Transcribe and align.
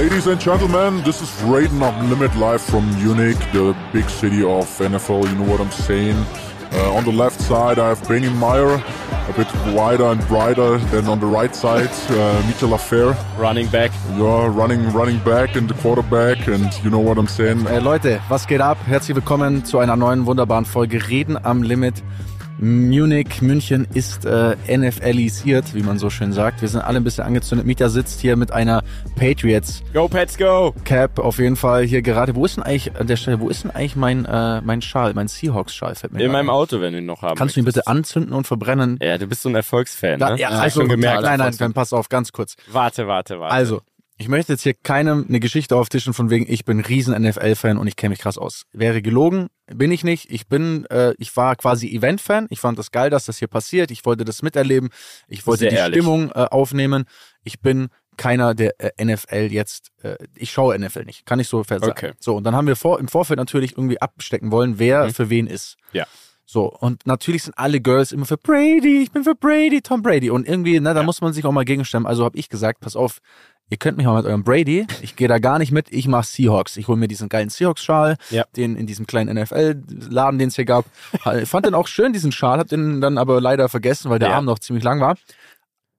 Ladies 0.00 0.26
and 0.26 0.40
gentlemen, 0.40 1.02
this 1.04 1.20
is 1.20 1.28
Raiden 1.42 1.82
Unlimited 1.82 2.34
live 2.36 2.62
from 2.62 2.88
Munich, 2.94 3.36
the 3.52 3.76
big 3.92 4.08
city 4.08 4.42
of 4.42 4.64
NFL. 4.78 5.28
You 5.28 5.34
know 5.34 5.44
what 5.44 5.60
I'm 5.60 5.70
saying? 5.70 6.16
Uh, 6.72 6.94
on 6.94 7.04
the 7.04 7.12
left 7.12 7.38
side, 7.38 7.78
I 7.78 7.90
have 7.90 8.02
Benny 8.08 8.30
Meyer, 8.30 8.82
a 9.28 9.32
bit 9.36 9.46
wider 9.76 10.06
and 10.06 10.26
brighter 10.26 10.78
than 10.90 11.06
on 11.06 11.20
the 11.20 11.26
right 11.26 11.54
side. 11.54 11.90
Uh, 12.08 12.42
Michel 12.46 12.70
Lafer, 12.70 13.14
Running 13.38 13.68
back. 13.68 13.90
yeah, 14.16 14.46
running, 14.46 14.90
running 14.94 15.18
back 15.18 15.54
and 15.54 15.68
the 15.68 15.74
quarterback, 15.74 16.48
and 16.48 16.72
you 16.82 16.88
know 16.88 17.00
what 17.00 17.18
I'm 17.18 17.28
saying. 17.28 17.66
Äh, 17.66 17.80
Leute, 17.80 18.20
was 18.30 18.46
geht 18.46 18.62
ab? 18.62 18.78
Herzlich 18.86 19.14
willkommen 19.14 19.66
zu 19.66 19.80
einer 19.80 19.96
neuen 19.96 20.24
wunderbaren 20.24 20.64
Folge 20.64 21.10
Reden 21.10 21.36
am 21.44 21.62
Limit. 21.62 22.02
Munich, 22.62 23.40
München 23.40 23.88
ist 23.94 24.26
äh, 24.26 24.54
NFLisiert, 24.68 25.74
wie 25.74 25.82
man 25.82 25.98
so 25.98 26.10
schön 26.10 26.34
sagt. 26.34 26.60
Wir 26.60 26.68
sind 26.68 26.82
alle 26.82 26.98
ein 26.98 27.04
bisschen 27.04 27.24
angezündet. 27.24 27.66
Mieter 27.66 27.88
sitzt 27.88 28.20
hier 28.20 28.36
mit 28.36 28.52
einer 28.52 28.82
Patriots 29.16 29.82
Go 29.94 30.08
Pets 30.08 30.36
go! 30.36 30.74
Cap 30.84 31.18
auf 31.20 31.38
jeden 31.38 31.56
Fall 31.56 31.84
hier 31.84 32.02
gerade. 32.02 32.34
Wo 32.36 32.44
ist 32.44 32.58
denn 32.58 32.62
eigentlich 32.64 32.94
an 33.00 33.06
der 33.06 33.16
Stelle, 33.16 33.40
wo 33.40 33.48
ist 33.48 33.64
denn 33.64 33.70
eigentlich 33.70 33.96
mein 33.96 34.26
äh, 34.26 34.60
mein 34.60 34.82
Schal, 34.82 35.14
mein 35.14 35.28
Seahawks 35.28 35.74
Schal 35.74 35.94
fällt 35.94 36.12
mir 36.12 36.22
In 36.22 36.32
meinem 36.32 36.50
ein. 36.50 36.54
Auto, 36.54 36.82
wenn 36.82 36.92
du 36.92 36.98
ihn 36.98 37.06
noch 37.06 37.22
haben 37.22 37.38
Kannst 37.38 37.56
du 37.56 37.60
ihn 37.60 37.64
bitte 37.64 37.86
anzünden 37.86 38.34
und 38.34 38.46
verbrennen? 38.46 38.98
Ja, 39.00 39.16
du 39.16 39.26
bist 39.26 39.40
so 39.40 39.48
ein 39.48 39.54
Erfolgsfan, 39.54 40.18
Da, 40.18 40.30
ne? 40.30 40.38
ja, 40.38 40.50
also 40.50 40.80
schon 40.80 40.90
gemerkt. 40.90 41.22
Nein, 41.22 41.38
nein, 41.38 41.56
dann 41.58 41.72
pass 41.72 41.94
auf, 41.94 42.10
ganz 42.10 42.30
kurz. 42.30 42.56
Warte, 42.70 43.06
warte, 43.06 43.40
warte. 43.40 43.54
Also, 43.54 43.80
ich 44.20 44.28
möchte 44.28 44.52
jetzt 44.52 44.62
hier 44.64 44.74
keinem 44.74 45.24
eine 45.26 45.40
Geschichte 45.40 45.74
auftischen 45.74 46.12
von 46.12 46.28
wegen, 46.28 46.44
ich 46.46 46.66
bin 46.66 46.80
riesen 46.80 47.20
NFL-Fan 47.20 47.78
und 47.78 47.86
ich 47.86 47.96
kenne 47.96 48.10
mich 48.10 48.18
krass 48.18 48.36
aus. 48.36 48.66
Wäre 48.70 49.00
gelogen, 49.00 49.48
bin 49.66 49.90
ich 49.90 50.04
nicht. 50.04 50.30
Ich 50.30 50.46
bin, 50.46 50.84
äh, 50.90 51.14
ich 51.16 51.34
war 51.38 51.56
quasi 51.56 51.88
Event-Fan. 51.88 52.46
Ich 52.50 52.60
fand 52.60 52.78
das 52.78 52.90
geil, 52.90 53.08
dass 53.08 53.24
das 53.24 53.38
hier 53.38 53.48
passiert. 53.48 53.90
Ich 53.90 54.04
wollte 54.04 54.26
das 54.26 54.42
miterleben. 54.42 54.90
Ich 55.26 55.46
wollte 55.46 55.60
Sehr 55.60 55.70
die 55.70 55.76
ehrlich. 55.76 55.96
Stimmung 55.96 56.30
äh, 56.32 56.46
aufnehmen. 56.50 57.06
Ich 57.44 57.60
bin 57.60 57.88
keiner, 58.18 58.54
der 58.54 58.74
äh, 58.78 59.02
NFL 59.02 59.48
jetzt, 59.50 59.88
äh, 60.02 60.16
ich 60.36 60.50
schaue 60.50 60.78
NFL 60.78 61.04
nicht. 61.06 61.24
Kann 61.24 61.40
ich 61.40 61.48
so 61.48 61.64
fest 61.64 61.80
sagen. 61.80 61.92
Okay. 61.92 62.12
So, 62.20 62.36
und 62.36 62.44
dann 62.44 62.54
haben 62.54 62.66
wir 62.66 62.76
vor, 62.76 63.00
im 63.00 63.08
Vorfeld 63.08 63.38
natürlich 63.38 63.72
irgendwie 63.72 64.02
abstecken 64.02 64.50
wollen, 64.50 64.78
wer 64.78 65.06
Mhm. 65.06 65.14
für 65.14 65.30
wen 65.30 65.46
ist. 65.46 65.76
Ja. 65.92 66.06
So, 66.44 66.70
und 66.70 67.06
natürlich 67.06 67.44
sind 67.44 67.56
alle 67.56 67.80
Girls 67.80 68.12
immer 68.12 68.26
für 68.26 68.36
Brady, 68.36 69.02
ich 69.02 69.12
bin 69.12 69.24
für 69.24 69.34
Brady, 69.36 69.80
Tom 69.80 70.02
Brady. 70.02 70.28
Und 70.28 70.46
irgendwie, 70.46 70.78
na, 70.78 70.92
da 70.92 71.02
muss 71.04 71.22
man 71.22 71.32
sich 71.32 71.46
auch 71.46 71.52
mal 71.52 71.64
gegenstemmen. 71.64 72.06
Also 72.06 72.24
habe 72.24 72.36
ich 72.36 72.50
gesagt, 72.50 72.80
pass 72.80 72.96
auf, 72.96 73.20
ihr 73.70 73.76
könnt 73.78 73.96
mich 73.96 74.04
mal 74.06 74.16
mit 74.16 74.26
eurem 74.26 74.44
Brady, 74.44 74.86
ich 75.00 75.16
gehe 75.16 75.28
da 75.28 75.38
gar 75.38 75.58
nicht 75.58 75.72
mit, 75.72 75.92
ich 75.92 76.06
mach 76.08 76.24
Seahawks. 76.24 76.76
Ich 76.76 76.88
hole 76.88 76.98
mir 76.98 77.08
diesen 77.08 77.28
geilen 77.28 77.48
Seahawks-Schal, 77.48 78.16
Ja. 78.30 78.44
den 78.56 78.76
in 78.76 78.86
diesem 78.86 79.06
kleinen 79.06 79.36
NFL-Laden, 79.36 80.38
den 80.38 80.48
es 80.48 80.56
hier 80.56 80.64
gab. 80.64 80.84
Ich 81.40 81.48
fand 81.48 81.64
den 81.66 81.74
auch 81.74 81.86
schön, 81.86 82.12
diesen 82.12 82.32
Schal, 82.32 82.58
hab 82.58 82.68
den 82.68 83.00
dann 83.00 83.16
aber 83.16 83.40
leider 83.40 83.68
vergessen, 83.68 84.10
weil 84.10 84.18
der 84.18 84.30
Ja. 84.30 84.34
Arm 84.36 84.44
noch 84.44 84.58
ziemlich 84.58 84.84
lang 84.84 85.00
war. 85.00 85.14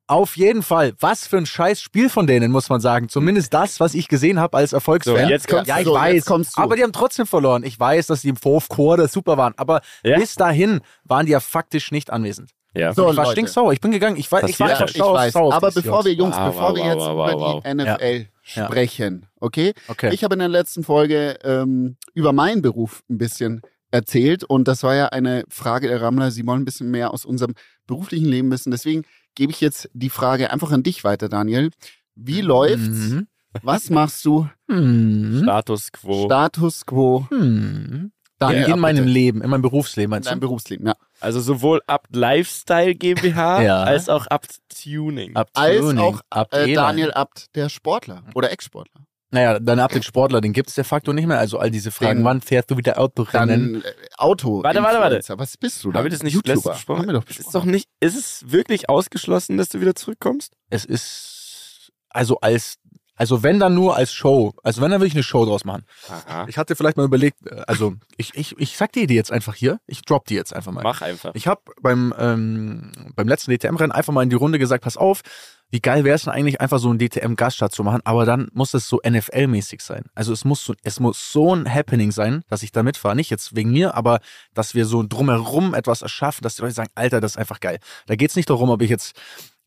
Auf 0.08 0.36
jeden 0.36 0.62
Fall, 0.62 0.92
was 1.00 1.26
für 1.26 1.38
ein 1.38 1.46
scheiß 1.46 1.82
Spiel 1.82 2.10
von 2.10 2.28
denen, 2.28 2.52
muss 2.52 2.68
man 2.68 2.82
sagen. 2.82 3.08
Zumindest 3.08 3.54
das, 3.54 3.80
was 3.80 3.94
ich 3.94 4.10
gesehen 4.10 4.42
habe 4.42 4.58
als 4.58 4.74
Erfolgsfan. 4.74 5.16
So, 5.16 5.30
jetzt 5.30 5.48
kommst 5.48 5.68
ja, 5.68 5.80
ich 5.80 5.86
so, 5.86 5.94
weiß. 5.94 6.26
kommst 6.26 6.58
du. 6.58 6.62
Aber 6.62 6.76
die 6.76 6.84
haben 6.84 6.92
trotzdem 6.92 7.26
verloren. 7.26 7.64
Ich 7.64 7.80
weiß, 7.80 8.08
dass 8.08 8.20
die 8.22 8.28
im 8.30 8.36
Fourth 8.36 8.68
Quarter 8.68 9.08
super 9.08 9.38
waren. 9.38 9.54
Aber 9.56 9.80
Ja? 10.04 10.18
bis 10.18 10.36
dahin 10.36 10.82
waren 11.06 11.28
die 11.28 11.32
ja 11.32 11.40
faktisch 11.40 11.92
nicht 11.92 12.12
anwesend. 12.12 12.50
Ja. 12.74 12.94
So, 12.94 13.10
ich 13.10 13.18
war 13.18 13.26
Leute. 13.26 13.32
stinksauer. 13.34 13.74
Ich 13.74 13.82
bin 13.82 13.92
gegangen. 13.92 14.18
Ich 14.18 14.32
war, 14.32 14.44
ich 14.48 14.60
war 14.60 14.70
einfach 14.70 14.88
ich 14.90 14.98
sauer, 14.98 15.14
weiß. 15.16 15.34
sauer 15.34 15.54
Aber 15.54 15.72
bevor 15.72 16.06
wir, 16.06 16.14
Jungs, 16.14 16.36
Wow, 16.38 16.46
bevor 16.48 16.70
wow, 16.70 16.76
wir 16.76 16.86
jetzt 16.86 16.98
wow, 16.98 17.32
über 17.32 17.40
wow. 17.40 17.64
die 17.64 17.74
NFL 17.76 18.28
Ja. 18.56 18.66
sprechen, 18.66 19.26
okay? 19.40 19.74
Okay. 19.88 20.14
Ich 20.14 20.24
habe 20.24 20.34
in 20.36 20.40
der 20.40 20.48
letzten 20.50 20.84
Folge 20.84 21.38
ähm, 21.44 21.98
über 22.14 22.34
meinen 22.34 22.62
Beruf 22.62 23.04
ein 23.10 23.18
bisschen 23.18 23.62
erzählt 23.92 24.44
und 24.46 24.68
das 24.68 24.84
war 24.84 24.96
ja 24.96 25.08
eine 25.08 25.44
Frage 25.50 25.88
der 25.90 26.02
Rammler. 26.02 26.32
Sie 26.32 26.46
wollen 26.48 26.62
ein 26.62 26.66
bisschen 26.66 26.90
mehr 26.92 27.14
aus 27.14 27.26
unserem 27.26 27.54
beruflichen 27.88 28.26
Leben 28.28 28.50
wissen. 28.52 28.72
Deswegen 28.72 29.04
gebe 29.36 29.52
ich 29.52 29.60
jetzt 29.62 29.90
die 29.94 30.10
Frage 30.10 30.50
einfach 30.52 30.72
an 30.72 30.82
dich 30.84 31.04
weiter, 31.04 31.28
Daniel. 31.30 31.72
Wie 32.16 32.42
läuft's? 32.42 33.10
Mhm. 33.12 33.28
Was 33.64 33.90
machst 33.90 34.24
du? 34.24 34.48
Mhm. 34.68 35.42
Status 35.44 35.92
quo. 35.92 36.26
Status 36.26 36.86
quo 36.86 37.28
Mhm. 37.32 38.12
Daniel, 38.42 38.66
in 38.66 38.74
ab 38.74 38.80
meinem 38.80 38.98
bitte. 39.06 39.10
Leben, 39.10 39.42
in 39.42 39.50
meinem 39.50 39.62
Berufsleben, 39.62 40.14
in 40.16 40.22
deinem 40.24 40.40
du? 40.40 40.48
Berufsleben, 40.48 40.88
ja. 40.88 40.96
also 41.20 41.40
sowohl 41.40 41.82
Abt 41.88 42.16
Lifestyle 42.16 42.96
GmbH 42.96 43.62
Ja. 43.64 43.84
als 43.84 44.10
auch 44.10 44.28
Abt 44.28 44.58
Tuning. 44.84 45.36
Ab 45.36 45.50
Als 45.54 45.80
Tuning, 45.80 46.00
auch 46.00 46.22
ab 46.30 46.54
Äh. 46.54 46.74
Daniel 46.74 47.12
Abt, 47.14 47.56
der 47.56 47.70
Sportler 47.70 48.24
oder 48.36 48.52
Ex-Sportler. 48.52 49.02
Naja, 49.34 49.60
dann 49.62 49.80
ab 49.80 49.94
den 49.94 50.04
Sportler, 50.04 50.42
den 50.42 50.52
gibt's 50.52 50.76
de 50.76 50.84
facto 50.84 51.14
nicht 51.14 51.26
mehr. 51.26 51.40
Also 51.40 51.58
all 51.58 51.72
diese 51.72 51.90
Fragen, 51.92 52.20
Den- 52.20 52.26
wann 52.26 52.42
fährst 52.42 52.70
du 52.70 52.76
wieder 52.76 53.00
Autorennen? 53.00 53.76
Dann 53.76 53.82
äh, 53.84 53.94
Auto. 54.18 54.62
Warte, 54.62 54.84
warte, 54.84 55.00
warte. 55.00 55.40
Was 55.40 55.56
bist 55.56 55.82
du 55.86 55.92
da? 55.94 56.00
Haben 56.00 56.04
wir 56.06 56.12
das 56.12 56.22
nicht 56.24 56.34
YouTuber. 56.34 56.72
besprochen? 56.74 57.00
Haben 57.00 57.08
wir 57.08 57.14
doch 57.14 57.24
Es 57.24 57.30
ist 57.30 57.38
besprochen. 57.46 57.66
doch 57.68 57.72
nicht, 57.72 57.88
ist 58.02 58.16
es 58.18 58.52
wirklich 58.52 58.90
ausgeschlossen, 58.90 59.58
dass 59.58 59.70
du 59.70 59.80
wieder 59.80 59.96
zurückkommst? 59.96 60.52
Es 60.70 60.84
ist, 60.84 61.92
also 62.10 62.40
als, 62.42 62.76
also 63.22 63.44
wenn 63.44 63.60
dann 63.60 63.76
nur 63.76 63.96
als 63.96 64.12
Show. 64.12 64.56
Also 64.64 64.82
wenn 64.82 64.90
dann 64.90 65.00
will 65.00 65.08
ich 65.08 65.14
eine 65.14 65.22
Show 65.22 65.46
draus 65.46 65.64
machen. 65.64 65.86
Aha. 66.10 66.48
Ich 66.50 66.58
hatte 66.58 66.76
vielleicht 66.76 66.98
mal 66.98 67.06
überlegt, 67.06 67.46
äh, 67.46 67.62
also 67.68 67.94
ich, 68.18 68.34
ich, 68.34 68.58
ich 68.58 68.76
sag 68.76 68.94
dir 68.94 69.06
die 69.06 69.14
jetzt 69.14 69.32
einfach 69.32 69.54
hier. 69.54 69.80
Ich 69.86 70.02
drop 70.02 70.26
die 70.26 70.34
jetzt 70.34 70.56
einfach 70.56 70.72
mal. 70.72 70.82
Mach 70.82 71.04
einfach. 71.04 71.30
Ich 71.36 71.46
habe 71.46 71.62
beim, 71.84 72.16
ähm, 72.18 72.92
beim 73.16 73.28
letzten 73.28 73.52
DTM-Rennen 73.52 73.92
einfach 73.92 74.12
mal 74.12 74.24
in 74.24 74.32
die 74.32 74.36
Runde 74.36 74.58
gesagt, 74.58 74.84
pass 74.84 74.98
auf, 74.98 75.22
wie 75.70 75.82
geil 75.82 76.04
wäre 76.04 76.16
es 76.16 76.24
denn 76.24 76.34
eigentlich, 76.34 76.62
einfach 76.62 76.80
so 76.80 76.90
einen 76.90 76.98
DTM-Gaststart 76.98 77.72
zu 77.72 77.84
machen, 77.84 78.02
aber 78.06 78.26
dann 78.26 78.50
muss 78.54 78.74
es 78.74 78.88
so 78.88 79.00
NFL-mäßig 79.02 79.84
sein. 79.84 80.06
Also 80.16 80.34
es 80.34 80.44
muss 80.44 80.66
so, 80.66 80.74
es 80.82 81.00
muss 81.00 81.32
so 81.32 81.54
ein 81.56 81.72
Happening 81.72 82.12
sein, 82.12 82.42
dass 82.50 82.64
ich 82.64 82.72
da 82.72 82.82
mitfahre. 82.82 83.16
Nicht 83.16 83.30
jetzt 83.30 83.56
wegen 83.56 83.70
mir, 83.70 83.94
aber 83.94 84.20
dass 84.56 84.74
wir 84.74 84.88
so 84.88 85.04
drumherum 85.08 85.76
etwas 85.76 86.02
erschaffen, 86.02 86.42
dass 86.42 86.56
die 86.56 86.64
Leute 86.64 86.74
sagen, 86.74 86.90
Alter, 86.96 87.22
das 87.22 87.34
ist 87.34 87.38
einfach 87.38 87.60
geil. 87.60 87.78
Da 88.08 88.16
geht's 88.16 88.36
nicht 88.36 88.50
darum, 88.50 88.72
ob 88.72 88.82
ich 88.82 88.90
jetzt 88.90 89.16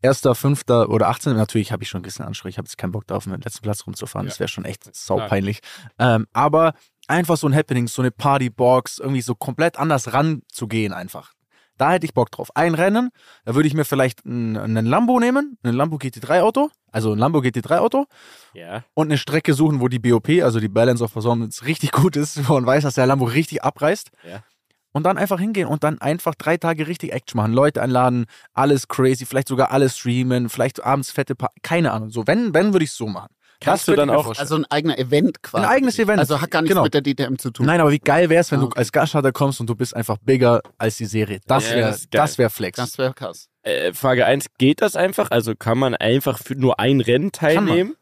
Erster, 0.04 0.34
Fünfter 0.34 0.90
oder 0.90 1.08
18. 1.08 1.34
Natürlich 1.34 1.72
habe 1.72 1.82
ich 1.82 1.88
schon 1.88 2.00
ein 2.00 2.02
bisschen 2.02 2.26
Anspruch. 2.26 2.50
Ich 2.50 2.58
habe 2.58 2.66
jetzt 2.66 2.76
keinen 2.76 2.92
Bock 2.92 3.06
darauf, 3.06 3.26
mit 3.26 3.36
dem 3.40 3.42
letzten 3.42 3.62
Platz 3.62 3.86
rumzufahren. 3.86 4.26
Das 4.28 4.38
wäre 4.38 4.48
schon 4.48 4.66
echt 4.66 4.94
saupeinlich. 4.94 5.60
Ähm, 5.98 6.26
aber 6.34 6.74
einfach 7.08 7.38
so 7.38 7.46
ein 7.48 7.54
Happening, 7.54 7.86
so 7.88 8.02
eine 8.02 8.10
Partybox, 8.10 8.98
irgendwie 8.98 9.22
so 9.22 9.34
komplett 9.34 9.78
anders 9.78 10.12
ranzugehen 10.12 10.92
einfach. 10.92 11.32
Da 11.78 11.92
hätte 11.92 12.04
ich 12.06 12.12
Bock 12.14 12.30
drauf. 12.30 12.54
Ein 12.54 12.74
Rennen, 12.74 13.10
da 13.46 13.54
würde 13.54 13.66
ich 13.66 13.74
mir 13.74 13.84
vielleicht 13.86 14.24
einen, 14.26 14.56
einen 14.56 14.86
Lambo 14.86 15.18
nehmen, 15.18 15.58
einen 15.64 15.74
Lambo 15.76 15.96
GT3 15.96 16.42
Auto, 16.42 16.68
also 16.92 17.12
ein 17.12 17.18
Lambo 17.18 17.38
GT3 17.40 17.78
Auto 17.78 18.04
Ja. 18.52 18.84
und 18.94 19.08
eine 19.08 19.18
Strecke 19.18 19.54
suchen, 19.54 19.80
wo 19.80 19.88
die 19.88 19.98
BOP, 19.98 20.28
also 20.42 20.60
die 20.60 20.68
Balance 20.68 21.02
of 21.02 21.12
Performance, 21.14 21.64
richtig 21.64 21.90
gut 21.92 22.14
ist, 22.14 22.46
wo 22.48 22.52
man 22.54 22.66
weiß, 22.66 22.84
dass 22.84 22.94
der 22.94 23.06
Lambo 23.06 23.24
richtig 23.24 23.64
abreißt. 23.64 24.10
Ja. 24.28 24.42
Und 24.94 25.02
dann 25.02 25.18
einfach 25.18 25.40
hingehen 25.40 25.66
und 25.66 25.82
dann 25.84 26.00
einfach 26.00 26.34
drei 26.36 26.56
Tage 26.56 26.86
richtig 26.86 27.12
Action 27.12 27.36
machen. 27.36 27.52
Leute 27.52 27.82
einladen, 27.82 28.26
alles 28.52 28.86
crazy, 28.88 29.26
vielleicht 29.26 29.48
sogar 29.48 29.72
alles 29.72 29.98
streamen, 29.98 30.48
vielleicht 30.48 30.82
abends 30.84 31.10
fette 31.10 31.34
Pa 31.34 31.50
keine 31.62 31.90
Ahnung. 31.92 32.10
So, 32.10 32.26
wenn, 32.28 32.54
wenn 32.54 32.72
würde 32.72 32.84
ich 32.84 32.90
es 32.90 32.96
so 32.96 33.08
machen. 33.08 33.34
Kannst 33.60 33.88
du 33.88 33.94
dann 33.96 34.08
auch- 34.10 34.24
vorstellen. 34.24 34.44
Also 34.44 34.56
ein 34.56 34.64
eigener 34.70 34.98
Event 34.98 35.42
quasi. 35.42 35.64
Ein 35.64 35.70
eigenes 35.70 35.98
Event. 35.98 36.18
Also 36.20 36.40
hat 36.40 36.50
gar 36.50 36.60
nichts 36.62 36.72
Genau. 36.74 36.84
mit 36.84 36.94
der 36.94 37.02
DTM 37.02 37.36
zu 37.38 37.50
tun. 37.50 37.66
Nein, 37.66 37.80
aber 37.80 37.90
wie 37.92 37.98
geil 37.98 38.28
wäre 38.30 38.40
es, 38.40 38.50
wenn 38.52 38.58
Ah, 38.58 38.62
du 38.62 38.66
okay. 38.68 38.78
als 38.78 38.92
Gaststarter 38.92 39.32
kommst 39.32 39.60
und 39.60 39.68
du 39.68 39.74
bist 39.74 39.96
einfach 39.96 40.16
bigger 40.22 40.60
als 40.78 40.96
die 40.96 41.06
Serie. 41.06 41.40
Das 41.46 41.68
Ja, 41.70 41.76
wäre 41.76 41.96
das 42.10 42.38
wär 42.38 42.50
Flex. 42.50 42.76
Das 42.76 42.96
wäre 42.98 43.14
krass. 43.14 43.48
Äh, 43.62 43.92
Frage 43.94 44.26
1, 44.26 44.46
geht 44.58 44.80
das 44.82 44.94
einfach? 44.96 45.30
Also 45.30 45.54
kann 45.56 45.78
man 45.78 45.94
einfach 45.96 46.38
für 46.38 46.54
nur 46.54 46.78
ein 46.78 47.00
Rennen 47.00 47.32
teilnehmen? 47.32 47.94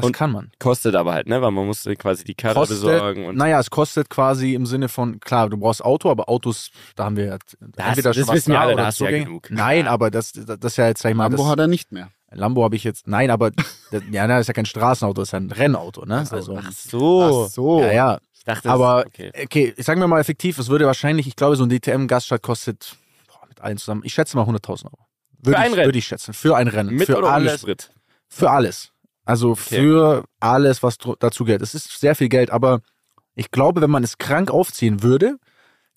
Das 0.00 0.06
und- 0.06 0.12
kann 0.12 0.32
man. 0.32 0.50
Kostet 0.58 0.94
aber 0.94 1.12
halt, 1.12 1.28
ne? 1.28 1.40
Weil 1.40 1.50
man 1.50 1.66
musste 1.66 1.94
quasi 1.96 2.24
die 2.24 2.34
Karre 2.34 2.54
Kostet, 2.54 2.80
besorgen 2.80 3.26
und 3.26 3.36
naja, 3.36 3.60
es 3.60 3.70
kostet 3.70 4.10
quasi 4.10 4.54
im 4.54 4.66
Sinne 4.66 4.88
von, 4.88 5.20
klar, 5.20 5.48
du 5.48 5.56
brauchst 5.56 5.84
Auto, 5.84 6.10
aber 6.10 6.28
Autos, 6.28 6.70
da 6.96 7.04
haben 7.04 7.16
wir 7.16 7.24
ja 7.26 7.38
entweder 7.76 8.12
das 8.12 8.28
wissen 8.32 8.52
wir 8.52 8.60
alle, 8.60 8.76
da 8.76 8.86
hast 8.86 9.00
du 9.00 9.04
ja 9.04 9.10
genug. 9.10 9.50
Nein, 9.50 9.86
aber 9.86 10.10
das, 10.10 10.32
das 10.32 10.58
ist 10.62 10.76
ja 10.76 10.86
jetzt, 10.88 11.02
sag 11.02 11.10
ich 11.10 11.16
mal, 11.16 11.24
Lambo 11.24 11.42
das, 11.42 11.46
hat 11.46 11.58
er 11.58 11.66
nicht 11.66 11.92
mehr. 11.92 12.10
Lambo 12.30 12.62
habe 12.64 12.76
ich 12.76 12.84
jetzt, 12.84 13.06
nein, 13.06 13.30
aber 13.30 13.50
das, 13.90 14.02
ja, 14.10 14.26
das 14.26 14.40
ist 14.42 14.46
ja 14.48 14.54
kein 14.54 14.66
Straßenauto, 14.66 15.22
das 15.22 15.28
ist 15.28 15.32
ja 15.32 15.40
ein 15.40 15.50
Rennauto, 15.50 16.04
ne? 16.04 16.26
Also, 16.30 16.58
Ach 16.58 16.72
so. 16.72 17.44
Ach 17.46 17.50
so. 17.50 17.80
ja, 17.80 17.92
ja. 17.92 18.18
Ich 18.34 18.44
dachte, 18.44 18.70
Aber, 18.70 19.04
das, 19.04 19.06
okay. 19.06 19.32
okay, 19.44 19.74
sagen 19.78 20.00
wir 20.00 20.06
mal 20.06 20.20
effektiv, 20.20 20.58
es 20.58 20.68
würde 20.68 20.86
wahrscheinlich, 20.86 21.26
ich 21.26 21.36
glaube, 21.36 21.56
so 21.56 21.64
ein 21.64 21.68
DTM-Gaststart 21.70 22.42
kostet 22.42 22.96
boah, 23.26 23.46
mit 23.48 23.60
allen 23.60 23.76
zusammen, 23.78 24.02
ich 24.04 24.14
schätze 24.14 24.36
mal 24.36 24.44
100.000 24.44 24.86
Euro. 24.86 24.98
Würde 25.40 25.58
ein 25.58 25.70
ich, 25.70 25.76
Rennen? 25.76 25.86
Würde 25.86 25.98
ich 25.98 26.06
schätzen. 26.06 26.34
Für 26.34 26.56
ein 26.56 26.68
Rennen. 26.68 26.94
Mit 26.94 27.06
für 27.06 27.18
oder 27.18 27.28
ohne 27.28 27.34
alles. 27.34 27.60
Sprit? 27.60 27.90
Für 28.28 28.50
alles. 28.50 28.92
Also 29.28 29.54
für 29.54 30.24
alles, 30.40 30.82
was 30.82 30.96
dazu 30.96 31.44
gehört. 31.44 31.60
Es 31.60 31.74
ist 31.74 32.00
sehr 32.00 32.14
viel 32.14 32.30
Geld, 32.30 32.48
aber 32.48 32.80
ich 33.34 33.50
glaube, 33.50 33.82
wenn 33.82 33.90
man 33.90 34.02
es 34.02 34.16
krank 34.16 34.50
aufziehen 34.50 35.02
würde, 35.02 35.36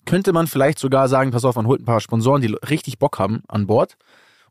könnte 0.04 0.34
man 0.34 0.46
vielleicht 0.46 0.78
sogar 0.78 1.08
sagen, 1.08 1.30
pass 1.30 1.46
auf, 1.46 1.56
man 1.56 1.66
holt 1.66 1.80
ein 1.80 1.86
paar 1.86 2.00
Sponsoren, 2.00 2.42
die 2.42 2.54
richtig 2.68 2.98
Bock 2.98 3.18
haben 3.18 3.42
an 3.48 3.66
Bord 3.66 3.96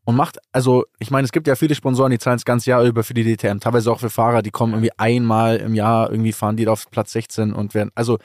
und 0.04 0.16
macht, 0.16 0.39
also 0.51 0.86
ich 0.98 1.12
meine, 1.12 1.25
es 1.25 1.31
gibt 1.31 1.45
ja 1.45 1.54
viele 1.54 1.75
Sponsoren, 1.75 2.10
die 2.10 2.18
zahlen 2.18 2.38
das 2.38 2.45
ganze 2.45 2.72
Jahr 2.72 2.83
über 2.83 3.04
für 3.04 3.13
die 3.13 3.24
DTM, 3.24 3.60
teilweise 3.60 3.92
auch 3.92 4.00
für 4.00 4.10
Fahrer, 4.10 4.42
die 4.42 4.50
kommen 4.50 4.74
irgendwie 4.74 4.98
einmal 4.98 5.57
im 5.57 5.75
Jahr, 5.75 6.10
irgendwie 6.10 6.33
fahren 6.33 6.57
die 6.57 6.66
da 6.66 6.72
auf 6.72 6.89
Platz 6.89 7.12
16 7.12 7.54
und 7.54 7.75
werden, 7.75 7.92
also 7.94 8.18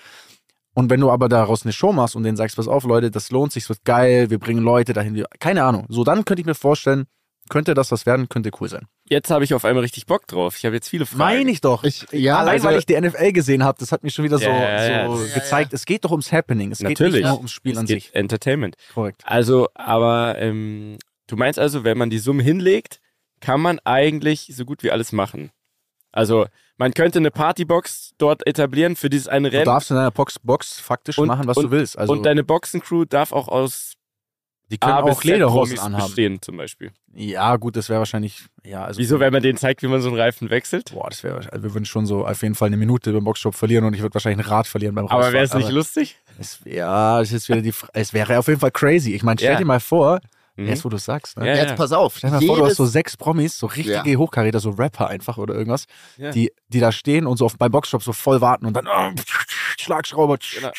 und 0.72 0.88
wenn 0.88 1.00
du 1.00 1.10
aber 1.10 1.28
daraus 1.28 1.66
eine 1.66 1.74
Show 1.74 1.92
machst 1.92 2.16
und 2.16 2.22
denen 2.22 2.38
sagst, 2.38 2.56
pass 2.56 2.66
auf, 2.66 2.84
Leute, 2.84 3.10
das 3.10 3.30
lohnt 3.30 3.52
sich, 3.52 3.64
es 3.64 3.68
wird 3.68 3.84
geil, 3.84 4.30
wir 4.30 4.38
bringen 4.38 4.64
Leute 4.64 4.94
dahin, 4.94 5.22
keine 5.38 5.64
Ahnung. 5.64 5.84
So, 5.90 6.02
dann 6.02 6.24
könnte 6.24 6.40
ich 6.40 6.46
mir 6.46 6.54
vorstellen, 6.54 7.04
könnte 7.50 7.74
das 7.74 7.92
was 7.92 8.06
werden, 8.06 8.30
könnte 8.30 8.50
cool 8.58 8.70
sein. 8.70 8.86
Jetzt 9.08 9.30
habe 9.30 9.44
ich 9.44 9.54
auf 9.54 9.64
einmal 9.64 9.82
richtig 9.82 10.06
Bock 10.06 10.26
drauf. 10.26 10.56
Ich 10.58 10.64
habe 10.64 10.74
jetzt 10.74 10.88
viele 10.88 11.06
Fragen. 11.06 11.18
Meine 11.18 11.50
ich 11.50 11.60
doch. 11.60 11.84
Ich, 11.84 12.06
ja, 12.10 12.38
Allein 12.38 12.54
also, 12.54 12.68
weil 12.68 12.78
ich 12.78 12.86
die 12.86 13.00
NFL 13.00 13.32
gesehen 13.32 13.62
habe, 13.62 13.78
das 13.78 13.92
hat 13.92 14.02
mich 14.02 14.12
schon 14.14 14.24
wieder 14.24 14.38
so, 14.38 14.44
Ja, 14.46 15.08
so 15.16 15.22
ja. 15.24 15.34
gezeigt. 15.34 15.72
Es 15.72 15.84
geht 15.86 16.04
doch 16.04 16.10
ums 16.10 16.32
Happening. 16.32 16.72
Es 16.72 16.78
geht 16.78 16.88
Natürlich. 16.88 17.14
nicht 17.22 17.24
nur 17.26 17.36
ums 17.36 17.52
Spiel 17.52 17.72
es 17.72 17.78
an 17.78 17.86
geht 17.86 18.02
sich. 18.02 18.14
Entertainment. 18.14 18.76
Korrekt. 18.94 19.22
Also, 19.24 19.68
aber 19.74 20.36
ähm, 20.38 20.98
du 21.28 21.36
meinst 21.36 21.58
also, 21.58 21.84
wenn 21.84 21.96
man 21.98 22.10
die 22.10 22.18
Summe 22.18 22.42
hinlegt, 22.42 23.00
kann 23.40 23.60
man 23.60 23.78
eigentlich 23.84 24.50
so 24.54 24.64
gut 24.64 24.82
wie 24.82 24.90
alles 24.90 25.12
machen. 25.12 25.50
Also 26.10 26.46
man 26.78 26.92
könnte 26.94 27.18
eine 27.18 27.30
Partybox 27.30 28.12
dort 28.18 28.46
etablieren 28.46 28.96
für 28.96 29.10
dieses 29.10 29.28
eine 29.28 29.50
Du 29.50 29.56
Rennen. 29.56 29.66
darfst 29.66 29.90
in 29.90 29.96
deiner 29.96 30.10
Box, 30.10 30.38
Box 30.38 30.80
faktisch 30.80 31.18
Und- 31.18 31.28
machen, 31.28 31.46
was 31.46 31.56
und- 31.58 31.64
du 31.66 31.70
willst. 31.70 31.98
Also 31.98 32.12
und 32.12 32.24
deine 32.24 32.42
Boxencrew 32.42 33.04
darf 33.04 33.32
auch 33.32 33.48
aus 33.48 33.92
die 34.70 34.78
können 34.78 34.92
A 34.94 35.00
auch 35.00 35.22
Lederhosen 35.22 35.76
Promis 35.76 35.80
anhaben. 35.84 36.06
bestehen 36.06 36.42
zum 36.42 36.56
Beispiel. 36.56 36.90
Ja, 37.14 37.56
gut, 37.56 37.76
das 37.76 37.88
wäre 37.88 38.00
wahrscheinlich, 38.00 38.42
ja, 38.64 38.84
also. 38.84 38.98
Wieso, 38.98 39.20
wenn 39.20 39.32
man 39.32 39.42
denen 39.42 39.56
zeigt, 39.56 39.82
wie 39.82 39.86
man 39.86 40.00
so 40.00 40.08
einen 40.08 40.18
Reifen 40.18 40.50
wechselt? 40.50 40.92
Boah, 40.92 41.08
das 41.08 41.22
wäre, 41.22 41.36
also 41.36 41.62
wir 41.62 41.72
würden 41.74 41.84
schon 41.84 42.04
so 42.06 42.26
auf 42.26 42.42
jeden 42.42 42.54
Fall 42.54 42.66
eine 42.66 42.76
Minute 42.76 43.12
beim 43.12 43.24
Boxshop 43.24 43.54
verlieren 43.54 43.84
und 43.84 43.94
ich 43.94 44.02
würde 44.02 44.14
wahrscheinlich 44.14 44.44
ein 44.44 44.50
Rad 44.50 44.66
verlieren 44.66 44.94
beim 44.94 45.06
Aber 45.06 45.32
wäre 45.32 45.44
es 45.44 45.50
Rausfahren. 45.54 45.64
nicht 45.66 45.72
lustig? 45.74 46.16
Es, 46.38 46.60
ja, 46.64 47.20
es 47.20 47.32
ist 47.32 47.48
wieder 47.48 47.62
die, 47.62 47.72
es 47.92 48.12
wäre 48.12 48.38
auf 48.38 48.48
jeden 48.48 48.60
Fall 48.60 48.72
crazy. 48.72 49.12
Ich 49.14 49.22
meine, 49.22 49.38
stell 49.38 49.52
Ja. 49.52 49.58
dir 49.58 49.64
mal 49.64 49.80
vor, 49.80 50.20
Mhm. 50.58 50.68
erst 50.68 50.84
wo 50.86 50.88
du 50.88 50.96
sagst, 50.96 51.38
ne? 51.38 51.46
Ja, 51.46 51.54
Jetzt 51.54 51.76
pass 51.76 51.92
auf. 51.92 52.16
Stell 52.16 52.30
dir 52.30 52.36
mal 52.40 52.46
vor, 52.46 52.56
du 52.56 52.64
hast 52.64 52.76
so 52.76 52.86
sechs 52.86 53.14
Promis, 53.16 53.58
so 53.58 53.66
richtige 53.66 54.10
Ja. 54.10 54.16
Hochkaräter, 54.18 54.58
so 54.58 54.70
Rapper 54.70 55.06
einfach 55.08 55.36
oder 55.36 55.54
irgendwas, 55.54 55.84
Ja. 56.16 56.30
die, 56.30 56.50
die 56.68 56.80
da 56.80 56.92
stehen 56.92 57.26
und 57.26 57.36
so 57.36 57.44
auf, 57.44 57.58
beim 57.58 57.70
Boxshop 57.70 58.02
so 58.02 58.12
voll 58.14 58.40
warten 58.40 58.64
und 58.66 58.72
dann 58.74 58.86
oh, 58.88 59.10
Schlagschrauber. 59.78 60.38
Genau. 60.54 60.70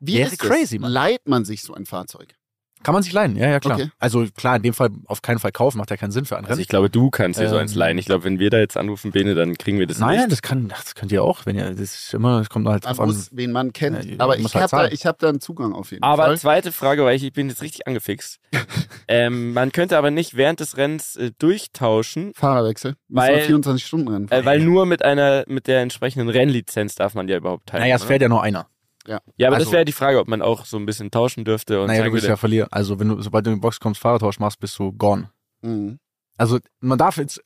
Wie 0.00 0.20
ist 0.20 0.38
crazy, 0.38 0.76
es? 0.76 0.80
Mann. 0.80 0.90
Leiht 0.90 1.28
man 1.28 1.44
sich 1.44 1.62
so 1.62 1.74
ein 1.74 1.86
Fahrzeug? 1.86 2.34
Kann 2.82 2.94
man 2.94 3.02
sich 3.02 3.12
leihen, 3.12 3.36
ja, 3.36 3.48
ja, 3.48 3.60
klar. 3.60 3.78
Okay. 3.78 3.90
Also 3.98 4.26
klar, 4.36 4.56
in 4.56 4.62
dem 4.62 4.74
Fall 4.74 4.90
auf 5.06 5.22
keinen 5.22 5.38
Fall 5.38 5.52
kaufen, 5.52 5.78
macht 5.78 5.90
ja 5.90 5.96
keinen 5.96 6.10
Sinn 6.10 6.24
für 6.24 6.36
andere. 6.36 6.50
Also 6.50 6.60
ich 6.62 6.68
glaube, 6.68 6.90
du 6.90 7.10
kannst 7.10 7.38
dir 7.40 7.48
so 7.48 7.56
eins 7.56 7.72
Ähm, 7.72 7.78
leihen. 7.78 7.98
Ich 7.98 8.06
glaube, 8.06 8.24
wenn 8.24 8.38
wir 8.38 8.50
da 8.50 8.58
jetzt 8.58 8.76
anrufen, 8.76 9.12
Bene, 9.12 9.34
dann 9.34 9.56
kriegen 9.56 9.78
wir 9.78 9.86
das 9.86 9.98
Nein, 9.98 10.16
nicht. 10.18 10.32
das 10.32 10.42
kann, 10.42 10.68
das 10.68 10.94
könnt 10.94 11.12
ihr 11.12 11.22
auch, 11.22 11.46
wenn 11.46 11.56
ihr, 11.56 11.70
das 11.70 11.80
ist 11.80 12.14
immer, 12.14 12.38
das 12.38 12.48
kommt 12.50 12.66
halt 12.66 12.84
Man 12.84 12.94
drauf 12.94 13.00
an. 13.00 13.06
muss, 13.08 13.28
wen 13.32 13.52
man 13.52 13.72
kennt. 13.72 14.04
Ja, 14.04 14.14
Aber 14.18 14.36
ich 14.38 14.54
halt 14.54 14.72
habe 14.72 14.88
da, 14.88 14.92
ich 14.94 15.06
hab 15.06 15.18
da 15.18 15.28
einen 15.28 15.40
Zugang 15.40 15.72
auf 15.72 15.90
jeden 15.92 16.02
Aber 16.02 16.24
Fall. 16.24 16.38
zweite 16.38 16.72
Frage, 16.72 17.04
weil 17.04 17.16
ich, 17.16 17.24
ich 17.24 17.32
bin 17.32 17.48
jetzt 17.48 17.62
richtig 17.62 17.86
angefixt. 17.86 18.38
ähm, 19.08 19.52
man 19.52 19.72
könnte 19.72 19.96
aber 19.98 20.10
nicht 20.10 20.36
während 20.36 20.60
des 20.60 20.76
Rennens 20.76 21.16
äh, 21.16 21.30
durchtauschen, 21.38 22.32
Fahrerwechsel. 22.34 22.94
Weil- 23.08 23.42
24 23.42 23.84
Stunden 23.86 24.08
rennen. 24.08 24.30
äh, 24.30 24.44
weil 24.44 24.60
nur 24.60 24.86
mit 24.86 25.04
einer 25.04 25.44
mit 25.46 25.66
der 25.66 25.80
entsprechenden 25.80 26.28
Rennlizenz 26.28 26.94
darf 26.94 27.14
man 27.14 27.28
ja 27.28 27.36
überhaupt 27.36 27.66
teilnehmen. 27.66 27.84
Naja, 27.88 27.96
es 27.96 28.02
oder? 28.02 28.08
fährt 28.08 28.22
ja 28.22 28.28
nur 28.28 28.42
einer. 28.42 28.66
Ja, 29.06 29.48
aber 29.48 29.56
also- 29.56 29.66
das 29.66 29.72
wäre 29.72 29.84
die 29.84 29.92
Frage, 29.92 30.18
ob 30.20 30.28
man 30.28 30.42
auch 30.42 30.64
so 30.64 30.76
ein 30.76 30.86
bisschen 30.86 31.10
tauschen 31.10 31.44
dürfte 31.44 31.80
und 31.80 31.86
Naja, 31.88 32.00
du 32.00 32.04
sagen 32.04 32.14
bist 32.14 32.26
ja 32.28 32.36
verlieren. 32.36 32.68
Also 32.70 32.98
wenn 32.98 33.08
du, 33.08 33.20
sobald 33.22 33.46
du 33.46 33.50
in 33.50 33.56
die 33.56 33.60
Box 33.60 33.80
kommst, 33.80 34.00
Fahrertausch 34.00 34.38
machst, 34.38 34.60
bist 34.60 34.78
du 34.78 34.92
gone. 34.92 35.30
Mhm. 35.62 35.98
Also 36.38 36.58
man 36.80 36.98
darf 36.98 37.18
jetzt, 37.18 37.42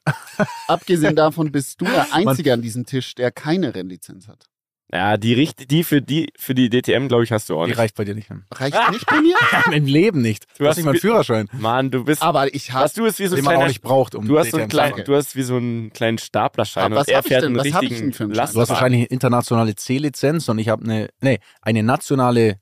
Abgesehen 0.69 1.17
davon 1.17 1.51
bist 1.53 1.81
du 1.81 1.85
der 1.87 2.13
Einzige 2.13 2.53
an 2.53 2.63
diesem 2.63 2.87
Tisch, 2.87 3.15
der 3.15 3.31
keine 3.31 3.75
Rennlizenz 3.75 4.29
hat. 4.29 4.47
Ja, 4.93 5.17
die 5.17 5.35
richt- 5.35 5.71
die 5.71 5.83
für 5.85 6.01
die 6.01 6.33
für 6.39 6.55
die 6.55 6.71
DTM, 6.71 7.09
glaube 7.09 7.25
ich, 7.25 7.33
hast 7.33 7.49
du 7.49 7.57
auch 7.59 7.65
die 7.65 7.71
nicht. 7.71 7.79
reicht 7.79 7.97
bei 7.97 8.05
dir 8.05 8.15
nicht 8.15 8.31
mehr. 8.31 8.43
Reicht 8.53 8.77
nicht 8.93 9.07
bei 9.07 9.21
mir? 9.21 9.35
Im 9.73 9.87
Leben 9.87 10.23
nicht. 10.23 10.45
Du, 10.59 10.65
hast 10.65 10.71
hast 10.71 10.77
nicht 10.77 10.85
mal 10.85 10.91
einen 10.93 10.97
wie- 10.97 11.01
Führerschein, 11.01 11.49
Mann, 11.53 11.91
du 11.91 12.05
bist 12.05 12.23
Aber 12.23 12.55
ich 12.55 12.73
habe 12.73 12.85
was 12.85 12.93
du 12.93 13.05
ist 13.05 13.19
wie 13.19 13.27
so 13.27 13.35
ein 13.35 13.37
den 13.37 13.45
man 13.45 13.55
auch 13.55 13.57
kleiner 13.59 13.69
nicht 13.69 13.83
braucht, 13.83 14.15
um 14.15 14.27
Du 14.29 14.39
hast 14.39 14.51
so 14.53 14.59
einen 14.59 14.69
DTM 14.69 14.71
zu 14.71 14.77
fahren. 14.79 14.91
kleinen, 14.93 15.05
du 15.07 15.15
hast 15.17 15.35
wie 15.37 15.43
so 15.43 15.57
einen 15.57 15.93
kleinen 15.93 16.19
Staplerschein 16.19 16.85
Aber 16.85 16.97
was 16.97 17.07
und 17.09 17.13
er 17.13 17.19
hab 17.19 17.25
ich 17.25 17.29
fährt 17.31 17.43
denn? 17.43 17.49
einen 17.49 17.59
Was 17.59 17.73
hab 17.75 17.83
ich 17.83 17.91
richtigen 17.91 18.11
denn 18.13 18.21
einen? 18.23 18.33
Du 18.35 18.41
hast 18.41 18.55
wahrscheinlich 18.57 18.99
eine 19.01 19.07
internationale 19.09 19.75
C-Lizenz 19.75 20.49
und 20.49 20.59
ich 20.61 20.69
habe 20.69 20.85
eine, 20.85 21.09
nee, 21.21 21.39
eine 21.63 21.83
nationale 21.83 22.61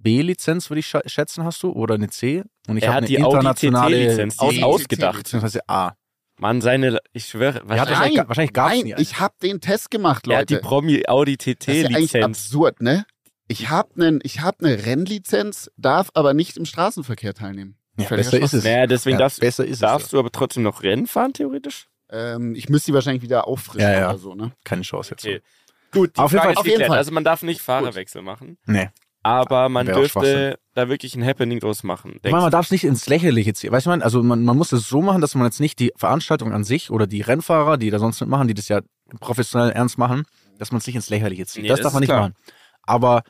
B-Lizenz, 0.00 0.70
würde 0.70 0.80
ich 0.80 0.86
schätzen, 1.06 1.44
hast 1.44 1.62
du? 1.62 1.72
Oder 1.72 1.94
eine 1.96 2.08
C? 2.08 2.44
Und 2.68 2.76
ich 2.76 2.86
habe 2.86 2.98
eine 2.98 3.06
die 3.06 3.16
Audi 3.22 3.36
internationale 3.36 3.96
TT-Lizenz, 3.96 4.36
die 4.36 4.42
Audi 4.44 4.62
ausgedacht. 4.62 5.16
beziehungsweise 5.18 5.60
A. 5.68 5.92
Mann, 6.38 6.60
seine, 6.60 6.98
ich 7.12 7.26
schwöre, 7.26 7.62
wahrscheinlich 7.64 8.16
ga- 8.18 8.28
wahrscheinlich 8.28 8.52
gab's 8.52 8.74
nein, 8.74 8.84
nie 8.84 8.94
eine. 8.94 9.02
ich 9.02 9.18
habe 9.20 9.34
den 9.42 9.60
Test 9.60 9.90
gemacht, 9.90 10.26
er 10.28 10.38
hat 10.38 10.50
die 10.50 10.54
Leute. 10.54 10.66
Promi 10.66 11.02
Audi 11.08 11.36
das 11.36 11.56
ist 11.68 12.14
ja 12.14 12.24
absurd, 12.24 12.80
ne? 12.80 13.04
Ich 13.48 13.70
habe 13.70 13.88
einen, 14.00 14.20
ich 14.22 14.40
habe 14.40 14.58
eine 14.64 14.86
Rennlizenz, 14.86 15.70
darf 15.76 16.10
aber 16.14 16.34
nicht 16.34 16.56
im 16.56 16.64
Straßenverkehr 16.64 17.34
teilnehmen. 17.34 17.76
Ja, 17.98 18.08
besser 18.08 18.38
ist 18.40 18.52
es. 18.52 18.62
naja, 18.62 18.86
deswegen 18.86 19.14
Ja, 19.14 19.20
darfst, 19.24 19.40
besser 19.40 19.64
ist 19.64 19.72
es. 19.74 19.78
darfst 19.80 20.12
du 20.12 20.18
aber 20.18 20.30
trotzdem 20.30 20.62
noch 20.62 20.82
Rennen 20.82 21.06
fahren, 21.08 21.32
theoretisch? 21.32 21.88
Ähm, 22.10 22.54
ich 22.54 22.68
müsste 22.68 22.90
die 22.92 22.94
wahrscheinlich 22.94 23.22
wieder 23.22 23.48
auffrischen 23.48 23.80
Ja, 23.80 23.92
ja. 23.92 24.08
oder 24.10 24.18
so, 24.18 24.34
ne? 24.34 24.52
Keine 24.64 24.82
Chance 24.82 25.10
jetzt. 25.12 25.24
Okay. 25.24 25.40
Gut, 25.90 26.16
die 26.16 26.20
Auf 26.20 26.30
jeden 26.30 26.42
Frage 26.42 26.42
Fall- 26.42 26.52
ist 26.52 26.58
auf 26.58 26.66
jeden. 26.66 26.86
Fall. 26.86 26.98
Also 26.98 27.10
man 27.12 27.24
darf 27.24 27.42
nicht 27.42 27.60
Fahrerwechsel 27.60 28.22
machen, 28.22 28.58
Nee. 28.66 28.90
Aber 29.22 29.68
man 29.68 29.86
dürfte 29.86 30.58
da 30.74 30.88
wirklich 30.88 31.14
ein 31.14 31.24
Happening 31.24 31.60
draus 31.60 31.82
machen. 31.82 32.16
Ich 32.22 32.30
meine, 32.30 32.42
man 32.42 32.50
darf 32.50 32.66
es 32.66 32.70
nicht 32.70 32.84
ins 32.84 33.08
Lächerliche 33.08 33.52
ziehen. 33.54 33.72
Weißt 33.72 33.86
du, 33.86 33.90
man, 33.90 34.02
also 34.02 34.22
man, 34.22 34.44
man 34.44 34.56
muss 34.56 34.72
es 34.72 34.88
so 34.88 35.02
machen, 35.02 35.20
dass 35.20 35.34
man 35.34 35.46
jetzt 35.46 35.60
nicht 35.60 35.78
die 35.80 35.92
Veranstaltung 35.96 36.52
an 36.52 36.64
sich 36.64 36.90
oder 36.90 37.06
die 37.06 37.20
Rennfahrer, 37.20 37.78
die 37.78 37.90
da 37.90 37.98
sonst 37.98 38.20
mitmachen, 38.20 38.48
die 38.48 38.54
das 38.54 38.68
ja 38.68 38.80
professionell 39.20 39.70
ernst 39.70 39.98
machen, 39.98 40.24
dass 40.58 40.72
man 40.72 40.78
es 40.78 40.86
nicht 40.86 40.96
ins 40.96 41.10
Lächerliche 41.10 41.46
zieht. 41.46 41.62
Nee, 41.62 41.68
das 41.68 41.78
das 41.78 41.84
darf 41.84 41.92
man 41.94 42.00
nicht 42.00 42.10
klar. 42.10 42.20
machen. 42.20 42.34
Aber 42.82 43.22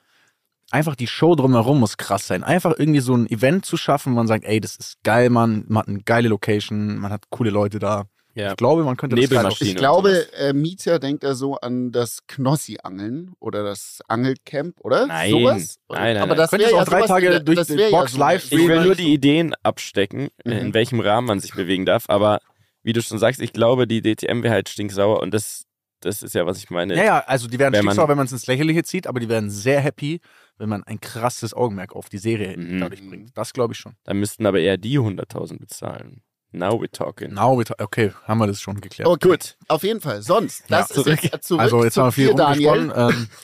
einfach 0.71 0.95
die 0.95 1.07
Show 1.07 1.35
drumherum 1.35 1.81
muss 1.81 1.97
krass 1.97 2.27
sein. 2.27 2.45
Einfach 2.45 2.75
irgendwie 2.77 3.01
so 3.01 3.15
ein 3.15 3.29
Event 3.29 3.65
zu 3.65 3.77
schaffen, 3.77 4.13
wo 4.13 4.17
man 4.17 4.27
sagt, 4.27 4.45
ey, 4.45 4.61
das 4.61 4.77
ist 4.77 5.03
geil, 5.03 5.31
Mann, 5.31 5.65
man 5.69 5.83
hat 5.83 5.89
eine 5.89 6.01
geile 6.01 6.29
Location, 6.29 6.99
man 6.99 7.13
hat 7.13 7.25
coole 7.31 7.51
Leute 7.51 7.79
da. 7.79 8.05
Ja. 8.39 8.51
Ich 8.51 8.57
glaube, 8.57 8.85
man 8.85 8.97
könnte 8.97 9.17
das 9.17 9.23
Nebelmaschine. 9.29 9.71
Ich 9.71 9.77
glaube, 9.77 10.33
äh, 10.35 10.53
Mieter 10.53 10.99
denkt 10.99 11.25
da 11.25 11.35
so 11.35 11.57
an 11.57 11.91
das 11.91 12.21
Knossi-Angeln 12.29 13.33
oder 13.41 13.65
das 13.65 14.01
Angelcamp, 14.09 14.77
oder? 14.81 15.07
Nein. 15.07 15.31
Sowas? 15.31 15.79
Nein, 15.89 16.03
nein, 16.15 16.17
Aber 16.19 16.29
nein. 16.29 16.37
das 16.39 16.51
Könntest 16.51 16.71
wäre 16.73 16.83
auch 16.83 16.87
ja 16.87 16.99
drei 16.99 17.07
Tage 17.07 17.31
der- 17.31 17.41
durch 17.41 17.57
das 17.59 17.67
die 17.69 17.77
Box 17.91 18.13
so 18.13 18.19
live 18.19 18.45
Ich 18.53 18.69
will 18.69 18.85
nur 18.85 18.95
die 18.95 19.13
Ideen 19.13 19.55
abstecken, 19.63 20.29
Mhm. 20.45 20.53
in 20.53 20.75
welchem 20.75 21.01
Rahmen 21.01 21.27
man 21.27 21.41
sich 21.41 21.53
bewegen 21.55 21.85
darf. 21.87 22.05
Aber 22.09 22.41
wie 22.83 22.93
du 22.93 23.03
schon 23.03 23.19
sagst, 23.19 23.41
ich 23.41 23.53
glaube, 23.53 23.87
die 23.87 24.03
DTM 24.03 24.43
wäre 24.43 24.55
halt 24.55 24.69
stinksauer 24.69 25.21
und 25.21 25.35
das, 25.35 25.65
das 26.01 26.23
ist 26.23 26.35
ja, 26.35 26.47
was 26.47 26.59
ich 26.59 26.71
meine. 26.71 26.95
Ja, 26.97 27.05
ja, 27.05 27.19
also 27.27 27.49
die 27.49 27.59
werden 27.59 27.73
Wenn 27.75 27.85
man- 27.85 27.93
sticksauer, 27.95 28.09
wenn 28.09 28.17
man 28.17 28.27
es 28.27 28.33
ins 28.33 28.47
Lächerliche 28.47 28.85
zieht, 28.85 29.07
aber 29.07 29.19
die 29.21 29.29
werden 29.29 29.51
sehr 29.51 29.81
happy, 29.81 30.21
wenn 30.59 30.69
man 30.69 30.85
ein 30.85 31.01
krasses 31.01 31.55
Augenmerk 31.55 31.95
auf 31.97 32.09
die 32.09 32.19
Serie 32.19 32.57
Mhm. 32.57 32.81
dadurch 32.81 33.07
bringt. 33.09 33.37
Das 33.37 33.53
glaube 33.53 33.75
ich 33.75 33.79
schon. 33.81 33.95
Da 34.05 34.15
müssten 34.15 34.47
aber 34.47 34.61
eher 34.61 34.77
die 34.77 34.99
100.000 34.99 35.59
bezahlen. 35.61 36.23
Now 36.53 36.73
we're 36.81 36.91
talking. 36.91 37.35
Now, 37.35 37.59
we- 37.59 37.65
okay, 37.79 38.13
haben 38.27 38.39
wir 38.39 38.47
das 38.47 38.61
schon 38.61 38.81
geklärt. 38.81 39.07
Okay, 39.09 39.29
Gut. 39.29 39.57
auf 39.69 39.83
jeden 39.83 40.01
Fall. 40.01 40.23
Sonst, 40.23 40.63
das 40.69 40.71
Ja, 40.71 40.81
ist 40.81 40.95
zurück. 40.95 41.23
jetzt 41.25 41.47
zurück 41.47 41.61
also 41.63 41.85
jetzt 41.85 41.97
haben 41.97 42.07
wir 42.07 42.13
viel 42.13 42.31
rumgesponnen. 42.31 42.93
Ähm, 42.95 43.29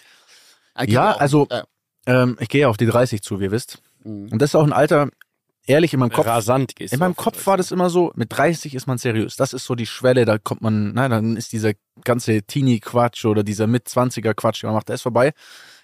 Ah, 0.77 0.83
Ja, 0.85 1.13
genau. 1.13 1.19
also- 1.21 1.47
Äh, 1.51 1.63
ähm, 2.07 2.37
ich 2.41 2.49
gehe 2.49 2.69
auf 2.69 2.77
die 2.77 2.87
30 2.87 3.23
zu, 3.23 3.39
wie 3.41 3.45
ihr 3.45 3.51
wisst. 3.53 3.81
mh. 4.05 4.33
Und 4.33 4.39
das 4.43 4.51
ist 4.51 4.55
auch 4.57 4.65
ein 4.65 4.73
Alter, 4.73 5.09
ehrlich, 5.67 5.95
in 5.95 6.01
meinem 6.01 6.11
Kopf, 6.11 6.27
Rasant 6.27 6.75
gehst 6.77 6.93
in 6.93 6.99
meinem 6.99 7.15
Kopf 7.15 7.47
war 7.47 7.57
das 7.57 7.71
immer 7.71 7.89
so, 7.91 8.11
mit 8.17 8.37
30 8.37 8.75
ist 8.75 8.87
man 8.89 8.99
seriös. 8.99 9.37
Das 9.37 9.53
ist 9.53 9.65
so 9.67 9.75
die 9.77 9.87
Schwelle, 9.87 10.25
da 10.25 10.37
kommt 10.39 10.63
man, 10.63 10.93
na, 10.95 11.09
dann 11.09 11.37
ist 11.37 11.53
dieser 11.53 11.73
ganze 12.05 12.43
Teenie-Quatsch 12.43 13.25
oder 13.25 13.45
dieser 13.45 13.67
Mit-20er-Quatsch, 13.69 14.63
den 14.63 14.69
man 14.69 14.75
macht, 14.75 14.89
der 14.89 14.97
ist 14.97 15.03
vorbei. 15.03 15.33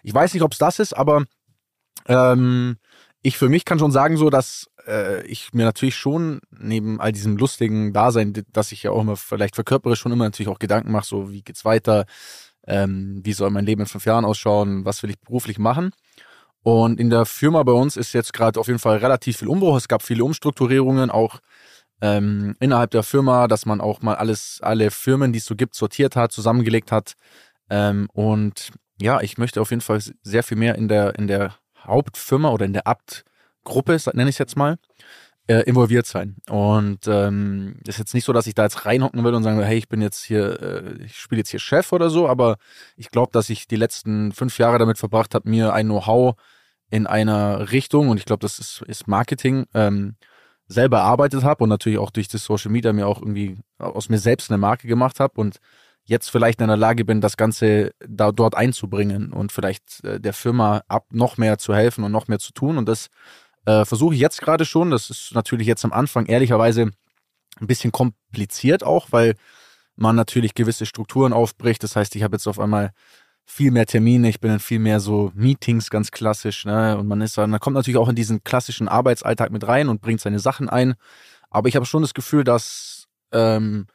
Ich 0.03 0.13
weiß 0.13 0.35
nicht, 0.35 0.43
ob 0.43 0.53
es 0.53 0.59
das 0.59 0.79
ist, 0.81 0.95
aber 0.97 1.25
ähm, 2.07 2.77
ich 3.23 3.37
für 3.39 3.49
mich 3.49 3.65
kann 3.65 3.79
schon 3.79 3.93
sagen, 3.93 4.17
so, 4.17 4.31
dass 4.31 4.67
äh, 4.87 5.27
ich 5.27 5.53
mir 5.53 5.65
natürlich 5.65 5.97
schon 5.97 6.41
neben 6.51 7.01
all 7.01 7.13
diesem 7.13 7.37
lustigen 7.37 7.93
Dasein, 7.93 8.33
dass 8.53 8.73
ich 8.73 8.83
ja 8.83 8.91
auch 8.91 9.01
immer 9.01 9.17
vielleicht 9.17 9.55
verkörpere, 9.55 9.97
schon 9.97 10.13
immer 10.13 10.25
natürlich 10.25 10.49
auch 10.49 10.59
Gedanken 10.59 10.93
mache, 10.93 11.07
so, 11.07 11.31
wie 11.31 11.43
geht's 11.43 11.65
weiter? 11.65 12.07
Ähm, 12.67 13.21
wie 13.25 13.33
soll 13.33 13.51
mein 13.51 13.67
Leben 13.67 13.83
in 13.83 13.87
fünf 13.87 14.07
Jahren 14.07 14.25
ausschauen? 14.25 14.85
Was 14.85 15.03
will 15.03 15.11
ich 15.11 15.21
beruflich 15.21 15.59
machen? 15.59 15.93
Und 16.63 17.01
in 17.01 17.11
der 17.11 17.25
Firma 17.25 17.63
bei 17.63 17.73
uns 17.73 17.97
ist 17.97 18.13
jetzt 18.13 18.33
gerade 18.33 18.61
auf 18.61 18.67
jeden 18.67 18.79
Fall 18.79 18.99
relativ 18.99 19.39
viel 19.39 19.49
Umbruch. 19.49 19.77
Es 19.77 19.89
gab 19.89 20.03
viele 20.03 20.25
Umstrukturierungen, 20.25 21.11
auch 21.11 21.41
ähm, 22.03 22.57
innerhalb 22.61 22.91
der 22.91 23.03
Firma, 23.03 23.49
dass 23.49 23.67
man 23.67 23.81
auch 23.81 24.03
mal 24.03 24.15
alles, 24.15 24.59
alle 24.63 24.91
Firmen, 24.91 25.33
die 25.33 25.39
es 25.39 25.47
so 25.47 25.57
gibt, 25.57 25.75
sortiert 25.75 26.17
hat, 26.17 26.33
zusammengelegt 26.33 26.93
hat. 26.93 27.15
Ähm, 27.71 28.09
und 28.13 28.71
ja, 29.01 29.21
ich 29.21 29.39
möchte 29.39 29.61
auf 29.61 29.71
jeden 29.71 29.83
Fall 29.83 30.01
sehr 30.23 30.43
viel 30.43 30.57
mehr 30.57 30.75
in 30.77 30.89
der, 30.89 31.15
in 31.19 31.27
der 31.27 31.55
Hauptfirma 31.79 32.51
oder 32.51 32.67
in 32.67 32.73
der 32.73 32.87
Abt-Gruppe, 33.65 33.97
nenne 34.15 34.31
ich 34.31 34.35
es 34.35 34.39
jetzt 34.39 34.57
mal, 34.57 34.79
äh, 35.47 35.63
involviert 35.63 36.07
sein. 36.07 36.37
Und 36.49 37.07
ähm, 37.07 37.77
ist 37.87 37.99
jetzt 37.99 38.15
nicht 38.15 38.25
so, 38.25 38.33
dass 38.33 38.47
ich 38.47 38.55
da 38.55 38.65
jetzt 38.65 38.87
reinhocken 38.87 39.25
will 39.25 39.35
und 39.35 39.43
sagen, 39.43 39.61
hey, 39.63 39.79
ich 39.79 39.89
bin 39.89 40.01
jetzt 40.01 40.23
hier, 40.23 40.61
äh, 40.61 41.05
ich 41.05 41.17
spiele 41.17 41.41
jetzt 41.41 41.51
hier 41.51 41.61
Chef 41.61 41.93
oder 41.93 42.11
so, 42.11 42.29
aber 42.29 42.57
ich 42.97 43.11
glaube, 43.11 43.33
dass 43.33 43.51
ich 43.51 43.67
die 43.67 43.77
letzten 43.77 44.33
fünf 44.33 44.59
Jahre 44.59 44.79
damit 44.79 44.99
verbracht 44.99 45.35
habe, 45.35 45.49
mir 45.49 45.73
ein 45.73 45.87
Know-how 45.87 46.37
in 46.91 47.07
einer 47.07 47.71
Richtung, 47.73 48.09
und 48.09 48.19
ich 48.19 48.25
glaube, 48.25 48.41
das 48.41 48.59
ist, 48.59 48.83
ist 48.87 49.07
Marketing, 49.09 49.67
ähm, 49.75 50.17
selber 50.67 50.99
erarbeitet 50.99 51.43
habe 51.43 51.65
und 51.65 51.71
natürlich 51.71 51.99
auch 51.99 52.11
durch 52.11 52.29
das 52.29 52.45
Social 52.45 52.71
Media 52.71 52.93
mir 52.93 53.09
auch 53.09 53.21
irgendwie 53.21 53.59
aus 53.79 54.09
mir 54.09 54.19
selbst 54.19 54.51
eine 54.51 54.59
Marke 54.59 54.87
gemacht 54.87 55.19
habe 55.19 55.41
und 55.41 55.59
jetzt 56.05 56.31
vielleicht 56.31 56.61
in 56.61 56.69
der 56.69 56.77
Lage 56.77 57.05
bin, 57.05 57.21
das 57.21 57.37
Ganze 57.37 57.93
da 58.07 58.33
dort 58.33 58.57
einzubringen 58.57 59.33
und 59.33 59.53
vielleicht 59.53 60.05
äh, 60.05 60.21
der 60.21 60.33
Firma 60.33 60.83
ab 60.89 61.07
noch 61.13 61.39
mehr 61.39 61.59
zu 61.59 61.75
helfen 61.75 62.05
und 62.05 62.13
noch 62.13 62.29
mehr 62.29 62.39
zu 62.39 62.53
tun. 62.53 62.79
Und 62.79 62.89
das 62.89 63.09
äh, 63.67 63.85
versuche 63.85 64.15
ich 64.15 64.21
jetzt 64.21 64.41
gerade 64.41 64.65
schon. 64.65 64.91
Das 64.91 65.11
ist 65.11 65.35
natürlich 65.35 65.67
jetzt 65.67 65.85
am 65.85 65.93
Anfang 65.93 66.27
ehrlicherweise 66.27 66.91
ein 67.61 67.67
bisschen 67.67 67.93
kompliziert 67.93 68.85
auch, 68.85 69.09
weil 69.11 69.35
man 69.97 70.17
natürlich 70.17 70.55
gewisse 70.55 70.87
Strukturen 70.87 71.33
aufbricht. 71.33 71.83
Das 71.83 71.97
heißt, 71.97 72.17
ich 72.17 72.23
habe 72.23 72.37
jetzt 72.37 72.47
auf 72.47 72.59
einmal 72.59 72.93
viel 73.45 73.73
mehr 73.73 73.87
Termine, 73.87 74.29
ich 74.29 74.41
bin 74.41 74.53
in 74.53 74.61
viel 74.61 74.79
mehr 74.79 75.01
so 75.01 75.33
Meetings 75.35 75.91
ganz 75.91 76.13
klassisch, 76.13 76.65
ne? 76.65 76.97
Und 76.97 77.09
man 77.09 77.21
ist 77.21 77.37
dann, 77.37 77.51
man 77.51 77.59
kommt 77.59 77.75
natürlich 77.75 77.99
auch 77.99 78.09
in 78.09 78.15
diesen 78.15 78.45
klassischen 78.45 78.89
Arbeitsalltag 78.89 79.51
mit 79.51 79.67
rein 79.67 79.89
und 79.89 80.01
bringt 80.01 80.21
seine 80.21 80.39
Sachen 80.39 80.69
ein. 80.69 80.95
Aber 81.51 81.69
ich 81.69 81.75
habe 81.75 81.85
schon 81.85 82.03
das 82.03 82.15
Gefühl, 82.15 82.45
dass, 82.45 83.09
ähm, 83.33 83.87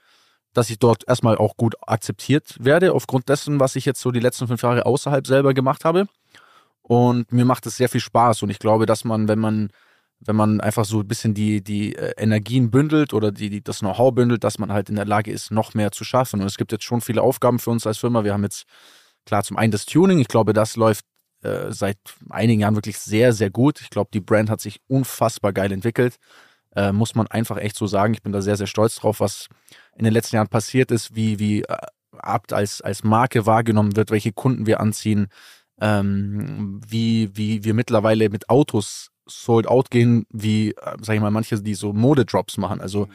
dass 0.54 0.70
ich 0.70 0.78
dort 0.78 1.08
erstmal 1.08 1.38
auch 1.38 1.56
gut 1.56 1.76
akzeptiert 1.88 2.58
werde, 2.60 2.94
aufgrund 2.94 3.30
dessen, 3.30 3.60
was 3.60 3.78
ich 3.78 3.86
jetzt 3.86 4.02
so 4.02 4.12
die 4.12 4.20
letzten 4.20 4.48
fünf 4.48 4.62
Jahre 4.62 4.86
außerhalb 4.86 5.26
selber 5.26 5.54
gemacht 5.54 5.86
habe. 5.86 6.08
Und 6.88 7.32
mir 7.32 7.46
macht 7.46 7.66
es 7.66 7.78
sehr 7.78 7.90
viel 7.90 8.02
Spaß. 8.02 8.44
Und 8.44 8.52
ich 8.52 8.60
glaube, 8.60 8.86
dass 8.86 9.04
man, 9.06 9.28
wenn 9.28 9.40
man 9.40 9.70
wenn 10.20 10.36
man 10.36 10.62
einfach 10.62 10.86
so 10.86 11.00
ein 11.02 11.08
bisschen 11.08 11.34
die, 11.34 11.62
die 11.62 11.96
äh, 11.96 12.14
Energien 12.18 12.72
bündelt 12.72 13.14
oder 13.14 13.32
die, 13.32 13.50
die, 13.50 13.64
das 13.64 13.80
Know-how 13.80 14.14
bündelt, 14.14 14.44
dass 14.44 14.60
man 14.60 14.72
halt 14.72 14.90
in 14.90 14.96
der 14.96 15.06
Lage 15.06 15.32
ist, 15.32 15.52
noch 15.52 15.74
mehr 15.74 15.92
zu 15.92 16.04
schaffen. 16.04 16.42
Und 16.42 16.48
es 16.48 16.58
gibt 16.58 16.72
jetzt 16.72 16.84
schon 16.84 17.02
viele 17.02 17.22
Aufgaben 17.22 17.60
für 17.60 17.70
uns 17.72 17.86
als 17.86 17.98
Firma. 17.98 18.24
Wir 18.24 18.34
haben 18.34 18.44
jetzt 18.44 18.66
klar 19.26 19.44
zum 19.44 19.58
einen 19.58 19.72
das 19.72 19.86
Tuning. 19.86 20.20
Ich 20.20 20.28
glaube, 20.28 20.54
das 20.54 20.78
läuft 20.78 21.06
äh, 21.44 21.72
seit 21.72 21.98
einigen 22.30 22.62
Jahren 22.62 22.76
wirklich 22.76 22.98
sehr, 22.98 23.34
sehr 23.34 23.50
gut. 23.50 23.82
Ich 23.82 23.90
glaube, 23.90 24.10
die 24.14 24.22
Brand 24.22 24.50
hat 24.50 24.62
sich 24.62 24.80
unfassbar 24.88 25.54
geil 25.54 25.72
entwickelt. 25.72 26.16
Äh, 26.76 26.92
muss 26.92 27.16
man 27.16 27.28
einfach 27.28 27.58
echt 27.58 27.76
so 27.76 27.86
sagen. 27.86 28.14
Ich 28.14 28.24
bin 28.24 28.32
da 28.32 28.42
sehr, 28.42 28.58
sehr 28.58 28.68
stolz 28.68 28.96
drauf, 28.96 29.20
was 29.20 29.48
in 29.98 30.06
den 30.06 30.14
letzten 30.14 30.38
Jahren 30.38 30.48
passiert 30.48 30.92
ist, 30.92 31.16
wie, 31.16 31.40
wie 31.40 31.64
äh, 31.64 31.78
Abt 32.18 32.54
als, 32.54 32.82
als 32.82 33.04
Marke 33.04 33.46
wahrgenommen 33.46 33.96
wird, 33.96 34.10
welche 34.10 34.32
Kunden 34.32 34.66
wir 34.66 34.80
anziehen, 34.80 35.28
ähm, 35.82 36.82
wie, 36.88 37.36
wie 37.36 37.64
wir 37.64 37.74
mittlerweile 37.74 38.30
mit 38.30 38.50
Autos 38.50 39.12
sold 39.28 39.68
out 39.68 39.90
gehen, 39.90 40.26
wie, 40.30 40.70
äh, 40.72 40.98
sag 41.02 41.16
ich 41.16 41.22
mal, 41.22 41.32
manche, 41.32 41.62
die 41.62 41.74
so 41.74 41.94
Modedrops 41.94 42.58
machen. 42.58 42.82
Also, 42.82 43.08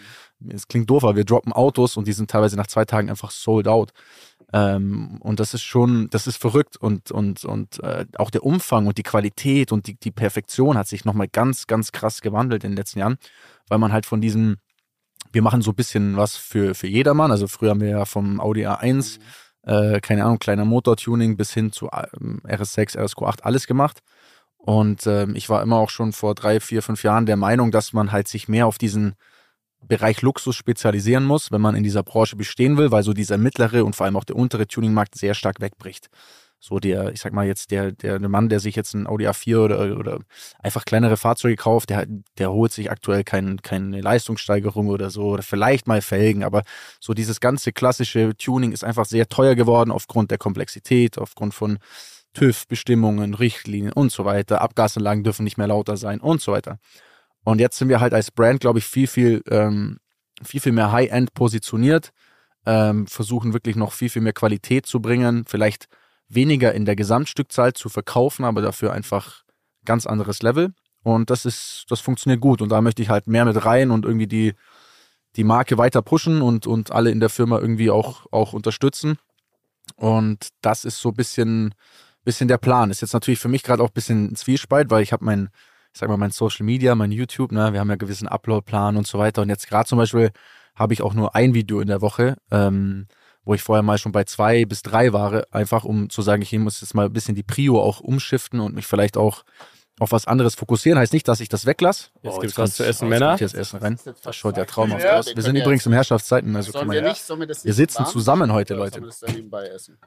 es 0.48 0.66
klingt 0.68 0.90
doof, 0.90 1.04
aber 1.04 1.16
wir 1.16 1.24
droppen 1.24 1.52
Autos 1.52 1.96
und 1.96 2.08
die 2.08 2.12
sind 2.12 2.30
teilweise 2.30 2.56
nach 2.56 2.66
zwei 2.66 2.84
Tagen 2.84 3.10
einfach 3.10 3.30
sold 3.30 3.68
out. 3.68 3.92
Ähm, 4.52 5.18
und 5.20 5.38
das 5.38 5.54
ist 5.54 5.62
schon, 5.62 6.08
das 6.10 6.26
ist 6.26 6.36
verrückt 6.36 6.76
und, 6.76 7.12
und, 7.12 7.44
und 7.44 7.80
äh, 7.82 8.06
auch 8.16 8.30
der 8.30 8.44
Umfang 8.44 8.86
und 8.86 8.98
die 8.98 9.04
Qualität 9.04 9.70
und 9.70 9.86
die, 9.86 9.94
die 9.94 10.10
Perfektion 10.10 10.76
hat 10.76 10.88
sich 10.88 11.04
nochmal 11.04 11.28
ganz, 11.28 11.66
ganz 11.68 11.92
krass 11.92 12.20
gewandelt 12.20 12.64
in 12.64 12.72
den 12.72 12.76
letzten 12.76 12.98
Jahren, 12.98 13.18
weil 13.68 13.78
man 13.78 13.92
halt 13.92 14.06
von 14.06 14.20
diesem, 14.20 14.56
wir 15.30 15.42
machen 15.42 15.62
so 15.62 15.70
ein 15.70 15.76
bisschen 15.76 16.16
was 16.16 16.36
für, 16.36 16.74
für 16.74 16.88
jedermann. 16.88 17.30
Also 17.30 17.46
früher 17.46 17.70
haben 17.70 17.80
wir 17.80 17.90
ja 17.90 18.04
vom 18.04 18.40
Audi 18.40 18.66
A1, 18.66 19.20
äh, 19.62 20.00
keine 20.00 20.24
Ahnung, 20.24 20.38
kleiner 20.38 20.64
Motortuning 20.64 21.36
bis 21.36 21.52
hin 21.52 21.72
zu 21.72 21.88
ähm, 21.88 22.40
RS6, 22.44 22.96
RSQ8 22.96 23.42
alles 23.42 23.66
gemacht. 23.66 24.00
Und 24.56 25.06
ähm, 25.06 25.34
ich 25.36 25.48
war 25.48 25.62
immer 25.62 25.76
auch 25.76 25.90
schon 25.90 26.12
vor 26.12 26.34
drei, 26.34 26.60
vier, 26.60 26.82
fünf 26.82 27.02
Jahren 27.02 27.26
der 27.26 27.36
Meinung, 27.36 27.70
dass 27.70 27.92
man 27.92 28.12
halt 28.12 28.28
sich 28.28 28.48
mehr 28.48 28.66
auf 28.66 28.78
diesen 28.78 29.14
Bereich 29.82 30.20
Luxus 30.20 30.56
spezialisieren 30.56 31.24
muss, 31.24 31.50
wenn 31.50 31.62
man 31.62 31.74
in 31.74 31.82
dieser 31.82 32.02
Branche 32.02 32.36
bestehen 32.36 32.76
will, 32.76 32.90
weil 32.90 33.02
so 33.02 33.14
dieser 33.14 33.38
mittlere 33.38 33.84
und 33.84 33.96
vor 33.96 34.04
allem 34.04 34.16
auch 34.16 34.24
der 34.24 34.36
untere 34.36 34.66
Tuningmarkt 34.66 35.14
sehr 35.14 35.32
stark 35.32 35.60
wegbricht. 35.60 36.08
So 36.62 36.78
der, 36.78 37.12
ich 37.12 37.20
sag 37.20 37.32
mal 37.32 37.46
jetzt, 37.46 37.70
der, 37.70 37.90
der, 37.92 38.18
der 38.18 38.28
Mann, 38.28 38.50
der 38.50 38.60
sich 38.60 38.76
jetzt 38.76 38.94
ein 38.94 39.06
Audi 39.06 39.26
A4 39.26 39.64
oder, 39.64 39.98
oder 39.98 40.18
einfach 40.62 40.84
kleinere 40.84 41.16
Fahrzeuge 41.16 41.56
kauft, 41.56 41.88
der, 41.88 42.06
der 42.36 42.52
holt 42.52 42.70
sich 42.70 42.90
aktuell 42.90 43.24
kein, 43.24 43.62
keine 43.62 44.02
Leistungssteigerung 44.02 44.88
oder 44.88 45.08
so, 45.08 45.30
oder 45.30 45.42
vielleicht 45.42 45.88
mal 45.88 46.02
Felgen, 46.02 46.44
aber 46.44 46.62
so 47.00 47.14
dieses 47.14 47.40
ganze 47.40 47.72
klassische 47.72 48.36
Tuning 48.36 48.72
ist 48.72 48.84
einfach 48.84 49.06
sehr 49.06 49.26
teuer 49.28 49.54
geworden 49.54 49.90
aufgrund 49.90 50.30
der 50.30 50.38
Komplexität, 50.38 51.16
aufgrund 51.16 51.54
von 51.54 51.78
TÜV-Bestimmungen, 52.34 53.32
Richtlinien 53.34 53.92
und 53.92 54.12
so 54.12 54.26
weiter. 54.26 54.60
Abgasanlagen 54.60 55.24
dürfen 55.24 55.44
nicht 55.44 55.56
mehr 55.56 55.66
lauter 55.66 55.96
sein 55.96 56.20
und 56.20 56.42
so 56.42 56.52
weiter. 56.52 56.78
Und 57.42 57.58
jetzt 57.58 57.78
sind 57.78 57.88
wir 57.88 58.00
halt 58.00 58.12
als 58.12 58.30
Brand, 58.30 58.60
glaube 58.60 58.80
ich, 58.80 58.84
viel, 58.84 59.06
viel, 59.06 59.42
ähm, 59.48 59.98
viel, 60.42 60.60
viel 60.60 60.72
mehr 60.72 60.92
High-End 60.92 61.32
positioniert, 61.32 62.10
ähm, 62.66 63.06
versuchen 63.06 63.54
wirklich 63.54 63.76
noch 63.76 63.92
viel, 63.92 64.10
viel 64.10 64.22
mehr 64.22 64.34
Qualität 64.34 64.84
zu 64.84 65.00
bringen, 65.00 65.44
vielleicht 65.46 65.88
weniger 66.30 66.72
in 66.72 66.84
der 66.86 66.96
Gesamtstückzahl 66.96 67.74
zu 67.74 67.88
verkaufen, 67.88 68.44
aber 68.44 68.62
dafür 68.62 68.92
einfach 68.92 69.42
ganz 69.84 70.06
anderes 70.06 70.42
Level. 70.42 70.72
Und 71.02 71.30
das 71.30 71.44
ist, 71.44 71.84
das 71.88 72.00
funktioniert 72.00 72.40
gut. 72.40 72.62
Und 72.62 72.70
da 72.70 72.80
möchte 72.80 73.02
ich 73.02 73.08
halt 73.08 73.26
mehr 73.26 73.44
mit 73.44 73.64
rein 73.64 73.90
und 73.90 74.04
irgendwie 74.04 74.26
die, 74.26 74.54
die 75.36 75.44
Marke 75.44 75.76
weiter 75.76 76.02
pushen 76.02 76.40
und, 76.40 76.66
und 76.66 76.92
alle 76.92 77.10
in 77.10 77.20
der 77.20 77.30
Firma 77.30 77.58
irgendwie 77.58 77.90
auch, 77.90 78.26
auch 78.30 78.52
unterstützen. 78.52 79.18
Und 79.96 80.48
das 80.60 80.84
ist 80.84 80.98
so 80.98 81.10
ein 81.10 81.14
bisschen, 81.14 81.74
bisschen 82.24 82.48
der 82.48 82.58
Plan. 82.58 82.90
Ist 82.90 83.00
jetzt 83.00 83.14
natürlich 83.14 83.40
für 83.40 83.48
mich 83.48 83.62
gerade 83.62 83.82
auch 83.82 83.88
ein 83.88 83.94
bisschen 83.94 84.34
Zwiespalt, 84.36 84.90
weil 84.90 85.02
ich 85.02 85.12
habe 85.12 85.24
mein, 85.24 85.48
ich 85.92 85.98
sag 85.98 86.08
mal, 86.08 86.16
mein 86.16 86.30
Social 86.30 86.64
Media, 86.64 86.94
mein 86.94 87.12
YouTube, 87.12 87.52
ne, 87.52 87.72
wir 87.72 87.80
haben 87.80 87.90
ja 87.90 87.96
gewissen 87.96 88.28
Upload-Plan 88.28 88.96
und 88.96 89.06
so 89.06 89.18
weiter. 89.18 89.42
Und 89.42 89.48
jetzt 89.48 89.68
gerade 89.68 89.88
zum 89.88 89.98
Beispiel 89.98 90.30
habe 90.76 90.92
ich 90.92 91.02
auch 91.02 91.14
nur 91.14 91.34
ein 91.34 91.54
Video 91.54 91.80
in 91.80 91.88
der 91.88 92.00
Woche, 92.00 92.36
ähm, 92.50 93.06
wo 93.44 93.54
ich 93.54 93.62
vorher 93.62 93.82
mal 93.82 93.98
schon 93.98 94.12
bei 94.12 94.24
zwei 94.24 94.64
bis 94.64 94.82
drei 94.82 95.12
war, 95.12 95.44
einfach 95.50 95.84
um 95.84 96.10
zu 96.10 96.22
sagen, 96.22 96.42
ich 96.42 96.52
muss 96.58 96.80
jetzt 96.80 96.94
mal 96.94 97.06
ein 97.06 97.12
bisschen 97.12 97.34
die 97.34 97.42
Prio 97.42 97.80
auch 97.80 98.00
umschiften 98.00 98.60
und 98.60 98.74
mich 98.74 98.86
vielleicht 98.86 99.16
auch 99.16 99.44
auf 99.98 100.12
was 100.12 100.26
anderes 100.26 100.54
fokussieren. 100.54 100.98
Heißt 100.98 101.12
nicht, 101.12 101.28
dass 101.28 101.40
ich 101.40 101.50
das 101.50 101.66
weglasse. 101.66 102.08
Jetzt 102.22 102.36
Oh, 102.36 102.38
gibt's 102.40 102.54
kommt- 102.56 102.68
was 102.68 102.76
zu 102.76 102.84
essen, 102.86 103.08
oh, 103.08 103.10
jetzt 103.10 103.20
Männer. 103.20 103.36
das 103.36 103.52
Essen 103.52 103.78
rein. 103.80 103.98
Das 104.22 104.34
schaut 104.34 104.56
ja 104.56 104.64
traumhaft 104.64 105.04
Ja, 105.04 105.18
aus. 105.18 105.26
wir 105.26 105.36
Wir 105.36 105.42
sind 105.42 105.56
übrigens 105.56 105.80
jetzt- 105.82 105.86
im 105.86 105.92
Herrschaftszeiten, 105.92 106.56
also 106.56 106.72
wir 106.72 106.94
ja. 107.02 107.08
nicht, 107.08 107.22
sollen 107.22 107.40
wir 107.40 107.46
das 107.46 107.64
Wir 107.64 107.68
nicht 107.70 107.76
sitzen 107.76 108.04
warm 108.04 108.06
zusammen 108.12 108.52
heute, 108.52 108.74
Leute. 108.74 109.02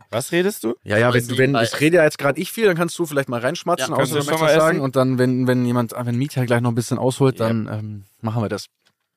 Was 0.09 0.31
redest 0.31 0.63
du? 0.63 0.75
Ja, 0.83 0.97
ja, 0.97 1.13
wenn 1.13 1.27
du, 1.27 1.37
wenn, 1.37 1.55
ich 1.55 1.79
rede 1.79 1.97
ja 1.97 2.03
jetzt 2.03 2.17
gerade 2.17 2.39
ich 2.39 2.51
viel, 2.51 2.65
dann 2.65 2.75
kannst 2.75 2.97
du 2.97 3.05
vielleicht 3.05 3.29
mal 3.29 3.39
reinschmatzen, 3.39 3.93
Ja, 3.93 3.99
außer 4.01 4.15
du 4.15 4.21
schon 4.23 4.31
möchtest 4.31 4.41
mal 4.41 4.59
sagen. 4.59 4.77
essen? 4.77 4.83
Und 4.83 4.95
dann, 4.95 5.17
wenn, 5.19 5.47
wenn 5.47 5.65
jemand, 5.65 5.93
wenn 5.95 6.15
Mietja 6.17 6.45
gleich 6.45 6.61
noch 6.61 6.71
ein 6.71 6.75
bisschen 6.75 6.97
ausholt, 6.97 7.39
dann 7.39 7.67
ähm, 7.71 8.03
machen 8.21 8.41
wir 8.41 8.49
das. 8.49 8.65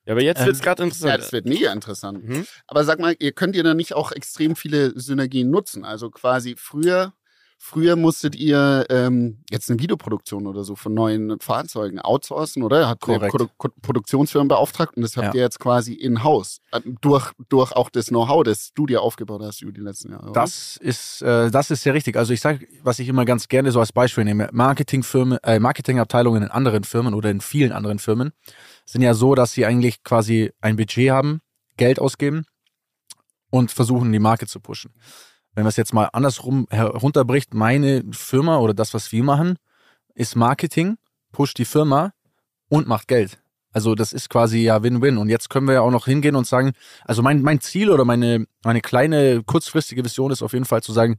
Ja, 0.07 0.13
aber 0.13 0.23
jetzt 0.23 0.41
Ähm, 0.41 0.47
wird's 0.47 0.61
gerade 0.61 0.83
Ja, 0.83 0.87
interessant. 0.87 1.19
das 1.19 1.33
wird 1.33 1.47
mega 1.47 1.73
interessant. 1.73 2.25
Mhm. 2.25 2.47
Aber 2.67 2.85
sag 2.85 3.01
mal, 3.01 3.17
ihr 3.19 3.33
könnt 3.33 3.57
ihr 3.57 3.65
da 3.65 3.75
nicht 3.75 3.95
auch 3.95 4.13
extrem 4.13 4.55
viele 4.57 4.99
Synergien 4.99 5.51
nutzen? 5.51 5.85
Also 5.85 6.11
quasi 6.11 6.55
früher, 6.57 7.13
früher 7.59 7.97
musstet 7.97 8.37
ihr 8.37 8.87
ähm, 8.91 9.39
jetzt 9.51 9.71
eine 9.71 9.81
Videoproduktion 9.81 10.47
oder 10.47 10.63
so 10.65 10.77
von 10.77 10.95
neuen 10.95 11.39
Fahrzeugen 11.41 11.99
outsourcen, 12.01 12.63
oder? 12.63 12.89
Ihr 12.91 12.97
Korrekt. 12.97 13.33
Produ 13.35 13.49
Produktionsfirmen 13.83 14.49
beauftragt 14.49 14.97
und 14.97 15.03
das 15.03 15.17
habt 15.17 15.29
Ja. 15.29 15.35
ihr 15.35 15.41
jetzt 15.43 15.59
quasi 15.59 15.93
in-house. 15.95 16.61
Äh, 16.73 16.81
Durch, 17.01 17.33
durch 17.49 17.73
auch 17.73 17.91
das 17.91 18.07
Know-how, 18.07 18.45
das 18.45 18.73
du 18.75 18.87
dir 18.87 19.03
aufgebaut 19.03 19.43
hast 19.43 19.63
über 19.63 19.73
die 19.73 19.81
letzten 19.81 20.13
Jahre. 20.13 20.25
oder? 20.25 20.33
Das 20.33 20.77
ist, 20.77 21.23
äh, 21.23 21.51
das 21.51 21.71
ist 21.71 21.83
sehr 21.83 21.95
richtig. 21.95 22.17
Also 22.17 22.33
ich 22.33 22.41
sage, 22.41 22.67
was 22.83 22.99
ich 22.99 23.09
immer 23.09 23.25
ganz 23.25 23.49
gerne 23.49 23.73
so 23.73 23.81
als 23.81 23.93
Beispiel 23.93 24.25
nehme, 24.25 24.49
Marketingfirmen, 24.53 25.39
äh, 25.43 25.59
Marketingabteilungen 25.59 26.43
in 26.45 26.51
anderen 26.51 26.85
Firmen 26.85 27.15
oder 27.15 27.31
in 27.31 27.41
vielen 27.41 27.73
anderen 27.73 27.99
Firmen 27.99 28.33
sind 28.85 29.03
ja 29.03 29.15
so, 29.15 29.35
dass 29.35 29.53
sie 29.53 29.67
eigentlich 29.67 30.03
quasi 30.05 30.53
ein 30.61 30.77
Budget 30.77 31.11
haben, 31.11 31.41
Geld 31.77 31.99
ausgeben 31.99 32.47
und 33.51 33.71
versuchen, 33.71 34.13
die 34.13 34.19
Marke 34.19 34.47
zu 34.47 34.61
pushen. 34.61 34.93
Wenn 35.57 35.65
man 35.65 35.71
es 35.71 35.77
jetzt 35.77 35.95
mal 35.95 36.11
andersrum 36.13 36.67
herunterbricht, 36.71 37.55
meine 37.55 38.05
Firma 38.13 38.59
oder 38.59 38.75
das, 38.75 38.93
was 38.93 39.11
wir 39.11 39.25
machen, 39.25 39.59
ist 40.15 40.37
Marketing, 40.37 40.99
pusht 41.33 41.57
die 41.57 41.65
Firma 41.65 42.13
und 42.69 42.87
macht 42.87 43.09
Geld. 43.09 43.39
Also 43.73 43.95
das 43.95 44.13
ist 44.13 44.29
quasi 44.29 44.59
ja 44.59 44.83
Win-Win. 44.83 45.17
Und 45.17 45.31
jetzt 45.31 45.49
können 45.49 45.67
wir 45.67 45.75
ja 45.75 45.81
auch 45.81 45.91
noch 45.91 46.05
hingehen 46.05 46.37
und 46.37 46.47
sagen, 46.47 46.73
also 47.07 47.23
mein, 47.23 47.41
mein 47.41 47.61
Ziel 47.61 47.91
oder 47.91 48.05
meine, 48.05 48.45
meine 48.65 48.83
kleine 48.83 49.43
kurzfristige 49.45 50.05
Vision 50.05 50.31
ist 50.31 50.43
auf 50.43 50.53
jeden 50.53 50.67
Fall 50.67 50.83
zu 50.83 50.93
sagen, 50.93 51.17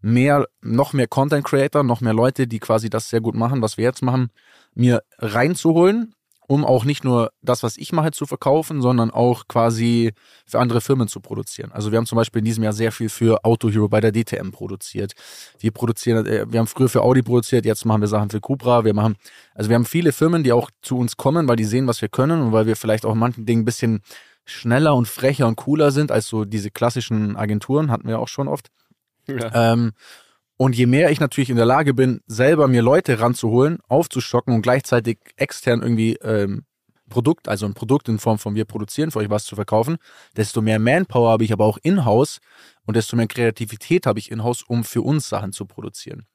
mehr, 0.00 0.46
noch 0.60 0.92
mehr 0.92 1.08
Content 1.08 1.44
Creator, 1.44 1.82
noch 1.82 2.00
mehr 2.00 2.14
Leute, 2.14 2.46
die 2.46 2.60
quasi 2.60 2.88
das 2.88 3.08
sehr 3.08 3.20
gut 3.20 3.34
machen, 3.34 3.62
was 3.62 3.78
wir 3.78 3.84
jetzt 3.84 4.02
machen, 4.02 4.30
mir 4.74 5.02
reinzuholen, 5.18 6.14
um 6.52 6.66
auch 6.66 6.84
nicht 6.84 7.02
nur 7.02 7.32
das, 7.40 7.62
was 7.62 7.78
ich 7.78 7.92
mache, 7.92 8.10
zu 8.10 8.26
verkaufen, 8.26 8.82
sondern 8.82 9.10
auch 9.10 9.48
quasi 9.48 10.12
für 10.44 10.60
andere 10.60 10.82
Firmen 10.82 11.08
zu 11.08 11.20
produzieren. 11.20 11.72
Also 11.72 11.90
wir 11.90 11.96
haben 11.96 12.04
zum 12.04 12.16
Beispiel 12.16 12.40
in 12.40 12.44
diesem 12.44 12.62
Jahr 12.62 12.74
sehr 12.74 12.92
viel 12.92 13.08
für 13.08 13.42
Auto 13.42 13.70
Hero 13.70 13.88
bei 13.88 14.02
der 14.02 14.12
DTM 14.12 14.50
produziert. 14.50 15.14
Wir 15.60 15.70
produzieren, 15.70 16.26
äh, 16.26 16.44
wir 16.46 16.60
haben 16.60 16.66
früher 16.66 16.90
für 16.90 17.00
Audi 17.00 17.22
produziert, 17.22 17.64
jetzt 17.64 17.86
machen 17.86 18.02
wir 18.02 18.08
Sachen 18.08 18.28
für 18.28 18.42
Cupra. 18.42 18.84
Wir 18.84 18.92
machen, 18.92 19.16
also 19.54 19.70
wir 19.70 19.76
haben 19.76 19.86
viele 19.86 20.12
Firmen, 20.12 20.44
die 20.44 20.52
auch 20.52 20.70
zu 20.82 20.98
uns 20.98 21.16
kommen, 21.16 21.48
weil 21.48 21.56
die 21.56 21.64
sehen, 21.64 21.86
was 21.86 22.02
wir 22.02 22.10
können 22.10 22.42
und 22.42 22.52
weil 22.52 22.66
wir 22.66 22.76
vielleicht 22.76 23.06
auch 23.06 23.14
in 23.14 23.18
manchen 23.18 23.46
Dingen 23.46 23.62
ein 23.62 23.64
bisschen 23.64 24.02
schneller 24.44 24.94
und 24.94 25.08
frecher 25.08 25.46
und 25.46 25.56
cooler 25.56 25.90
sind 25.90 26.12
als 26.12 26.26
so 26.26 26.44
diese 26.44 26.70
klassischen 26.70 27.34
Agenturen, 27.34 27.90
hatten 27.90 28.06
wir 28.06 28.18
auch 28.18 28.28
schon 28.28 28.46
oft. 28.46 28.68
Ja. 29.26 29.72
Ähm, 29.72 29.92
und 30.62 30.76
je 30.76 30.86
mehr 30.86 31.10
ich 31.10 31.18
natürlich 31.18 31.50
in 31.50 31.56
der 31.56 31.66
Lage 31.66 31.92
bin, 31.92 32.20
selber 32.28 32.68
mir 32.68 32.82
Leute 32.82 33.18
ranzuholen, 33.18 33.80
aufzustocken 33.88 34.54
und 34.54 34.62
gleichzeitig 34.62 35.18
extern 35.34 35.82
irgendwie 35.82 36.14
ähm, 36.22 36.66
Produkt, 37.08 37.48
also 37.48 37.66
ein 37.66 37.74
Produkt 37.74 38.08
in 38.08 38.20
Form 38.20 38.38
von 38.38 38.54
wir 38.54 38.64
produzieren 38.64 39.10
für 39.10 39.18
euch 39.18 39.28
was 39.28 39.44
zu 39.44 39.56
verkaufen, 39.56 39.96
desto 40.36 40.62
mehr 40.62 40.78
Manpower 40.78 41.32
habe 41.32 41.42
ich 41.42 41.52
aber 41.52 41.64
auch 41.64 41.78
in-house 41.82 42.38
und 42.86 42.96
desto 42.96 43.16
mehr 43.16 43.26
Kreativität 43.26 44.06
habe 44.06 44.20
ich 44.20 44.30
in-house, 44.30 44.62
um 44.62 44.84
für 44.84 45.02
uns 45.02 45.28
Sachen 45.28 45.52
zu 45.52 45.66
produzieren. 45.66 46.26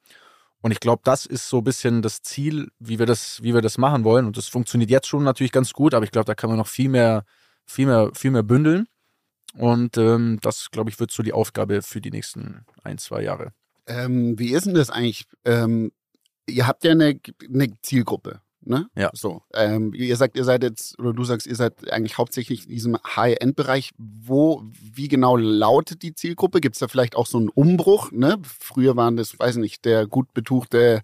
Und 0.60 0.72
ich 0.72 0.82
glaube, 0.82 1.04
das 1.06 1.26
ist 1.26 1.48
so 1.48 1.60
ein 1.60 1.64
bisschen 1.64 2.02
das 2.02 2.22
Ziel, 2.22 2.68
wie 2.80 3.00
wir 3.00 3.06
das, 3.06 3.42
wie 3.44 3.54
wir 3.54 3.62
das 3.62 3.78
machen 3.78 4.04
wollen. 4.04 4.26
Und 4.26 4.36
das 4.36 4.50
funktioniert 4.50 4.90
jetzt 4.90 5.08
schon 5.08 5.24
natürlich 5.24 5.54
ganz 5.54 5.72
gut, 5.72 5.94
aber 5.94 6.04
ich 6.04 6.12
glaube, 6.12 6.26
da 6.26 6.36
kann 6.36 6.50
man 6.50 6.60
noch 6.60 6.68
viel 6.68 6.90
mehr, 6.90 7.24
viel 7.66 7.86
mehr, 7.86 8.12
viel 8.14 8.32
mehr 8.32 8.44
bündeln. 8.44 8.88
Und 9.54 9.98
ähm, 9.98 10.40
das, 10.42 10.70
glaube 10.70 10.90
ich, 10.90 11.00
wird 11.00 11.12
so 11.12 11.24
die 11.24 11.32
Aufgabe 11.32 11.82
für 11.82 12.02
die 12.02 12.12
nächsten 12.12 12.66
ein, 12.84 12.98
zwei 12.98 13.22
Jahre. 13.22 13.54
Ähm, 13.88 14.38
wie 14.38 14.54
ist 14.54 14.66
denn 14.66 14.74
das 14.74 14.90
eigentlich? 14.90 15.26
Ähm, 15.46 15.92
ihr 16.48 16.68
habt 16.68 16.84
ja 16.84 16.92
eine, 16.92 17.20
eine 17.52 17.82
Zielgruppe, 17.82 18.42
ne? 18.62 18.88
Ja. 18.96 19.10
So. 19.14 19.42
Ähm, 19.54 19.94
ihr 19.94 20.16
sagt, 20.16 20.38
ihr 20.38 20.44
seid 20.44 20.64
jetzt, 20.64 21.00
oder 21.00 21.14
du 21.14 21.24
sagst, 21.24 21.48
ihr 21.48 21.56
seid 21.56 21.92
eigentlich 21.92 22.18
hauptsächlich 22.18 22.66
in 22.66 22.70
diesem 22.70 22.98
High-End-Bereich. 22.98 23.92
Wo, 23.98 24.64
wie 24.72 25.08
genau 25.08 25.38
lautet 25.38 26.04
die 26.04 26.14
Zielgruppe? 26.14 26.62
Gibt 26.62 26.76
es 26.76 26.80
da 26.80 26.88
vielleicht 26.88 27.16
auch 27.16 27.28
so 27.28 27.38
einen 27.38 27.50
Umbruch? 27.50 28.12
Ne? 28.12 28.38
Früher 28.44 28.96
waren 28.96 29.18
das, 29.18 29.38
weiß 29.40 29.58
nicht, 29.58 29.86
der 29.86 30.08
gut 30.08 30.34
betuchte 30.34 31.02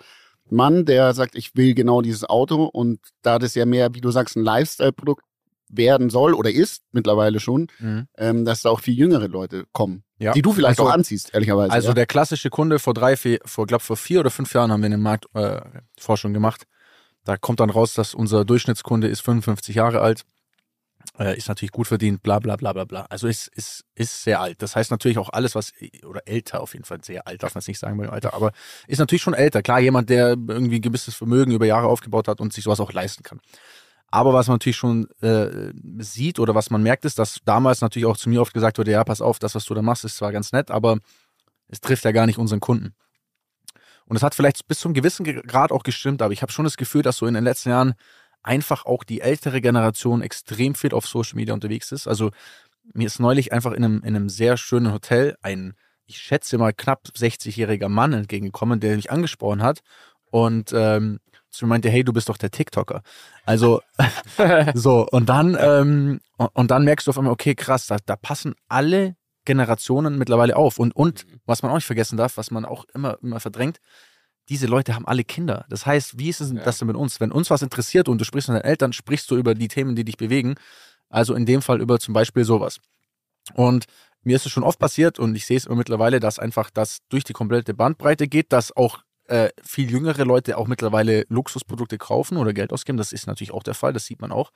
Mann, 0.50 0.86
der 0.86 1.14
sagt, 1.14 1.36
ich 1.36 1.56
will 1.56 1.74
genau 1.74 2.02
dieses 2.02 2.26
Auto 2.26 2.66
und 2.66 3.00
da 3.22 3.40
das 3.40 3.56
ja 3.56 3.66
mehr, 3.66 3.94
wie 3.94 4.02
du 4.02 4.12
sagst, 4.12 4.36
ein 4.36 4.44
Lifestyle-Produkt 4.44 5.24
werden 5.76 6.10
soll 6.10 6.34
oder 6.34 6.52
ist 6.52 6.84
mittlerweile 6.92 7.40
schon, 7.40 7.68
ähm, 8.18 8.46
dass 8.46 8.62
da 8.62 8.70
auch 8.70 8.80
viel 8.80 8.94
jüngere 8.96 9.28
Leute 9.28 9.66
kommen, 9.72 10.04
Ja. 10.20 10.32
die 10.34 10.42
du 10.42 10.54
vielleicht 10.54 10.80
Also- 10.80 10.90
auch 10.90 10.94
anziehst, 10.94 11.34
ehrlicherweise. 11.34 11.72
Also 11.74 11.90
ja? 11.90 11.94
der 11.94 12.06
klassische 12.06 12.50
Kunde 12.50 12.80
vor 12.80 12.94
drei, 12.94 13.18
vier, 13.18 13.40
vor 13.46 13.66
glaube 13.68 13.84
vor 13.84 13.98
vier 13.98 14.20
oder 14.20 14.30
fünf 14.32 14.54
Jahren 14.54 14.72
haben 14.72 14.82
wir 14.82 14.88
eine 14.88 14.98
Marktforschung 14.98 16.32
äh, 16.32 16.34
gemacht. 16.34 16.64
Da 17.26 17.38
kommt 17.38 17.60
dann 17.60 17.70
raus, 17.70 17.94
dass 17.94 18.14
unser 18.14 18.46
Durchschnittskunde 18.46 19.08
ist 19.08 19.22
55 19.22 19.76
Jahre 19.76 20.02
alt, 20.02 20.24
äh, 21.20 21.38
ist 21.38 21.48
natürlich 21.48 21.72
gut 21.72 21.88
verdient, 21.88 22.22
bla 22.24 22.40
bla 22.40 22.56
bla 22.56 22.74
bla 22.74 22.86
bla. 22.86 23.02
Also 23.10 23.28
ist, 23.28 23.48
ist, 23.50 23.86
ist 23.96 24.24
sehr 24.24 24.40
alt. 24.42 24.62
Das 24.62 24.76
heißt 24.76 24.92
natürlich 24.92 25.18
auch 25.18 25.30
alles, 25.30 25.56
was, 25.56 25.74
oder 26.06 26.22
älter 26.28 26.62
auf 26.62 26.74
jeden 26.74 26.86
Fall, 26.86 27.00
sehr 27.04 27.28
alt 27.28 27.44
darf 27.44 27.56
man 27.56 27.60
es 27.60 27.68
nicht 27.68 27.80
sagen 27.80 27.98
bei 27.98 28.06
dem 28.06 28.14
Alter, 28.14 28.34
aber 28.34 28.52
ist 28.88 29.00
natürlich 29.00 29.22
schon 29.22 29.34
älter. 29.34 29.62
Klar, 29.62 29.80
jemand, 29.80 30.10
der 30.10 30.30
irgendwie 30.30 30.78
ein 30.78 30.82
gewisses 30.82 31.16
Vermögen 31.16 31.52
über 31.52 31.66
Jahre 31.66 31.88
aufgebaut 31.88 32.28
hat 32.28 32.40
und 32.42 32.54
sich 32.54 32.64
sowas 32.64 32.80
auch 32.80 32.92
leisten 32.94 33.24
kann. 33.24 33.40
Aber 34.14 34.32
was 34.32 34.48
man 34.48 34.56
natürlich 34.56 34.78
schon 34.78 35.08
äh, 35.22 35.74
sieht 35.98 36.38
oder 36.38 36.54
was 36.54 36.70
man 36.70 36.84
merkt, 36.84 37.04
ist, 37.04 37.18
dass 37.18 37.40
damals 37.46 37.82
natürlich 37.82 38.06
auch 38.06 38.16
zu 38.16 38.30
mir 38.30 38.42
oft 38.42 38.54
gesagt 38.54 38.78
wurde, 38.78 38.92
ja, 38.92 39.04
pass 39.04 39.22
auf, 39.22 39.40
das, 39.40 39.56
was 39.56 39.66
du 39.66 39.74
da 39.74 39.82
machst, 39.82 40.06
ist 40.06 40.18
zwar 40.18 40.32
ganz 40.32 40.52
nett, 40.52 40.70
aber 40.70 41.00
es 41.68 41.82
trifft 41.82 42.06
ja 42.06 42.12
gar 42.12 42.28
nicht 42.28 42.38
unseren 42.38 42.60
Kunden. 42.60 42.94
Und 44.06 44.16
es 44.16 44.22
hat 44.22 44.36
vielleicht 44.36 44.68
bis 44.68 44.82
zum 44.82 44.94
gewissen 44.94 45.24
Grad 45.24 45.72
auch 45.72 45.82
gestimmt, 45.82 46.22
aber 46.22 46.32
ich 46.32 46.44
habe 46.44 46.52
schon 46.52 46.64
das 46.64 46.78
Gefühl, 46.78 47.02
dass 47.02 47.18
so 47.18 47.26
in 47.26 47.34
den 47.34 47.44
letzten 47.44 47.70
Jahren 47.70 47.96
einfach 48.44 48.86
auch 48.86 49.04
die 49.04 49.20
ältere 49.20 49.62
Generation 49.62 50.22
extrem 50.22 50.76
viel 50.76 50.94
auf 50.94 51.08
Social 51.08 51.38
Media 51.38 51.56
unterwegs 51.56 51.92
ist. 51.92 52.08
Also 52.08 52.30
mir 52.94 53.08
ist 53.08 53.20
neulich 53.20 53.52
einfach 53.52 53.72
in 53.72 53.84
einem, 53.84 54.04
in 54.04 54.16
einem 54.16 54.30
sehr 54.30 54.58
schönen 54.58 54.94
Hotel 54.94 55.38
ein, 55.42 55.74
ich 56.06 56.20
schätze 56.20 56.60
mal, 56.60 56.72
knapp 56.72 57.08
60-jähriger 57.18 57.90
Mann 57.90 58.14
entgegengekommen, 58.14 58.80
der 58.80 58.96
mich 58.96 59.10
angesprochen 59.10 59.64
hat 59.64 59.80
und 60.30 60.72
ähm, 60.72 61.20
zu 61.54 61.66
mir 61.66 61.70
meinte, 61.70 61.90
hey, 61.90 62.04
du 62.04 62.14
bist 62.14 62.30
doch 62.30 62.38
der 62.38 62.52
TikToker. 62.52 63.02
Also 63.46 63.82
so, 64.74 65.08
und 65.12 65.30
dann, 65.30 65.58
ähm, 65.60 66.20
und, 66.38 66.50
und, 66.54 66.72
dann 66.72 66.84
merkst 66.84 67.08
du 67.08 67.12
auf 67.12 67.18
einmal, 67.18 67.34
okay, 67.34 67.56
krass, 67.56 67.88
da, 67.88 67.98
da 68.06 68.16
passen 68.16 68.56
alle 68.68 69.16
Generationen 69.46 70.18
mittlerweile 70.18 70.56
auf. 70.56 70.80
Und, 70.80 70.96
und 70.96 71.28
mhm. 71.28 71.40
was 71.46 71.64
man 71.64 71.72
auch 71.72 71.76
nicht 71.76 71.86
vergessen 71.86 72.18
darf, 72.18 72.38
was 72.38 72.52
man 72.52 72.66
auch 72.66 72.86
immer, 72.94 73.18
immer 73.22 73.40
verdrängt, 73.40 73.80
diese 74.50 74.68
Leute 74.68 74.96
haben 74.96 75.08
alle 75.08 75.24
Kinder. 75.24 75.66
Das 75.70 75.86
heißt, 75.86 76.20
wie 76.20 76.30
ist 76.30 76.42
es 76.42 76.52
ja. 76.52 76.62
das 76.64 76.78
denn 76.80 76.88
mit 76.88 76.98
uns? 76.98 77.20
Wenn 77.20 77.32
uns 77.32 77.50
was 77.50 77.62
interessiert 77.62 78.10
und 78.10 78.20
du 78.20 78.26
sprichst 78.26 78.50
mit 78.50 78.58
deinen 78.58 78.70
Eltern, 78.70 78.92
sprichst 78.92 79.30
du 79.32 79.38
über 79.38 79.56
die 79.56 79.70
Themen, 79.70 79.96
die 79.96 80.04
dich 80.04 80.18
bewegen. 80.18 80.56
Also 81.10 81.34
in 81.34 81.46
dem 81.46 81.62
Fall 81.62 81.80
über 81.80 82.00
zum 82.00 82.14
Beispiel 82.14 82.44
sowas. 82.44 82.80
Und 83.54 83.86
mir 84.24 84.36
ist 84.36 84.46
es 84.46 84.52
schon 84.52 84.64
oft 84.64 84.80
passiert 84.80 85.20
und 85.20 85.36
ich 85.36 85.46
sehe 85.46 85.58
es 85.58 85.66
immer 85.66 85.76
mittlerweile, 85.76 86.20
dass 86.20 86.40
einfach 86.40 86.70
das 86.70 87.00
durch 87.10 87.24
die 87.24 87.34
komplette 87.34 87.74
Bandbreite 87.74 88.28
geht, 88.28 88.52
dass 88.52 88.76
auch 88.76 89.04
äh, 89.34 89.50
viel 89.64 89.90
jüngere 89.90 90.26
Leute 90.26 90.60
auch 90.60 90.68
mittlerweile 90.68 91.26
Luxusprodukte 91.28 91.98
kaufen 91.98 92.38
oder 92.38 92.54
Geld 92.54 92.72
ausgeben. 92.72 93.00
Das 93.00 93.12
ist 93.12 93.26
natürlich 93.26 93.52
auch 93.52 93.64
der 93.64 93.74
Fall, 93.74 93.92
das 93.92 94.06
sieht 94.06 94.22
man 94.22 94.32
auch. 94.32 94.52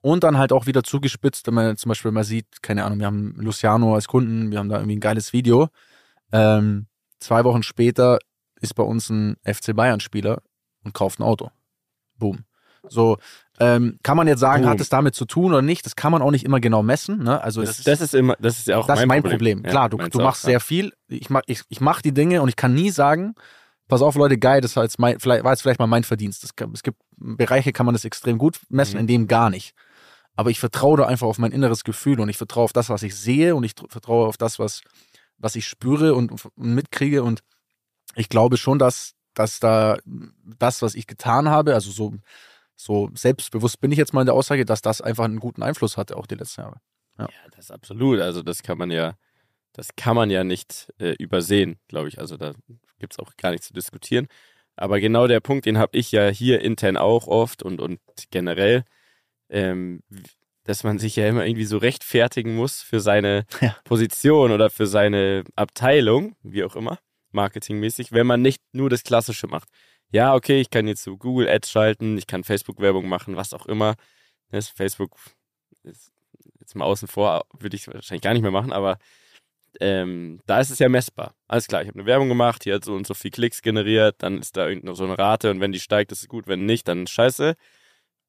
Und 0.00 0.24
dann 0.24 0.38
halt 0.38 0.50
auch 0.50 0.64
wieder 0.64 0.82
zugespitzt, 0.82 1.46
wenn 1.46 1.54
man 1.54 1.76
zum 1.76 1.90
Beispiel 1.90 2.10
mal 2.10 2.24
sieht, 2.24 2.62
keine 2.62 2.84
Ahnung, 2.84 3.00
wir 3.00 3.06
haben 3.06 3.34
Luciano 3.36 3.94
als 3.94 4.08
Kunden, 4.08 4.50
wir 4.50 4.58
haben 4.58 4.70
da 4.70 4.76
irgendwie 4.76 4.96
ein 4.96 5.00
geiles 5.00 5.34
Video. 5.34 5.68
Ähm, 6.32 6.86
zwei 7.20 7.44
Wochen 7.44 7.62
später 7.62 8.18
ist 8.62 8.74
bei 8.74 8.82
uns 8.82 9.10
ein 9.10 9.36
FC 9.44 9.76
Bayern-Spieler 9.76 10.40
und 10.84 10.94
kauft 10.94 11.20
ein 11.20 11.24
Auto. 11.24 11.50
Boom. 12.16 12.44
So, 12.88 13.18
ähm, 13.60 13.98
kann 14.02 14.16
man 14.16 14.26
jetzt 14.26 14.40
sagen, 14.40 14.62
Boom. 14.62 14.72
hat 14.72 14.80
es 14.80 14.88
damit 14.88 15.14
zu 15.14 15.26
tun 15.26 15.52
oder 15.52 15.62
nicht? 15.62 15.84
Das 15.84 15.96
kann 15.96 16.12
man 16.12 16.22
auch 16.22 16.30
nicht 16.30 16.46
immer 16.46 16.60
genau 16.60 16.82
messen. 16.82 17.22
Ne? 17.22 17.40
Also 17.42 17.60
das, 17.60 17.70
das, 17.70 17.78
ist, 17.78 17.86
das 17.86 18.00
ist 18.00 18.14
immer, 18.14 18.36
das 18.40 18.58
ist 18.58 18.68
ja 18.68 18.78
auch 18.78 18.86
das 18.86 19.00
mein, 19.00 19.04
ist 19.04 19.08
mein 19.08 19.22
Problem. 19.22 19.58
Problem. 19.58 19.70
Klar, 19.70 19.90
du, 19.90 19.98
du 19.98 20.18
machst 20.18 20.44
auch, 20.44 20.48
sehr 20.48 20.60
viel. 20.60 20.94
Ich 21.08 21.28
mach, 21.28 21.42
ich, 21.46 21.60
ich 21.68 21.82
mach 21.82 22.00
die 22.00 22.14
Dinge 22.14 22.40
und 22.40 22.48
ich 22.48 22.56
kann 22.56 22.72
nie 22.72 22.90
sagen, 22.90 23.34
pass 23.92 24.00
auf, 24.00 24.14
Leute, 24.14 24.38
geil, 24.38 24.62
das 24.62 24.74
war 24.74 24.84
jetzt, 24.84 24.98
mein, 24.98 25.20
vielleicht, 25.20 25.44
war 25.44 25.52
jetzt 25.52 25.60
vielleicht 25.60 25.78
mal 25.78 25.86
mein 25.86 26.02
Verdienst. 26.02 26.42
Das, 26.42 26.52
es 26.72 26.82
gibt 26.82 26.98
Bereiche, 27.18 27.74
kann 27.74 27.84
man 27.84 27.94
das 27.94 28.06
extrem 28.06 28.38
gut 28.38 28.58
messen, 28.70 28.94
mhm. 28.94 29.00
in 29.00 29.06
dem 29.06 29.28
gar 29.28 29.50
nicht. 29.50 29.74
Aber 30.34 30.48
ich 30.48 30.58
vertraue 30.58 30.96
da 30.96 31.04
einfach 31.04 31.26
auf 31.26 31.36
mein 31.36 31.52
inneres 31.52 31.84
Gefühl 31.84 32.18
und 32.18 32.30
ich 32.30 32.38
vertraue 32.38 32.64
auf 32.64 32.72
das, 32.72 32.88
was 32.88 33.02
ich 33.02 33.14
sehe 33.14 33.54
und 33.54 33.64
ich 33.64 33.74
vertraue 33.90 34.28
auf 34.28 34.38
das, 34.38 34.58
was, 34.58 34.80
was 35.36 35.56
ich 35.56 35.68
spüre 35.68 36.14
und, 36.14 36.32
und 36.32 36.74
mitkriege. 36.74 37.22
Und 37.22 37.42
ich 38.14 38.30
glaube 38.30 38.56
schon, 38.56 38.78
dass, 38.78 39.12
dass 39.34 39.60
da 39.60 39.98
das, 40.58 40.80
was 40.80 40.94
ich 40.94 41.06
getan 41.06 41.50
habe, 41.50 41.74
also 41.74 41.90
so, 41.90 42.14
so 42.74 43.10
selbstbewusst 43.12 43.78
bin 43.78 43.92
ich 43.92 43.98
jetzt 43.98 44.14
mal 44.14 44.22
in 44.22 44.26
der 44.26 44.34
Aussage, 44.34 44.64
dass 44.64 44.80
das 44.80 45.02
einfach 45.02 45.24
einen 45.24 45.38
guten 45.38 45.62
Einfluss 45.62 45.98
hatte, 45.98 46.16
auch 46.16 46.26
die 46.26 46.36
letzten 46.36 46.62
Jahre. 46.62 46.80
Ja, 47.18 47.24
ja 47.26 47.50
das 47.50 47.66
ist 47.66 47.70
absolut. 47.72 48.20
Also 48.20 48.42
das 48.42 48.62
kann 48.62 48.78
man 48.78 48.90
ja, 48.90 49.16
das 49.74 49.90
kann 49.96 50.16
man 50.16 50.30
ja 50.30 50.44
nicht 50.44 50.90
äh, 50.98 51.14
übersehen, 51.18 51.76
glaube 51.88 52.08
ich. 52.08 52.18
Also 52.18 52.38
da 52.38 52.54
gibt 53.02 53.12
es 53.12 53.18
auch 53.18 53.36
gar 53.36 53.50
nichts 53.50 53.66
zu 53.68 53.74
diskutieren. 53.74 54.28
Aber 54.76 54.98
genau 55.00 55.26
der 55.26 55.40
Punkt, 55.40 55.66
den 55.66 55.76
habe 55.76 55.98
ich 55.98 56.10
ja 56.12 56.28
hier 56.28 56.62
intern 56.62 56.96
auch 56.96 57.26
oft 57.26 57.62
und, 57.62 57.80
und 57.80 58.00
generell 58.30 58.84
ähm, 59.50 60.02
dass 60.64 60.84
man 60.84 60.98
sich 60.98 61.16
ja 61.16 61.28
immer 61.28 61.44
irgendwie 61.44 61.64
so 61.64 61.76
rechtfertigen 61.78 62.54
muss 62.54 62.82
für 62.82 63.00
seine 63.00 63.46
ja. 63.60 63.76
Position 63.84 64.50
oder 64.50 64.70
für 64.70 64.86
seine 64.86 65.44
Abteilung, 65.54 66.36
wie 66.42 66.64
auch 66.64 66.76
immer, 66.76 66.98
marketingmäßig, 67.30 68.12
wenn 68.12 68.26
man 68.26 68.42
nicht 68.42 68.62
nur 68.72 68.90
das 68.90 69.04
Klassische 69.04 69.46
macht. 69.46 69.68
Ja, 70.10 70.34
okay, 70.34 70.60
ich 70.60 70.70
kann 70.70 70.86
jetzt 70.86 71.02
so 71.02 71.16
Google 71.16 71.48
Ads 71.48 71.70
schalten, 71.70 72.18
ich 72.18 72.26
kann 72.26 72.44
Facebook-Werbung 72.44 73.08
machen, 73.08 73.36
was 73.36 73.54
auch 73.54 73.66
immer. 73.66 73.94
Das 74.50 74.68
Facebook 74.68 75.16
ist 75.82 76.12
jetzt 76.60 76.74
mal 76.74 76.84
außen 76.84 77.08
vor, 77.08 77.46
würde 77.58 77.76
ich 77.76 77.86
wahrscheinlich 77.88 78.22
gar 78.22 78.34
nicht 78.34 78.42
mehr 78.42 78.50
machen, 78.50 78.72
aber 78.72 78.98
ähm, 79.80 80.40
da 80.46 80.60
ist 80.60 80.70
es 80.70 80.78
ja 80.78 80.88
messbar. 80.88 81.34
Alles 81.48 81.66
klar, 81.66 81.82
ich 81.82 81.88
habe 81.88 81.98
eine 81.98 82.06
Werbung 82.06 82.28
gemacht, 82.28 82.64
die 82.64 82.72
hat 82.72 82.84
so 82.84 82.94
und 82.94 83.06
so 83.06 83.14
viel 83.14 83.30
Klicks 83.30 83.62
generiert, 83.62 84.16
dann 84.18 84.38
ist 84.38 84.56
da 84.56 84.68
irgendeine 84.68 84.94
so 84.94 85.04
eine 85.04 85.18
Rate 85.18 85.50
und 85.50 85.60
wenn 85.60 85.72
die 85.72 85.80
steigt, 85.80 86.12
ist 86.12 86.20
es 86.20 86.28
gut, 86.28 86.46
wenn 86.46 86.66
nicht, 86.66 86.88
dann 86.88 87.06
scheiße. 87.06 87.54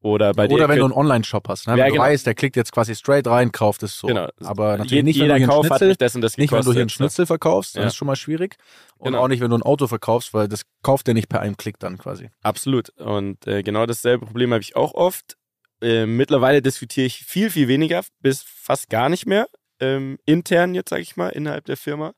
Oder 0.04 0.34
bei 0.34 0.50
Oder 0.50 0.68
wenn 0.68 0.80
du 0.80 0.84
einen 0.84 0.94
Online-Shop 0.94 1.48
hast. 1.48 1.66
Ne? 1.66 1.78
Ja, 1.78 1.86
du 1.86 1.94
genau. 1.94 2.04
weißt, 2.04 2.28
der 2.28 2.36
klickt 2.36 2.58
jetzt 2.58 2.74
quasi 2.74 2.94
straight 2.94 3.26
rein, 3.26 3.54
kauft 3.54 3.84
es 3.84 3.98
so. 3.98 4.08
Genau. 4.08 4.28
Aber 4.42 4.78
natürlich 4.78 5.06
nicht, 5.06 5.20
wenn 5.20 5.30
du 5.30 5.38
hier 5.38 5.48
Kauf 5.48 5.66
Schnitzel, 5.66 5.92
hat 5.92 6.02
das 6.02 6.14
das 6.14 6.38
nicht, 6.38 6.52
wenn 6.52 6.62
du 6.62 6.74
hier 6.74 6.82
einen 6.82 6.90
Schnitzel 6.90 7.26
verkaufst, 7.26 7.76
ja. 7.76 7.84
das 7.84 7.94
ist 7.94 7.98
schon 7.98 8.08
mal 8.08 8.18
schwierig. 8.18 8.58
Und 8.98 9.14
genau. 9.14 9.24
auch 9.24 9.30
nicht, 9.30 9.40
wenn 9.40 9.50
du 9.50 9.58
ein 9.58 9.64
Auto 9.64 9.88
verkaufst, 9.88 10.34
weil 10.34 10.50
das 10.50 10.64
kauft 10.82 11.08
der 11.08 11.14
nicht 11.14 11.30
per 11.30 11.40
einem 11.40 11.56
Klick 11.56 11.80
dann 11.80 11.98
quasi. 11.98 12.30
Absolut. 12.42 12.90
Und 13.00 13.48
äh, 13.48 13.64
genau 13.64 13.86
dasselbe 13.86 14.26
Problem 14.26 14.52
habe 14.52 14.62
ich 14.62 14.76
auch 14.76 14.94
oft. 14.94 15.38
Äh, 15.82 16.06
mittlerweile 16.06 16.62
diskutiere 16.62 17.08
ich 17.08 17.24
viel, 17.24 17.50
viel 17.50 17.70
weniger, 17.70 18.04
bis 18.20 18.44
fast 18.44 18.90
gar 18.90 19.08
nicht 19.08 19.26
mehr. 19.26 19.48
Ähm, 19.84 20.18
intern 20.26 20.76
jetzt, 20.76 20.90
sage 20.90 21.02
ich 21.02 21.18
mal, 21.18 21.30
innerhalb 21.30 21.66
der 21.66 21.78
Firma. 21.78 22.14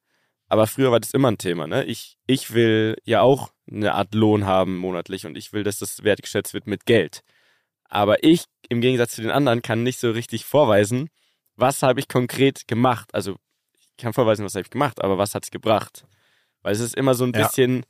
Aber 0.47 0.67
früher 0.67 0.91
war 0.91 0.99
das 0.99 1.12
immer 1.12 1.32
ein 1.32 1.39
Thema. 1.39 1.65
Ne? 1.65 1.84
Ich, 1.86 2.17
ich 2.28 2.54
will 2.54 2.95
ja 3.04 3.21
auch 3.21 3.51
eine 3.69 3.93
Art 3.93 4.13
Lohn 4.13 4.45
haben 4.45 4.78
monatlich 4.78 5.25
und 5.25 5.36
ich 5.36 5.54
will, 5.54 5.63
dass 5.63 5.80
das 5.80 6.04
wertgeschätzt 6.04 6.54
wird 6.54 6.67
mit 6.67 6.86
Geld. 6.86 7.23
Aber 7.86 8.23
ich, 8.23 8.45
im 8.69 8.82
Gegensatz 8.82 9.15
zu 9.15 9.21
den 9.21 9.32
anderen, 9.32 9.63
kann 9.63 9.82
nicht 9.82 9.99
so 9.99 10.12
richtig 10.12 10.45
vorweisen, 10.45 11.10
was 11.56 11.82
habe 11.82 11.99
ich 11.99 12.08
konkret 12.08 12.67
gemacht. 12.67 13.13
Also 13.13 13.38
ich 13.73 13.97
kann 13.97 14.13
vorweisen, 14.13 14.45
was 14.45 14.54
habe 14.54 14.63
ich 14.63 14.69
gemacht, 14.69 15.04
aber 15.04 15.17
was 15.17 15.34
hat 15.34 15.45
es 15.45 15.51
gebracht? 15.51 16.06
Weil 16.62 16.73
es 16.73 16.80
ist 16.80 16.95
immer 16.95 17.15
so 17.15 17.23
ein 17.23 17.32
bisschen 17.32 17.78
ja. 17.78 17.84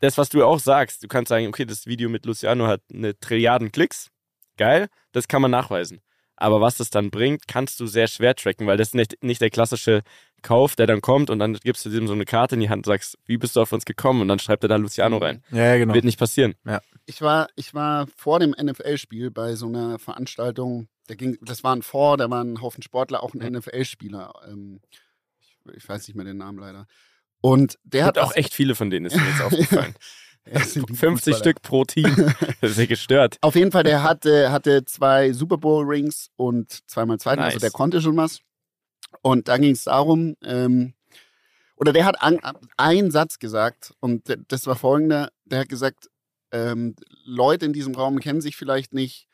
das, 0.00 0.18
was 0.18 0.28
du 0.28 0.44
auch 0.44 0.58
sagst. 0.58 1.02
Du 1.02 1.08
kannst 1.08 1.30
sagen, 1.30 1.46
okay, 1.46 1.64
das 1.64 1.86
Video 1.86 2.10
mit 2.10 2.26
Luciano 2.26 2.66
hat 2.66 2.82
eine 2.92 3.18
Trilliarden 3.18 3.72
Klicks. 3.72 4.10
Geil, 4.58 4.88
das 5.12 5.28
kann 5.28 5.42
man 5.42 5.50
nachweisen. 5.50 6.02
Aber 6.36 6.60
was 6.60 6.76
das 6.76 6.90
dann 6.90 7.10
bringt, 7.10 7.48
kannst 7.48 7.80
du 7.80 7.86
sehr 7.86 8.08
schwer 8.08 8.34
tracken, 8.34 8.66
weil 8.66 8.76
das 8.76 8.94
nicht, 8.94 9.22
nicht 9.22 9.40
der 9.40 9.50
klassische 9.50 10.02
Kauf, 10.42 10.76
der 10.76 10.86
dann 10.86 11.00
kommt 11.00 11.30
und 11.30 11.38
dann 11.38 11.54
gibst 11.54 11.84
du 11.84 11.90
ihm 11.90 12.06
so 12.06 12.12
eine 12.12 12.24
Karte 12.24 12.54
in 12.54 12.60
die 12.60 12.68
Hand 12.68 12.86
und 12.86 12.92
sagst, 12.92 13.18
wie 13.24 13.38
bist 13.38 13.56
du 13.56 13.62
auf 13.62 13.72
uns 13.72 13.84
gekommen? 13.84 14.20
Und 14.20 14.28
dann 14.28 14.38
schreibt 14.38 14.64
er 14.64 14.68
da 14.68 14.76
Luciano 14.76 15.16
rein. 15.16 15.42
Ja, 15.50 15.76
genau. 15.76 15.94
Wird 15.94 16.04
nicht 16.04 16.18
passieren. 16.18 16.54
Ja. 16.64 16.80
Ich 17.06 17.22
war, 17.22 17.48
ich 17.56 17.74
war 17.74 18.06
vor 18.16 18.38
dem 18.38 18.50
NFL-Spiel 18.50 19.30
bei 19.30 19.54
so 19.54 19.66
einer 19.66 19.98
Veranstaltung, 19.98 20.88
der 21.08 21.16
ging, 21.16 21.38
das 21.40 21.64
war 21.64 21.74
ein 21.74 21.82
Vor, 21.82 22.16
da 22.16 22.28
waren 22.30 22.54
ein 22.54 22.60
Haufen 22.60 22.82
Sportler, 22.82 23.22
auch 23.22 23.34
ein 23.34 23.52
NFL-Spieler. 23.52 24.34
Ähm, 24.48 24.80
ich, 25.40 25.56
ich, 25.74 25.88
weiß 25.88 26.06
nicht 26.06 26.16
mehr 26.16 26.24
den 26.24 26.36
Namen 26.36 26.58
leider. 26.58 26.86
Und 27.40 27.78
der 27.84 28.04
hat 28.04 28.18
auch 28.18 28.34
echt 28.34 28.52
viele 28.52 28.74
von 28.74 28.90
denen, 28.90 29.06
ist 29.06 29.16
mir 29.16 29.28
jetzt 29.28 29.40
aufgefallen. 29.42 29.94
50 30.52 31.36
Stück 31.36 31.62
pro 31.62 31.84
Team. 31.84 32.06
Das 32.60 32.72
ist 32.72 32.78
ja 32.78 32.86
gestört. 32.86 33.36
Auf 33.40 33.54
jeden 33.54 33.70
Fall, 33.70 33.82
der 33.82 34.02
hatte, 34.02 34.50
hatte 34.50 34.84
zwei 34.84 35.32
Super 35.32 35.58
Bowl-Rings 35.58 36.30
und 36.36 36.88
zweimal 36.88 37.18
zweiten, 37.18 37.40
also 37.40 37.46
nice. 37.48 37.54
also 37.56 37.66
der 37.66 37.70
konnte 37.70 38.00
schon 38.00 38.16
was. 38.16 38.40
Und 39.22 39.48
da 39.48 39.58
ging 39.58 39.72
es 39.72 39.84
darum, 39.84 40.36
ähm, 40.42 40.94
oder 41.76 41.92
der 41.92 42.06
hat 42.06 42.22
an, 42.22 42.40
einen 42.76 43.10
Satz 43.10 43.38
gesagt 43.38 43.92
und 44.00 44.22
das 44.48 44.66
war 44.66 44.76
folgender, 44.76 45.30
der 45.44 45.60
hat 45.60 45.68
gesagt, 45.68 46.08
ähm, 46.52 46.94
Leute 47.24 47.66
in 47.66 47.72
diesem 47.72 47.94
Raum 47.94 48.18
kennen 48.20 48.40
sich 48.40 48.56
vielleicht 48.56 48.94
nicht 48.94 49.28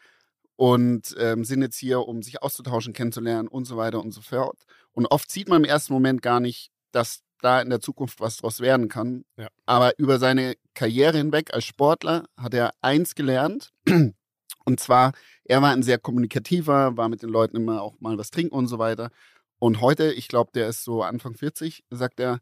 und 0.57 1.15
ähm, 1.19 1.45
sind 1.45 1.63
jetzt 1.63 1.79
hier, 1.79 2.01
um 2.01 2.23
sich 2.23 2.43
auszutauschen, 2.43 2.93
kennenzulernen 2.93 3.49
und 3.49 3.65
so 3.65 3.77
weiter 3.77 4.01
und 4.01 4.13
so 4.13 4.21
fort. 4.21 4.65
Und 4.93 5.07
oft 5.07 5.31
sieht 5.31 5.49
man 5.49 5.63
im 5.63 5.69
ersten 5.69 5.93
Moment 5.93 6.23
gar 6.23 6.41
nicht, 6.41 6.71
dass 6.91 7.23
da 7.43 7.61
in 7.61 7.71
der 7.71 7.81
Zukunft 7.81 8.21
was 8.21 8.39
draus 8.39 8.61
werden 8.61 8.89
kann. 8.89 9.25
Ja. 9.37 9.49
Aber 9.67 9.99
über 9.99 10.19
seine 10.19 10.55
Karriere 10.75 11.19
hinweg 11.19 11.53
als 11.53 11.65
Sportler 11.65 12.27
hat 12.37 12.55
er 12.55 12.73
eins 12.81 13.15
gelernt. 13.15 13.73
Und 14.65 14.81
zwar, 14.81 15.13
er 15.45 15.61
war 15.61 15.73
ein 15.73 15.83
sehr 15.83 15.99
kommunikativer, 15.99 16.97
war 16.97 17.09
mit 17.09 17.23
den 17.23 17.31
Leuten 17.31 17.57
immer 17.57 17.83
auch 17.83 17.99
mal 18.01 18.17
was 18.17 18.31
trinken 18.31 18.55
und 18.55 18.69
so 18.69 18.79
weiter. 18.79 19.11
Und 19.59 19.81
heute, 19.81 20.13
ich 20.13 20.29
glaube, 20.29 20.53
der 20.55 20.69
ist 20.69 20.85
so 20.85 21.03
Anfang 21.03 21.35
40, 21.35 21.85
sagt 21.91 22.21
er, 22.21 22.39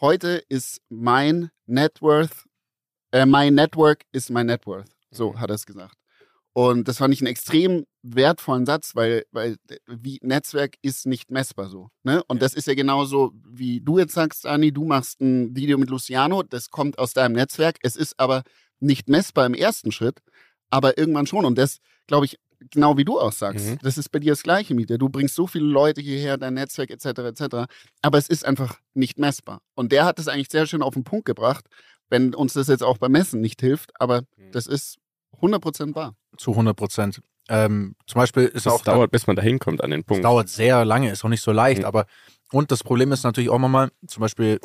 heute 0.00 0.42
ist 0.48 0.80
mein 0.88 1.50
Net 1.66 2.00
Worth, 2.00 2.46
äh, 3.10 3.26
mein 3.26 3.54
Network 3.54 4.04
ist 4.12 4.30
mein 4.30 4.46
Net 4.46 4.66
Worth. 4.66 4.90
So 5.10 5.32
mhm. 5.32 5.40
hat 5.40 5.50
er 5.50 5.56
es 5.56 5.66
gesagt. 5.66 5.96
Und 6.56 6.86
das 6.86 6.98
fand 6.98 7.12
ich 7.12 7.20
einen 7.20 7.26
extrem 7.26 7.84
wertvollen 8.02 8.64
Satz, 8.64 8.94
weil, 8.94 9.24
weil 9.32 9.56
wie 9.86 10.20
Netzwerk 10.22 10.76
ist 10.82 11.04
nicht 11.04 11.30
messbar 11.32 11.68
so. 11.68 11.88
Ne? 12.04 12.22
Und 12.28 12.42
das 12.42 12.54
ist 12.54 12.68
ja 12.68 12.74
genauso, 12.74 13.32
wie 13.44 13.80
du 13.80 13.98
jetzt 13.98 14.14
sagst, 14.14 14.46
Ani, 14.46 14.70
du 14.70 14.84
machst 14.84 15.20
ein 15.20 15.54
Video 15.56 15.78
mit 15.78 15.90
Luciano, 15.90 16.44
das 16.44 16.70
kommt 16.70 16.98
aus 16.98 17.12
deinem 17.12 17.32
Netzwerk. 17.34 17.78
Es 17.82 17.96
ist 17.96 18.18
aber 18.20 18.44
nicht 18.78 19.08
messbar 19.08 19.46
im 19.46 19.54
ersten 19.54 19.90
Schritt, 19.90 20.20
aber 20.70 20.96
irgendwann 20.96 21.26
schon. 21.26 21.44
Und 21.44 21.58
das, 21.58 21.78
glaube 22.06 22.26
ich, 22.26 22.38
genau 22.70 22.96
wie 22.96 23.04
du 23.04 23.18
auch 23.18 23.32
sagst, 23.32 23.66
Mhm. 23.66 23.78
das 23.82 23.98
ist 23.98 24.10
bei 24.10 24.20
dir 24.20 24.30
das 24.32 24.44
gleiche, 24.44 24.74
Mieter. 24.74 24.96
Du 24.96 25.08
bringst 25.08 25.34
so 25.34 25.48
viele 25.48 25.66
Leute 25.66 26.00
hierher, 26.00 26.38
dein 26.38 26.54
Netzwerk 26.54 26.90
etc. 26.90 27.18
etc. 27.18 27.66
Aber 28.00 28.16
es 28.18 28.28
ist 28.28 28.44
einfach 28.44 28.78
nicht 28.94 29.18
messbar. 29.18 29.60
Und 29.74 29.90
der 29.90 30.04
hat 30.04 30.20
es 30.20 30.28
eigentlich 30.28 30.50
sehr 30.50 30.66
schön 30.66 30.82
auf 30.82 30.94
den 30.94 31.02
Punkt 31.04 31.24
gebracht, 31.24 31.66
wenn 32.10 32.32
uns 32.32 32.52
das 32.52 32.68
jetzt 32.68 32.84
auch 32.84 32.98
beim 32.98 33.10
Messen 33.12 33.40
nicht 33.40 33.60
hilft. 33.60 33.90
Aber 34.00 34.20
Mhm. 34.36 34.52
das 34.52 34.68
ist 34.68 34.98
100% 35.40 35.94
wahr. 35.94 36.14
Zu 36.36 36.52
100 36.52 36.76
Prozent. 36.76 37.20
Ähm, 37.48 37.94
zum 38.06 38.20
Beispiel 38.20 38.44
ist 38.46 38.66
Das 38.66 38.72
auch 38.72 38.82
dauert, 38.82 39.10
bis 39.10 39.26
man 39.26 39.36
da 39.36 39.42
hinkommt 39.42 39.82
an 39.84 39.90
den 39.90 40.00
Es 40.00 40.06
Punkt. 40.06 40.24
dauert 40.24 40.48
sehr 40.48 40.84
lange, 40.84 41.10
ist 41.10 41.24
auch 41.24 41.28
nicht 41.28 41.42
so 41.42 41.52
leicht, 41.52 41.80
Mhm. 41.80 41.86
aber 41.86 42.06
und 42.52 42.70
das 42.70 42.82
Problem 42.82 43.12
ist 43.12 43.22
natürlich 43.24 43.50
auch 43.50 43.58
mal, 43.58 43.90
zum 44.06 44.20
Beispiel 44.22 44.60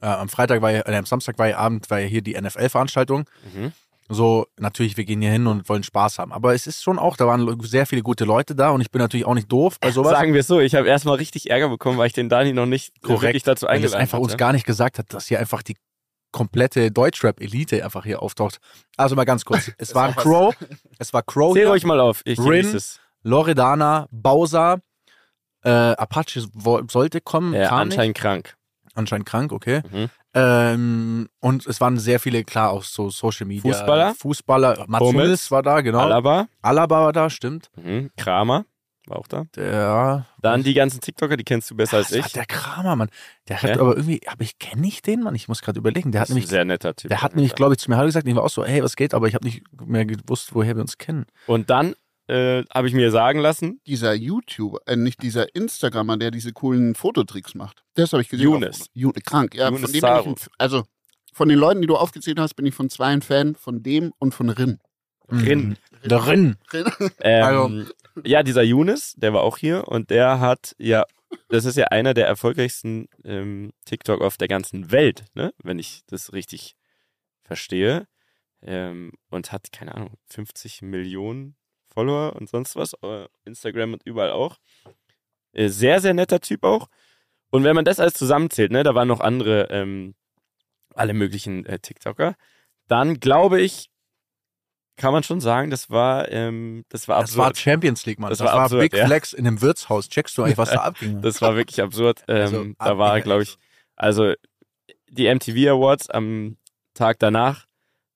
äh, 0.00 0.06
am 0.06 0.28
Freitag 0.28 0.60
war 0.62 0.70
ja, 0.72 0.80
äh, 0.86 0.96
am 0.96 1.06
Samstag 1.06 1.38
war 1.38 1.48
ja 1.48 1.58
Abend, 1.58 1.88
war 1.90 2.00
ja 2.00 2.06
hier 2.06 2.22
die 2.22 2.34
NFL-Veranstaltung. 2.40 3.24
Mhm. 3.54 3.72
So, 4.08 4.46
natürlich, 4.58 4.96
wir 4.98 5.04
gehen 5.04 5.20
hier 5.22 5.30
hin 5.30 5.46
und 5.46 5.66
wollen 5.68 5.82
Spaß 5.82 6.18
haben. 6.18 6.32
Aber 6.32 6.54
es 6.54 6.66
ist 6.66 6.82
schon 6.82 6.98
auch, 6.98 7.16
da 7.16 7.26
waren 7.26 7.58
sehr 7.62 7.86
viele 7.86 8.02
gute 8.02 8.24
Leute 8.26 8.54
da 8.54 8.70
und 8.70 8.80
ich 8.82 8.90
bin 8.90 9.00
natürlich 9.00 9.24
auch 9.24 9.34
nicht 9.34 9.50
doof 9.50 9.78
bei 9.80 9.90
sowas. 9.92 10.12
Sagen 10.12 10.34
wir 10.34 10.40
es 10.40 10.46
so, 10.46 10.60
ich 10.60 10.74
habe 10.74 10.86
erstmal 10.88 11.16
richtig 11.16 11.48
Ärger 11.50 11.68
bekommen, 11.70 11.96
weil 11.96 12.08
ich 12.08 12.12
den 12.12 12.28
Dani 12.28 12.52
noch 12.52 12.66
nicht 12.66 12.92
wirklich 13.02 13.42
dazu 13.44 13.64
weil 13.66 13.76
es 13.76 13.82
eingeladen 13.84 14.00
einfach 14.02 14.18
uns 14.18 14.32
hatte. 14.32 14.36
gar 14.38 14.52
nicht 14.52 14.66
gesagt 14.66 14.98
hat, 14.98 15.12
dass 15.14 15.26
hier 15.28 15.38
einfach 15.40 15.62
die 15.62 15.76
komplette 16.34 16.90
Deutschrap-Elite 16.90 17.84
einfach 17.84 18.04
hier 18.04 18.20
auftaucht. 18.20 18.58
Also 18.96 19.14
mal 19.14 19.24
ganz 19.24 19.44
kurz. 19.44 19.70
Es 19.78 19.94
waren 19.94 20.14
was. 20.16 20.22
Crow, 20.24 20.54
es 20.98 21.12
war 21.14 21.22
Crow 21.22 21.54
hier, 21.56 21.70
euch 21.70 21.84
mal 21.84 22.00
auf, 22.00 22.22
ich 22.24 22.40
Rin. 22.40 22.76
Loredana, 23.22 24.08
Bowser, 24.10 24.80
äh, 25.62 25.70
Apache 25.70 26.42
sollte 26.90 27.20
kommen, 27.20 27.54
Ja, 27.54 27.70
anscheinend 27.70 28.18
krank. 28.18 28.56
nicht. 28.84 28.96
anscheinend 28.96 29.26
krank, 29.26 29.52
okay. 29.52 29.82
Mhm. 29.90 30.10
Ähm, 30.34 31.28
und 31.38 31.66
es 31.66 31.80
waren 31.80 31.98
sehr 31.98 32.18
viele, 32.18 32.42
klar, 32.42 32.70
auch 32.70 32.82
so 32.82 33.10
Social 33.10 33.46
Media. 33.46 33.62
Fußballer? 33.72 34.14
Fußballer. 34.16 34.84
Mats? 34.88 35.04
Hummels 35.04 35.50
war 35.52 35.62
da, 35.62 35.80
genau. 35.82 36.00
Alaba, 36.00 36.48
Alaba 36.62 37.04
war 37.04 37.12
da, 37.12 37.30
stimmt. 37.30 37.70
mhm. 37.76 38.10
Kramer 38.16 38.64
war 39.06 39.18
auch 39.18 39.26
da. 39.26 39.44
Der, 39.56 40.26
Dann 40.40 40.62
die 40.62 40.74
ganzen 40.74 41.00
TikToker, 41.00 41.36
die 41.36 41.44
kennst 41.44 41.70
du 41.70 41.74
besser 41.76 41.98
als 41.98 42.10
ich. 42.12 42.22
war 42.22 42.30
der 42.34 42.46
Kramer, 42.46 42.96
Mann. 42.96 43.08
Der 43.48 43.62
hat 43.62 43.70
Ja? 43.70 43.80
aber 43.80 43.96
irgendwie, 43.96 44.20
aber 44.26 44.42
ich 44.42 44.58
kenne 44.58 44.86
ich 44.86 45.02
den, 45.02 45.22
Mann. 45.22 45.34
Ich 45.34 45.48
muss 45.48 45.60
gerade 45.62 45.78
überlegen. 45.78 46.10
Der 46.12 46.22
Das 46.22 46.30
hat 46.30 46.30
ist 46.30 46.30
ein 46.30 46.34
nämlich, 46.36 46.50
sehr 46.50 46.64
netter 46.64 46.94
Typ. 46.96 47.08
der 47.08 47.22
hat 47.22 47.34
nämlich, 47.36 47.54
glaube 47.54 47.74
ich, 47.74 47.78
zu 47.78 47.90
mir 47.90 47.96
Hallo 47.96 48.06
gesagt. 48.06 48.26
Ich 48.26 48.34
war 48.34 48.42
auch 48.44 48.48
so, 48.50 48.64
hey, 48.64 48.82
was 48.82 48.96
geht? 48.96 49.14
Aber 49.14 49.28
ich 49.28 49.34
habe 49.34 49.44
nicht 49.46 49.62
mehr 49.84 50.06
gewusst, 50.06 50.54
woher 50.54 50.74
wir 50.76 50.80
uns 50.82 50.96
kennen. 50.98 51.26
Und 51.46 51.68
dann 51.70 51.94
äh, 52.26 52.64
habe 52.72 52.88
ich 52.88 52.94
mir 52.94 53.10
sagen 53.10 53.40
lassen, 53.40 53.80
Dieser 53.86 54.14
YouTuber, 54.14 54.80
äh, 54.86 54.96
nicht 54.96 55.22
dieser 55.22 55.54
Instagrammer, 55.54 56.16
der 56.16 56.30
diese 56.30 56.52
coolen 56.54 56.94
Fototricks 56.94 57.54
macht. 57.54 57.82
Das 57.94 58.12
habe 58.14 58.22
ich 58.22 58.30
gesehen. 58.30 58.44
Younes. 58.44 58.86
Krank, 59.26 59.54
ja. 59.54 59.66
Younes 59.68 59.82
von 59.82 59.88
dem 59.88 59.92
bin 59.92 59.94
ich 59.96 60.00
Saru. 60.00 60.30
ein, 60.30 60.36
also 60.56 60.84
von 61.34 61.48
den 61.50 61.58
Leuten, 61.58 61.82
die 61.82 61.86
du 61.86 61.96
aufgezählt 61.96 62.38
hast, 62.38 62.54
bin 62.54 62.64
ich 62.64 62.74
von 62.74 62.88
zwei 62.88 63.08
ein 63.08 63.20
Fan, 63.20 63.54
von 63.56 63.82
dem 63.82 64.12
und 64.18 64.32
von 64.34 64.48
Rin. 64.48 64.78
Rin. 65.30 65.76
Mhm. 66.02 66.08
Der 66.08 66.26
Rin. 66.26 66.56
Rin. 66.72 66.86
ähm, 67.20 67.44
Also- 67.44 67.84
ja, 68.22 68.42
dieser 68.42 68.62
Younes, 68.62 69.14
der 69.16 69.32
war 69.32 69.42
auch 69.42 69.58
hier 69.58 69.88
und 69.88 70.10
der 70.10 70.40
hat 70.40 70.74
ja, 70.78 71.04
das 71.48 71.64
ist 71.64 71.76
ja 71.76 71.86
einer 71.86 72.14
der 72.14 72.26
erfolgreichsten 72.26 73.08
ähm, 73.24 73.72
TikTok 73.84 74.20
auf 74.20 74.36
der 74.36 74.48
ganzen 74.48 74.90
Welt, 74.92 75.24
ne? 75.34 75.52
wenn 75.62 75.78
ich 75.78 76.02
das 76.06 76.32
richtig 76.32 76.76
verstehe. 77.42 78.06
Ähm, 78.62 79.12
und 79.30 79.52
hat, 79.52 79.72
keine 79.72 79.94
Ahnung, 79.94 80.14
50 80.30 80.80
Millionen 80.82 81.56
Follower 81.92 82.34
und 82.34 82.48
sonst 82.48 82.76
was, 82.76 82.94
äh, 83.02 83.28
Instagram 83.44 83.92
und 83.92 84.02
überall 84.04 84.32
auch. 84.32 84.58
Äh, 85.52 85.68
sehr, 85.68 86.00
sehr 86.00 86.14
netter 86.14 86.40
Typ 86.40 86.64
auch. 86.64 86.88
Und 87.50 87.64
wenn 87.64 87.76
man 87.76 87.84
das 87.84 88.00
alles 88.00 88.14
zusammenzählt, 88.14 88.72
ne, 88.72 88.82
da 88.82 88.94
waren 88.94 89.08
noch 89.08 89.20
andere, 89.20 89.68
ähm, 89.70 90.14
alle 90.94 91.14
möglichen 91.14 91.66
äh, 91.66 91.78
TikToker, 91.78 92.36
dann 92.88 93.20
glaube 93.20 93.60
ich, 93.60 93.90
kann 94.96 95.12
man 95.12 95.22
schon 95.22 95.40
sagen, 95.40 95.70
das 95.70 95.90
war, 95.90 96.30
ähm, 96.30 96.84
das 96.88 97.08
war 97.08 97.20
Das 97.20 97.36
war 97.36 97.46
absurd. 97.46 97.58
Champions 97.58 98.06
League, 98.06 98.18
Mann. 98.20 98.30
Das 98.30 98.38
Das, 98.38 98.46
war 98.46 98.54
absurd, 98.62 98.82
Big 98.82 98.94
ja. 98.94 99.06
Flex 99.06 99.32
in 99.32 99.46
einem 99.46 99.60
Wirtshaus. 99.60 100.08
Checkst 100.08 100.36
du 100.38 100.42
eigentlich, 100.44 100.58
was 100.58 100.70
da 100.70 100.80
abging? 100.82 101.20
Das 101.20 101.40
war 101.42 101.56
wirklich 101.56 101.80
absurd. 101.82 102.22
Ähm, 102.28 102.42
Also, 102.42 102.64
da 102.78 102.98
war, 102.98 103.20
glaube 103.20 103.42
ich, 103.42 103.56
also 103.96 104.34
die 105.08 105.32
MTV 105.32 105.70
Awards 105.70 106.10
am 106.10 106.56
Tag 106.94 107.18
danach 107.18 107.66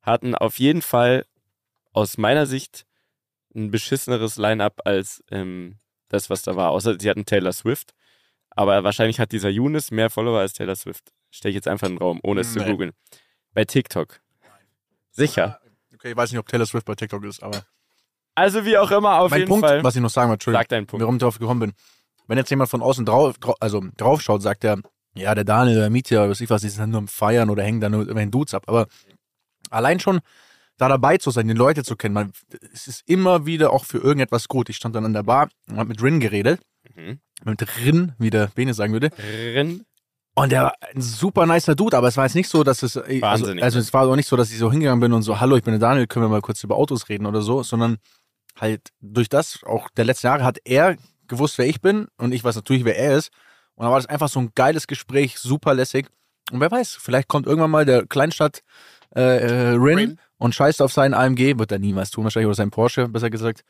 hatten 0.02 0.34
auf 0.34 0.58
jeden 0.58 0.82
Fall 0.82 1.24
aus 1.92 2.16
meiner 2.18 2.46
Sicht 2.46 2.86
ein 3.54 3.70
beschisseneres 3.70 4.36
Line-up 4.36 4.80
als 4.84 5.22
ähm, 5.30 5.78
das, 6.08 6.30
was 6.30 6.42
da 6.42 6.54
war. 6.54 6.70
Außer 6.70 6.96
sie 7.00 7.10
hatten 7.10 7.26
Taylor 7.26 7.52
Swift. 7.52 7.92
Aber 8.50 8.82
wahrscheinlich 8.84 9.20
hat 9.20 9.32
dieser 9.32 9.48
Younes 9.48 9.90
mehr 9.90 10.10
Follower 10.10 10.38
als 10.40 10.52
Taylor 10.52 10.76
Swift. 10.76 11.12
Stelle 11.30 11.50
ich 11.50 11.56
jetzt 11.56 11.68
einfach 11.68 11.88
in 11.88 11.94
den 11.94 12.02
Raum, 12.02 12.20
ohne 12.22 12.40
es 12.42 12.52
zu 12.52 12.60
Nee. 12.60 12.70
googeln. 12.70 12.92
Bei 13.52 13.64
TikTok. 13.64 14.20
Sicher. 15.10 15.60
Okay, 15.98 16.10
ich 16.12 16.16
weiß 16.16 16.30
nicht, 16.30 16.38
ob 16.38 16.46
Taylor 16.46 16.66
Swift 16.66 16.86
bei 16.86 16.94
TikTok 16.94 17.24
ist, 17.24 17.42
aber. 17.42 17.62
Also 18.34 18.64
wie 18.64 18.78
auch 18.78 18.90
immer, 18.92 19.18
auf 19.18 19.30
mein 19.32 19.40
jeden 19.40 19.48
Punkt, 19.48 19.66
Fall. 19.66 19.82
was 19.82 19.96
ich 19.96 20.02
noch 20.02 20.10
sagen 20.10 20.28
wollte, 20.30 20.34
Entschuldigung, 20.38 20.60
Sag 20.62 20.68
deinen 20.68 20.86
Punkt. 20.86 21.02
warum 21.02 21.16
ich 21.16 21.20
drauf 21.22 21.38
gekommen 21.38 21.60
bin. 21.60 21.72
Wenn 22.28 22.38
jetzt 22.38 22.50
jemand 22.50 22.70
von 22.70 22.82
außen 22.82 23.04
drauf, 23.04 23.36
drau- 23.38 23.56
also 23.58 23.82
drauf 23.96 24.20
schaut, 24.22 24.42
sagt 24.42 24.62
er, 24.64 24.78
ja, 25.14 25.34
der 25.34 25.44
Daniel, 25.44 25.76
der 25.80 25.90
Mietja, 25.90 26.28
was 26.28 26.40
ich 26.40 26.48
was, 26.50 26.62
die 26.62 26.68
sind 26.68 26.90
nur 26.90 26.98
am 26.98 27.08
Feiern 27.08 27.50
oder 27.50 27.64
hängen 27.64 27.80
da 27.80 27.88
nur 27.88 28.04
den 28.06 28.30
Dudes 28.30 28.54
ab. 28.54 28.64
Aber 28.66 28.86
allein 29.70 29.98
schon 29.98 30.20
da 30.76 30.86
dabei 30.88 31.18
zu 31.18 31.32
sein, 31.32 31.48
die 31.48 31.54
Leute 31.54 31.82
zu 31.82 31.96
kennen, 31.96 32.14
man, 32.14 32.32
es 32.72 32.86
ist 32.86 33.02
immer 33.08 33.46
wieder 33.46 33.72
auch 33.72 33.84
für 33.84 33.98
irgendetwas 33.98 34.46
gut. 34.46 34.68
Ich 34.68 34.76
stand 34.76 34.94
dann 34.94 35.04
an 35.04 35.12
der 35.14 35.24
Bar 35.24 35.48
und 35.68 35.76
hab 35.78 35.88
mit 35.88 36.00
Rin 36.02 36.20
geredet, 36.20 36.60
Mhm. 36.94 37.18
mit 37.44 37.66
Rin, 37.84 38.12
wie 38.18 38.30
der 38.30 38.46
Bene 38.54 38.72
sagen 38.74 38.92
würde. 38.92 39.10
Rin. 39.18 39.84
Und 40.42 40.52
der 40.52 40.62
war 40.62 40.74
ein 40.94 41.00
super 41.00 41.46
nicer 41.46 41.74
Dude, 41.74 41.96
aber 41.96 42.08
es 42.08 42.16
war 42.16 42.24
jetzt 42.24 42.34
nicht 42.34 42.48
so, 42.48 42.62
dass 42.62 42.82
es, 42.82 42.96
also, 42.96 43.20
Wahnsinnig. 43.20 43.64
also 43.64 43.78
es 43.78 43.92
war 43.92 44.06
auch 44.06 44.14
nicht 44.14 44.28
so, 44.28 44.36
dass 44.36 44.50
ich 44.50 44.58
so 44.58 44.70
hingegangen 44.70 45.00
bin 45.00 45.12
und 45.12 45.22
so, 45.22 45.40
hallo, 45.40 45.56
ich 45.56 45.64
bin 45.64 45.72
der 45.72 45.80
Daniel, 45.80 46.06
können 46.06 46.24
wir 46.24 46.28
mal 46.28 46.40
kurz 46.40 46.62
über 46.62 46.76
Autos 46.76 47.08
reden 47.08 47.26
oder 47.26 47.42
so, 47.42 47.62
sondern 47.62 47.98
halt 48.60 48.90
durch 49.00 49.28
das, 49.28 49.60
auch 49.64 49.88
der 49.96 50.04
letzten 50.04 50.28
Jahre 50.28 50.44
hat 50.44 50.58
er 50.64 50.96
gewusst, 51.26 51.58
wer 51.58 51.66
ich 51.66 51.80
bin 51.80 52.06
und 52.18 52.32
ich 52.32 52.44
weiß 52.44 52.54
natürlich, 52.56 52.84
wer 52.84 52.96
er 52.96 53.16
ist. 53.16 53.30
Und 53.74 53.84
dann 53.84 53.90
war 53.90 53.98
das 53.98 54.06
einfach 54.06 54.28
so 54.28 54.40
ein 54.40 54.50
geiles 54.54 54.86
Gespräch, 54.86 55.38
super 55.38 55.74
lässig. 55.74 56.08
Und 56.50 56.60
wer 56.60 56.70
weiß, 56.70 56.98
vielleicht 57.00 57.28
kommt 57.28 57.46
irgendwann 57.46 57.70
mal 57.70 57.84
der 57.84 58.06
Kleinstadt 58.06 58.62
äh, 59.14 59.20
äh, 59.20 59.68
Rin, 59.70 59.98
Rin. 59.98 60.20
und 60.38 60.54
scheißt 60.54 60.82
auf 60.82 60.92
seinen 60.92 61.14
AMG, 61.14 61.58
wird 61.58 61.72
er 61.72 61.78
niemals 61.78 62.10
tun 62.10 62.24
wahrscheinlich, 62.24 62.46
oder 62.46 62.54
seinen 62.54 62.70
Porsche, 62.70 63.08
besser 63.08 63.30
gesagt, 63.30 63.64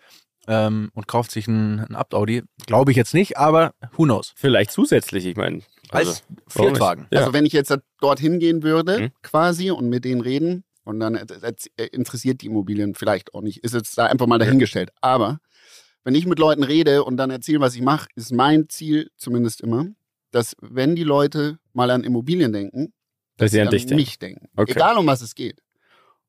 ähm, 0.48 0.90
und 0.94 1.06
kauft 1.06 1.30
sich 1.30 1.46
einen, 1.46 1.78
einen 1.80 1.94
Abt-Audi. 1.94 2.42
Glaube 2.66 2.90
ich 2.90 2.96
jetzt 2.96 3.14
nicht, 3.14 3.36
aber 3.36 3.72
who 3.96 4.04
knows. 4.04 4.32
Vielleicht 4.34 4.72
zusätzlich, 4.72 5.24
ich 5.26 5.36
meine. 5.36 5.60
Also, 5.90 6.10
Als 6.10 6.22
Viertwagen. 6.48 7.06
Ja. 7.10 7.20
Also 7.20 7.32
wenn 7.32 7.46
ich 7.46 7.52
jetzt 7.52 7.72
dorthin 8.00 8.38
gehen 8.40 8.62
würde, 8.62 8.98
Mhm. 9.00 9.10
quasi, 9.22 9.70
und 9.70 9.88
mit 9.88 10.04
denen 10.04 10.20
reden, 10.20 10.64
und 10.84 11.00
dann 11.00 11.14
äh, 11.16 11.52
interessiert 11.92 12.40
die 12.42 12.46
Immobilien 12.46 12.94
vielleicht 12.94 13.34
auch 13.34 13.42
nicht, 13.42 13.62
ist 13.62 13.74
jetzt 13.74 13.96
da 13.98 14.06
einfach 14.06 14.26
mal 14.26 14.38
dahingestellt. 14.38 14.90
Aber 15.02 15.38
wenn 16.04 16.14
ich 16.14 16.24
mit 16.26 16.38
Leuten 16.38 16.62
rede 16.62 17.04
und 17.04 17.18
dann 17.18 17.30
erzähle, 17.30 17.60
was 17.60 17.74
ich 17.74 17.82
mache, 17.82 18.08
ist 18.16 18.32
mein 18.32 18.68
Ziel 18.70 19.10
zumindest 19.16 19.60
immer, 19.60 19.86
dass 20.30 20.56
wenn 20.60 20.96
die 20.96 21.04
Leute 21.04 21.58
mal 21.74 21.90
an 21.90 22.04
Immobilien 22.04 22.52
denken, 22.52 22.92
Dass 23.36 23.50
sie 23.50 23.60
an 23.60 23.68
an 23.68 23.72
dich 23.72 23.82
denken. 23.86 23.96
mich 23.96 24.18
denken. 24.18 24.48
Okay. 24.56 24.72
Egal 24.72 24.96
um 24.96 25.06
was 25.06 25.20
es 25.20 25.34
geht. 25.34 25.60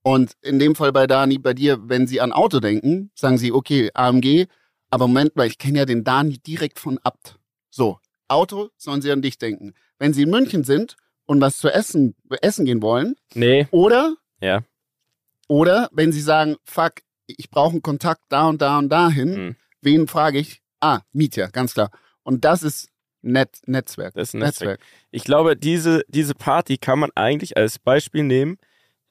Und 0.02 0.34
in 0.42 0.60
dem 0.60 0.76
Fall 0.76 0.92
bei 0.92 1.08
Dani, 1.08 1.38
bei 1.38 1.54
dir, 1.54 1.78
wenn 1.90 2.08
sie 2.08 2.22
an 2.22 2.32
Auto 2.32 2.60
denken, 2.60 3.12
sagen 3.16 3.38
sie, 3.38 3.52
okay, 3.52 3.92
AMG, 3.94 4.48
aber 4.90 5.08
Moment 5.08 5.36
mal, 5.36 5.46
ich 5.48 5.58
kenne 5.58 5.80
ja 5.80 5.86
den 5.86 6.04
Dani 6.04 6.38
direkt 6.40 6.80
von 6.80 6.98
Abt. 7.04 7.38
So, 7.70 8.00
Auto 8.28 8.70
sollen 8.78 9.02
sie 9.02 9.12
an 9.12 9.22
dich 9.22 9.38
denken. 9.38 9.74
Wenn 10.00 10.14
sie 10.14 10.24
in 10.24 10.30
München 10.30 10.64
sind 10.64 10.96
und 11.26 11.42
was 11.42 11.58
zu 11.58 11.70
essen, 11.70 12.16
essen 12.42 12.66
gehen 12.66 12.82
wollen, 12.82 13.16
Nee, 13.34 13.68
oder, 13.72 14.16
ja. 14.42 14.62
oder 15.48 15.90
wenn 15.92 16.12
sie 16.12 16.22
sagen, 16.22 16.56
fuck, 16.64 16.94
ich 17.28 17.50
brauche 17.50 17.74
einen 17.74 17.82
Kontakt 17.82 18.22
da 18.30 18.48
und 18.48 18.62
da 18.62 18.78
und 18.80 18.90
dahin, 18.90 19.36
Hm. 19.36 19.56
wen 19.82 20.08
frage 20.08 20.40
ich? 20.40 20.62
Ah, 20.80 21.02
Mietja, 21.12 21.48
ganz 21.48 21.74
klar. 21.74 21.92
Und 22.24 22.46
das 22.46 22.64
ist 22.64 22.90
Net 23.22 23.60
Netzwerk. 23.66 24.14
Das 24.14 24.30
ist 24.30 24.34
ein 24.36 24.40
Netzwerk. 24.40 24.80
Ich 25.12 25.26
glaube, 25.26 25.58
diese, 25.58 26.04
diese 26.08 26.34
Party 26.34 26.78
kann 26.78 27.00
man 27.00 27.12
eigentlich 27.16 27.58
als 27.58 27.78
Beispiel 27.78 28.24
nehmen, 28.24 28.58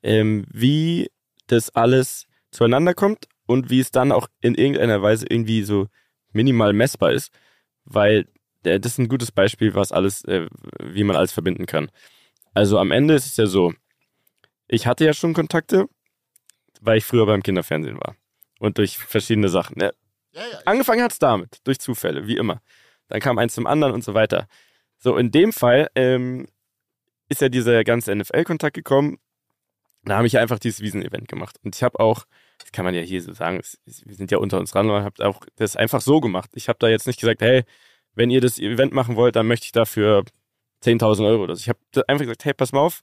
ähm, 0.03 0.47
wie 0.53 1.11
das 1.47 1.71
alles 1.71 2.27
zueinander 2.51 2.95
kommt 2.95 3.29
und 3.47 3.71
wie 3.71 3.81
es 3.81 3.91
dann 3.91 4.13
auch 4.13 4.29
in 4.41 4.55
irgendeiner 4.55 5.03
Weise 5.03 5.27
irgendwie 5.29 5.63
so 5.63 5.89
minimal 6.33 6.73
messbar 6.73 7.13
ist, 7.13 7.33
weil 7.85 8.27
äh, 8.65 8.81
das 8.81 8.93
ist 8.93 8.99
ein 8.99 9.09
gutes 9.09 9.33
Beispiel, 9.33 9.75
was 9.75 9.93
alles, 9.93 10.25
äh, 10.25 10.47
wie 10.83 11.05
man 11.05 11.17
alles 11.17 11.33
verbinden 11.33 11.67
kann. 11.67 11.91
Also 12.55 12.79
am 12.79 12.91
Ende 12.91 13.15
ist 13.15 13.27
es 13.27 13.37
ja 13.37 13.47
so, 13.47 13.73
ich 14.67 14.87
hatte 14.87 15.05
ja 15.05 15.13
schon 15.13 15.35
Kontakte, 15.35 15.87
weil 16.81 16.99
ich 16.99 17.05
früher 17.05 17.27
beim 17.27 17.43
Kinderfernsehen 17.43 17.99
war 17.99 18.17
und 18.59 18.79
durch 18.79 18.99
verschiedene 18.99 19.49
Sachen. 19.49 19.81
Ja, 19.81 19.91
Ja, 20.33 20.43
ja. 20.43 20.59
Angefangen 20.65 21.03
hat's 21.03 21.19
damit, 21.19 21.59
durch 21.65 21.79
Zufälle, 21.79 22.27
wie 22.27 22.37
immer. 22.37 22.61
Dann 23.09 23.21
kam 23.21 23.39
eins 23.39 23.55
zum 23.55 23.67
anderen 23.67 23.95
und 23.95 24.05
so 24.05 24.15
weiter. 24.15 24.47
So, 24.99 25.17
in 25.17 25.31
dem 25.31 25.53
Fall 25.53 25.89
ähm, 25.95 26.47
ist 27.29 27.41
ja 27.41 27.49
dieser 27.49 27.83
ganze 27.85 28.15
NFL-Kontakt 28.15 28.75
gekommen. 28.75 29.19
Da 30.09 30.17
habe 30.17 30.27
ich 30.27 30.39
einfach 30.39 30.59
dieses 30.59 30.81
Wiesen-Event 30.81 31.29
gemacht. 31.29 31.57
Und 31.63 31.77
ich 31.77 31.83
habe 31.83 32.01
auch, 32.01 32.25
das 32.59 32.73
kann 32.73 32.85
man 32.85 32.95
ja 32.95 33.03
hier 33.03 33.21
so 33.21 33.33
sagen, 33.33 33.59
es, 33.59 33.79
wir 33.85 34.15
sind 34.15 34.31
ja 34.31 34.39
unter 34.39 34.59
uns 34.59 34.75
ran, 34.75 34.89
aber 34.89 35.05
habe 35.05 35.27
auch 35.27 35.41
das 35.57 35.77
einfach 35.77 36.01
so 36.01 36.21
gemacht. 36.21 36.51
Ich 36.55 36.69
habe 36.69 36.79
da 36.79 36.89
jetzt 36.89 37.07
nicht 37.07 37.21
gesagt, 37.21 37.43
hey, 37.43 37.65
wenn 38.15 38.31
ihr 38.31 38.41
das 38.41 38.59
Event 38.59 38.93
machen 38.93 39.17
wollt, 39.17 39.37
dann 39.37 39.47
möchte 39.47 39.67
ich 39.67 39.73
dafür 39.73 40.25
10.000 40.83 41.27
Euro 41.27 41.45
oder 41.45 41.57
so. 41.57 41.61
Ich 41.61 41.69
habe 41.69 41.79
einfach 42.09 42.25
gesagt, 42.25 42.45
hey, 42.45 42.55
pass 42.55 42.73
mal 42.73 42.81
auf, 42.81 43.01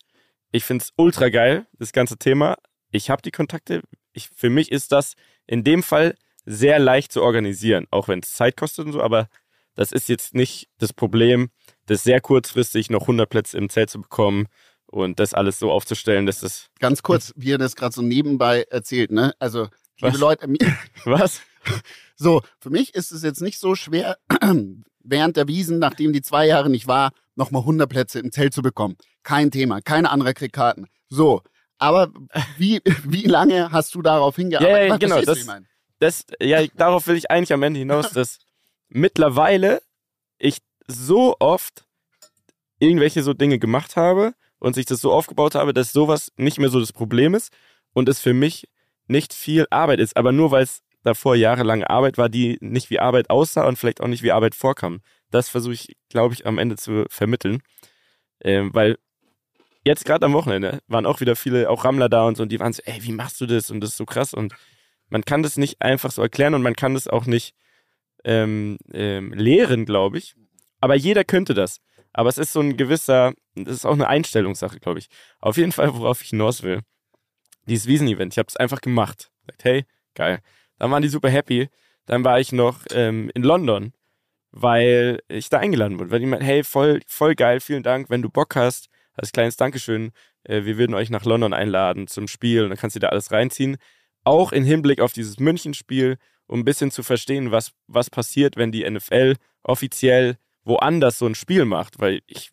ich 0.51 0.63
finde 0.63 0.83
es 0.83 0.93
ultra 0.97 1.29
geil, 1.29 1.67
das 1.77 1.91
ganze 1.91 2.17
Thema. 2.17 2.57
Ich 2.91 3.09
habe 3.09 3.21
die 3.21 3.31
Kontakte, 3.31 3.81
ich, 4.13 4.29
für 4.35 4.49
mich 4.49 4.71
ist 4.71 4.91
das 4.91 5.13
in 5.45 5.63
dem 5.63 5.83
Fall 5.83 6.15
sehr 6.45 6.79
leicht 6.79 7.11
zu 7.11 7.21
organisieren, 7.21 7.87
auch 7.91 8.07
wenn 8.07 8.19
es 8.19 8.33
Zeit 8.33 8.57
kostet 8.57 8.85
und 8.85 8.93
so, 8.93 9.01
aber 9.01 9.29
das 9.75 9.91
ist 9.91 10.09
jetzt 10.09 10.33
nicht 10.33 10.69
das 10.77 10.93
Problem, 10.93 11.49
das 11.85 12.03
sehr 12.03 12.21
kurzfristig 12.21 12.89
noch 12.89 13.01
100 13.01 13.29
Plätze 13.29 13.57
im 13.57 13.69
Zelt 13.69 13.89
zu 13.89 14.01
bekommen 14.01 14.47
und 14.87 15.19
das 15.19 15.33
alles 15.33 15.59
so 15.59 15.71
aufzustellen, 15.71 16.25
dass 16.25 16.39
das. 16.41 16.69
Ganz 16.79 17.03
kurz, 17.03 17.33
wie 17.35 17.51
er 17.51 17.57
das 17.57 17.75
gerade 17.75 17.93
so 17.93 18.01
nebenbei 18.01 18.63
erzählt, 18.69 19.11
ne? 19.11 19.33
Also, 19.39 19.69
liebe 19.99 20.13
Was? 20.13 20.17
Leute, 20.19 20.47
Was? 21.05 21.41
so, 22.15 22.41
für 22.59 22.69
mich 22.69 22.93
ist 22.95 23.11
es 23.11 23.23
jetzt 23.23 23.41
nicht 23.41 23.59
so 23.59 23.75
schwer, 23.75 24.17
während 25.03 25.37
der 25.37 25.47
Wiesen, 25.47 25.79
nachdem 25.79 26.13
die 26.13 26.21
zwei 26.21 26.45
Jahre 26.47 26.69
nicht 26.69 26.87
war, 26.87 27.11
nochmal 27.35 27.61
100 27.63 27.89
Plätze 27.89 28.19
im 28.19 28.31
Zelt 28.31 28.53
zu 28.53 28.61
bekommen. 28.61 28.95
Kein 29.23 29.51
Thema, 29.51 29.81
keine 29.81 30.11
andere 30.11 30.33
kriegt 30.33 30.53
Karten. 30.53 30.87
So, 31.09 31.41
aber 31.77 32.11
wie, 32.57 32.81
wie 33.03 33.23
lange 33.23 33.71
hast 33.71 33.95
du 33.95 34.01
darauf 34.01 34.35
hingearbeitet? 34.35 34.77
Ja, 34.77 34.83
ja, 34.85 34.91
Was 34.93 34.99
genau, 34.99 35.21
das- 35.21 35.37
ich 35.39 35.45
meine? 35.45 35.65
das, 35.99 36.25
ja, 36.41 36.65
darauf 36.75 37.07
will 37.07 37.15
ich 37.15 37.29
eigentlich 37.31 37.53
am 37.53 37.63
Ende 37.63 37.79
hinaus, 37.79 38.09
dass 38.13 38.39
mittlerweile 38.89 39.81
ich 40.37 40.59
so 40.87 41.35
oft 41.39 41.85
irgendwelche 42.79 43.23
so 43.23 43.33
Dinge 43.33 43.57
gemacht 43.59 43.95
habe 43.95 44.33
und 44.59 44.75
sich 44.75 44.85
das 44.85 45.01
so 45.01 45.11
aufgebaut 45.11 45.55
habe, 45.55 45.73
dass 45.73 45.91
sowas 45.91 46.31
nicht 46.37 46.59
mehr 46.59 46.69
so 46.69 46.79
das 46.79 46.93
Problem 46.93 47.33
ist 47.33 47.53
und 47.93 48.09
es 48.09 48.19
für 48.19 48.33
mich 48.33 48.67
nicht 49.07 49.33
viel 49.33 49.67
Arbeit 49.69 49.99
ist, 49.99 50.17
aber 50.17 50.31
nur 50.31 50.51
weil 50.51 50.63
es 50.63 50.81
davor 51.03 51.35
jahrelange 51.35 51.89
Arbeit 51.89 52.17
war, 52.17 52.29
die 52.29 52.57
nicht 52.61 52.89
wie 52.89 52.99
Arbeit 52.99 53.29
aussah 53.29 53.67
und 53.67 53.77
vielleicht 53.77 54.01
auch 54.01 54.07
nicht 54.07 54.23
wie 54.23 54.31
Arbeit 54.31 54.55
vorkam. 54.55 55.01
Das 55.29 55.49
versuche 55.49 55.73
ich, 55.73 55.95
glaube 56.09 56.33
ich, 56.33 56.47
am 56.47 56.57
Ende 56.57 56.77
zu 56.77 57.05
vermitteln, 57.09 57.61
ähm, 58.41 58.73
weil 58.73 58.97
jetzt 59.83 60.05
gerade 60.05 60.25
am 60.25 60.33
Wochenende 60.33 60.79
waren 60.87 61.05
auch 61.05 61.21
wieder 61.21 61.35
viele, 61.35 61.69
auch 61.69 61.85
Rammler 61.85 62.09
da 62.09 62.25
und 62.25 62.37
so, 62.37 62.43
und 62.43 62.51
die 62.51 62.59
waren 62.59 62.73
so, 62.73 62.81
ey, 62.85 63.03
wie 63.03 63.11
machst 63.11 63.39
du 63.39 63.45
das? 63.45 63.69
Und 63.69 63.81
das 63.81 63.91
ist 63.91 63.97
so 63.97 64.05
krass 64.05 64.33
und 64.33 64.55
man 65.09 65.23
kann 65.23 65.43
das 65.43 65.57
nicht 65.57 65.81
einfach 65.81 66.11
so 66.11 66.21
erklären 66.23 66.55
und 66.55 66.63
man 66.63 66.75
kann 66.75 66.95
das 66.95 67.07
auch 67.07 67.27
nicht 67.27 67.53
ähm, 68.23 68.77
ähm, 68.91 69.31
lehren, 69.33 69.85
glaube 69.85 70.17
ich. 70.17 70.35
Aber 70.81 70.95
jeder 70.95 71.23
könnte 71.23 71.53
das. 71.53 71.79
Aber 72.17 72.30
es 72.30 72.38
ist 72.38 72.54
so 72.54 72.62
ein 72.62 72.78
gewisser, 72.78 73.34
das 73.56 73.75
ist 73.75 73.86
auch 73.86 73.91
eine 73.91 74.08
Einstellungssache, 74.08 74.80
glaube 74.80 74.99
ich. 74.99 75.10
Auf 75.41 75.58
jeden 75.58 75.73
Fall, 75.73 75.93
worauf 75.95 76.21
ich 76.21 76.30
hinaus 76.30 76.63
will. 76.63 76.80
Dieses 77.67 77.88
Wiesen-Event, 77.88 78.34
ich 78.34 78.38
habe 78.38 78.47
es 78.47 78.56
einfach 78.56 78.80
gemacht. 78.80 79.32
Sagt, 79.45 79.65
hey, 79.65 79.86
geil. 80.13 80.39
Dann 80.80 80.91
waren 80.91 81.01
die 81.01 81.10
super 81.10 81.30
happy. 81.30 81.67
Dann 82.06 82.23
war 82.23 82.39
ich 82.39 82.54
noch 82.54 82.80
ähm, 82.91 83.30
in 83.34 83.43
London, 83.43 83.91
weil 84.51 85.23
ich 85.28 85.49
da 85.49 85.60
eingeladen 85.60 85.99
wurde. 85.99 86.10
Weil 86.10 86.21
die 86.21 86.25
meinten, 86.25 86.45
hey, 86.45 86.63
voll, 86.63 87.01
voll 87.06 87.36
geil, 87.36 87.60
vielen 87.60 87.84
Dank, 87.84 88.10
wenn 88.10 88.21
du 88.21 88.30
Bock 88.30 88.56
hast, 88.56 88.88
als 89.15 89.34
kleines 89.34 89.58
Dankeschön, 89.58 90.13
äh, 90.45 90.63
wir 90.63 90.78
würden 90.78 90.93
euch 90.93 91.10
nach 91.10 91.25
London 91.25 91.54
einladen 91.54 92.08
zum 92.08 92.30
Spiel 92.30 92.63
und 92.63 92.69
dann 92.69 92.78
kannst 92.78 92.95
du 92.95 93.01
da 93.01 93.10
alles 93.10 93.32
reinziehen. 93.32 93.75
Auch 94.23 94.54
im 94.54 94.63
Hinblick 94.63 95.01
auf 95.01 95.12
dieses 95.12 95.38
München-Spiel, 95.38 96.17
um 96.47 96.62
ein 96.62 96.65
bisschen 96.65 96.91
zu 96.91 97.04
verstehen, 97.04 97.51
was, 97.51 97.73
was 97.88 98.10
passiert, 98.10 98.56
wenn 98.56 98.71
die 98.71 98.89
NFL 98.89 99.36
offiziell 99.63 100.38
woanders 100.65 101.17
so 101.17 101.25
ein 101.25 101.36
Spiel 101.36 101.65
macht. 101.65 101.99
Weil 101.99 102.21
ich, 102.28 102.51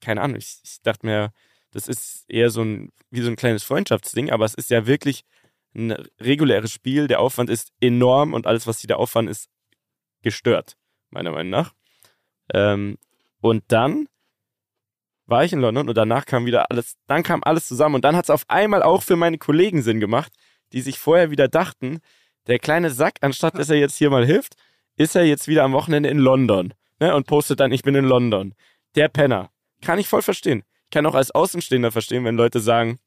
keine 0.00 0.20
Ahnung, 0.20 0.36
ich, 0.36 0.58
ich 0.62 0.82
dachte 0.82 1.06
mir, 1.06 1.32
das 1.70 1.88
ist 1.88 2.24
eher 2.28 2.50
so 2.50 2.62
ein, 2.62 2.92
wie 3.10 3.22
so 3.22 3.30
ein 3.30 3.36
kleines 3.36 3.64
Freundschaftsding, 3.64 4.30
aber 4.30 4.44
es 4.44 4.54
ist 4.54 4.70
ja 4.70 4.86
wirklich 4.86 5.24
ein 5.74 5.92
reguläres 6.20 6.72
Spiel. 6.72 7.08
Der 7.08 7.20
Aufwand 7.20 7.50
ist 7.50 7.72
enorm 7.80 8.32
und 8.34 8.46
alles, 8.46 8.66
was 8.66 8.78
sie 8.78 8.86
da 8.86 8.96
aufwand, 8.96 9.28
ist 9.28 9.48
gestört, 10.22 10.76
meiner 11.10 11.32
Meinung 11.32 11.50
nach. 11.50 11.72
Ähm, 12.52 12.98
und 13.40 13.64
dann 13.68 14.08
war 15.26 15.44
ich 15.44 15.52
in 15.52 15.60
London 15.60 15.88
und 15.88 15.96
danach 15.96 16.26
kam 16.26 16.46
wieder 16.46 16.70
alles, 16.70 16.96
dann 17.06 17.22
kam 17.22 17.42
alles 17.42 17.66
zusammen 17.66 17.96
und 17.96 18.04
dann 18.04 18.16
hat 18.16 18.26
es 18.26 18.30
auf 18.30 18.44
einmal 18.48 18.82
auch 18.82 19.02
für 19.02 19.16
meine 19.16 19.38
Kollegen 19.38 19.82
Sinn 19.82 20.00
gemacht, 20.00 20.32
die 20.72 20.80
sich 20.80 20.98
vorher 20.98 21.30
wieder 21.30 21.48
dachten, 21.48 22.00
der 22.46 22.58
kleine 22.58 22.90
Sack, 22.90 23.14
anstatt 23.22 23.58
dass 23.58 23.70
er 23.70 23.78
jetzt 23.78 23.96
hier 23.96 24.10
mal 24.10 24.26
hilft, 24.26 24.54
ist 24.96 25.16
er 25.16 25.24
jetzt 25.24 25.48
wieder 25.48 25.64
am 25.64 25.72
Wochenende 25.72 26.08
in 26.10 26.18
London 26.18 26.74
ne, 27.00 27.14
und 27.14 27.26
postet 27.26 27.60
dann, 27.60 27.72
ich 27.72 27.82
bin 27.82 27.94
in 27.94 28.04
London. 28.04 28.54
Der 28.94 29.08
Penner. 29.08 29.50
Kann 29.82 29.98
ich 29.98 30.08
voll 30.08 30.22
verstehen. 30.22 30.64
Kann 30.90 31.06
auch 31.06 31.14
als 31.14 31.30
Außenstehender 31.30 31.90
verstehen, 31.90 32.24
wenn 32.24 32.36
Leute 32.36 32.60
sagen, 32.60 32.98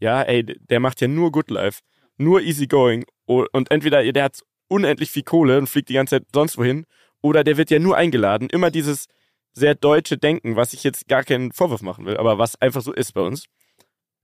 ja, 0.00 0.22
ey, 0.22 0.44
der 0.44 0.80
macht 0.80 1.00
ja 1.00 1.08
nur 1.08 1.32
Good 1.32 1.50
Life, 1.50 1.80
nur 2.16 2.40
easy 2.40 2.66
going 2.66 3.04
und 3.26 3.70
entweder 3.70 4.10
der 4.12 4.24
hat 4.24 4.40
unendlich 4.68 5.10
viel 5.10 5.22
Kohle 5.22 5.58
und 5.58 5.68
fliegt 5.68 5.88
die 5.88 5.94
ganze 5.94 6.16
Zeit 6.16 6.28
sonst 6.32 6.58
wohin 6.58 6.86
oder 7.22 7.44
der 7.44 7.56
wird 7.56 7.70
ja 7.70 7.78
nur 7.78 7.96
eingeladen. 7.96 8.48
Immer 8.50 8.70
dieses 8.70 9.06
sehr 9.52 9.74
deutsche 9.74 10.18
Denken, 10.18 10.56
was 10.56 10.72
ich 10.72 10.84
jetzt 10.84 11.08
gar 11.08 11.22
keinen 11.24 11.52
Vorwurf 11.52 11.82
machen 11.82 12.06
will, 12.06 12.16
aber 12.16 12.38
was 12.38 12.60
einfach 12.60 12.82
so 12.82 12.92
ist 12.92 13.12
bei 13.14 13.20
uns. 13.20 13.46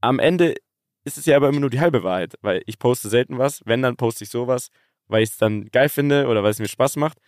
Am 0.01 0.18
Ende 0.18 0.55
ist 1.05 1.18
es 1.18 1.27
ja 1.27 1.37
aber 1.37 1.49
immer 1.49 1.61
nur 1.61 1.70
die 1.70 1.81
halbe 1.81 2.03
Wahrheit, 2.03 2.35
weil 2.42 2.62
ich 2.66 2.79
poste 2.79 3.09
selten 3.09 3.38
was. 3.38 3.62
Wenn, 3.64 3.83
dann 3.83 3.96
poste 3.96 4.25
ich 4.25 4.31
sowas, 4.31 4.70
weil 5.07 5.23
ich 5.23 5.31
es 5.31 5.38
dann 5.38 5.66
geil 5.70 5.88
finde 5.88 6.27
oder 6.27 6.42
weil 6.42 6.51
es 6.51 6.59
mir 6.59 6.68
Spaß 6.68 6.96
macht. 6.96 7.18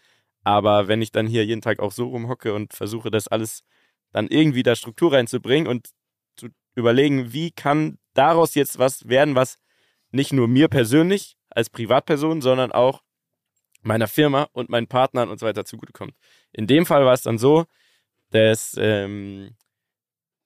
Aber 0.44 0.88
wenn 0.88 1.02
ich 1.02 1.12
dann 1.12 1.26
hier 1.26 1.44
jeden 1.44 1.62
Tag 1.62 1.78
auch 1.78 1.92
so 1.92 2.08
rumhocke 2.08 2.52
und 2.54 2.72
versuche, 2.72 3.10
das 3.10 3.28
alles 3.28 3.62
dann 4.12 4.28
irgendwie 4.28 4.62
da 4.62 4.76
Struktur 4.76 5.12
reinzubringen 5.12 5.66
und 5.68 5.90
zu 6.36 6.48
überlegen, 6.74 7.32
wie 7.32 7.50
kann 7.50 7.98
daraus 8.14 8.54
jetzt 8.54 8.78
was 8.78 9.08
werden, 9.08 9.34
was 9.34 9.58
nicht 10.10 10.32
nur 10.32 10.48
mir 10.48 10.68
persönlich 10.68 11.36
als 11.50 11.70
Privatperson, 11.70 12.42
sondern 12.42 12.72
auch 12.72 13.02
meiner 13.82 14.08
Firma 14.08 14.48
und 14.52 14.68
meinen 14.68 14.86
Partnern 14.86 15.28
und 15.28 15.38
so 15.40 15.46
weiter 15.46 15.64
zugutekommt. 15.64 16.14
In 16.52 16.66
dem 16.66 16.86
Fall 16.86 17.04
war 17.04 17.14
es 17.14 17.22
dann 17.22 17.38
so, 17.38 17.64
dass, 18.30 18.76
ähm, 18.78 19.56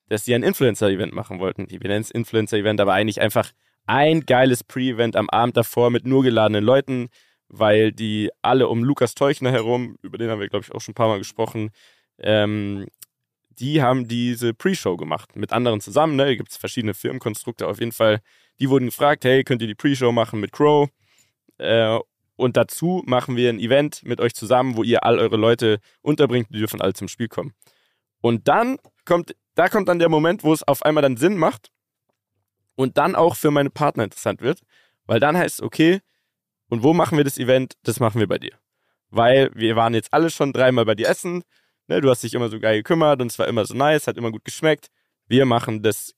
dass 0.08 0.24
sie 0.24 0.34
ein 0.34 0.42
Influencer-Event 0.42 1.12
machen 1.12 1.38
wollten. 1.38 1.66
Die 1.66 1.78
nennen 1.78 2.00
es 2.00 2.10
Influencer-Event, 2.10 2.80
aber 2.80 2.94
eigentlich 2.94 3.20
einfach 3.20 3.52
ein 3.86 4.26
geiles 4.26 4.64
Pre-Event 4.64 5.16
am 5.16 5.30
Abend 5.30 5.56
davor 5.56 5.90
mit 5.90 6.06
nur 6.06 6.22
geladenen 6.22 6.64
Leuten, 6.64 7.08
weil 7.48 7.92
die 7.92 8.30
alle 8.42 8.68
um 8.68 8.84
Lukas 8.84 9.14
Teuchner 9.14 9.52
herum, 9.52 9.96
über 10.02 10.18
den 10.18 10.30
haben 10.30 10.40
wir, 10.40 10.48
glaube 10.48 10.64
ich, 10.64 10.72
auch 10.72 10.80
schon 10.80 10.92
ein 10.92 10.96
paar 10.96 11.08
Mal 11.08 11.18
gesprochen, 11.18 11.70
ähm, 12.18 12.86
die 13.58 13.82
haben 13.82 14.06
diese 14.06 14.52
Pre-Show 14.54 14.96
gemacht 14.96 15.34
mit 15.36 15.52
anderen 15.52 15.80
zusammen. 15.80 16.16
Ne? 16.16 16.26
Da 16.26 16.34
gibt 16.34 16.50
es 16.50 16.56
verschiedene 16.56 16.94
Firmenkonstrukte. 16.94 17.66
Auf 17.66 17.80
jeden 17.80 17.92
Fall, 17.92 18.20
die 18.58 18.68
wurden 18.68 18.86
gefragt, 18.86 19.24
hey, 19.24 19.44
könnt 19.44 19.62
ihr 19.62 19.68
die 19.68 19.74
Pre-Show 19.74 20.12
machen 20.12 20.40
mit 20.40 20.52
Crow? 20.52 20.88
Äh, 21.58 21.98
und 22.36 22.56
dazu 22.56 23.02
machen 23.06 23.36
wir 23.36 23.48
ein 23.48 23.58
Event 23.58 24.02
mit 24.04 24.20
euch 24.20 24.34
zusammen, 24.34 24.76
wo 24.76 24.82
ihr 24.82 25.04
all 25.04 25.18
eure 25.18 25.36
Leute 25.36 25.78
unterbringt, 26.02 26.48
die 26.50 26.58
dürfen 26.58 26.82
alle 26.82 26.92
zum 26.92 27.08
Spiel 27.08 27.28
kommen. 27.28 27.54
Und 28.20 28.46
dann 28.48 28.76
kommt, 29.06 29.34
da 29.54 29.68
kommt 29.68 29.88
dann 29.88 29.98
der 29.98 30.10
Moment, 30.10 30.44
wo 30.44 30.52
es 30.52 30.62
auf 30.62 30.82
einmal 30.82 31.02
dann 31.02 31.16
Sinn 31.16 31.38
macht 31.38 31.70
und 32.74 32.98
dann 32.98 33.14
auch 33.14 33.36
für 33.36 33.50
meine 33.50 33.70
Partner 33.70 34.04
interessant 34.04 34.42
wird, 34.42 34.60
weil 35.06 35.18
dann 35.18 35.36
heißt 35.36 35.60
es, 35.60 35.62
okay, 35.62 36.00
und 36.68 36.82
wo 36.82 36.92
machen 36.92 37.16
wir 37.16 37.24
das 37.24 37.38
Event? 37.38 37.74
Das 37.82 38.00
machen 38.00 38.20
wir 38.20 38.26
bei 38.26 38.38
dir. 38.38 38.52
Weil 39.10 39.50
wir 39.54 39.76
waren 39.76 39.94
jetzt 39.94 40.12
alle 40.12 40.30
schon 40.30 40.52
dreimal 40.52 40.84
bei 40.84 40.94
dir 40.94 41.08
essen, 41.08 41.42
ne, 41.88 42.00
du 42.00 42.10
hast 42.10 42.22
dich 42.22 42.34
immer 42.34 42.48
so 42.48 42.58
geil 42.58 42.78
gekümmert 42.78 43.20
und 43.20 43.30
es 43.30 43.38
war 43.38 43.48
immer 43.48 43.64
so 43.64 43.74
nice, 43.74 44.06
hat 44.06 44.16
immer 44.16 44.32
gut 44.32 44.44
geschmeckt. 44.44 44.88
Wir 45.28 45.46
machen 45.46 45.82
das 45.82 46.14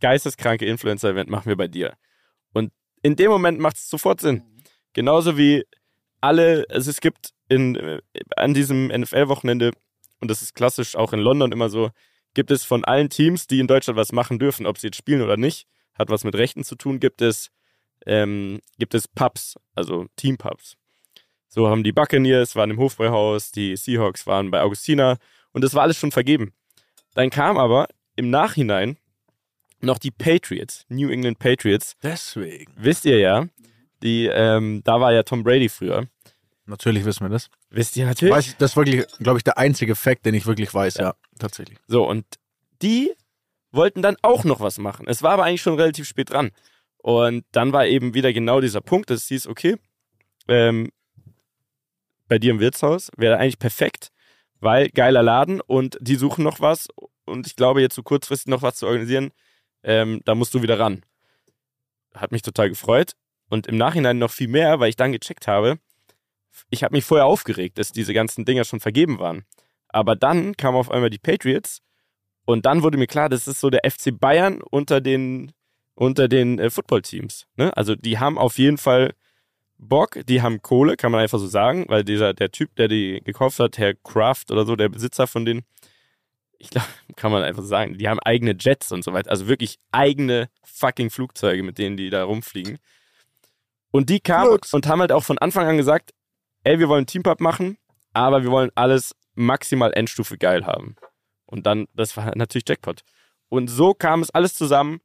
geisteskranke 0.00 0.66
Influencer-Event, 0.66 1.30
machen 1.30 1.46
wir 1.46 1.56
bei 1.56 1.68
dir. 1.68 1.94
Und 2.52 2.72
in 3.02 3.16
dem 3.16 3.30
Moment 3.30 3.58
macht 3.58 3.76
es 3.76 3.88
sofort 3.88 4.20
Sinn. 4.20 4.42
Genauso 4.92 5.36
wie 5.36 5.64
alle, 6.20 6.64
also 6.68 6.90
es 6.90 7.00
gibt 7.00 7.30
in, 7.48 7.76
äh, 7.76 8.00
an 8.36 8.54
diesem 8.54 8.88
NFL-Wochenende, 8.88 9.72
und 10.20 10.30
das 10.30 10.42
ist 10.42 10.54
klassisch 10.54 10.96
auch 10.96 11.12
in 11.12 11.20
London 11.20 11.52
immer 11.52 11.68
so, 11.68 11.90
gibt 12.34 12.50
es 12.50 12.64
von 12.64 12.84
allen 12.84 13.10
Teams, 13.10 13.46
die 13.46 13.60
in 13.60 13.66
Deutschland 13.66 13.96
was 13.96 14.12
machen 14.12 14.38
dürfen, 14.38 14.66
ob 14.66 14.78
sie 14.78 14.88
jetzt 14.88 14.96
spielen 14.96 15.22
oder 15.22 15.36
nicht, 15.36 15.66
hat 15.94 16.10
was 16.10 16.24
mit 16.24 16.34
Rechten 16.34 16.64
zu 16.64 16.76
tun, 16.76 16.98
gibt 16.98 17.22
es, 17.22 17.50
ähm, 18.06 18.60
gibt 18.78 18.94
es 18.94 19.08
Pubs, 19.08 19.56
also 19.74 20.06
Team-Pubs. 20.16 20.76
So 21.48 21.68
haben 21.68 21.84
die 21.84 21.92
Buccaneers, 21.92 22.56
waren 22.56 22.70
im 22.70 22.78
Hofbräuhaus, 22.78 23.52
die 23.52 23.76
Seahawks 23.76 24.26
waren 24.26 24.50
bei 24.50 24.60
Augustina 24.60 25.18
und 25.52 25.62
das 25.62 25.74
war 25.74 25.82
alles 25.82 25.96
schon 25.96 26.10
vergeben. 26.10 26.52
Dann 27.14 27.30
kam 27.30 27.58
aber 27.58 27.88
im 28.16 28.30
Nachhinein 28.30 28.98
noch 29.80 29.98
die 29.98 30.10
Patriots, 30.10 30.84
New 30.88 31.10
England 31.10 31.38
Patriots. 31.38 31.96
Deswegen. 32.02 32.72
Wisst 32.76 33.04
ihr 33.04 33.18
ja, 33.18 33.46
die, 34.02 34.26
ähm, 34.26 34.82
da 34.84 35.00
war 35.00 35.12
ja 35.12 35.22
Tom 35.22 35.44
Brady 35.44 35.68
früher. 35.68 36.08
Natürlich 36.66 37.04
wissen 37.04 37.24
wir 37.24 37.30
das. 37.30 37.50
Wisst 37.70 37.96
ihr 37.96 38.06
natürlich? 38.06 38.34
Weiß, 38.34 38.56
das 38.58 38.72
ist 38.72 38.76
wirklich, 38.76 39.04
glaube 39.18 39.38
ich, 39.38 39.44
der 39.44 39.58
einzige 39.58 39.94
Fact, 39.94 40.24
den 40.24 40.34
ich 40.34 40.46
wirklich 40.46 40.72
weiß, 40.72 40.94
ja, 40.96 41.14
tatsächlich. 41.38 41.78
So, 41.86 42.08
und 42.08 42.24
die 42.82 43.12
wollten 43.70 44.02
dann 44.02 44.16
auch 44.22 44.44
noch 44.44 44.60
was 44.60 44.78
machen. 44.78 45.06
Es 45.06 45.22
war 45.22 45.32
aber 45.32 45.44
eigentlich 45.44 45.62
schon 45.62 45.74
relativ 45.74 46.08
spät 46.08 46.30
dran. 46.30 46.52
Und 47.04 47.44
dann 47.52 47.74
war 47.74 47.86
eben 47.86 48.14
wieder 48.14 48.32
genau 48.32 48.62
dieser 48.62 48.80
Punkt, 48.80 49.10
dass 49.10 49.24
es 49.24 49.28
hieß, 49.28 49.46
okay, 49.48 49.76
ähm, 50.48 50.90
bei 52.28 52.38
dir 52.38 52.50
im 52.50 52.60
Wirtshaus 52.60 53.10
wäre 53.18 53.36
eigentlich 53.36 53.58
perfekt, 53.58 54.08
weil 54.60 54.88
geiler 54.88 55.22
Laden 55.22 55.60
und 55.60 55.98
die 56.00 56.14
suchen 56.14 56.42
noch 56.42 56.60
was 56.60 56.88
und 57.26 57.46
ich 57.46 57.56
glaube, 57.56 57.82
jetzt 57.82 57.94
so 57.94 58.02
kurzfristig 58.02 58.48
noch 58.48 58.62
was 58.62 58.76
zu 58.76 58.86
organisieren, 58.86 59.32
ähm, 59.82 60.22
da 60.24 60.34
musst 60.34 60.54
du 60.54 60.62
wieder 60.62 60.78
ran. 60.78 61.04
Hat 62.14 62.32
mich 62.32 62.40
total 62.40 62.70
gefreut 62.70 63.12
und 63.50 63.66
im 63.66 63.76
Nachhinein 63.76 64.16
noch 64.16 64.30
viel 64.30 64.48
mehr, 64.48 64.80
weil 64.80 64.88
ich 64.88 64.96
dann 64.96 65.12
gecheckt 65.12 65.46
habe, 65.46 65.78
ich 66.70 66.84
habe 66.84 66.94
mich 66.94 67.04
vorher 67.04 67.26
aufgeregt, 67.26 67.76
dass 67.76 67.92
diese 67.92 68.14
ganzen 68.14 68.46
Dinger 68.46 68.64
schon 68.64 68.80
vergeben 68.80 69.18
waren. 69.18 69.44
Aber 69.88 70.16
dann 70.16 70.56
kamen 70.56 70.78
auf 70.78 70.90
einmal 70.90 71.10
die 71.10 71.18
Patriots 71.18 71.82
und 72.46 72.64
dann 72.64 72.82
wurde 72.82 72.96
mir 72.96 73.08
klar, 73.08 73.28
das 73.28 73.46
ist 73.46 73.60
so 73.60 73.68
der 73.68 73.82
FC 73.84 74.18
Bayern 74.18 74.62
unter 74.62 75.02
den 75.02 75.52
unter 75.94 76.28
den 76.28 76.58
äh, 76.58 76.70
Footballteams. 76.70 77.46
Ne? 77.56 77.76
Also 77.76 77.94
die 77.94 78.18
haben 78.18 78.38
auf 78.38 78.58
jeden 78.58 78.78
Fall 78.78 79.14
Bock, 79.78 80.18
die 80.26 80.40
haben 80.40 80.62
Kohle, 80.62 80.96
kann 80.96 81.12
man 81.12 81.20
einfach 81.20 81.38
so 81.38 81.46
sagen, 81.46 81.84
weil 81.88 82.04
dieser, 82.04 82.32
der 82.32 82.50
Typ, 82.50 82.74
der 82.76 82.88
die 82.88 83.20
gekauft 83.24 83.58
hat, 83.58 83.78
Herr 83.78 83.94
Kraft 83.94 84.50
oder 84.50 84.64
so, 84.64 84.76
der 84.76 84.88
Besitzer 84.88 85.26
von 85.26 85.44
denen, 85.44 85.62
ich 86.58 86.70
glaube, 86.70 86.86
kann 87.16 87.32
man 87.32 87.42
einfach 87.42 87.62
sagen, 87.62 87.98
die 87.98 88.08
haben 88.08 88.20
eigene 88.20 88.56
Jets 88.58 88.92
und 88.92 89.04
so 89.04 89.12
weiter. 89.12 89.30
Also 89.30 89.48
wirklich 89.48 89.78
eigene 89.92 90.48
fucking 90.62 91.10
Flugzeuge, 91.10 91.62
mit 91.62 91.78
denen 91.78 91.96
die 91.96 92.10
da 92.10 92.24
rumfliegen. 92.24 92.78
Und 93.90 94.10
die 94.10 94.20
kamen 94.20 94.58
und 94.72 94.86
haben 94.86 95.00
halt 95.00 95.12
auch 95.12 95.22
von 95.22 95.38
Anfang 95.38 95.68
an 95.68 95.76
gesagt, 95.76 96.10
ey, 96.64 96.78
wir 96.78 96.88
wollen 96.88 97.06
Teampub 97.06 97.40
machen, 97.40 97.78
aber 98.12 98.42
wir 98.42 98.50
wollen 98.50 98.70
alles 98.74 99.14
maximal 99.34 99.92
Endstufe 99.92 100.38
geil 100.38 100.66
haben. 100.66 100.96
Und 101.46 101.66
dann, 101.66 101.86
das 101.94 102.16
war 102.16 102.32
natürlich 102.36 102.68
Jackpot. 102.68 103.02
Und 103.48 103.68
so 103.68 103.94
kam 103.94 104.22
es 104.22 104.30
alles 104.30 104.54
zusammen. 104.54 105.00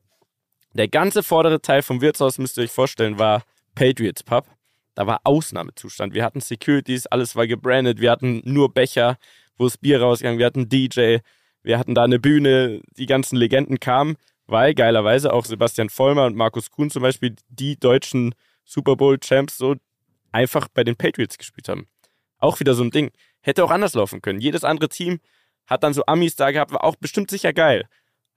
Der 0.74 0.88
ganze 0.88 1.24
vordere 1.24 1.62
Teil 1.62 1.82
vom 1.82 2.02
Wirtshaus, 2.02 2.38
müsst 2.38 2.58
ihr 2.58 2.64
euch 2.64 2.72
vorstellen, 2.72 3.18
war 3.18 3.44
Patriots 3.76 4.24
Pub. 4.24 4.46
Da 4.94 5.08
war 5.08 5.22
Ausnahmezustand. 5.24 6.14
Wir 6.14 6.24
hatten 6.24 6.42
Securities, 6.42 7.08
alles 7.08 7.36
war 7.36 7.48
gebrandet. 7.48 8.00
Wir 8.00 8.12
hatten 8.12 8.42
nur 8.44 8.74
Becher, 8.74 9.18
wo 9.58 9.66
das 9.66 9.78
Bier 9.78 10.02
rausgegangen. 10.02 10.40
Wir 10.40 10.46
hatten 10.46 10.70
DJ. 10.70 11.18
Wir 11.64 11.80
hatten 11.80 11.96
da 11.96 12.04
eine 12.04 12.20
Bühne. 12.20 12.82
Die 12.98 13.06
ganzen 13.06 13.36
Legenden 13.36 13.80
kamen, 13.80 14.16
weil 14.46 14.74
geilerweise 14.74 15.34
auch 15.34 15.46
Sebastian 15.46 15.90
Vollmer 15.90 16.26
und 16.26 16.36
Markus 16.36 16.70
Kuhn 16.70 16.90
zum 16.90 17.02
Beispiel 17.02 17.36
die 17.50 17.80
deutschen 17.80 18.36
Super 18.66 18.96
Bowl 18.96 19.18
Champs 19.20 19.58
so 19.58 19.76
einfach 20.32 20.68
bei 20.68 20.84
den 20.84 20.96
Patriots 20.96 21.38
gespielt 21.38 21.70
haben. 21.70 21.88
Auch 22.38 22.60
wieder 22.60 22.74
so 22.74 22.84
ein 22.84 22.92
Ding. 22.92 23.12
Hätte 23.42 23.64
auch 23.64 23.72
anders 23.72 23.94
laufen 23.96 24.22
können. 24.22 24.40
Jedes 24.40 24.64
andere 24.64 24.90
Team 24.90 25.20
hat 25.66 25.84
dann 25.84 25.94
so 25.94 26.04
Amis 26.06 26.36
da 26.36 26.52
gehabt, 26.52 26.72
war 26.72 26.84
auch 26.84 26.96
bestimmt 26.96 27.30
sicher 27.30 27.54
geil. 27.54 27.88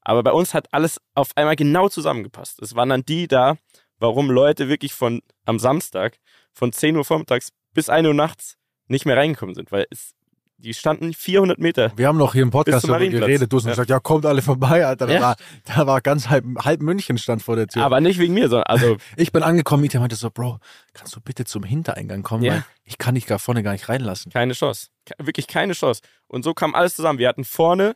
Aber 0.03 0.23
bei 0.23 0.33
uns 0.33 0.53
hat 0.55 0.69
alles 0.73 1.01
auf 1.15 1.31
einmal 1.37 1.57
genau 1.57 1.88
zusammengepasst. 1.88 2.61
Es 2.61 2.75
waren 2.75 2.88
dann 2.88 3.05
die 3.05 3.29
da, 3.29 3.57
warum 3.99 4.31
Leute 4.31 4.69
wirklich 4.69 4.93
von 4.93 5.23
am 5.45 5.59
Samstag 5.59 6.19
von 6.53 6.73
10 6.73 6.97
Uhr 6.97 7.05
vormittags 7.05 7.53
bis 7.73 7.88
1 7.88 8.07
Uhr 8.07 8.15
nachts 8.15 8.57
nicht 8.88 9.07
mehr 9.07 9.17
reingekommen 9.17 9.55
sind, 9.55 9.71
weil 9.73 9.87
es, 9.91 10.12
die 10.59 10.75
standen 10.75 11.15
400 11.15 11.59
Meter. 11.59 11.93
Wir 11.97 12.09
haben 12.09 12.19
noch 12.19 12.35
hier 12.35 12.43
im 12.43 12.51
Podcast 12.51 12.87
darüber 12.88 13.07
geredet. 13.09 13.53
Du 13.53 13.57
hast 13.57 13.65
Ja. 13.65 13.71
gesagt, 13.71 13.91
ja, 13.91 14.01
kommt 14.01 14.27
alle 14.27 14.43
vorbei, 14.43 14.85
Alter. 14.87 15.07
Da, 15.07 15.15
Ja. 15.15 15.21
war, 15.21 15.37
da 15.65 15.87
war 15.87 16.01
ganz 16.01 16.29
halb, 16.29 16.45
halb 16.65 16.83
München 16.83 17.17
stand 17.19 17.43
vor 17.43 17.57
der 17.57 17.67
Tür. 17.69 17.83
Aber 17.85 18.01
nicht 18.01 18.19
wegen 18.19 18.35
mir, 18.35 18.49
sondern 18.49 18.67
also 18.67 18.97
ich 19.17 19.33
bin 19.33 19.43
angekommen, 19.43 19.83
Mieter 19.83 19.99
meinte 20.01 20.17
so, 20.17 20.31
Bro, 20.31 20.59
kannst 20.93 21.17
du 21.17 21.21
bitte 21.21 21.45
zum 21.45 21.62
Hintereingang 21.65 22.23
kommen? 22.23 22.43
Ja. 22.45 22.53
Weil 22.55 22.65
ich 22.85 22.99
kann 22.99 23.15
dich 23.15 23.27
da 23.27 23.38
vorne 23.38 23.62
gar 23.62 23.73
nicht 23.73 23.88
reinlassen. 23.88 24.31
keine 24.33 24.53
Chance. 24.53 24.88
Wirklich 25.19 25.47
keine 25.47 25.73
Chance. 25.73 26.03
Und 26.27 26.43
so 26.45 26.55
kam 26.55 26.75
alles 26.75 26.95
zusammen. 26.97 27.19
Wir 27.19 27.29
hatten 27.29 27.45
vorne 27.45 27.95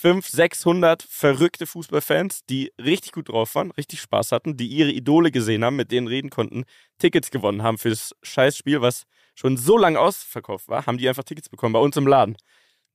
500, 0.00 0.24
600 0.30 1.02
verrückte 1.02 1.66
Fußballfans, 1.66 2.44
die 2.48 2.72
richtig 2.80 3.10
gut 3.10 3.30
drauf 3.30 3.56
waren, 3.56 3.72
richtig 3.72 4.00
Spaß 4.00 4.30
hatten, 4.30 4.56
die 4.56 4.68
ihre 4.68 4.92
Idole 4.92 5.32
gesehen 5.32 5.64
haben, 5.64 5.74
mit 5.74 5.90
denen 5.90 6.06
reden 6.06 6.30
konnten, 6.30 6.64
Tickets 6.98 7.32
gewonnen 7.32 7.64
haben 7.64 7.78
für 7.78 7.90
das 7.90 8.14
Scheißspiel, 8.22 8.80
was 8.80 9.02
schon 9.34 9.56
so 9.56 9.76
lange 9.76 9.98
ausverkauft 9.98 10.68
war, 10.68 10.86
haben 10.86 10.98
die 10.98 11.08
einfach 11.08 11.24
Tickets 11.24 11.48
bekommen 11.48 11.72
bei 11.72 11.80
uns 11.80 11.96
im 11.96 12.06
Laden. 12.06 12.36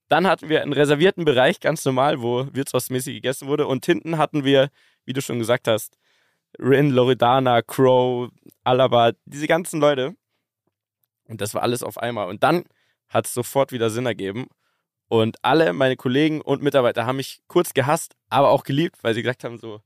Dann 0.07 0.27
hatten 0.27 0.47
wir 0.47 0.61
einen 0.61 0.71
reservierten 0.71 1.25
Bereich, 1.25 1.59
ganz 1.59 1.83
normal, 1.83 2.21
wo 2.21 2.47
wirtshausmäßig 2.53 3.15
gegessen 3.15 3.47
wurde. 3.49 3.67
Und 3.67 3.85
hinten 3.85 4.17
hatten 4.17 4.45
wir, 4.45 4.69
wie 5.03 5.13
du 5.13 5.21
schon 5.21 5.39
gesagt 5.39 5.67
hast, 5.67 5.97
Rin, 6.57 6.91
Loredana, 6.91 7.61
Crow, 7.63 8.29
Alaba, 8.63 9.11
diese 9.25 9.47
ganzen 9.47 9.81
Leute. 9.81 10.15
Und 11.25 11.41
das 11.41 11.53
war 11.53 11.63
alles 11.63 11.83
auf 11.83 11.97
einmal. 11.97 12.29
Und 12.29 12.43
dann 12.43 12.63
hat 13.09 13.25
es 13.25 13.33
sofort 13.33 13.71
wieder 13.71 13.89
Sinn 13.89 14.05
ergeben. 14.05 14.47
Und 15.13 15.37
alle 15.43 15.73
meine 15.73 15.95
Kollegen 15.95 16.41
und 16.41 16.63
Mitarbeiter 16.63 17.05
haben 17.05 17.17
mich 17.17 17.41
kurz 17.47 17.75
gehasst, 17.75 18.15
aber 18.29 18.49
auch 18.49 18.63
geliebt, 18.63 18.97
weil 19.03 19.13
sie 19.13 19.21
gesagt 19.21 19.43
haben 19.43 19.59
so, 19.59 19.79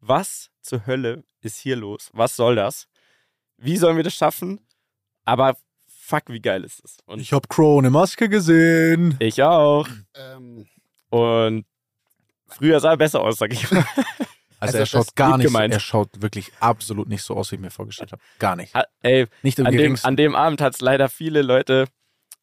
was 0.00 0.50
zur 0.60 0.86
Hölle 0.86 1.22
ist 1.40 1.58
hier 1.58 1.76
los? 1.76 2.10
Was 2.12 2.34
soll 2.34 2.56
das? 2.56 2.88
Wie 3.58 3.76
sollen 3.76 3.96
wir 3.96 4.02
das 4.02 4.14
schaffen? 4.16 4.60
Aber 5.24 5.56
fuck, 5.86 6.24
wie 6.26 6.40
geil 6.40 6.64
ist 6.64 6.80
es? 6.84 6.96
Und 7.06 7.20
Ich 7.20 7.32
hab 7.32 7.48
Crow 7.48 7.78
eine 7.78 7.90
Maske 7.90 8.28
gesehen. 8.28 9.14
ich 9.20 9.40
auch. 9.44 9.86
Ähm, 10.16 10.66
Und 11.10 11.64
früher 12.48 12.80
sah 12.80 12.90
er 12.90 12.96
besser 12.96 13.20
aus, 13.20 13.38
sag 13.38 13.52
ich 13.52 13.70
mal. 13.70 13.84
Also, 13.86 14.02
Also 14.58 14.76
er 14.78 14.80
das 14.80 14.88
schaut 14.90 15.14
gar 15.14 15.38
nicht, 15.38 15.46
so, 15.46 15.52
gemeint. 15.52 15.74
er 15.74 15.78
schaut 15.80 16.22
wirklich 16.22 16.50
absolut 16.58 17.08
nicht 17.08 17.22
so 17.22 17.36
aus, 17.36 17.52
wie 17.52 17.54
ich 17.56 17.60
mir 17.60 17.70
vorgestellt 17.70 18.10
habe. 18.10 18.22
Gar 18.40 18.56
nicht. 18.56 18.74
Ha- 18.74 18.86
Ey, 19.02 19.28
Nicht 19.42 19.60
im 19.60 19.66
an 19.66 19.76
dem, 19.76 19.96
an 20.02 20.16
dem 20.16 20.34
Abend 20.34 20.60
hat 20.60 20.74
es 20.74 20.80
leider 20.80 21.08
viele 21.08 21.42
Leute 21.42 21.86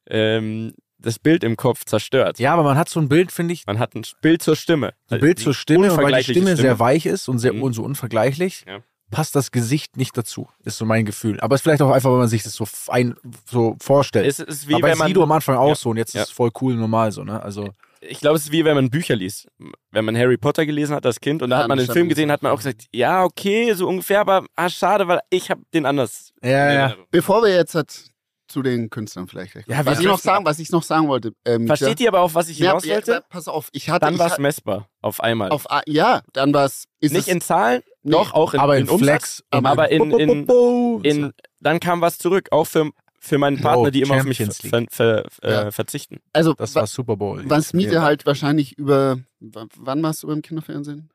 ähm, 0.05 0.73
das 0.99 1.17
Bild 1.19 1.43
im 1.43 1.55
Kopf 1.57 1.85
zerstört. 1.85 2.39
ja, 2.39 2.53
aber 2.53 2.63
man 2.63 2.77
hat 2.77 2.89
so 2.89 2.99
ein 2.99 3.07
Bild, 3.09 3.31
finde 3.31 3.53
ich, 3.53 3.65
Man 3.65 3.79
hat 3.79 3.95
ein 3.95 4.03
Bild 4.21 4.41
zur 4.41 4.55
Stimme. 4.55 4.87
ein 4.87 4.93
Also 5.09 5.21
Bild 5.21 5.39
zur 5.39 5.53
Stimme, 5.53 5.79
und 5.79 5.83
weil 5.85 5.95
die 5.95 5.99
unvergleichliche 6.01 6.39
Stimme, 6.41 6.55
sehr 6.57 6.79
weich 6.79 7.05
ist 7.05 7.27
und 7.29 7.39
sehr 7.39 7.53
Mhm. 7.53 7.63
und 7.63 7.73
so 7.73 7.83
unvergleichlich, 7.83 8.65
Ja. 8.67 8.79
passt 9.11 9.35
das 9.35 9.51
Gesicht 9.51 9.97
nicht 9.97 10.15
dazu, 10.17 10.49
ist 10.65 10.77
so 10.77 10.85
mein 10.85 11.05
Gefühl. 11.05 11.39
Aber 11.39 11.55
es 11.55 11.59
ist 11.59 11.63
vielleicht 11.63 11.81
auch 11.81 11.91
einfach, 11.91 12.11
wenn 12.11 12.19
man 12.19 12.27
sich 12.27 12.43
das 12.43 12.53
so, 12.53 12.67
ein, 12.89 13.15
so 13.49 13.75
vorstellt. 13.81 14.25
Es 14.27 14.39
ist 14.39 14.67
wie 14.67 14.75
aber 14.75 14.83
wenn 14.83 14.91
bei 14.93 14.97
man, 14.97 15.07
Sido 15.07 15.23
am 15.23 15.31
Anfang 15.31 15.55
auch 15.57 15.69
Ja. 15.69 15.75
so 15.75 15.89
und 15.89 15.97
jetzt 15.97 16.13
Ja. 16.13 16.21
ist 16.23 16.27
es 16.29 16.33
voll 16.33 16.51
cool 16.61 16.75
normal 16.75 17.11
so, 17.11 17.23
ne? 17.23 17.41
Also 17.41 17.69
ich 18.01 18.19
glaube, 18.21 18.37
es 18.37 18.43
ist 18.45 18.51
wie 18.53 18.63
wenn 18.63 18.75
man 18.75 18.89
Bücher 18.89 19.15
liest. 19.15 19.47
Wenn 19.91 20.05
man 20.05 20.15
Harry 20.17 20.37
Potter 20.37 20.65
gelesen 20.65 20.95
hat 20.95 21.05
als 21.05 21.19
Kind 21.19 21.41
und 21.41 21.49
da 21.49 21.57
Ja, 21.57 21.61
hat 21.63 21.67
man 21.69 21.77
das 21.77 21.87
den 21.87 21.93
Film 21.93 22.07
gesehen, 22.09 22.31
hat 22.31 22.41
man 22.43 22.51
auch 22.53 22.57
gesagt, 22.57 22.85
ja, 22.93 23.23
okay, 23.25 23.73
so 23.73 23.87
ungefähr, 23.89 24.21
aber 24.21 24.45
ah, 24.55 24.69
schade, 24.69 25.07
weil 25.07 25.19
ich 25.29 25.49
habe 25.51 25.61
den 25.73 25.85
anders. 25.85 26.31
ja, 26.43 26.71
ja. 26.71 26.95
Bevor 27.11 27.41
wir 27.43 27.53
jetzt 27.53 27.75
halt 27.75 28.05
zu 28.49 28.61
den 28.61 28.89
Künstlern 28.89 29.27
vielleicht. 29.27 29.55
Ja, 29.67 29.85
was 29.85 29.99
ich 29.99 30.05
noch 30.05 30.19
sagen, 30.19 30.45
was 30.45 30.59
ich 30.59 30.71
noch 30.71 30.83
sagen 30.83 31.07
wollte. 31.07 31.31
Ähm, 31.45 31.67
Versteht 31.67 31.99
ihr 31.99 32.09
aber 32.09 32.21
auch, 32.21 32.33
was 32.33 32.49
ich 32.49 32.59
ja, 32.59 32.69
hinaus 32.69 32.85
ja, 32.85 32.95
wollte? 32.95 33.23
pass 33.29 33.47
auf, 33.47 33.69
ich 33.71 33.89
hatte 33.89 34.05
Dann 34.05 34.19
war 34.19 34.31
es 34.31 34.37
messbar, 34.39 34.89
auf 35.01 35.21
einmal. 35.21 35.49
auf 35.49 35.65
ja, 35.87 36.21
dann 36.33 36.53
war 36.53 36.65
es 36.65 36.85
Nicht 37.01 37.27
in 37.27 37.41
Zahlen, 37.41 37.81
Nee, 38.03 38.11
doch 38.11 38.33
auch 38.33 38.53
in, 38.53 38.59
aber 38.59 38.77
in, 38.77 38.89
Umsatz, 38.89 38.99
Flex, 39.07 39.43
und 39.53 39.65
aber 39.65 39.91
in, 39.91 40.11
in, 40.11 40.47
in, 40.47 41.01
in, 41.03 41.33
dann 41.59 41.79
kam 41.79 42.01
was 42.01 42.17
zurück, 42.17 42.47
auch 42.51 42.65
für, 42.65 42.89
für 43.19 43.37
meinen 43.37 43.59
Partner, 43.61 43.91
die 43.91 44.01
immer 44.01 44.15
auf 44.15 44.23
mich 44.23 44.37
ver, 44.37 44.45
Champions 44.51 44.95
ver, 44.95 45.25
ver, 45.29 45.43
äh, 45.49 45.51
Ja. 45.65 45.71
verzichten. 45.71 46.19
also 46.33 46.53
das 46.53 46.75
wa- 46.75 46.81
war 46.81 46.87
Super 46.87 47.17
Bowl. 47.17 47.43
was 47.45 47.73
Miete 47.73 47.95
Ja. 47.95 48.01
halt 48.03 48.25
wahrscheinlich 48.25 48.77
über 48.77 49.17
wann 49.41 50.01
warst 50.03 50.23
du 50.23 50.27
beim 50.27 50.41
Kinderfernsehen? 50.41 51.09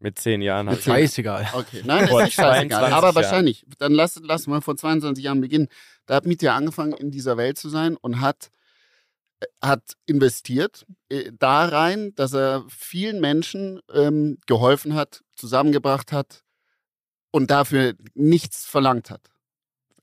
Mit 0.00 0.18
zehn 0.18 0.42
Jahren 0.42 0.68
zehn- 0.68 0.82
Scheißegal. 0.82 1.48
Okay, 1.54 1.82
nein, 1.84 2.06
das 2.06 2.10
ist 2.10 2.24
nicht 2.24 2.34
scheißegal. 2.34 2.68
22 2.68 2.76
Aber 2.76 3.06
Jahren. 3.06 3.14
wahrscheinlich. 3.16 3.66
Dann 3.78 3.92
lass, 3.92 4.20
lass 4.22 4.46
mal 4.46 4.60
vor 4.60 4.76
22 4.76 5.24
Jahren 5.24 5.40
beginnen. 5.40 5.68
Da 6.06 6.14
hat 6.14 6.26
Mietja 6.26 6.54
angefangen, 6.54 6.92
in 6.92 7.10
dieser 7.10 7.36
Welt 7.36 7.58
zu 7.58 7.68
sein 7.68 7.96
und 7.96 8.20
hat, 8.20 8.50
äh, 9.40 9.46
hat 9.60 9.94
investiert 10.06 10.86
äh, 11.08 11.32
da 11.36 11.64
rein, 11.66 12.14
dass 12.14 12.32
er 12.32 12.64
vielen 12.68 13.20
Menschen 13.20 13.80
ähm, 13.92 14.38
geholfen 14.46 14.94
hat, 14.94 15.24
zusammengebracht 15.34 16.12
hat 16.12 16.44
und 17.32 17.50
dafür 17.50 17.94
nichts 18.14 18.66
verlangt 18.66 19.10
hat. 19.10 19.22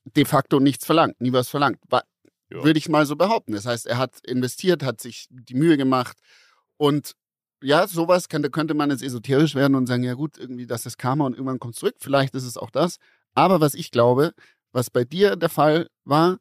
De 0.03 0.25
facto 0.25 0.60
nichts 0.60 0.86
verlangt, 0.86 1.19
nie 1.21 1.31
was 1.34 1.49
verlangt. 1.49 1.79
Ja. 1.91 2.63
Würde 2.63 2.77
ich 2.77 2.89
mal 2.89 3.05
so 3.05 3.15
behaupten. 3.15 3.53
Das 3.53 3.65
heißt, 3.65 3.88
er 3.88 3.97
hat 3.97 4.19
investiert, 4.25 4.84
hat 4.84 5.01
sich 5.01 5.25
die 5.29 5.55
Mühe 5.55 5.77
gemacht 5.77 6.17
und 6.77 7.13
ja, 7.65 7.88
sowas 7.88 8.30
könnte, 8.30 8.49
könnte 8.49 8.73
man 8.73 8.91
jetzt 8.91 9.04
esoterisch 9.04 9.56
werden 9.56 9.75
und 9.75 9.88
sagen, 9.88 10.04
ja 10.04 10.13
gut, 10.13 10.38
irgendwie 10.38 10.67
das 10.67 10.86
ist 10.86 10.97
Karma 10.97 11.25
und 11.25 11.34
irgendwann 11.34 11.60
kommt 11.60 11.75
zurück. 11.75 11.95
Vielleicht 11.99 12.36
ist 12.36 12.43
es 12.45 12.58
auch 12.58 12.69
das. 12.69 12.97
Aber 13.34 13.60
was 13.60 13.73
ich 13.73 13.91
glaube, 13.91 14.34
was 14.71 14.89
bei 14.89 15.04
dir 15.04 15.36
der 15.36 15.49
Fall 15.49 15.88
war, 16.04 16.38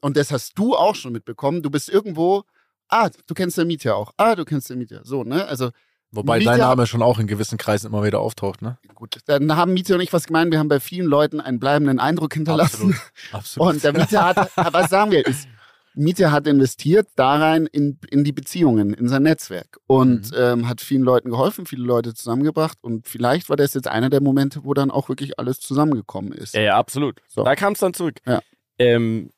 und 0.00 0.16
das 0.16 0.30
hast 0.30 0.58
du 0.58 0.76
auch 0.76 0.94
schon 0.94 1.12
mitbekommen, 1.12 1.62
du 1.62 1.70
bist 1.70 1.88
irgendwo, 1.88 2.44
ah, 2.88 3.10
du 3.26 3.34
kennst 3.34 3.58
der 3.58 3.64
Mietja 3.64 3.94
auch. 3.94 4.12
Ah, 4.16 4.34
du 4.34 4.44
kennst 4.44 4.70
den 4.70 4.78
Mietja. 4.78 5.00
So, 5.04 5.24
ne? 5.24 5.46
Also 5.46 5.70
Wobei 6.12 6.38
Mieter- 6.38 6.52
dein 6.52 6.60
Name 6.60 6.86
schon 6.86 7.02
auch 7.02 7.18
in 7.18 7.26
gewissen 7.26 7.58
Kreisen 7.58 7.88
immer 7.88 8.04
wieder 8.04 8.20
auftaucht, 8.20 8.62
ne? 8.62 8.78
gut, 8.94 9.18
dann 9.26 9.56
haben 9.56 9.74
Mietja 9.74 9.96
und 9.96 10.02
ich 10.02 10.12
was 10.12 10.26
gemeint, 10.26 10.52
wir 10.52 10.60
haben 10.60 10.68
bei 10.68 10.78
vielen 10.78 11.06
Leuten 11.06 11.40
einen 11.40 11.58
bleibenden 11.58 11.98
Eindruck 11.98 12.34
hinterlassen. 12.34 12.96
Absolut. 13.32 13.74
Und 13.74 13.82
der 13.84 13.92
Mieter 13.92 14.24
hat, 14.24 14.50
was 14.72 14.90
sagen 14.90 15.10
wir, 15.10 15.26
ist, 15.26 15.48
Mieter 15.94 16.32
hat 16.32 16.46
investiert 16.46 17.08
da 17.16 17.36
rein 17.36 17.66
in, 17.66 17.98
in 18.10 18.24
die 18.24 18.32
Beziehungen, 18.32 18.94
in 18.94 19.08
sein 19.08 19.22
Netzwerk 19.22 19.78
und 19.86 20.30
Mhm. 20.32 20.36
ähm, 20.36 20.68
hat 20.68 20.80
vielen 20.80 21.02
Leuten 21.02 21.30
geholfen, 21.30 21.66
viele 21.66 21.84
Leute 21.84 22.14
zusammengebracht 22.14 22.78
und 22.82 23.06
vielleicht 23.06 23.48
war 23.48 23.56
das 23.56 23.74
jetzt 23.74 23.88
einer 23.88 24.10
der 24.10 24.20
Momente, 24.20 24.64
wo 24.64 24.74
dann 24.74 24.90
auch 24.90 25.08
wirklich 25.08 25.38
alles 25.38 25.60
zusammengekommen 25.60 26.32
ist. 26.32 26.54
Ja, 26.54 26.60
ja, 26.62 26.76
absolut. 26.76 27.20
So. 27.28 27.44
Da 27.44 27.54
kam 27.54 27.74
es 27.74 27.78
dann 27.80 27.94
zurück. 27.94 28.16
Ja. 28.26 28.40
Ähm, 28.78 29.30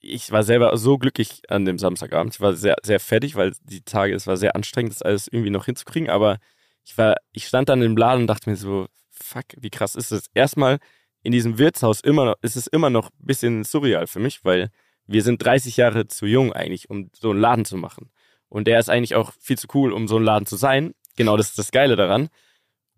ich 0.00 0.30
war 0.32 0.42
selber 0.42 0.76
so 0.76 0.98
glücklich 0.98 1.42
an 1.48 1.64
dem 1.64 1.78
Samstagabend. 1.78 2.34
Ich 2.34 2.40
war 2.40 2.54
sehr, 2.54 2.76
sehr 2.82 2.98
fertig, 3.00 3.36
weil 3.36 3.52
die 3.62 3.82
Tage, 3.82 4.14
es 4.14 4.26
war 4.26 4.36
sehr 4.36 4.56
anstrengend, 4.56 4.92
das 4.92 5.02
alles 5.02 5.28
irgendwie 5.28 5.50
noch 5.50 5.66
hinzukriegen. 5.66 6.10
Aber 6.10 6.38
ich 6.84 6.98
war, 6.98 7.14
ich 7.32 7.46
stand 7.46 7.68
dann 7.68 7.82
im 7.82 7.96
Laden 7.96 8.22
und 8.22 8.26
dachte 8.26 8.50
mir 8.50 8.56
so, 8.56 8.86
fuck, 9.10 9.44
wie 9.56 9.70
krass 9.70 9.94
ist 9.94 10.10
das? 10.10 10.24
Erstmal 10.34 10.78
in 11.22 11.30
diesem 11.30 11.56
Wirtshaus 11.56 12.00
immer 12.00 12.24
noch, 12.24 12.34
ist 12.42 12.56
es 12.56 12.66
immer 12.66 12.90
noch 12.90 13.10
ein 13.10 13.26
bisschen 13.26 13.62
surreal 13.62 14.08
für 14.08 14.18
mich, 14.18 14.44
weil 14.44 14.70
wir 15.06 15.22
sind 15.22 15.44
30 15.44 15.76
Jahre 15.76 16.06
zu 16.06 16.26
jung 16.26 16.52
eigentlich, 16.52 16.90
um 16.90 17.10
so 17.12 17.30
einen 17.30 17.40
Laden 17.40 17.64
zu 17.64 17.76
machen. 17.76 18.10
Und 18.48 18.66
der 18.66 18.78
ist 18.78 18.90
eigentlich 18.90 19.14
auch 19.14 19.32
viel 19.40 19.58
zu 19.58 19.66
cool, 19.74 19.92
um 19.92 20.08
so 20.08 20.16
ein 20.16 20.24
Laden 20.24 20.46
zu 20.46 20.56
sein. 20.56 20.94
Genau, 21.16 21.36
das 21.36 21.50
ist 21.50 21.58
das 21.58 21.70
Geile 21.70 21.96
daran. 21.96 22.28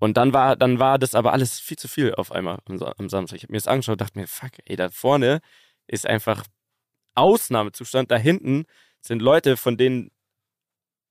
Und 0.00 0.16
dann 0.16 0.32
war, 0.32 0.56
dann 0.56 0.78
war 0.78 0.98
das 0.98 1.14
aber 1.14 1.32
alles 1.32 1.60
viel 1.60 1.78
zu 1.78 1.88
viel 1.88 2.14
auf 2.14 2.32
einmal 2.32 2.58
am, 2.66 2.82
am 2.82 3.08
Samstag. 3.08 3.36
Ich 3.36 3.42
habe 3.44 3.52
mir 3.52 3.58
das 3.58 3.68
angeschaut 3.68 3.94
und 3.94 4.00
dachte 4.00 4.18
mir, 4.18 4.26
fuck, 4.26 4.50
ey, 4.64 4.76
da 4.76 4.88
vorne 4.90 5.40
ist 5.86 6.06
einfach 6.06 6.44
Ausnahmezustand. 7.14 8.10
Da 8.10 8.16
hinten 8.16 8.64
sind 9.00 9.22
Leute, 9.22 9.56
von 9.56 9.76
denen, 9.76 10.10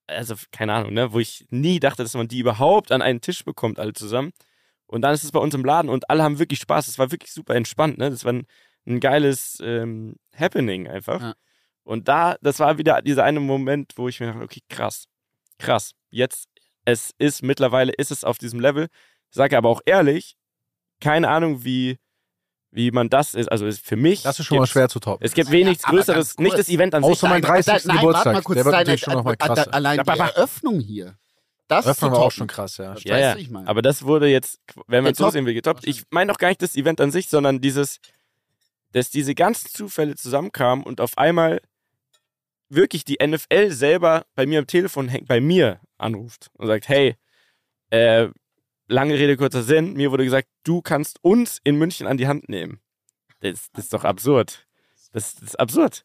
also 0.07 0.35
keine 0.51 0.73
Ahnung, 0.73 0.93
ne, 0.93 1.13
wo 1.13 1.19
ich 1.19 1.47
nie 1.49 1.79
dachte, 1.79 2.03
dass 2.03 2.13
man 2.13 2.27
die 2.27 2.39
überhaupt 2.39 2.91
an 2.91 3.01
einen 3.01 3.21
Tisch 3.21 3.45
bekommt, 3.45 3.79
alle 3.79 3.93
zusammen. 3.93 4.33
Und 4.85 5.01
dann 5.01 5.13
ist 5.13 5.23
es 5.23 5.31
bei 5.31 5.39
uns 5.39 5.55
im 5.55 5.65
Laden 5.65 5.89
und 5.89 6.09
alle 6.09 6.23
haben 6.23 6.39
wirklich 6.39 6.59
Spaß. 6.59 6.87
Es 6.87 6.99
war 6.99 7.11
wirklich 7.11 7.31
super 7.31 7.55
entspannt. 7.55 7.97
Ne? 7.97 8.09
Das 8.09 8.25
war 8.25 8.33
ein, 8.85 8.99
geiles 8.99 9.57
ähm, 9.63 10.15
Happening 10.37 10.87
einfach. 10.87 11.21
Ja. 11.21 11.33
Und 11.83 12.07
da, 12.07 12.35
das 12.41 12.59
war 12.59 12.77
wieder 12.77 13.01
dieser 13.01 13.23
eine 13.23 13.39
Moment, 13.39 13.93
wo 13.97 14.07
ich 14.07 14.19
mir 14.19 14.27
dachte, 14.27 14.41
okay, 14.43 14.61
krass, 14.69 15.05
krass. 15.59 15.91
Jetzt, 16.09 16.47
es 16.85 17.11
ist 17.17 17.43
mittlerweile, 17.43 17.91
ist 17.93 18.11
es 18.11 18.23
auf 18.23 18.37
diesem 18.37 18.59
Level. 18.59 18.87
Ich 19.29 19.35
sage 19.35 19.57
aber 19.57 19.69
auch 19.69 19.81
ehrlich, 19.85 20.35
keine 21.01 21.27
Ahnung, 21.29 21.63
wie, 21.65 21.97
wie 22.71 22.91
man 22.91 23.09
das 23.09 23.33
ist. 23.33 23.51
Also 23.51 23.65
ist 23.65 23.85
für 23.85 23.95
mich. 23.97 24.21
Das 24.23 24.39
ist 24.39 24.45
schon 24.45 24.57
mal 24.59 24.67
schwer 24.67 24.87
zu 24.89 24.99
toppen. 24.99 25.25
Es 25.25 25.33
gibt 25.33 25.49
Naja, 25.49 25.65
wenig 25.65 25.79
Größeres, 25.81 26.37
nicht 26.37 26.57
das 26.57 26.69
Event 26.69 26.95
an 26.95 27.03
sich. 27.03 27.11
Außer 27.11 27.27
mein 27.29 27.41
Deine- 27.41 27.61
30. 27.63 27.85
Nein, 27.85 27.97
Geburtstag. 27.97 28.25
warte 28.25 28.37
mal 28.37 28.43
kurz, 28.43 28.55
Der 28.57 28.65
wird 28.65 28.75
natürlich 28.75 29.01
schon 29.01 29.13
noch 29.13 29.23
mal 29.23 29.35
krasser. 29.35 29.67
äh, 29.67 29.71
Allein 29.71 30.01
die 30.03 30.09
Eröffnung 30.19 30.79
hier. 30.79 31.17
Das, 31.67 31.97
zu 31.97 32.11
war 32.11 32.19
auch 32.19 32.31
schon 32.31 32.47
krass, 32.47 32.77
ja. 32.77 32.93
Das 32.93 33.03
Ja, 33.03 33.17
ja. 33.17 33.33
du, 33.33 33.39
ich 33.39 33.49
meine. 33.49 33.67
Aber 33.67 33.81
das 33.81 34.03
wurde 34.03 34.27
jetzt, 34.27 34.59
wenn 34.87 35.03
man 35.03 35.13
es 35.13 35.17
so 35.17 35.23
Getoppt. 35.23 35.33
sehen 35.33 35.45
will, 35.45 35.53
getoppt. 35.53 35.87
Ich 35.87 36.03
meine 36.11 36.31
doch 36.31 36.37
gar 36.37 36.49
nicht 36.49 36.61
das 36.61 36.75
Event 36.75 37.01
an 37.01 37.09
sich, 37.11 37.29
sondern 37.29 37.61
dieses, 37.61 37.99
dass 38.93 39.09
diese 39.11 39.35
ganzen 39.35 39.69
Zufälle 39.69 40.15
zusammenkamen 40.15 40.83
und 40.85 41.01
auf 41.01 41.17
einmal 41.17 41.61
wirklich 42.69 43.05
die 43.05 43.17
NFL 43.23 43.69
selber 43.71 44.25
bei 44.35 44.45
mir 44.45 44.59
am 44.59 44.67
Telefon 44.67 45.07
hängt, 45.09 45.27
bei 45.27 45.39
mir 45.41 45.79
anruft 45.97 46.49
und 46.53 46.67
sagt, 46.67 46.87
hey, 46.89 47.15
äh, 47.91 48.29
lange 48.87 49.13
Rede, 49.13 49.37
kurzer 49.37 49.61
Sinn, 49.63 49.93
mir 49.93 50.11
wurde 50.11 50.23
gesagt, 50.23 50.47
du 50.63 50.81
kannst 50.81 51.19
uns 51.23 51.59
in 51.63 51.75
München 51.77 52.07
an 52.07 52.17
die 52.17 52.27
Hand 52.27 52.49
nehmen. 52.49 52.79
Das, 53.41 53.67
das 53.73 53.85
ist 53.85 53.93
doch 53.93 54.03
absurd. 54.05 54.65
Das, 55.11 55.35
das 55.35 55.43
ist 55.49 55.59
absurd. 55.59 56.03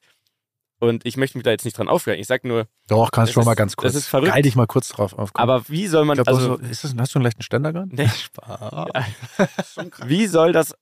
Und 0.80 1.04
ich 1.06 1.16
möchte 1.16 1.38
mich 1.38 1.44
da 1.44 1.50
jetzt 1.50 1.64
nicht 1.64 1.76
dran 1.76 1.88
aufregen. 1.88 2.20
Ich 2.20 2.26
sag 2.26 2.44
nur, 2.44 2.68
Doch, 2.86 3.10
kannst 3.10 3.30
Das 3.30 3.34
schon 3.34 3.44
mal 3.44 3.52
ist- 3.52 3.56
ganz 3.58 3.74
kurz. 3.76 3.94
das 3.94 4.02
ist 4.02 4.08
verrückt. 4.08 4.32
Geil 4.32 4.42
dich 4.42 4.54
mal 4.54 4.66
kurz 4.66 4.88
drauf 4.88 5.12
aufkommen. 5.12 5.42
aber 5.50 5.68
wie 5.68 5.86
soll 5.88 6.04
man, 6.04 6.16
glaub, 6.16 6.28
also, 6.28 6.52
also, 6.52 6.64
ist 6.66 6.84
das, 6.84 6.94
hast 6.96 7.14
du 7.14 7.18
einen 7.18 7.24
leichten 7.24 7.42
Ständer 7.42 7.72
gerade? 7.72 7.88
nee, 7.94 8.08
Spaß. 8.16 8.88
Krass. 9.90 10.08
Wie 10.08 10.26
soll 10.26 10.52
das, 10.52 10.74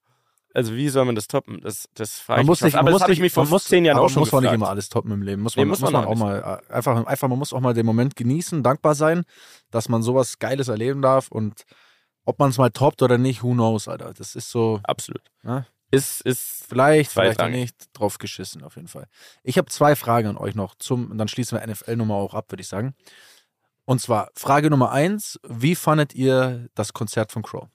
also 0.56 0.74
wie 0.74 0.88
soll 0.88 1.04
man 1.04 1.14
das 1.14 1.28
toppen? 1.28 1.60
Das, 1.60 1.86
das 1.92 2.18
frage 2.18 2.38
Man 2.38 2.44
ich 2.44 2.46
muss 2.46 2.60
mich. 2.62 2.72
nicht, 2.72 2.78
aber 2.78 2.90
man 2.90 2.98
das 2.98 3.02
ich 3.02 3.08
nicht, 3.10 3.20
mich 3.20 3.32
vor 3.34 3.44
man 3.44 3.50
muss, 3.50 3.64
zehn 3.64 3.84
Jahren 3.84 3.98
auch 3.98 4.08
schon 4.08 4.20
muss 4.20 4.32
man 4.32 4.42
nicht 4.42 4.54
immer 4.54 4.70
alles 4.70 4.88
toppen 4.88 5.12
im 5.12 5.20
Leben. 5.20 5.42
Muss 5.42 5.54
Nee, 5.54 5.62
man, 5.62 5.68
muss 5.68 5.80
muss 5.82 5.92
man 5.92 6.04
man 6.04 6.10
auch 6.10 6.16
mal 6.16 6.62
äh, 6.66 6.72
einfach, 6.72 7.04
einfach, 7.04 7.28
man 7.28 7.38
muss 7.38 7.52
auch 7.52 7.60
mal 7.60 7.74
den 7.74 7.84
Moment 7.84 8.16
genießen, 8.16 8.62
dankbar 8.62 8.94
sein, 8.94 9.24
dass 9.70 9.90
man 9.90 10.02
sowas 10.02 10.38
Geiles 10.38 10.68
erleben 10.68 11.02
darf 11.02 11.30
und 11.30 11.64
ob 12.24 12.38
man 12.38 12.48
es 12.48 12.56
mal 12.56 12.70
toppt 12.70 13.02
oder 13.02 13.18
nicht, 13.18 13.42
who 13.42 13.52
knows, 13.52 13.86
Alter. 13.86 14.14
Das 14.14 14.34
ist 14.34 14.50
so, 14.50 14.80
Absolut. 14.84 15.20
Ja. 15.44 15.66
Ist, 15.90 16.22
ist, 16.22 16.64
vielleicht, 16.66 17.12
vielleicht 17.12 17.42
auch 17.42 17.48
nicht, 17.48 17.76
drauf 17.92 18.16
geschissen 18.16 18.64
auf 18.64 18.76
jeden 18.76 18.88
Fall. 18.88 19.08
Ich 19.42 19.58
habe 19.58 19.68
zwei 19.68 19.94
Fragen 19.94 20.26
an 20.26 20.36
euch 20.38 20.54
noch 20.54 20.74
zum, 20.76 21.10
und 21.10 21.18
dann 21.18 21.28
schließen 21.28 21.58
wir 21.58 21.66
NFL-Nummer 21.66 22.14
auch 22.14 22.32
ab, 22.32 22.50
würde 22.50 22.62
ich 22.62 22.68
sagen. 22.68 22.94
Und 23.84 24.00
zwar 24.00 24.30
Frage 24.34 24.70
Nummer 24.70 24.90
eins: 24.90 25.38
Wie 25.46 25.74
fandet 25.74 26.14
ihr 26.14 26.70
das 26.74 26.94
Konzert 26.94 27.30
von 27.30 27.42
Crow? 27.42 27.68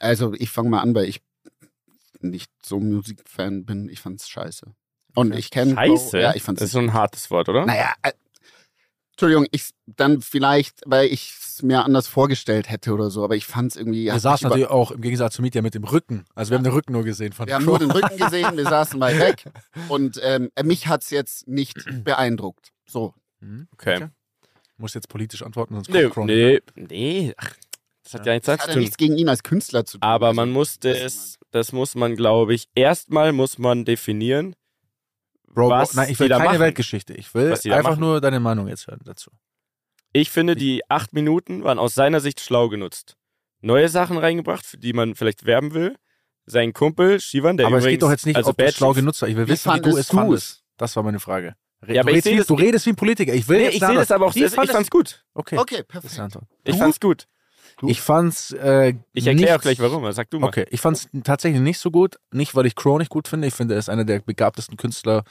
Also 0.00 0.34
ich 0.34 0.50
fange 0.50 0.68
mal 0.68 0.80
an, 0.80 0.94
weil 0.94 1.04
ich 1.04 1.22
nicht 2.22 2.50
so 2.64 2.80
Musikfan 2.80 3.64
bin. 3.64 3.88
Ich 3.88 4.00
fand's 4.00 4.28
scheiße. 4.28 4.66
Und 5.14 5.34
ich 5.34 5.50
kenne 5.50 5.74
scheiße. 5.74 6.18
Ja, 6.20 6.34
ich 6.34 6.42
fand's 6.42 6.60
das 6.60 6.68
ist 6.68 6.72
so 6.72 6.78
ein 6.78 6.92
hartes 6.92 7.30
Wort, 7.30 7.48
oder? 7.48 7.66
Naja, 7.66 7.92
äh, 8.02 8.12
Entschuldigung, 9.12 9.46
ich 9.50 9.70
dann 9.86 10.22
vielleicht, 10.22 10.80
weil 10.86 11.06
ich 11.08 11.34
es 11.38 11.62
mir 11.62 11.84
anders 11.84 12.06
vorgestellt 12.08 12.70
hätte 12.70 12.94
oder 12.94 13.10
so, 13.10 13.22
aber 13.22 13.36
ich 13.36 13.44
fand's 13.44 13.76
irgendwie. 13.76 14.04
Wir 14.04 14.14
hat 14.14 14.20
saßen 14.22 14.48
natürlich 14.48 14.68
auch 14.70 14.92
im 14.92 15.02
Gegensatz 15.02 15.34
zu 15.34 15.42
Mietja 15.42 15.60
mit 15.60 15.74
dem 15.74 15.84
Rücken. 15.84 16.24
Also 16.34 16.50
wir 16.50 16.56
haben 16.56 16.64
den 16.64 16.72
Rücken 16.72 16.92
nur 16.92 17.04
gesehen 17.04 17.32
von 17.34 17.46
Wir 17.46 17.54
haben 17.56 17.66
nur 17.66 17.78
den 17.78 17.90
Rücken 17.90 18.16
gesehen, 18.18 18.56
wir 18.56 18.64
saßen 18.64 18.98
weit 18.98 19.18
weg 19.18 19.44
und 19.88 20.18
ähm, 20.22 20.50
mich 20.64 20.86
hat's 20.86 21.10
jetzt 21.10 21.46
nicht 21.48 21.76
beeindruckt. 22.04 22.70
So. 22.88 23.12
Mhm. 23.40 23.68
Okay. 23.74 23.96
Okay. 23.96 24.08
Muss 24.78 24.94
jetzt 24.94 25.10
politisch 25.10 25.42
antworten, 25.42 25.74
sonst 25.74 25.90
Nee, 25.90 26.08
kommt 26.08 26.28
nicht. 26.28 26.62
nee, 26.76 26.86
nee. 26.88 27.34
Ach, 27.36 27.52
das 28.04 28.14
hat 28.14 28.24
Ja. 28.24 28.32
ja 28.32 28.36
nichts 28.36 28.46
Das 28.46 28.52
hat 28.54 28.60
zu 28.62 28.68
ja 28.68 28.72
tun. 28.74 28.80
nichts 28.80 28.96
gegen 28.96 29.18
ihn 29.18 29.28
als 29.28 29.42
Künstler 29.42 29.84
zu 29.84 29.98
tun. 29.98 30.02
Aber 30.08 30.28
Also, 30.28 30.36
man 30.36 30.50
musste 30.50 30.96
es, 30.96 31.38
das 31.50 31.72
muss 31.72 31.94
man, 31.94 32.16
glaube 32.16 32.54
ich, 32.54 32.68
erstmal 32.74 33.32
muss 33.32 33.58
man 33.58 33.84
definieren. 33.84 34.54
Bro, 35.52 35.70
was 35.70 35.94
nein, 35.94 36.10
ich 36.10 36.18
will 36.20 36.28
keine 36.28 36.44
machen. 36.44 36.60
Weltgeschichte. 36.60 37.12
Ich 37.14 37.34
will 37.34 37.52
einfach 37.72 37.96
nur 37.96 38.20
deine 38.20 38.38
Meinung 38.40 38.68
jetzt 38.68 38.86
hören 38.86 39.00
dazu. 39.04 39.30
Ich 40.12 40.30
finde, 40.30 40.54
die 40.56 40.82
acht 40.88 41.12
Minuten 41.12 41.64
waren 41.64 41.78
aus 41.78 41.94
seiner 41.94 42.20
Sicht 42.20 42.40
schlau 42.40 42.68
genutzt. 42.68 43.16
Neue 43.60 43.88
Sachen 43.88 44.16
reingebracht, 44.16 44.64
für 44.64 44.78
die 44.78 44.92
man 44.92 45.14
vielleicht 45.14 45.44
werben 45.44 45.74
will. 45.74 45.96
Sein 46.46 46.72
Kumpel, 46.72 47.20
Shivan, 47.20 47.56
der 47.56 47.66
Aber 47.66 47.76
es 47.76 47.84
übrigens, 47.84 47.94
geht 47.98 48.02
doch 48.02 48.10
jetzt 48.10 48.26
nicht, 48.26 48.36
also 48.36 48.50
ob 48.50 48.60
es 48.60 48.66
Bad 48.66 48.74
schlau 48.74 48.92
genutzt 48.92 49.22
hast. 49.22 49.28
Ich 49.28 49.36
will 49.36 49.46
Wie 49.46 49.52
wissen, 49.52 49.72
wie 49.74 49.76
du 49.80 49.82
fandest 49.84 49.98
es 50.00 50.08
du 50.08 50.16
fandest. 50.16 50.64
Das 50.78 50.96
war 50.96 51.02
meine 51.02 51.20
Frage. 51.20 51.54
Re- 51.82 51.94
Ja, 51.94 52.00
aber 52.02 52.10
du, 52.12 52.16
ich 52.18 52.24
redest 52.24 52.24
sehe 52.24 52.32
wie, 52.34 52.38
das- 52.38 52.46
du 52.46 52.54
redest 52.54 52.86
wie 52.86 52.90
ein 52.90 52.96
Politiker. 52.96 53.34
Ich 53.34 53.46
will 53.48 53.58
Nee, 53.58 53.64
jetzt 53.64 53.74
ich 53.74 53.80
sehe 53.80 53.94
das 53.94 54.10
aber 54.10 54.26
auch, 54.26 54.34
Wie 54.34 54.44
ich 54.44 54.52
fand's 54.54 54.90
gut. 54.90 55.24
Okay, 55.34 55.58
Okay, 55.58 55.82
perfekt. 55.82 56.12
Ich 56.64 56.76
fand's 56.76 56.98
gut. 57.00 57.26
Ich 57.88 58.00
fand's 58.00 58.52
äh, 58.52 58.94
Ich 59.12 59.26
erkläre 59.26 59.56
auch 59.56 59.62
gleich 59.62 59.78
warum, 59.80 60.10
sag 60.12 60.28
du 60.30 60.38
mal. 60.40 60.48
Okay, 60.48 60.66
ich 60.70 60.80
fand 60.80 60.96
es 60.96 61.08
tatsächlich 61.24 61.60
nicht 61.62 61.78
so 61.78 61.90
gut. 61.90 62.16
Nicht, 62.32 62.54
weil 62.54 62.66
ich 62.66 62.74
Crow 62.76 62.98
nicht 62.98 63.10
gut 63.10 63.28
finde. 63.28 63.48
Ich 63.48 63.54
finde, 63.54 63.74
er 63.74 63.78
ist 63.78 63.88
einer 63.88 64.04
der 64.04 64.20
begabtesten 64.20 64.76
Künstler 64.76 65.24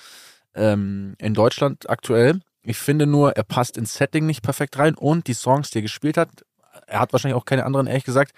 ähm, 0.55 1.15
in 1.19 1.33
Deutschland 1.33 1.89
aktuell. 1.89 2.39
Ich 2.63 2.77
finde 2.77 3.05
nur, 3.07 3.33
er 3.33 3.43
passt 3.43 3.77
ins 3.77 3.93
Setting 3.93 4.25
nicht 4.25 4.41
perfekt 4.41 4.77
rein 4.77 4.95
und 4.95 5.27
die 5.27 5.33
Songs, 5.33 5.69
die 5.71 5.79
er 5.79 5.83
gespielt 5.83 6.17
hat, 6.17 6.29
er 6.87 6.99
hat 6.99 7.13
wahrscheinlich 7.13 7.35
auch 7.39 7.45
keine 7.45 7.65
anderen, 7.65 7.87
ehrlich 7.87 8.03
gesagt, 8.03 8.33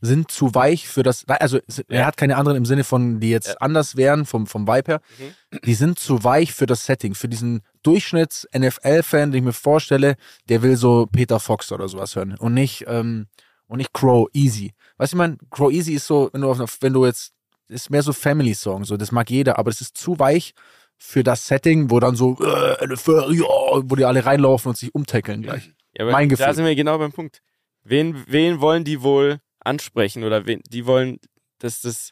sind 0.00 0.30
zu 0.30 0.54
weich 0.54 0.86
für 0.88 1.02
das. 1.02 1.24
Also 1.26 1.58
er 1.88 2.06
hat 2.06 2.16
keine 2.16 2.36
anderen 2.36 2.56
im 2.56 2.64
Sinne 2.64 2.84
von, 2.84 3.18
die 3.18 3.30
jetzt 3.30 3.48
Ja. 3.48 3.54
anders 3.58 3.96
wären 3.96 4.26
vom, 4.26 4.46
vom 4.46 4.68
Vibe 4.68 4.92
her. 4.92 5.00
Mhm. 5.18 5.58
Die 5.64 5.74
sind 5.74 5.98
zu 5.98 6.22
weich 6.22 6.52
für 6.54 6.66
das 6.66 6.86
Setting, 6.86 7.14
für 7.16 7.28
diesen 7.28 7.62
Durchschnitts-NFL-Fan, 7.82 9.32
den 9.32 9.38
ich 9.38 9.44
mir 9.44 9.52
vorstelle, 9.52 10.16
der 10.48 10.62
will 10.62 10.76
so 10.76 11.06
Peter 11.10 11.40
Fox 11.40 11.72
oder 11.72 11.88
sowas 11.88 12.14
hören 12.16 12.36
und 12.38 12.54
nicht, 12.54 12.84
ähm, 12.86 13.26
und 13.68 13.78
nicht 13.78 13.92
Crow 13.92 14.28
Easy. 14.32 14.72
Weißt 14.96 15.12
du, 15.12 15.16
ich 15.16 15.18
meine, 15.18 15.36
Crow 15.50 15.70
Easy 15.72 15.94
ist 15.94 16.06
so, 16.06 16.28
wenn 16.32 16.40
du, 16.40 16.50
auf, 16.50 16.78
wenn 16.80 16.92
du 16.92 17.06
jetzt, 17.06 17.32
ist 17.68 17.90
mehr 17.90 18.02
so 18.02 18.12
Family-Song, 18.12 18.84
so, 18.84 18.96
das 18.96 19.12
mag 19.12 19.30
jeder, 19.30 19.58
aber 19.58 19.70
es 19.70 19.80
ist 19.80 19.96
zu 19.96 20.18
weich 20.18 20.52
für 20.96 21.22
das 21.22 21.46
Setting, 21.46 21.90
wo 21.90 22.00
dann 22.00 22.16
so, 22.16 22.36
äh, 22.40 22.86
NFL, 22.86 23.32
ja, 23.34 23.44
wo 23.44 23.94
die 23.94 24.04
alle 24.04 24.24
reinlaufen 24.24 24.70
und 24.70 24.76
sich 24.76 24.92
umtackeln 24.94 25.42
gleich. 25.42 25.70
Ja, 25.96 26.04
Mein 26.06 26.28
Da 26.28 26.34
Gefühl. 26.36 26.54
sind 26.54 26.64
wir 26.64 26.74
genau 26.74 26.98
beim 26.98 27.12
Punkt. 27.12 27.40
Wen, 27.84 28.24
wen 28.26 28.60
wollen 28.60 28.84
die 28.84 29.02
wohl 29.02 29.38
ansprechen 29.60 30.24
oder 30.24 30.46
wen, 30.46 30.60
die 30.70 30.86
wollen, 30.86 31.18
dass 31.58 31.80
das 31.82 32.10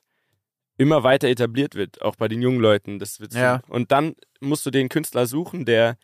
immer 0.78 1.02
weiter 1.02 1.28
etabliert 1.28 1.74
wird, 1.74 2.02
auch 2.02 2.16
bei 2.16 2.28
den 2.28 2.42
jungen 2.42 2.60
Leuten. 2.60 2.98
Das 2.98 3.18
wird 3.18 3.32
Ja. 3.34 3.62
Und 3.68 3.90
dann 3.92 4.14
musst 4.40 4.66
du 4.66 4.70
den 4.70 4.88
Künstler 4.88 5.26
suchen, 5.26 5.64
der 5.64 5.96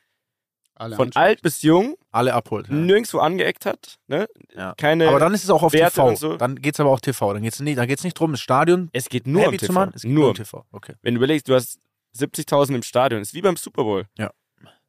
Alle 0.82 0.96
von 0.96 1.10
alt 1.14 1.42
bis 1.42 1.62
jung 1.62 1.96
Alle 2.10 2.34
abholt. 2.34 2.68
Ja. 2.68 2.74
nirgendwo 2.74 3.18
angeeckt 3.18 3.66
hat. 3.66 3.98
Ne? 4.08 4.26
Ja. 4.56 4.74
Keine, 4.76 5.08
Aber 5.08 5.20
dann 5.20 5.32
ist 5.34 5.44
es 5.44 5.50
auch 5.50 5.62
auf 5.62 5.72
Werte 5.72 5.94
TV. 5.94 6.14
so. 6.16 6.36
Dann 6.36 6.56
geht's 6.56 6.80
aber 6.80 6.90
auch 6.90 7.00
TV. 7.00 7.32
Dann 7.34 7.42
geht's 7.42 7.60
nicht, 7.60 7.78
dann 7.78 7.86
geht's 7.88 8.04
nicht 8.04 8.14
drum, 8.14 8.32
das 8.32 8.40
Stadion 8.40 8.90
es 8.92 9.08
geht 9.08 9.26
nur 9.26 9.46
um 9.46 9.52
TV. 9.52 9.66
zu 9.66 9.72
machen. 9.72 9.92
Es 9.94 10.02
geht 10.02 10.10
nur 10.10 10.18
nur 10.20 10.26
um 10.26 10.30
um 10.30 10.36
TV. 10.36 10.64
Okay. 10.72 10.94
Wenn 11.02 11.14
du 11.14 11.18
überlegst, 11.18 11.48
du 11.48 11.54
hast 11.54 11.78
70.000 12.16 12.74
im 12.74 12.82
Stadion. 12.82 13.22
Ist 13.22 13.34
wie 13.34 13.42
beim 13.42 13.56
Super 13.56 13.84
Bowl. 13.84 14.06
Ja. 14.18 14.30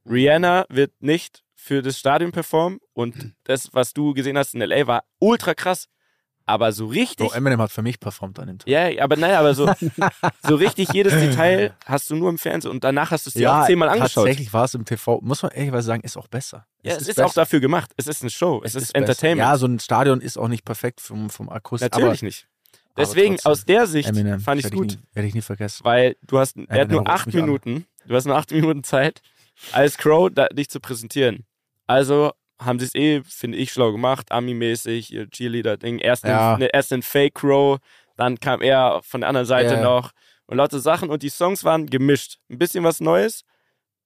Rihanna 0.09 0.65
wird 0.69 0.91
nicht 1.01 1.43
für 1.55 1.81
das 1.81 1.97
Stadion 1.97 2.31
performen 2.31 2.79
und 2.93 3.35
das, 3.45 3.69
was 3.73 3.93
du 3.93 4.13
gesehen 4.13 4.37
hast 4.37 4.53
in 4.53 4.61
L.A., 4.61 4.85
war 4.85 5.03
ultra 5.19 5.53
krass. 5.53 5.87
Aber 6.45 6.73
so 6.73 6.87
richtig. 6.87 7.29
So, 7.29 7.35
Eminem 7.35 7.61
hat 7.61 7.71
für 7.71 7.81
mich 7.81 7.99
performt 7.99 8.37
an 8.37 8.47
dem 8.47 8.59
Tag. 8.59 8.67
ja, 8.67 9.01
aber 9.01 9.15
naja, 9.15 9.39
aber 9.39 9.53
so, 9.53 9.71
so 10.47 10.55
richtig 10.55 10.91
jedes 10.91 11.13
Detail 11.13 11.73
hast 11.85 12.09
du 12.09 12.15
nur 12.15 12.29
im 12.29 12.37
Fernsehen 12.37 12.71
und 12.71 12.83
danach 12.83 13.11
hast 13.11 13.25
du 13.25 13.29
es 13.29 13.33
dir 13.35 13.53
auch 13.53 13.65
zehnmal 13.65 13.89
angeschaut. 13.89 14.25
Tatsächlich 14.25 14.51
war 14.51 14.65
es 14.65 14.73
im 14.73 14.83
TV, 14.83 15.21
muss 15.21 15.41
man 15.41 15.51
ehrlich 15.51 15.73
sagen, 15.83 16.03
ist 16.03 16.17
auch 16.17 16.27
besser. 16.27 16.65
Ja, 16.81 16.95
es 16.95 17.07
ist, 17.07 17.19
auch 17.19 17.25
besser. 17.25 17.41
dafür 17.41 17.59
gemacht. 17.61 17.91
Es 17.95 18.07
ist 18.07 18.21
eine 18.21 18.29
Show. 18.29 18.61
Es, 18.63 18.75
ist, 18.75 18.93
besser. 18.93 18.95
Entertainment. 18.95 19.47
Ja, 19.47 19.57
so 19.57 19.67
ein 19.67 19.79
Stadion 19.79 20.19
ist 20.19 20.37
auch 20.37 20.49
nicht 20.49 20.65
perfekt 20.65 20.99
vom, 20.99 21.29
vom 21.29 21.49
Akustik. 21.49 21.91
Natürlich 21.91 22.19
aber, 22.19 22.25
nicht. 22.25 22.47
Deswegen, 22.97 23.35
trotzdem. 23.35 23.51
aus 23.51 23.65
der 23.65 23.87
Sicht 23.87 24.09
Eminem, 24.09 24.39
fand 24.39 24.59
ich 24.59 24.65
es 24.65 24.71
gut. 24.71 24.99
Werde 25.13 25.27
ich 25.27 25.33
nie 25.33 25.41
vergessen. 25.41 25.83
Weil 25.83 26.17
du 26.27 26.39
hast, 26.39 26.57
er 26.57 26.63
hat 26.63 26.69
Eminem 26.71 27.03
nur 27.03 27.09
acht 27.09 27.27
mich 27.27 27.35
an. 27.35 27.41
Minuten, 27.41 27.85
du 28.05 28.15
hast 28.15 28.25
nur 28.25 28.35
acht 28.35 28.51
Minuten 28.51 28.83
Zeit, 28.83 29.21
als 29.71 29.97
Crow 29.97 30.29
da, 30.29 30.47
dich 30.47 30.69
zu 30.69 30.79
präsentieren. 30.79 31.45
Also 31.87 32.33
haben 32.59 32.79
sie 32.79 32.85
es 32.85 32.95
eh, 32.95 33.21
finde 33.23 33.57
ich, 33.57 33.71
schlau 33.71 33.91
gemacht, 33.91 34.31
Ami-mäßig, 34.31 35.11
ihr 35.13 35.29
Cheerleader-Ding. 35.29 35.99
Erst, 35.99 36.23
Ja. 36.23 36.57
ne, 36.57 36.69
erst 36.71 36.93
ein 36.93 37.01
Fake 37.01 37.35
Crow, 37.35 37.79
dann 38.15 38.39
kam 38.39 38.61
er 38.61 39.01
von 39.03 39.21
der 39.21 39.27
anderen 39.29 39.47
Seite 39.47 39.75
Ja. 39.75 39.81
noch 39.81 40.11
und 40.45 40.57
lauter 40.57 40.79
Sachen 40.79 41.09
und 41.09 41.23
die 41.23 41.29
Songs 41.29 41.63
waren 41.63 41.87
gemischt. 41.87 42.37
Ein 42.49 42.59
bisschen 42.59 42.83
was 42.83 42.99
Neues, 42.99 43.43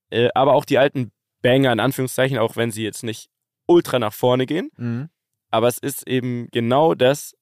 äh, 0.10 0.30
aber 0.34 0.54
auch 0.54 0.66
die 0.66 0.78
alten 0.78 1.12
Banger, 1.42 1.72
in 1.72 1.80
Anführungszeichen, 1.80 2.38
auch 2.38 2.56
wenn 2.56 2.72
sie 2.72 2.84
jetzt 2.84 3.04
nicht 3.04 3.30
ultra 3.68 4.00
nach 4.00 4.14
vorne 4.14 4.46
gehen. 4.46 4.70
Mhm. 4.78 5.10
Aber 5.50 5.68
es 5.68 5.78
ist 5.78 6.08
eben 6.08 6.48
genau 6.52 6.94
das. 6.96 7.36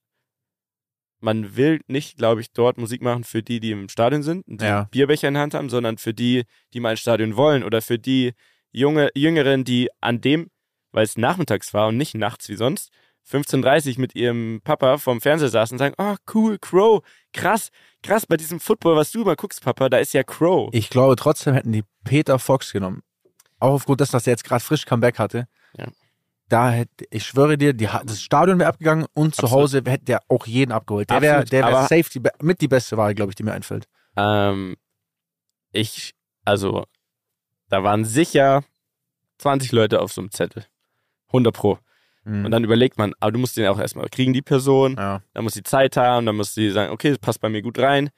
Man 1.20 1.56
will 1.56 1.82
nicht, 1.88 2.18
glaube 2.18 2.42
ich, 2.42 2.52
dort 2.52 2.78
Musik 2.78 3.02
machen 3.02 3.24
für 3.24 3.42
die, 3.42 3.60
die 3.60 3.72
im 3.72 3.90
Stadion 3.90 4.22
sind 4.22 4.48
und 4.48 4.62
die 4.62 4.66
Ja. 4.66 4.88
Bierbecher 4.92 5.28
in 5.28 5.34
der 5.36 5.44
Hand 5.44 5.54
haben, 5.54 5.70
sondern 5.70 5.98
für 5.98 6.14
die, 6.14 6.44
die 6.74 6.80
mal 6.80 6.92
ins 6.92 7.00
Stadion 7.00 7.36
wollen 7.36 7.64
oder 7.64 7.82
für 7.82 7.98
die 7.98 8.34
junge, 8.72 9.10
Jüngeren, 9.16 9.64
die 9.64 9.90
an 10.02 10.20
dem, 10.22 10.50
weil 10.96 11.04
es 11.04 11.18
nachmittags 11.18 11.74
war 11.74 11.88
und 11.90 11.98
nicht 11.98 12.16
nachts 12.16 12.48
wie 12.48 12.56
sonst, 12.56 12.90
15.30 13.30 14.00
mit 14.00 14.16
ihrem 14.16 14.62
Papa 14.64 14.98
vorm 14.98 15.20
Fernseher 15.20 15.50
saßen 15.50 15.76
und 15.76 15.80
sagen, 15.80 15.96
oh 15.98 16.16
cool, 16.34 16.58
Crow, 16.60 17.04
krass, 17.34 17.70
krass, 18.04 18.26
bei 18.26 18.38
diesem 18.38 18.60
Football, 18.60 18.96
was 18.96 19.12
du 19.12 19.24
immer 19.24 19.36
guckst, 19.36 19.62
Papa, 19.64 19.90
da 19.90 19.98
ist 19.98 20.14
ja 20.14 20.24
Crow. 20.24 20.70
Ich 20.74 20.90
glaube, 20.90 21.16
trotzdem 21.16 21.54
hätten 21.56 21.72
die 21.72 21.84
Peter 22.04 22.40
Fox 22.40 22.72
genommen. 22.72 23.02
Auch 23.60 23.74
aufgrund 23.74 24.00
dessen, 24.00 24.14
dass 24.14 24.28
er 24.28 24.32
jetzt 24.34 24.44
gerade 24.44 24.64
frisch 24.64 24.86
Comeback 24.86 25.18
hatte. 25.20 25.48
Ja. 25.78 25.88
da 26.50 26.70
hätte, 26.70 27.06
ich 27.10 27.26
schwöre 27.26 27.58
dir, 27.58 27.74
die, 27.74 27.88
das 28.06 28.22
Stadion 28.22 28.60
wäre 28.60 28.70
abgegangen 28.70 29.08
und 29.14 29.36
zu 29.36 29.44
Absolut. 29.44 29.64
Hause 29.64 29.78
hätte 29.86 30.06
der 30.06 30.22
auch 30.30 30.46
jeden 30.46 30.72
abgeholt. 30.72 31.10
Der 31.10 31.22
wäre 31.22 31.44
der 31.46 31.64
wär 31.64 31.68
aber- 31.80 31.88
safe 31.88 32.10
die, 32.14 32.20
be- 32.20 32.32
mit 32.42 32.62
die 32.62 32.68
beste 32.70 32.96
Wahl, 32.96 33.14
glaube 33.16 33.32
ich, 33.32 33.36
die 33.36 33.44
mir 33.44 33.54
einfällt. 33.54 33.88
Ähm, 34.16 34.76
ich, 35.72 36.14
also, 36.46 36.86
da 37.70 37.84
waren 37.84 38.06
sicher 38.06 38.64
20 39.40 39.72
Leute 39.72 40.00
auf 40.02 40.14
so 40.14 40.22
einem 40.22 40.32
Zettel. 40.32 40.66
100 41.36 41.54
pro. 41.54 41.78
Mhm. 42.24 42.46
Und 42.46 42.52
dann 42.52 42.64
überlegt 42.64 42.98
man, 42.98 43.14
aber 43.20 43.32
du 43.32 43.40
musst 43.40 43.56
den 43.58 43.68
auch 43.68 43.80
erstmal 43.80 44.10
kriegen, 44.10 44.34
die 44.34 44.42
Person. 44.42 44.96
ja. 44.98 45.22
Dann 45.34 45.44
muss 45.44 45.54
die 45.54 45.64
Zeit 45.64 45.96
haben, 45.98 46.26
dann 46.26 46.36
muss 46.36 46.54
sie 46.54 46.72
sagen, 46.72 46.92
okay, 46.92 47.10
das 47.10 47.20
passt 47.20 47.40
bei 47.42 47.50
mir 47.50 47.62
gut 47.62 47.78
rein. 47.80 48.10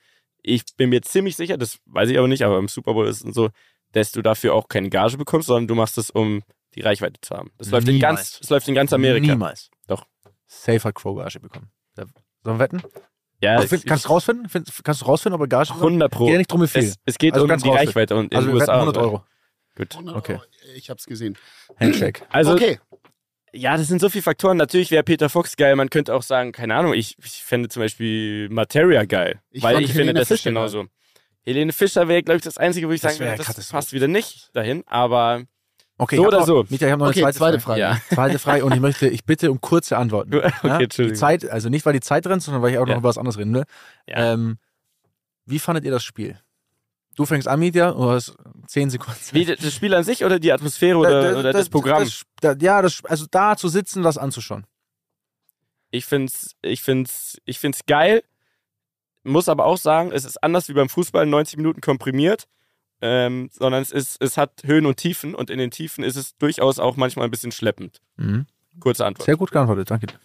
Ich 0.42 0.64
bin 0.78 0.90
mir 0.90 1.02
ziemlich 1.02 1.36
sicher, 1.36 1.58
das 1.58 1.80
weiß 1.88 2.10
ich 2.10 2.18
aber 2.18 2.28
nicht, 2.28 2.44
aber 2.44 2.58
im 2.58 2.68
Super 2.70 2.94
Bowl 2.94 3.08
ist 3.08 3.26
es 3.26 3.36
so, 3.36 3.50
dass 3.92 4.12
du 4.12 4.22
dafür 4.22 4.54
auch 4.54 4.68
keine 4.70 4.90
Gage 4.90 5.18
bekommst, 5.18 5.48
sondern 5.48 5.68
du 5.68 5.76
machst 5.76 5.98
es, 5.98 6.10
um 6.10 6.42
die 6.76 6.82
Reichweite 6.82 7.20
zu 7.22 7.36
haben. 7.36 7.52
Das 7.58 7.70
läuft, 7.72 7.88
in 7.90 8.00
ganz, 8.00 8.40
das 8.40 8.50
läuft 8.50 8.68
in 8.68 8.76
ganz 8.76 8.94
Amerika. 8.94 9.28
Niemals. 9.28 9.70
Doch. 9.88 10.06
Safe 10.46 10.82
hat 10.84 10.96
Crow 10.96 11.18
Gage 11.18 11.40
bekommen. 11.40 11.70
Sollen 11.96 12.12
wir 12.44 12.60
wetten? 12.60 12.82
Ja, 13.42 13.58
Ach, 13.60 13.72
ich- 13.72 13.86
kannst 13.86 14.06
du 14.06 14.10
rausfinden? 14.10 14.48
Find, 14.48 14.72
kannst 14.84 15.02
du 15.02 15.06
rausfinden, 15.06 15.36
ob 15.36 15.42
er 15.42 15.48
Gage 15.50 15.68
bekommt? 15.74 15.84
100 15.84 16.12
pro. 16.12 16.26
Geht 16.26 16.32
ja 16.34 16.38
nicht 16.38 16.52
drum, 16.52 16.62
wie 16.62 16.68
viel. 16.68 16.84
Es, 16.84 16.96
es 17.06 17.18
geht 17.18 17.34
Also 17.34 17.44
um 17.46 17.50
ganz 17.50 17.64
die. 17.64 17.70
Reichweite 17.70 18.16
und 18.16 18.32
in 18.32 18.38
also 18.38 18.48
den 18.50 18.56
USA. 18.56 18.74
100 18.76 18.98
Euro. 18.98 19.24
Gut. 19.76 19.94
100 19.96 20.16
Okay. 20.16 20.34
Euro. 20.34 20.44
Ich 20.76 20.90
hab's 20.90 21.06
gesehen. 21.06 21.38
Handshake. 21.80 22.22
Also, 22.30 22.54
okay. 22.54 22.80
Ja, 23.58 23.76
das 23.78 23.88
sind 23.88 24.00
so 24.02 24.10
viele 24.10 24.22
Faktoren. 24.24 24.58
Natürlich 24.58 24.92
wäre 24.92 25.04
Peter 25.04 25.30
Fox 25.30 25.56
geil. 25.58 25.76
Man 25.76 25.90
könnte 25.90 26.14
auch 26.14 26.22
sagen, 26.24 26.52
keine 26.52 26.76
Ahnung, 26.76 26.94
ich, 26.94 27.18
ich 27.24 27.44
fände 27.44 27.70
zum 27.70 27.82
Beispiel 27.82 28.50
Materia 28.50 29.06
geil. 29.06 29.42
Ich 29.52 29.64
weil 29.64 29.80
ich 29.82 29.88
finde, 29.88 30.00
Helene 30.04 30.20
das 30.20 30.32
ist 30.32 30.42
Fischer 30.42 30.50
genauso. 30.52 30.86
Helene 31.46 31.72
Fischer 31.74 32.08
wäre, 32.08 32.24
glaube 32.24 32.38
ich, 32.38 32.44
das 32.44 32.58
Einzige, 32.58 32.88
wo 32.88 32.92
ich 32.92 33.02
Das 33.02 33.18
sagen 33.18 33.30
würde, 33.30 33.44
das 33.44 33.70
passt 33.70 33.94
wieder 33.94 34.08
nicht 34.08 34.50
dahin. 34.56 34.84
Aber 34.88 35.44
Okay, 36.00 36.18
So 36.18 36.28
oder 36.28 36.44
so. 36.46 36.64
Michael, 36.70 36.88
ich 36.90 36.92
habe 36.92 37.04
noch 37.04 37.10
Okay, 37.10 37.24
eine 37.24 37.34
zweite, 37.34 37.58
zweite 37.58 37.60
Frage. 37.60 37.80
Ja. 37.82 37.98
Zweite 38.14 38.40
Frage 38.40 38.66
und 38.66 38.74
ich 38.74 38.80
möchte, 38.80 39.08
ich 39.08 39.26
bitte 39.26 39.50
um 39.52 39.60
kurze 39.62 39.98
Antworten. 39.98 40.32
Okay, 40.36 40.52
ja? 40.64 40.78
Die. 40.80 41.14
Zeit, 41.14 41.50
also 41.50 41.70
nicht, 41.70 41.86
weil 41.88 41.94
die 41.94 42.02
Zeit 42.02 42.28
rennt, 42.28 42.44
sondern 42.44 42.62
weil 42.62 42.72
ich 42.72 42.78
auch 42.78 42.86
noch 42.86 42.92
Ja. 42.92 42.98
über 43.00 43.10
was 43.10 43.18
anderes 43.18 43.38
reden 43.40 43.54
will. 43.56 43.64
Ähm, 44.06 44.58
wie 45.46 45.58
fandet 45.60 45.86
ihr 45.86 45.92
das 45.92 46.04
Spiel? 46.04 46.40
Du 47.18 47.26
fängst 47.26 47.48
an, 47.48 47.60
Media, 47.60 47.92
du 47.92 48.10
hast 48.12 48.36
10 48.68 48.92
Sekunden. 48.92 49.20
Zeit. 49.20 49.34
Wie 49.34 49.44
das 49.46 49.74
Spiel 49.74 49.94
an 49.94 50.04
sich 50.04 50.24
oder 50.24 50.40
die 50.40 50.54
Atmosphäre 50.54 50.98
oder, 50.98 51.34
Da- 51.34 51.40
oder 51.40 51.52
das, 51.52 51.68
Programm? 51.68 52.04
Das, 52.04 52.22
da, 52.42 52.54
ja, 52.62 52.82
das, 52.82 53.04
also 53.04 53.26
da 53.30 53.58
zu 53.58 53.68
sitzen, 53.68 54.04
das 54.04 54.18
anzuschauen. 54.18 54.66
ich 55.92 56.06
find's, 56.06 56.56
ich 56.62 56.82
find's, 56.84 57.42
ich 57.46 57.60
find's 57.60 57.82
geil. 57.88 58.24
Muss 59.24 59.50
aber 59.50 59.66
auch 59.66 59.78
sagen, 59.78 60.12
es 60.14 60.24
ist 60.26 60.42
anders 60.44 60.70
wie 60.70 60.74
beim 60.74 60.90
Fußball, 60.90 61.26
90 61.26 61.58
Minuten 61.58 61.82
komprimiert. 61.82 62.48
Ähm, 63.00 63.50
sondern 63.52 63.82
es 63.84 63.92
ist, 63.92 64.18
es 64.22 64.38
hat 64.38 64.64
Höhen 64.64 64.86
und 64.88 64.98
Tiefen 64.98 65.36
und 65.36 65.50
in 65.52 65.60
den 65.60 65.70
Tiefen 65.70 66.04
ist 66.04 66.16
es 66.16 66.36
durchaus 66.38 66.80
auch 66.80 66.98
manchmal 66.98 67.26
ein 67.26 67.32
bisschen 67.32 67.52
schleppend. 67.52 68.02
Mhm. 68.16 68.48
Kurze 68.80 69.06
Antwort. 69.06 69.26
Sehr 69.26 69.38
gut 69.38 69.52
geantwortet, 69.52 69.92
danke. 69.92 70.08
dir. 70.08 70.20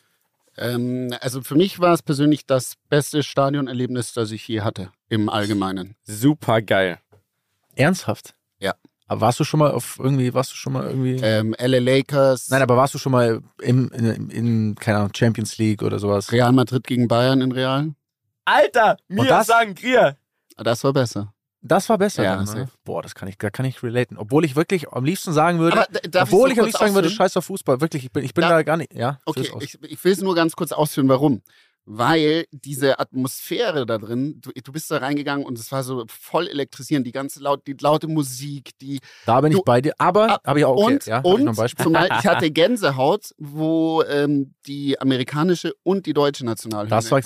Ähm, 0.57 1.14
also 1.20 1.42
für 1.42 1.55
mich 1.55 1.80
war 1.80 1.94
es 1.94 2.03
persönlich 2.03 2.46
das 2.46 2.74
beste 2.88 3.22
Stadionerlebnis, 3.22 4.12
das 4.12 4.30
ich 4.30 4.46
je 4.48 4.61
hatte, 4.61 4.90
im 5.09 5.28
Allgemeinen. 5.28 5.96
Super 6.05 6.61
geil. 6.62 6.98
Ernsthaft? 7.74 8.34
Ja. 8.59 8.74
Aber 9.07 9.22
warst 9.22 9.40
du 9.40 9.44
schon 9.44 9.61
mal 9.61 9.70
auf 9.70 9.98
irgendwie, 9.98 10.32
warst 10.32 10.53
du 10.53 10.57
schon 10.57 10.72
mal 10.72 10.86
irgendwie. 10.86 11.16
Ähm, 11.22 11.55
LA 11.59 11.78
Lakers, 11.78 12.48
Nein, 12.50 12.62
aber 12.62 12.76
warst 12.76 12.94
du 12.94 12.98
schon 12.98 13.12
mal 13.12 13.40
im, 13.61 13.90
in, 13.92 14.30
in, 14.30 14.74
keine 14.74 14.98
Ahnung, 14.98 15.11
Champions 15.14 15.59
League 15.59 15.82
oder 15.82 15.98
sowas? 15.98 16.32
Real 16.32 16.53
Madrid 16.53 16.86
gegen 16.86 17.09
Bayern 17.09 17.40
in 17.40 17.53
Real. 17.53 17.94
Alter, 18.44 18.96
mir 19.09 19.44
sagen 19.44 19.74
Grier. 19.74 20.16
Das 20.57 20.82
war 20.84 20.92
besser. 20.92 21.32
Das 21.64 21.88
war 21.88 21.96
besser. 21.96 22.24
Ja, 22.24 22.36
dann, 22.36 22.44
ne? 22.56 22.68
Boah, 22.84 23.02
das 23.02 23.14
kann 23.14 23.28
ich, 23.28 23.38
da 23.38 23.48
kann 23.50 23.64
ich 23.64 23.82
relaten. 23.82 24.16
Obwohl 24.18 24.44
ich 24.44 24.56
wirklich 24.56 24.88
am 24.88 25.04
liebsten 25.04 25.32
sagen 25.32 25.60
würde, 25.60 25.84
darf 26.10 26.28
obwohl 26.32 26.50
ich 26.50 26.56
noch 26.56 26.62
am 26.62 26.66
liebsten 26.66 26.80
sagen 26.84 26.94
würde, 26.94 27.08
scheiß 27.10 27.36
auf 27.36 27.44
Fußball. 27.44 27.80
Wirklich, 27.80 28.04
ich 28.04 28.12
bin, 28.12 28.24
ich 28.24 28.34
bin 28.34 28.42
Da- 28.42 28.48
da 28.50 28.62
gar 28.64 28.76
nicht. 28.76 28.92
Ja, 28.92 29.20
Okay, 29.24 29.48
ich, 29.60 29.78
ich 29.82 30.04
will 30.04 30.12
es 30.12 30.20
nur 30.20 30.34
ganz 30.34 30.56
kurz 30.56 30.72
ausführen, 30.72 31.08
warum. 31.08 31.40
Weil 31.85 32.45
diese 32.53 33.01
Atmosphäre 33.01 33.87
da 33.87 33.99
drin, 33.99 34.41
du, 34.41 34.51
du 34.53 34.72
bist 34.72 34.89
da 34.91 34.99
reingegangen 34.99 35.45
und 35.45 35.59
es 35.59 35.72
war 35.72 35.83
so 35.83 36.05
voll 36.09 36.47
elektrisierend, 36.47 37.05
die 37.07 37.11
ganze 37.12 37.41
laut, 37.41 37.66
die 37.66 37.74
laute 37.80 38.07
Musik, 38.07 38.70
die 38.80 39.01
da 39.26 39.41
bin 39.41 39.51
ich 39.51 39.59
du- 39.59 39.64
bei 39.64 39.80
dir. 39.80 39.93
Aber 39.99 40.41
habe 40.47 40.61
ich 40.61 40.64
auch 40.64 40.76
okay. 40.76 40.95
und, 40.95 41.07
ja, 41.07 41.18
ich 41.18 41.24
und 41.24 41.57
Beispiel. 41.57 41.85
zumal 41.85 42.07
ich 42.20 42.26
hatte 42.26 42.51
Gänsehaut, 42.53 43.33
wo 43.37 44.03
ähm, 44.05 44.55
die 44.66 45.01
amerikanische 45.01 45.74
und 45.83 46.07
die 46.07 46.12
deutsche 46.12 46.45
Nationalhymne 46.47 47.20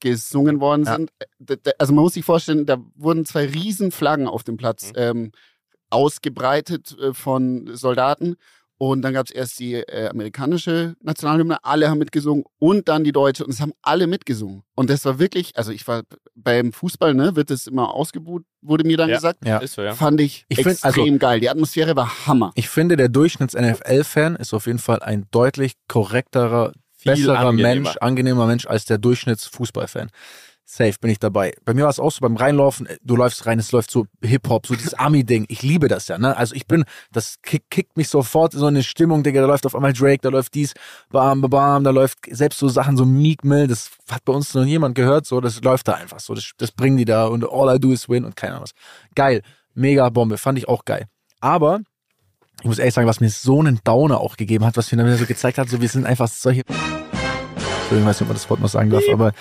gesungen 0.00 0.60
worden 0.60 0.84
Ja. 0.84 0.96
sind. 0.96 1.10
Also 1.78 1.94
man 1.94 2.04
muss 2.04 2.12
sich 2.12 2.24
vorstellen, 2.24 2.66
da 2.66 2.76
wurden 2.94 3.24
zwei 3.24 3.46
riesen 3.46 3.92
Flaggen 3.92 4.28
auf 4.28 4.44
dem 4.44 4.58
Platz 4.58 4.88
Mhm. 4.88 4.92
ähm, 4.96 5.32
ausgebreitet 5.96 6.96
äh, 6.98 7.14
von 7.14 7.70
Soldaten. 7.76 8.36
Und 8.84 9.02
dann 9.02 9.12
gab 9.12 9.26
es 9.26 9.30
erst 9.30 9.60
die 9.60 9.74
äh, 9.74 10.08
amerikanische 10.08 10.96
Nationalhymne, 11.00 11.62
alle 11.62 11.88
haben 11.88 11.98
mitgesungen 11.98 12.42
und 12.58 12.88
dann 12.88 13.04
die 13.04 13.12
deutsche 13.12 13.44
und 13.44 13.52
es 13.52 13.60
haben 13.60 13.70
alle 13.80 14.08
mitgesungen. 14.08 14.64
Und 14.74 14.90
das 14.90 15.04
war 15.04 15.20
wirklich, 15.20 15.56
also 15.56 15.70
ich 15.70 15.86
war 15.86 16.02
beim 16.34 16.72
Fußball, 16.72 17.14
ne, 17.14 17.36
wird 17.36 17.50
das 17.50 17.68
immer 17.68 17.94
ausgebucht, 17.94 18.42
wurde 18.60 18.82
mir 18.84 18.96
dann 18.96 19.08
Ja. 19.10 19.14
gesagt. 19.14 19.46
Ja. 19.46 19.58
Ist 19.58 19.74
so, 19.74 19.82
ja. 19.82 19.92
Fand 19.94 20.20
ich, 20.20 20.46
Ich 20.48 20.56
find, 20.64 20.82
extrem 20.84 21.20
geil. 21.20 21.38
Die 21.38 21.48
Atmosphäre 21.48 21.94
war 21.94 22.26
Hammer. 22.26 22.50
Ich 22.56 22.68
finde, 22.68 22.96
der 22.96 23.08
Durchschnitts-NFL-Fan 23.08 24.34
ist 24.34 24.52
auf 24.52 24.66
jeden 24.66 24.80
Fall 24.80 24.98
ein 25.00 25.26
deutlich 25.30 25.74
korrekterer, 25.86 26.72
Viel 26.96 27.12
besserer 27.12 27.38
angenehmer. 27.38 27.74
Mensch, 27.74 27.96
angenehmer 28.00 28.46
Mensch 28.48 28.66
als 28.66 28.84
der 28.86 28.98
Durchschnitts-Fußball-Fan. 28.98 30.10
Safe 30.64 30.94
bin 31.00 31.10
ich 31.10 31.18
dabei. 31.18 31.54
Bei 31.64 31.74
mir 31.74 31.82
war 31.82 31.90
es 31.90 32.00
auch 32.00 32.10
so 32.10 32.20
beim 32.20 32.36
Reinlaufen, 32.36 32.86
äh, 32.86 32.96
du 33.02 33.16
läufst 33.16 33.46
rein, 33.46 33.58
es 33.58 33.72
läuft 33.72 33.90
so 33.90 34.06
Hip-Hop, 34.22 34.66
so 34.66 34.74
dieses 34.74 34.94
Ami-Ding. 34.94 35.44
Ich 35.48 35.62
liebe 35.62 35.88
das 35.88 36.08
ja, 36.08 36.18
ne? 36.18 36.36
Also 36.36 36.54
ich 36.54 36.66
bin, 36.66 36.84
das 37.12 37.36
kick, 37.42 37.68
kickt 37.70 37.96
mich 37.96 38.08
sofort 38.08 38.54
in 38.54 38.60
so 38.60 38.66
eine 38.66 38.82
Stimmung, 38.82 39.22
Digga, 39.22 39.40
da 39.40 39.46
läuft 39.46 39.66
auf 39.66 39.74
einmal 39.74 39.92
Drake, 39.92 40.20
da 40.22 40.30
läuft 40.30 40.54
dies, 40.54 40.72
bam, 41.10 41.40
bam, 41.40 41.50
bam, 41.50 41.84
da 41.84 41.90
läuft 41.90 42.18
selbst 42.30 42.58
so 42.58 42.68
Sachen, 42.68 42.96
so 42.96 43.04
Meek 43.04 43.44
Mill, 43.44 43.66
das 43.66 43.90
hat 44.10 44.24
bei 44.24 44.32
uns 44.32 44.54
noch 44.54 44.64
niemand 44.64 44.94
gehört, 44.94 45.26
so, 45.26 45.40
das 45.40 45.62
läuft 45.62 45.88
da 45.88 45.94
einfach 45.94 46.20
so, 46.20 46.34
das, 46.34 46.52
das 46.56 46.72
bringen 46.72 46.96
die 46.96 47.04
da 47.04 47.26
und 47.26 47.44
all 47.50 47.74
I 47.74 47.78
do 47.78 47.92
is 47.92 48.08
win 48.08 48.24
und 48.24 48.36
keine 48.36 48.52
Ahnung 48.54 48.64
was. 48.64 48.72
Geil, 49.14 49.42
mega 49.74 50.08
Bombe, 50.08 50.38
fand 50.38 50.58
ich 50.58 50.68
auch 50.68 50.84
geil. 50.84 51.06
Aber 51.40 51.80
ich 52.60 52.66
muss 52.66 52.78
ehrlich 52.78 52.94
sagen, 52.94 53.08
was 53.08 53.20
mir 53.20 53.30
so 53.30 53.58
einen 53.58 53.80
Downer 53.82 54.20
auch 54.20 54.36
gegeben 54.36 54.64
hat, 54.64 54.76
was 54.76 54.92
mir 54.92 55.02
dann 55.02 55.18
so 55.18 55.26
gezeigt 55.26 55.58
hat, 55.58 55.68
so 55.68 55.80
wir 55.80 55.88
sind 55.88 56.06
einfach 56.06 56.28
solche. 56.28 56.62
Entschuldigung, 57.92 58.02
ich 58.02 58.08
weiß 58.08 58.20
nicht, 58.20 58.22
ob 58.22 58.28
man 58.28 58.36
das 58.36 58.50
Wort 58.50 58.60
noch 58.60 58.68
sagen 58.68 58.90
darf, 58.90 59.04
aber 59.12 59.32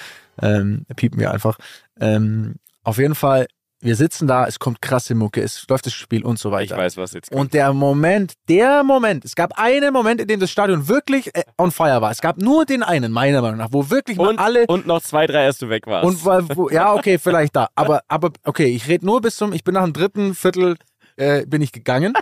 ähm, 0.42 0.86
piepen 0.96 1.20
wir 1.20 1.32
einfach. 1.32 1.58
Ähm, 2.00 2.56
auf 2.84 2.98
jeden 2.98 3.16
Fall, 3.16 3.48
wir 3.84 3.96
sitzen 3.96 4.28
da, 4.28 4.46
es 4.46 4.60
kommt 4.60 4.82
krasse 4.82 5.16
Mucke, 5.16 5.42
es 5.42 5.66
läuft 5.68 5.86
das 5.86 5.94
Spiel 5.94 6.24
und 6.24 6.38
so 6.38 6.50
Ich 6.50 6.54
weiter. 6.54 6.78
weiß, 6.78 6.98
was 6.98 7.14
jetzt 7.14 7.30
kommt. 7.30 7.42
Und 7.42 7.54
der 7.54 7.74
Moment, 7.74 8.34
der 8.48 8.84
Moment, 8.84 9.26
es 9.26 9.36
gab 9.36 9.58
einen 9.58 9.92
Moment, 9.94 10.22
in 10.22 10.28
dem 10.28 10.40
das 10.40 10.52
Stadion 10.52 10.88
wirklich 10.88 11.36
äh, 11.36 11.44
on 11.58 11.72
fire 11.72 12.02
war. 12.02 12.12
Es 12.12 12.22
gab 12.22 12.38
nur 12.38 12.66
den 12.66 12.84
einen, 12.84 13.12
meiner 13.12 13.42
Meinung 13.42 13.58
nach, 13.58 13.70
wo 13.72 13.90
wirklich 13.90 14.18
mal 14.18 14.28
Und, 14.30 14.40
alle 14.40 14.66
und 14.68 14.86
noch 14.86 15.02
zwei, 15.02 15.26
drei, 15.28 15.46
als 15.46 15.58
du 15.58 15.70
weg 15.70 15.88
warst. 15.88 16.06
und 16.08 16.24
weil, 16.26 16.44
wo, 16.56 16.70
ja, 16.70 16.94
okay, 16.94 17.18
vielleicht 17.18 17.56
da. 17.56 17.70
Aber, 17.76 18.02
aber 18.08 18.32
okay, 18.44 18.68
ich 18.68 18.88
rede 18.88 19.06
nur 19.06 19.22
bis 19.22 19.36
zum, 19.36 19.54
ich 19.54 19.64
bin 19.64 19.74
nach 19.74 19.84
dem 19.84 19.94
dritten 19.94 20.36
Viertel, 20.36 20.76
äh, 21.16 21.46
bin 21.46 21.62
ich 21.62 21.72
gegangen. 21.72 22.14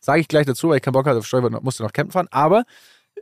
Sage 0.00 0.20
ich 0.20 0.28
gleich 0.28 0.46
dazu, 0.46 0.68
weil 0.68 0.76
ich 0.76 0.82
keinen 0.82 0.92
Bock 0.94 1.06
hatte 1.06 1.18
auf 1.18 1.26
Steuer, 1.26 1.48
musste 1.62 1.82
noch 1.82 1.92
campen 1.92 2.12
fahren. 2.12 2.28
Aber, 2.30 2.64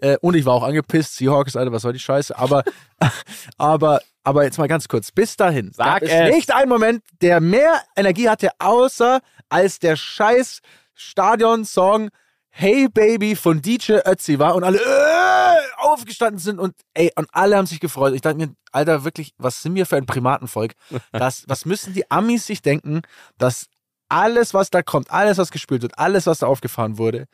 äh, 0.01 0.16
und 0.20 0.34
ich 0.34 0.45
war 0.45 0.55
auch 0.55 0.62
angepisst, 0.62 1.16
Seahawks, 1.16 1.57
Alter, 1.57 1.72
was 1.72 1.82
soll 1.82 1.92
die 1.92 1.99
Scheiße. 1.99 2.36
Aber, 2.36 2.64
aber, 3.59 4.01
aber 4.22 4.45
jetzt 4.45 4.59
mal 4.59 4.68
ganz 4.68 4.88
kurz, 4.88 5.12
bis 5.12 5.36
dahin 5.36 5.72
Sag 5.72 6.01
gab 6.01 6.03
es 6.03 6.34
nicht 6.34 6.55
einen 6.55 6.68
Moment, 6.68 7.03
der 7.20 7.40
mehr 7.40 7.82
Energie 7.97 8.28
hatte, 8.28 8.51
außer 8.59 9.20
als 9.49 9.78
der 9.78 9.97
scheiß 9.97 10.61
Stadion-Song 10.95 12.11
Hey 12.57 12.88
Baby 12.88 13.34
von 13.34 13.61
DJ 13.61 13.95
Ötzi 14.07 14.38
war 14.38 14.55
und 14.55 14.62
alle 14.62 14.78
äh, 14.78 15.59
aufgestanden 15.78 16.38
sind 16.38 16.61
und 16.61 16.76
ey, 16.95 17.11
und 17.16 17.28
alle 17.32 17.57
haben 17.57 17.66
sich 17.66 17.80
gefreut. 17.80 18.14
Ich 18.14 18.20
dachte 18.20 18.36
mir, 18.36 18.55
Alter, 18.70 19.03
wirklich, 19.03 19.34
was 19.38 19.61
sind 19.61 19.74
wir 19.74 19.86
für 19.86 19.97
ein 19.97 20.07
Primatenvolk? 20.07 20.74
Das, 21.12 21.45
was 21.49 21.64
müssen 21.64 21.95
die 21.95 22.09
Amis 22.12 22.47
sich 22.47 22.62
denken, 22.62 23.03
dass 23.38 23.66
alles, 24.09 24.55
was 24.55 24.70
da 24.70 24.82
kommt, 24.82 25.11
alles, 25.11 25.38
was 25.38 25.51
gespielt 25.51 25.82
wird, 25.82 25.99
alles, 25.99 26.26
was 26.26 26.38
da 26.38 26.47
aufgefahren 26.47 26.97
wurde, 26.97 27.26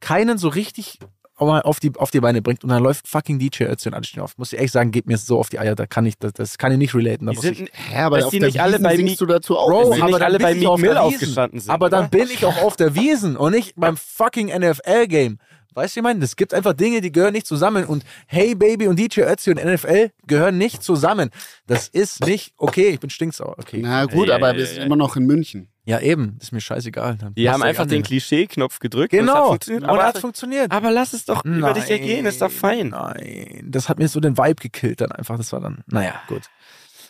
keinen 0.00 0.36
so 0.36 0.48
richtig 0.48 0.98
auf 1.36 1.80
die, 1.80 1.92
auf 1.96 2.10
die 2.10 2.20
Beine 2.20 2.42
bringt 2.42 2.64
und 2.64 2.70
dann 2.70 2.82
läuft 2.82 3.06
fucking 3.06 3.38
DJ 3.38 3.64
Ötzi 3.64 3.88
und 3.88 3.94
alle 3.94 4.04
stehen 4.04 4.22
auf. 4.22 4.36
Muss 4.38 4.52
ich 4.52 4.58
ehrlich 4.58 4.72
sagen, 4.72 4.90
geht 4.90 5.06
mir 5.06 5.18
so 5.18 5.38
auf 5.38 5.48
die 5.48 5.58
Eier, 5.58 5.74
da 5.74 5.86
kann 5.86 6.06
ich, 6.06 6.18
das, 6.18 6.32
das 6.32 6.58
kann 6.58 6.72
ich 6.72 6.78
nicht 6.78 6.94
relaten. 6.94 7.26
Da 7.26 7.32
die 7.32 7.36
muss 7.36 7.44
ich, 7.44 7.58
sind, 7.58 7.70
Hä, 7.72 7.98
aber 7.98 8.24
auf 8.24 8.30
die 8.30 8.38
der 8.38 8.48
nicht 8.48 8.60
alle 8.60 8.78
bei 8.80 8.96
singst 8.96 9.20
du 9.20 9.26
dazu 9.26 9.56
auch. 9.58 9.68
Bro, 9.68 9.94
aber 10.00 10.20
alle 10.22 10.38
bin 10.38 10.46
bei 10.46 10.52
ich 10.52 10.58
Meek 10.60 10.68
auf 10.68 10.80
Mill 10.80 10.90
der 10.94 11.02
Wiesn. 11.04 11.14
aufgestanden 11.14 11.60
sind, 11.60 11.70
Aber 11.70 11.90
dann 11.90 12.06
oder? 12.06 12.08
bin 12.08 12.28
ich 12.30 12.44
auch 12.44 12.62
auf 12.62 12.76
der 12.76 12.94
Wiesen 12.94 13.36
und 13.36 13.52
nicht 13.52 13.74
beim 13.76 13.96
fucking 13.96 14.48
NFL-Game. 14.48 15.38
Weißt 15.74 15.94
du, 15.94 16.00
ich 16.00 16.04
meine, 16.04 16.24
es 16.24 16.36
gibt 16.36 16.54
einfach 16.54 16.72
Dinge, 16.72 17.02
die 17.02 17.12
gehören 17.12 17.34
nicht 17.34 17.46
zusammen. 17.46 17.84
Und 17.84 18.02
Hey 18.26 18.54
Baby 18.54 18.88
und 18.88 18.98
DJ 18.98 19.20
Ötzi 19.22 19.50
und 19.50 19.62
NFL 19.62 20.10
gehören 20.26 20.56
nicht 20.56 20.82
zusammen. 20.82 21.28
Das 21.66 21.88
ist 21.88 22.24
nicht 22.24 22.54
okay. 22.56 22.88
Ich 22.88 23.00
bin 23.00 23.10
stinksauer. 23.10 23.56
Okay. 23.58 23.80
Na 23.82 24.06
gut, 24.06 24.30
aber 24.30 24.56
wir 24.56 24.64
sind 24.64 24.84
immer 24.84 24.96
noch 24.96 25.16
in 25.16 25.26
München. 25.26 25.68
Ja, 25.86 26.00
eben. 26.00 26.34
Das 26.38 26.48
ist 26.48 26.52
mir 26.52 26.60
scheißegal. 26.60 27.16
Dann 27.16 27.34
die 27.34 27.48
haben 27.48 27.62
einfach 27.62 27.86
den. 27.86 28.02
Klischee-Knopf 28.02 28.80
gedrückt. 28.80 29.12
und 29.14 29.20
es 29.20 29.26
hat 29.28 29.34
Genau. 29.34 29.48
funktioniert. 29.48 29.82
Und 29.84 29.88
Aber, 29.90 30.04
hat 30.04 30.18
funktioniert. 30.18 30.72
aber 30.72 30.90
lass 30.90 31.12
es 31.12 31.24
doch 31.24 31.44
über 31.44 31.72
dich 31.74 31.88
ergehen, 31.88 32.26
ist 32.26 32.42
doch 32.42 32.50
fein. 32.50 32.88
Nein, 32.88 33.66
das 33.70 33.88
hat 33.88 33.98
mir 33.98 34.08
so 34.08 34.18
den 34.20 34.36
Vibe 34.36 34.56
gekillt 34.56 35.00
dann 35.00 35.12
einfach. 35.12 35.36
Das 35.38 35.52
war 35.52 35.60
dann, 35.60 35.84
naja, 35.86 36.14
gut. 36.28 36.42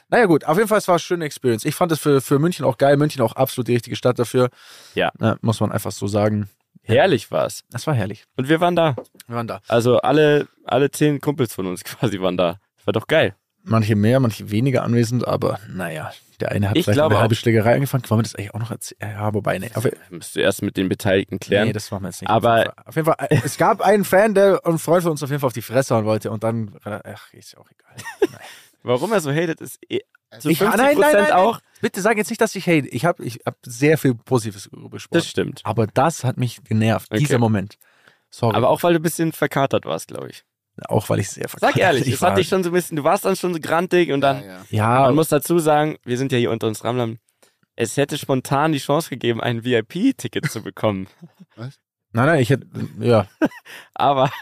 Naja, 0.08 0.26
gut, 0.26 0.44
auf 0.44 0.56
jeden 0.56 0.68
Fall, 0.68 0.78
es 0.78 0.86
war 0.86 0.94
eine 0.96 1.00
schöne 1.00 1.24
Experience. 1.24 1.64
Ich 1.64 1.74
fand 1.74 1.90
es 1.90 1.98
für, 1.98 2.20
für 2.20 2.38
München 2.38 2.64
auch 2.64 2.78
geil. 2.78 2.96
München 2.96 3.22
auch 3.22 3.32
absolut 3.32 3.66
die 3.66 3.72
richtige 3.74 3.96
Stadt 3.96 4.18
dafür. 4.18 4.50
Ja. 4.94 5.10
Na, 5.18 5.36
muss 5.40 5.58
man 5.58 5.72
einfach 5.72 5.90
so 5.90 6.06
sagen. 6.06 6.48
Herrlich 6.82 7.30
war's. 7.32 7.64
Das 7.70 7.86
war 7.88 7.94
herrlich. 7.94 8.26
Und 8.36 8.48
wir 8.48 8.60
waren 8.60 8.76
da. 8.76 8.94
Wir 9.26 9.34
waren 9.36 9.48
da. 9.48 9.60
Also 9.66 9.98
alle, 9.98 10.46
alle 10.64 10.90
zehn 10.92 11.20
Kumpels 11.20 11.52
von 11.54 11.66
uns 11.66 11.82
quasi 11.84 12.20
waren 12.20 12.36
da. 12.36 12.60
Das 12.76 12.86
war 12.86 12.92
doch 12.92 13.06
geil. 13.08 13.34
Manche 13.68 13.96
mehr, 13.96 14.20
manche 14.20 14.50
weniger 14.50 14.84
anwesend, 14.84 15.26
aber 15.26 15.58
naja, 15.68 16.12
der 16.40 16.52
eine 16.52 16.70
hat 16.70 16.76
Ich 16.76 16.84
vielleicht 16.84 16.96
glaube 16.98 17.14
eine 17.16 17.22
halbe. 17.22 17.34
Schlägerei 17.34 17.74
angefangen. 17.74 18.04
Wollen 18.08 18.20
wir 18.20 18.22
das 18.22 18.34
eigentlich 18.36 18.54
auch 18.54 18.60
noch 18.60 18.70
erzählen? 18.70 19.00
Ja, 19.02 19.34
wobei, 19.34 19.58
nee. 19.58 19.70
Auf, 19.74 19.88
Müsst 20.10 20.36
du 20.36 20.40
erst 20.40 20.62
mit 20.62 20.76
den 20.76 20.88
Beteiligten 20.88 21.40
klären. 21.40 21.66
nee, 21.66 21.72
das 21.72 21.90
machen 21.90 22.04
wir 22.04 22.08
jetzt 22.10 22.20
nicht. 22.20 22.30
Aber- 22.30 22.74
auf 22.84 22.94
jeden 22.94 23.06
Fall, 23.06 23.16
äh, 23.28 23.40
es 23.44 23.56
gab 23.56 23.80
einen 23.80 24.04
Fan, 24.04 24.34
der 24.34 24.60
ein 24.64 24.78
Freund 24.78 25.02
von 25.02 25.12
uns 25.12 25.22
auf 25.22 25.30
jeden 25.30 25.40
Fall 25.40 25.48
auf 25.48 25.52
die 25.52 25.62
Fresse 25.62 25.94
hauen 25.96 26.04
wollte 26.04 26.30
und 26.30 26.44
dann, 26.44 26.76
ach, 26.84 27.32
ist 27.34 27.52
ja 27.54 27.58
auch 27.58 27.68
egal. 27.70 27.96
Warum 28.84 29.12
er 29.12 29.20
so 29.20 29.32
hatet, 29.32 29.60
ist 29.60 29.78
eh 29.88 30.00
zu 30.38 30.48
Ich- 30.50 30.58
50 30.58 30.76
nein, 30.80 30.96
nein, 30.98 31.12
nein, 31.12 31.32
auch. 31.32 31.58
Bitte 31.80 32.00
sag 32.00 32.16
jetzt 32.18 32.30
nicht, 32.30 32.40
dass 32.40 32.54
ich 32.54 32.66
hate. 32.68 32.86
Ich 32.88 33.04
habe 33.04 33.24
ich 33.24 33.40
hab 33.44 33.56
sehr 33.66 33.98
viel 33.98 34.14
Positives 34.14 34.64
Sport. 34.64 35.06
Das 35.10 35.26
stimmt. 35.26 35.60
aber 35.64 35.86
das 35.88 36.22
hat 36.24 36.36
mich 36.36 36.62
genervt, 36.64 37.08
Okay. 37.10 37.18
dieser 37.20 37.38
Moment. 37.38 37.78
Sorry. 38.30 38.54
Aber 38.56 38.68
auch 38.68 38.82
weil 38.82 38.92
du 38.92 39.00
ein 39.00 39.02
bisschen 39.02 39.32
verkatert 39.32 39.84
warst, 39.86 40.08
glaube 40.08 40.28
ich. 40.30 40.44
Auch 40.88 41.08
weil 41.08 41.20
ich 41.20 41.30
sehr 41.30 41.48
Sag 41.48 41.60
verkatert- 41.74 41.78
ehrlich, 41.80 42.06
ich 42.08 42.14
es 42.14 42.22
war- 42.22 42.34
dich 42.34 42.48
schon 42.48 42.62
so 42.62 42.70
ein 42.70 42.72
bisschen, 42.72 42.96
du 42.96 43.04
warst 43.04 43.24
dann 43.24 43.36
schon 43.36 43.52
so 43.54 43.60
grantig 43.60 44.12
und 44.12 44.20
dann, 44.20 44.42
ja, 44.42 44.46
ja. 44.46 44.64
Ja, 44.70 45.00
man 45.06 45.14
muss 45.14 45.28
dazu 45.28 45.58
sagen, 45.58 45.96
wir 46.04 46.18
sind 46.18 46.32
ja 46.32 46.38
hier 46.38 46.50
unter 46.50 46.66
uns 46.66 46.84
Ramlern, 46.84 47.18
es 47.76 47.96
hätte 47.96 48.16
spontan 48.18 48.72
die 48.72 48.78
Chance 48.78 49.10
gegeben, 49.10 49.40
ein 49.40 49.64
VIP-Ticket 49.64 50.50
zu 50.50 50.62
bekommen. 50.62 51.06
nein, 51.56 51.72
nein, 52.12 52.40
ich 52.40 52.50
hätte, 52.50 52.66
ja. 53.00 53.26
Aber, 53.94 54.30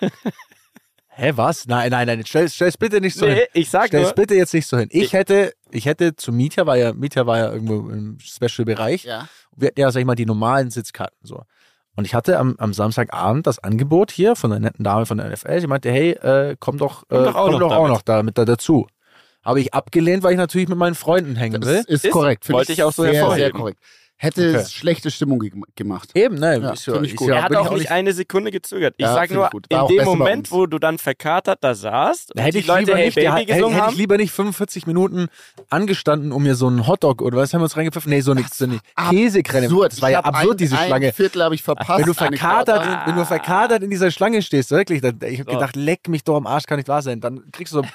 Hä, 1.17 1.31
was? 1.37 1.67
Nein, 1.69 1.91
nein, 1.93 2.09
nein, 2.09 2.25
stell, 2.27 2.49
stell's 2.49 2.77
bitte 2.77 3.01
nicht 3.01 3.15
so 3.17 3.27
hin. 3.27 3.37
nee, 3.37 3.47
ich 3.53 3.71
sag 3.71 3.87
Stell 3.87 4.01
es 4.01 4.07
nur, 4.09 4.15
bitte 4.17 4.35
jetzt 4.35 4.53
nicht 4.53 4.67
so 4.67 4.77
hin. 4.79 4.89
Ich 4.91 5.05
Ich- 5.05 5.13
hätte, 5.13 5.53
ich 5.71 5.87
hätte 5.87 6.17
zu 6.17 6.33
Mietja, 6.33 6.67
war 6.67 6.77
ja, 6.77 6.93
Mietja 6.93 7.25
war 7.25 7.39
ja 7.39 7.53
irgendwo 7.53 7.89
im 7.89 8.19
Special-Bereich. 8.21 9.05
ja. 9.05 9.29
Wir 9.57 9.69
hatten 9.69 9.79
ja, 9.81 9.93
sag 9.93 10.01
ich 10.01 10.07
mal, 10.07 10.17
die 10.17 10.27
normalen 10.27 10.73
Sitzkarten 10.73 11.17
so. 11.23 11.45
Und 11.97 12.05
ich 12.07 12.15
hatte 12.15 12.39
am, 12.39 12.57
am 12.59 12.73
Samstagabend 12.75 13.47
das 13.47 13.59
Angebot 13.63 14.11
hier 14.11 14.35
von 14.37 14.51
der 14.51 14.59
netten 14.61 14.85
Dame 14.85 15.07
von 15.07 15.19
der 15.19 15.29
NFL. 15.31 15.61
Sie 15.61 15.67
meinte, 15.69 15.91
hey, 15.91 16.11
äh, 16.13 16.57
komm 16.59 16.79
doch, 16.79 17.05
äh, 17.05 17.07
Komm 17.15 17.25
doch 17.25 17.35
auch 17.37 17.45
komm 17.45 17.53
noch 17.53 17.59
doch 17.61 17.71
auch 17.73 17.77
damit. 17.83 17.91
noch 17.91 18.03
da 18.03 18.23
mit 18.23 18.39
da 18.39 18.45
dazu. 18.45 18.87
Habe 19.45 19.61
ich 19.61 19.75
abgelehnt, 19.75 20.23
weil 20.23 20.33
ich 20.33 20.39
natürlich 20.39 20.69
mit 20.69 20.79
meinen 20.79 20.95
Freunden 20.95 21.37
hängen 21.37 21.61
Das 21.61 21.71
will. 21.71 21.85
ist, 21.87 22.05
Ist- 22.05 22.11
korrekt. 22.13 22.45
Finde 22.47 22.59
wollte 22.59 22.73
ich 22.73 22.83
auch 22.83 22.93
so 22.93 23.03
sehr, 23.03 23.13
sehr 23.13 23.21
hervorheben. 23.23 23.61
korrekt. 23.61 23.79
Hätte 24.17 24.49
Okay. 24.49 24.57
es 24.57 24.73
schlechte 24.73 25.11
Stimmung 25.11 25.39
ge 25.41 25.51
gemacht. 25.75 26.11
Eben, 26.15 26.37
ne? 26.37 26.61
Ja, 26.61 26.71
ist 26.71 26.87
ja, 26.87 26.93
finde 26.95 27.07
ich 27.09 27.15
ist 27.15 27.19
gut. 27.19 27.29
ja, 27.29 27.35
er 27.37 27.43
hat 27.43 27.57
auch 27.57 27.73
nicht 27.73 27.91
eine 27.91 28.13
Sekunde 28.13 28.51
gezögert. 28.53 28.95
Ich 28.97 29.03
Ja, 29.05 29.13
sag 29.13 29.29
finde 29.29 29.49
nur, 29.71 29.89
in 29.91 29.97
dem 29.97 30.05
Moment, 30.05 30.51
wo 30.53 30.67
du 30.67 30.79
dann 30.79 30.99
verkatert 30.99 31.59
da 31.63 31.75
saßt 31.75 32.31
Da 32.31 32.35
und 32.41 32.41
hätte 32.47 32.53
die 32.53 32.59
ich 32.61 32.67
Leute 32.67 32.81
lieber 32.85 32.97
Hey 32.97 33.07
nicht, 33.07 33.15
Baby 33.17 33.25
der, 33.27 33.35
hätte, 33.35 33.47
gesungen 33.47 33.73
hätte 33.75 33.85
haben, 33.87 33.93
ich 33.93 33.99
lieber 33.99 34.17
nicht 34.17 34.33
45 34.33 34.87
Minuten 34.87 35.27
angestanden, 35.69 36.31
um 36.33 36.43
mir 36.45 36.55
so 36.55 36.69
einen 36.69 36.87
Hotdog 36.87 37.23
oder 37.23 37.39
was 37.39 37.53
haben 37.53 37.61
wir 37.61 37.65
uns 37.65 37.77
reingepfiffen? 37.77 38.09
Nee, 38.11 38.21
so 38.21 38.31
eine, 38.31 38.45
so 38.53 38.65
eine 38.65 38.79
Käsekrenne. 39.11 39.67
Absurd. 39.67 39.93
Das 39.93 40.03
war 40.03 40.11
ja 40.11 40.21
absurd, 40.21 40.53
ein, 40.55 40.57
diese 40.59 40.79
ein 40.79 40.87
Schlange. 40.87 41.13
Viertel 41.13 41.43
habe 41.43 41.55
ich 41.57 41.63
verpasst. 41.63 41.99
Wenn 41.99 42.07
du, 42.07 42.15
verkatert, 42.15 42.83
Karte. 42.83 42.91
in- 43.03 43.13
wenn 43.13 43.17
du 43.21 43.27
verkatert 43.27 43.83
in 43.83 43.91
dieser 43.91 44.11
Schlange 44.11 44.43
stehst, 44.43 44.71
wirklich, 44.71 45.01
dann, 45.01 45.19
ich 45.27 45.41
habe 45.41 45.51
So. 45.51 45.59
gedacht, 45.59 45.77
leck 45.77 46.09
mich 46.09 46.23
doch 46.25 46.37
am 46.37 46.47
Arsch, 46.47 46.65
kann 46.65 46.79
nicht 46.79 46.89
wahr 46.89 47.03
sein. 47.03 47.21
Dann 47.21 47.43
kriegst 47.53 47.75
du 47.75 47.83
so, 47.83 47.89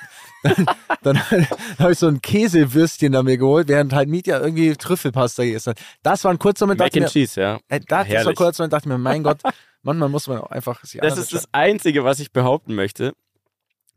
dann, 0.43 0.67
dann 1.03 1.17
habe 1.79 1.91
ich 1.93 1.97
so 1.99 2.07
ein 2.07 2.21
Käsewürstchen 2.21 3.13
da 3.13 3.23
mir 3.23 3.37
geholt, 3.37 3.67
während 3.67 3.93
halt 3.93 4.09
Mietja 4.09 4.39
irgendwie 4.39 4.75
Trüffelpasta 4.75 5.43
gegessen 5.43 5.71
hat. 5.71 5.79
Das 6.03 6.18
war 6.23 6.31
ein 6.31 6.39
kurzer 6.39 6.65
Moment, 6.65 6.79
Mac 6.79 6.87
dachte 6.87 6.99
ich 6.99 7.05
and 7.05 7.15
mir, 7.15 7.21
Cheese, 7.21 7.41
ja. 7.41 7.59
äh, 7.67 7.79
das, 7.79 7.85
das 7.87 7.97
war 7.97 8.05
Herrlich. 8.05 8.35
kurz, 8.35 8.59
Moment, 8.59 8.73
dachte 8.73 8.83
ich 8.83 8.89
mir, 8.89 8.97
mein 8.97 9.23
Gott, 9.23 9.41
manchmal 9.81 10.09
muss 10.09 10.27
man 10.27 10.39
auch 10.39 10.51
einfach 10.51 10.83
sich 10.83 11.01
Das 11.01 11.17
ist 11.17 11.33
das 11.33 11.47
Einzige, 11.51 12.03
was 12.03 12.19
ich 12.19 12.31
behaupten 12.31 12.75
möchte. 12.75 13.13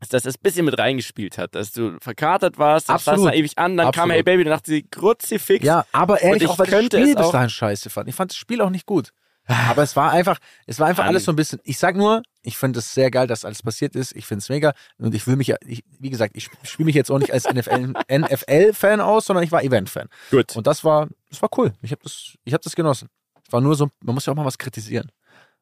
Ist, 0.01 0.13
dass 0.13 0.25
es 0.25 0.35
ein 0.35 0.41
bisschen 0.43 0.65
mit 0.65 0.77
reingespielt 0.77 1.37
hat, 1.37 1.55
dass 1.55 1.71
du 1.71 1.97
verkatert 2.01 2.57
warst, 2.57 2.89
dann 2.89 2.95
Absolut. 2.95 3.19
standst 3.21 3.33
da 3.33 3.39
ewig 3.39 3.57
an, 3.57 3.77
dann 3.77 3.85
kam 3.85 4.11
Absolut. 4.11 4.13
Hey 4.15 4.23
Baby, 4.23 4.43
dann 4.43 4.51
dachte 4.51 4.71
sie, 4.71 4.83
kruzifix. 4.83 5.65
Ja, 5.65 5.85
aber 5.93 6.21
ehrlich, 6.21 6.43
ich 6.43 6.49
auch 6.49 6.59
weil 6.59 6.65
das 6.65 6.75
könnte 6.75 6.97
Spiel 6.97 7.15
bis 7.15 7.31
dahin 7.31 7.49
scheiße 7.49 7.89
fand. 7.89 8.09
Ich 8.09 8.15
fand 8.15 8.31
das 8.31 8.37
Spiel 8.37 8.61
auch 8.61 8.69
nicht 8.69 8.85
gut. 8.85 9.13
Aber 9.45 9.83
es 9.83 9.95
war 9.95 10.11
einfach, 10.11 10.39
es 10.67 10.79
war 10.79 10.87
einfach 10.87 11.03
Mann. 11.03 11.09
alles 11.09 11.25
so 11.25 11.31
ein 11.31 11.35
bisschen. 11.35 11.59
Ich 11.63 11.77
sag 11.77 11.95
nur, 11.95 12.23
ich 12.43 12.57
finde 12.57 12.79
es 12.79 12.93
sehr 12.93 13.11
geil, 13.11 13.27
dass 13.27 13.43
alles 13.43 13.61
passiert 13.61 13.95
ist. 13.95 14.15
Ich 14.15 14.25
finde 14.25 14.39
es 14.39 14.49
mega. 14.49 14.73
Und 14.97 15.13
ich 15.13 15.27
will 15.27 15.35
mich 15.35 15.47
ja, 15.47 15.57
ich, 15.65 15.83
wie 15.99 16.09
gesagt, 16.09 16.35
ich 16.35 16.49
spiele 16.63 16.85
mich 16.85 16.95
jetzt 16.95 17.11
auch 17.11 17.19
nicht 17.19 17.33
als 17.33 17.45
NFL, 17.45 17.93
NFL-Fan 18.09 19.01
aus, 19.01 19.25
sondern 19.25 19.43
ich 19.43 19.51
war 19.51 19.61
Event-Fan. 19.63 20.07
Gut. 20.31 20.55
Und 20.55 20.65
das 20.67 20.83
war, 20.83 21.09
das 21.29 21.41
war 21.41 21.49
cool. 21.57 21.73
Ich 21.81 21.91
habe 21.91 22.01
das, 22.03 22.37
ich 22.45 22.53
habe 22.53 22.63
das 22.63 22.75
genossen. 22.75 23.09
Es 23.45 23.51
war 23.51 23.59
nur 23.59 23.75
so, 23.75 23.89
man 24.01 24.15
muss 24.15 24.25
ja 24.25 24.33
auch 24.33 24.37
mal 24.37 24.45
was 24.45 24.57
kritisieren. 24.57 25.11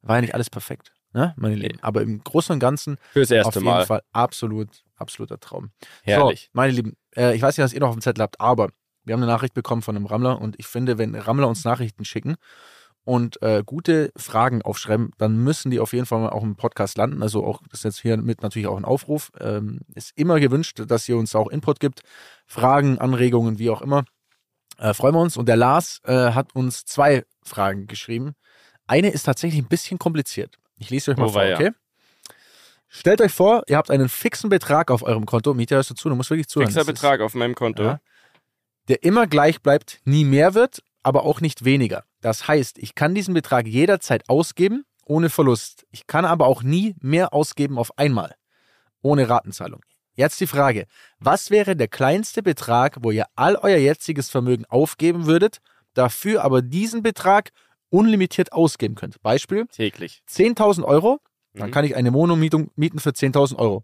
War 0.03 0.17
ja 0.17 0.21
nicht 0.21 0.33
alles 0.33 0.49
perfekt, 0.49 0.93
ne, 1.13 1.33
meine 1.37 1.55
Lieben. 1.55 1.79
Aber 1.81 2.01
im 2.01 2.23
Großen 2.23 2.53
und 2.53 2.59
Ganzen 2.59 2.97
Fürs 3.13 3.31
auf 3.31 3.35
erste 3.35 3.59
jeden 3.59 3.65
Mal. 3.65 3.85
Fall 3.85 4.01
absolut, 4.11 4.69
absoluter 4.95 5.39
Traum. 5.39 5.71
Herrlich. 6.03 6.43
So, 6.45 6.49
meine 6.53 6.73
Lieben, 6.73 6.97
äh, 7.15 7.35
ich 7.35 7.41
weiß 7.41 7.57
nicht, 7.57 7.63
was 7.63 7.73
ihr 7.73 7.79
noch 7.79 7.89
auf 7.89 7.95
dem 7.95 8.01
Zettel 8.01 8.23
habt, 8.23 8.39
aber 8.39 8.69
wir 9.03 9.13
haben 9.13 9.21
eine 9.21 9.31
Nachricht 9.31 9.53
bekommen 9.53 9.81
von 9.81 9.95
einem 9.95 10.05
Rammler 10.05 10.39
und 10.39 10.57
ich 10.59 10.67
finde, 10.67 10.97
wenn 10.97 11.15
Rammler 11.15 11.47
uns 11.47 11.63
Nachrichten 11.63 12.05
schicken 12.05 12.35
und 13.03 13.41
äh, 13.41 13.63
gute 13.65 14.11
Fragen 14.15 14.61
aufschreiben, 14.61 15.11
dann 15.17 15.37
müssen 15.37 15.71
die 15.71 15.79
auf 15.79 15.93
jeden 15.93 16.05
Fall 16.05 16.19
mal 16.19 16.29
auch 16.29 16.43
im 16.43 16.55
Podcast 16.55 16.97
landen. 16.97 17.23
Also 17.23 17.43
auch, 17.45 17.61
das 17.69 17.79
ist 17.79 17.83
jetzt 17.83 18.01
hier 18.01 18.17
mit 18.17 18.41
natürlich 18.43 18.67
auch 18.67 18.77
ein 18.77 18.85
Aufruf. 18.85 19.31
Ähm, 19.39 19.79
ist 19.95 20.11
immer 20.15 20.39
gewünscht, 20.39 20.81
dass 20.87 21.09
ihr 21.09 21.17
uns 21.17 21.35
auch 21.35 21.47
Input 21.49 21.79
gibt, 21.79 22.01
Fragen, 22.45 22.99
Anregungen, 22.99 23.57
wie 23.59 23.69
auch 23.69 23.81
immer. 23.81 24.05
Äh, 24.77 24.93
freuen 24.93 25.15
wir 25.15 25.21
uns. 25.21 25.35
Und 25.37 25.47
der 25.47 25.57
Lars 25.57 25.99
äh, 26.05 26.31
hat 26.31 26.53
uns 26.55 26.85
zwei 26.85 27.23
Fragen 27.43 27.87
geschrieben. 27.87 28.33
Eine 28.87 29.09
ist 29.09 29.23
tatsächlich 29.23 29.61
ein 29.61 29.67
bisschen 29.67 29.97
kompliziert. 29.99 30.57
Ich 30.77 30.89
lese 30.89 31.11
euch 31.11 31.17
mal 31.17 31.25
Oh, 31.25 31.29
vor, 31.29 31.41
okay? 31.41 31.71
Stellt 32.87 33.21
euch 33.21 33.31
vor, 33.31 33.63
ihr 33.67 33.77
habt 33.77 33.89
einen 33.89 34.09
fixen 34.09 34.49
Betrag 34.49 34.91
auf 34.91 35.01
eurem 35.03 35.25
Konto. 35.25 35.53
Mieter, 35.53 35.77
hörst 35.77 35.91
du 35.91 35.93
zu? 35.95 36.09
Du 36.09 36.15
musst 36.15 36.29
wirklich 36.29 36.49
zuhören. 36.49 36.71
Fixer 36.71 36.85
Betrag 36.85 37.21
auf 37.21 37.33
meinem 37.33 37.55
Konto. 37.55 37.83
Ja. 37.83 37.99
der 38.89 39.03
immer 39.03 39.27
gleich 39.27 39.61
bleibt, 39.61 40.01
nie 40.03 40.25
mehr 40.25 40.53
wird, 40.55 40.83
aber 41.03 41.23
auch 41.23 41.41
nicht 41.41 41.65
weniger. 41.65 42.03
Das 42.21 42.47
heißt, 42.47 42.77
ich 42.77 42.95
kann 42.95 43.15
diesen 43.15 43.33
Betrag 43.33 43.67
jederzeit 43.67 44.29
ausgeben, 44.29 44.83
ohne 45.05 45.29
Verlust. 45.29 45.85
Ich 45.91 46.07
kann 46.07 46.25
aber 46.25 46.45
auch 46.47 46.63
nie 46.63 46.95
mehr 47.01 47.33
ausgeben 47.33 47.77
auf 47.77 47.97
einmal, 47.97 48.35
ohne 49.01 49.27
Ratenzahlung. 49.29 49.81
Jetzt 50.13 50.39
die 50.39 50.47
Frage, 50.47 50.85
was 51.19 51.49
wäre 51.51 51.75
der 51.75 51.87
kleinste 51.87 52.43
Betrag, 52.43 52.97
wo 53.01 53.11
ihr 53.11 53.25
all 53.35 53.55
euer 53.55 53.77
jetziges 53.77 54.29
Vermögen 54.29 54.65
aufgeben 54.65 55.25
würdet, 55.25 55.59
dafür 55.93 56.43
aber 56.43 56.61
diesen 56.61 57.01
Betrag 57.01 57.49
unlimitiert 57.89 58.51
ausgeben 58.53 58.95
könnt? 58.95 59.21
Beispiel, 59.21 59.67
Täglich. 59.67 60.21
10.000 60.29 60.83
Euro, 60.85 61.19
dann 61.53 61.69
Mhm. 61.69 61.71
kann 61.73 61.85
ich 61.85 61.95
eine 61.95 62.13
Wohnung 62.13 62.39
mieten 62.39 62.99
für 62.99 63.13
10.000 63.13 63.57
Euro. 63.57 63.83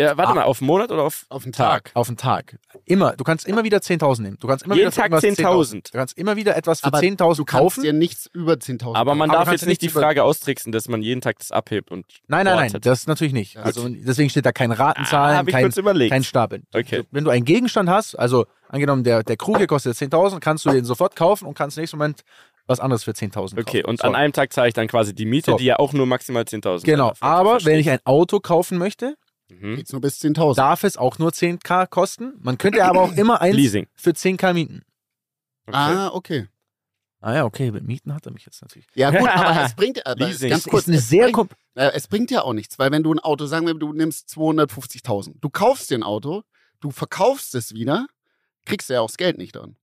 Ja, 0.00 0.16
warte 0.16 0.32
Ah. 0.32 0.34
mal, 0.34 0.42
auf 0.42 0.60
einen 0.60 0.66
Monat 0.66 0.90
oder 0.90 1.04
auf, 1.04 1.24
Auf 1.28 1.44
den 1.44 1.52
Tag? 1.52 1.92
Auf 1.94 2.08
den 2.08 2.16
Tag. 2.16 2.58
Immer. 2.84 3.12
Du 3.12 3.22
kannst 3.22 3.46
immer 3.46 3.62
wieder 3.62 3.78
10.000 3.80 4.22
nehmen. 4.24 4.36
Du 4.40 4.48
kannst 4.48 4.64
immer 4.64 4.74
Jeden 4.74 4.88
wieder 4.88 4.96
Tag 4.96 5.12
irgendwas 5.12 5.22
10.000. 5.22 5.92
Du 5.92 5.98
kannst 5.98 6.18
immer 6.18 6.34
wieder 6.34 6.56
etwas 6.56 6.80
für 6.80 6.86
Aber 6.88 6.98
10.000 6.98 7.36
Du 7.38 7.44
kannst 7.44 7.60
kaufen. 7.62 7.82
dir 7.84 7.92
nichts 7.92 8.28
über 8.32 8.54
10.000 8.54 8.96
Aber 8.96 9.14
man 9.14 9.30
darf 9.30 9.52
jetzt 9.52 9.66
nicht 9.66 9.82
die 9.82 9.88
Frage 9.88 10.24
austricksen, 10.24 10.72
dass 10.72 10.88
man 10.88 11.00
jeden 11.00 11.20
Tag 11.20 11.38
das 11.38 11.52
abhebt 11.52 11.92
und 11.92 12.06
Nein, 12.26 12.44
nein, 12.44 12.56
nein, 12.72 12.80
das 12.80 13.06
natürlich 13.06 13.32
nicht. 13.32 13.56
Also 13.56 13.88
deswegen 13.88 14.30
steht 14.30 14.46
da 14.46 14.50
kein 14.52 14.72
Ratenzahlen, 14.72 15.38
Ah, 15.38 15.44
kein, 15.48 15.70
kein 16.10 16.24
Stapeln. 16.24 16.66
Okay. 16.74 17.04
Wenn 17.12 17.22
du 17.22 17.30
einen 17.30 17.44
Gegenstand 17.44 17.88
hast, 17.88 18.18
also 18.18 18.46
angenommen, 18.68 19.04
der, 19.04 19.22
der 19.22 19.36
Krug 19.36 19.58
hier 19.58 19.68
kostet 19.68 19.96
10.000, 19.96 20.40
kannst 20.40 20.64
du 20.66 20.70
den 20.70 20.84
sofort 20.84 21.14
kaufen 21.14 21.46
und 21.46 21.54
kannst 21.56 21.76
nächsten 21.78 21.98
Moment 21.98 22.24
was 22.66 22.80
anderes 22.80 23.04
für 23.04 23.12
10.000 23.12 23.30
kaufen. 23.34 23.58
Okay, 23.60 23.84
und 23.84 24.00
so. 24.00 24.08
an 24.08 24.16
einem 24.16 24.32
Tag 24.32 24.52
zahle 24.52 24.68
ich 24.68 24.74
dann 24.74 24.88
quasi 24.88 25.14
die 25.14 25.26
Miete, 25.26 25.52
So. 25.52 25.56
die 25.58 25.66
ja 25.66 25.78
auch 25.78 25.92
nur 25.92 26.06
maximal 26.06 26.42
10.000 26.42 26.82
Genau, 26.84 27.12
aber 27.20 27.64
wenn 27.64 27.78
ich 27.78 27.88
ein 27.90 28.00
Auto 28.04 28.40
kaufen 28.40 28.78
möchte, 28.78 29.14
Mhm. 29.48 29.76
Geht's 29.76 29.92
nur 29.92 30.00
bis 30.00 30.20
10.000. 30.20 30.54
darf 30.56 30.84
es 30.84 30.96
auch 30.96 31.18
nur 31.18 31.30
10k 31.30 31.86
kosten. 31.86 32.34
Man 32.40 32.58
könnte 32.58 32.84
aber 32.84 33.02
auch 33.02 33.12
immer 33.12 33.40
eins 33.40 33.56
Leasing. 33.56 33.86
für 33.94 34.10
10k 34.10 34.52
mieten. 34.54 34.82
Okay. 35.66 35.76
Ah, 35.76 36.08
okay. 36.12 36.48
Ah 37.20 37.34
ja, 37.34 37.44
okay, 37.46 37.70
mit 37.70 37.84
Mieten 37.84 38.12
hat 38.14 38.26
er 38.26 38.32
mich 38.32 38.44
jetzt 38.44 38.60
natürlich. 38.60 38.86
Ja 38.94 39.10
gut, 39.10 39.28
aber 39.34 39.64
es 39.64 39.74
bringt 39.74 40.04
aber 40.06 40.26
Leasing. 40.26 40.50
ganz 40.50 40.64
Das 40.64 40.70
kurz, 40.70 40.82
ist 40.84 40.88
eine 40.88 40.96
es 40.98 41.08
sehr 41.08 41.30
bringt, 41.30 41.52
äh, 41.74 41.90
es 41.94 42.06
bringt 42.06 42.30
ja 42.30 42.42
auch 42.42 42.52
nichts, 42.52 42.78
weil 42.78 42.90
wenn 42.90 43.02
du 43.02 43.14
ein 43.14 43.18
Auto, 43.20 43.46
sagen 43.46 43.66
wir, 43.66 43.74
du 43.74 43.92
nimmst 43.94 44.28
250.000, 44.28 45.36
du 45.40 45.48
kaufst 45.48 45.90
dir 45.90 45.98
ein 45.98 46.02
Auto, 46.02 46.42
du 46.80 46.90
verkaufst 46.90 47.54
es 47.54 47.72
wieder, 47.72 48.06
kriegst 48.66 48.90
du 48.90 48.94
ja 48.94 49.00
auch 49.00 49.06
das 49.08 49.16
Geld 49.16 49.38
nicht 49.38 49.56
dann. 49.56 49.76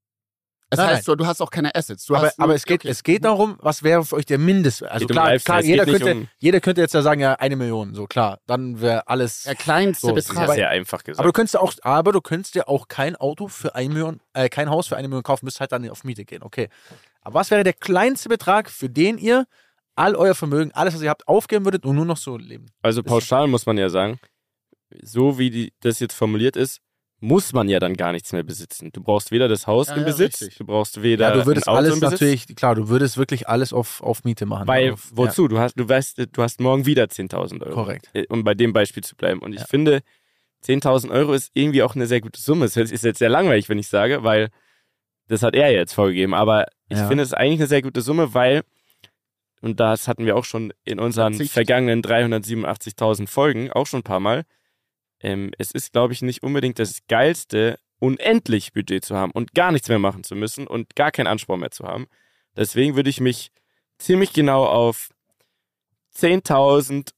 Das 0.71 0.77
Nein, 0.79 0.95
heißt, 0.95 1.07
du, 1.09 1.15
du 1.15 1.25
hast 1.25 1.41
auch 1.41 1.49
keine 1.49 1.75
Assets. 1.75 2.05
Du 2.05 2.15
aber, 2.15 2.27
hast 2.27 2.39
nur- 2.39 2.45
aber 2.45 2.55
es, 2.55 2.63
geht, 2.65 2.79
okay. 2.81 2.87
es 2.87 3.03
geht 3.03 3.25
darum, 3.25 3.57
was 3.59 3.83
wäre 3.83 4.05
für 4.05 4.15
euch 4.15 4.25
der 4.25 4.37
Mindest. 4.37 4.83
Also 4.83 5.05
Geht 5.05 5.11
um 5.11 5.15
klar, 5.15 5.25
Lifestyle, 5.31 5.43
klar 5.43 5.59
es 5.59 5.67
jeder, 5.67 5.85
könnte, 5.85 6.11
um- 6.15 6.27
jeder 6.39 6.61
könnte 6.61 6.79
jetzt 6.81 6.93
ja 6.93 7.01
sagen, 7.01 7.19
ja, 7.19 7.33
eine 7.33 7.57
Million, 7.57 7.93
so 7.93 8.07
klar. 8.07 8.39
Dann 8.47 8.79
wäre 8.79 9.05
alles. 9.09 9.43
der 9.43 9.55
kleinste 9.55 10.07
So, 10.07 10.15
Das 10.15 10.25
ist 10.25 10.33
ja 10.33 10.39
Betrag. 10.39 10.55
sehr 10.55 10.69
einfach 10.69 11.03
gesagt. 11.03 11.19
aber 11.19 11.27
du 11.27 11.33
könntest 11.33 11.57
auch, 11.57 11.73
aber 11.81 12.13
du 12.13 12.21
könntest 12.21 12.55
ja 12.55 12.67
auch 12.69 12.87
kein 12.87 13.17
Auto 13.17 13.49
für 13.49 13.75
eine 13.75 13.89
Million, 13.93 14.21
äh, 14.33 14.47
kein 14.47 14.69
Haus 14.69 14.87
für 14.87 14.95
eine 14.95 15.09
Million 15.09 15.23
kaufen, 15.23 15.43
müsst 15.45 15.59
halt 15.59 15.73
dann 15.73 15.87
auf 15.89 16.05
Miete 16.05 16.23
gehen. 16.23 16.41
Okay. 16.41 16.69
Aber 17.21 17.35
was 17.35 17.51
wäre 17.51 17.65
der 17.65 17.73
kleinste 17.73 18.29
Betrag, 18.29 18.69
für 18.69 18.89
den 18.89 19.17
ihr 19.17 19.45
all 19.95 20.15
euer 20.15 20.35
Vermögen, 20.35 20.71
alles, 20.73 20.93
was 20.95 21.01
ihr 21.01 21.09
habt, 21.09 21.27
aufgeben 21.27 21.65
würdet 21.65 21.85
und 21.85 21.97
nur 21.97 22.05
noch 22.05 22.15
so 22.17 22.37
leben? 22.37 22.67
Also 22.81 23.03
pauschal 23.03 23.47
muss 23.47 23.65
man 23.65 23.77
ja 23.77 23.89
sagen, 23.89 24.19
so 25.03 25.37
wie 25.37 25.49
die, 25.49 25.73
das 25.81 25.99
jetzt 25.99 26.13
formuliert 26.13 26.55
ist, 26.55 26.79
muss 27.21 27.53
man 27.53 27.69
ja 27.69 27.79
dann 27.79 27.95
gar 27.95 28.11
nichts 28.11 28.33
mehr 28.33 28.43
besitzen. 28.43 28.91
Du 28.91 29.01
brauchst 29.01 29.31
weder 29.31 29.47
das 29.47 29.67
Haus 29.67 29.87
Ja, 29.87 29.93
im 29.93 29.99
ja, 30.01 30.05
Besitz, 30.05 30.41
richtig. 30.41 30.57
du 30.57 30.65
brauchst 30.65 31.01
weder 31.03 31.29
Ja, 31.29 31.33
du 31.35 31.45
würdest 31.45 31.67
ein 31.67 31.71
Auto 31.71 31.77
alles 31.77 31.93
im 31.93 31.99
Besitz, 32.01 32.19
natürlich, 32.21 32.55
klar, 32.55 32.75
du 32.75 32.89
würdest 32.89 33.15
wirklich 33.17 33.47
alles 33.47 33.71
auf, 33.73 34.01
auf 34.01 34.23
Miete 34.23 34.45
machen. 34.45 34.67
weil 34.67 34.93
auf, 34.93 35.09
wozu? 35.13 35.47
Du 35.47 35.59
hast, 35.59 35.75
du 35.79 35.87
weißt, 35.87 36.17
du 36.31 36.41
hast 36.43 36.59
morgen 36.59 36.85
wieder 36.85 37.05
10.000 37.05 37.61
Ja, 37.61 37.67
Euro. 37.67 37.75
korrekt. 37.75 38.09
Äh, 38.13 38.25
Um 38.27 38.43
bei 38.43 38.55
dem 38.55 38.73
Beispiel 38.73 39.03
zu 39.03 39.15
bleiben. 39.15 39.39
Und 39.39 39.53
ich 39.53 39.61
Ja. 39.61 39.67
finde, 39.67 40.01
10.000 40.61 41.11
Euro 41.11 41.33
ist 41.33 41.51
irgendwie 41.53 41.83
auch 41.83 41.95
eine 41.95 42.07
sehr 42.07 42.21
gute 42.21 42.41
Summe. 42.41 42.65
Es 42.65 42.75
ist 42.75 43.03
jetzt 43.03 43.19
sehr 43.19 43.29
langweilig, 43.29 43.69
wenn 43.69 43.79
ich 43.79 43.87
sage, 43.87 44.23
weil 44.23 44.49
das 45.27 45.43
hat 45.43 45.55
er 45.55 45.71
jetzt 45.71 45.93
vorgegeben. 45.93 46.33
Aber 46.33 46.65
ich 46.89 46.97
Ja. 46.97 47.07
finde 47.07 47.23
es 47.23 47.33
eigentlich 47.33 47.59
eine 47.59 47.67
sehr 47.67 47.81
gute 47.83 48.01
Summe, 48.01 48.33
weil 48.33 48.63
und 49.61 49.79
das 49.79 50.07
hatten 50.07 50.25
wir 50.25 50.35
auch 50.35 50.45
schon 50.45 50.73
in 50.85 50.99
unseren 50.99 51.33
Verzicht. 51.35 51.53
vergangenen 51.53 52.01
387.000 52.01 53.27
Folgen 53.29 53.71
auch 53.71 53.85
schon 53.85 53.99
ein 53.99 54.03
paar 54.03 54.19
Mal. 54.19 54.43
Ähm, 55.21 55.51
es 55.57 55.71
ist, 55.71 55.91
glaube 55.93 56.13
ich, 56.13 56.21
nicht 56.21 56.43
unbedingt 56.43 56.79
das 56.79 56.99
Geilste, 57.07 57.79
unendlich 57.99 58.73
Budget 58.73 59.05
zu 59.05 59.15
haben 59.15 59.31
und 59.31 59.53
gar 59.53 59.71
nichts 59.71 59.87
mehr 59.87 59.99
machen 59.99 60.23
zu 60.23 60.35
müssen 60.35 60.67
und 60.67 60.95
gar 60.95 61.11
keinen 61.11 61.27
Anspruch 61.27 61.57
mehr 61.57 61.71
zu 61.71 61.85
haben. 61.85 62.07
Deswegen 62.55 62.95
würde 62.95 63.09
ich 63.09 63.19
mich 63.21 63.51
ziemlich 63.97 64.33
genau 64.33 64.65
auf 64.65 65.09
10.000 66.15 67.11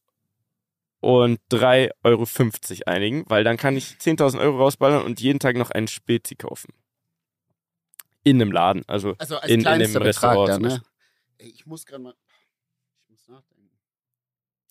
und 1.00 1.40
3,50 1.52 1.92
Euro 2.04 2.26
einigen, 2.86 3.24
weil 3.28 3.44
dann 3.44 3.58
kann 3.58 3.76
ich 3.76 3.96
10.000 4.00 4.40
Euro 4.40 4.58
rausballern 4.58 5.04
und 5.04 5.20
jeden 5.20 5.40
Tag 5.40 5.56
noch 5.56 5.72
einen 5.72 5.88
Spezi 5.88 6.36
kaufen. 6.36 6.74
In 8.24 8.42
einem 8.42 8.52
Laden, 8.52 8.84
also 8.88 9.16
Also 9.18 9.38
als 9.38 9.52
in, 9.52 9.62
in 9.62 9.68
einem 9.68 9.92
Betrag 9.94 10.06
Restaurant. 10.06 10.50
dann, 10.50 10.62
ne? 10.62 10.84
Ich 11.40 11.66
muss 11.66 11.86
gerade 11.86 12.04
mal. 12.04 12.14
Ich 13.02 13.10
muss 13.10 13.28
nachdenken. 13.28 13.70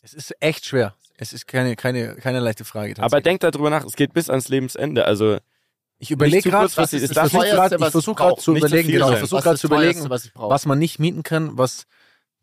Es 0.02 0.14
ist 0.14 0.34
echt 0.40 0.64
schwer. 0.64 0.96
Es 1.22 1.32
ist 1.32 1.46
keine, 1.46 1.76
keine, 1.76 2.16
keine 2.16 2.40
leichte 2.40 2.64
Frage. 2.64 3.00
Aber 3.00 3.20
denkt 3.20 3.44
darüber 3.44 3.70
nach, 3.70 3.84
es 3.84 3.94
geht 3.94 4.12
bis 4.12 4.28
ans 4.28 4.48
Lebensende. 4.48 5.04
Also 5.04 5.38
ich 6.00 6.10
überlege 6.10 6.50
gerade, 6.50 6.66
ich 6.66 6.72
es 6.72 6.74
versuche 6.74 6.96
gerade 7.14 7.28
ich 7.28 7.80
ich 7.80 8.04
grad 8.04 8.16
brauch. 8.16 8.38
zu 8.40 8.56
überlegen, 8.56 8.86
viel 8.88 8.94
genau, 8.94 9.12
ich 9.12 9.18
versuche 9.18 9.38
Was 9.38 9.44
gerade 9.44 9.58
zu 9.60 9.66
überlegen, 9.68 10.10
was 10.10 10.32
was 10.34 10.66
man 10.66 10.80
nicht 10.80 10.98
mieten 10.98 11.22
kann, 11.22 11.56
was, 11.56 11.84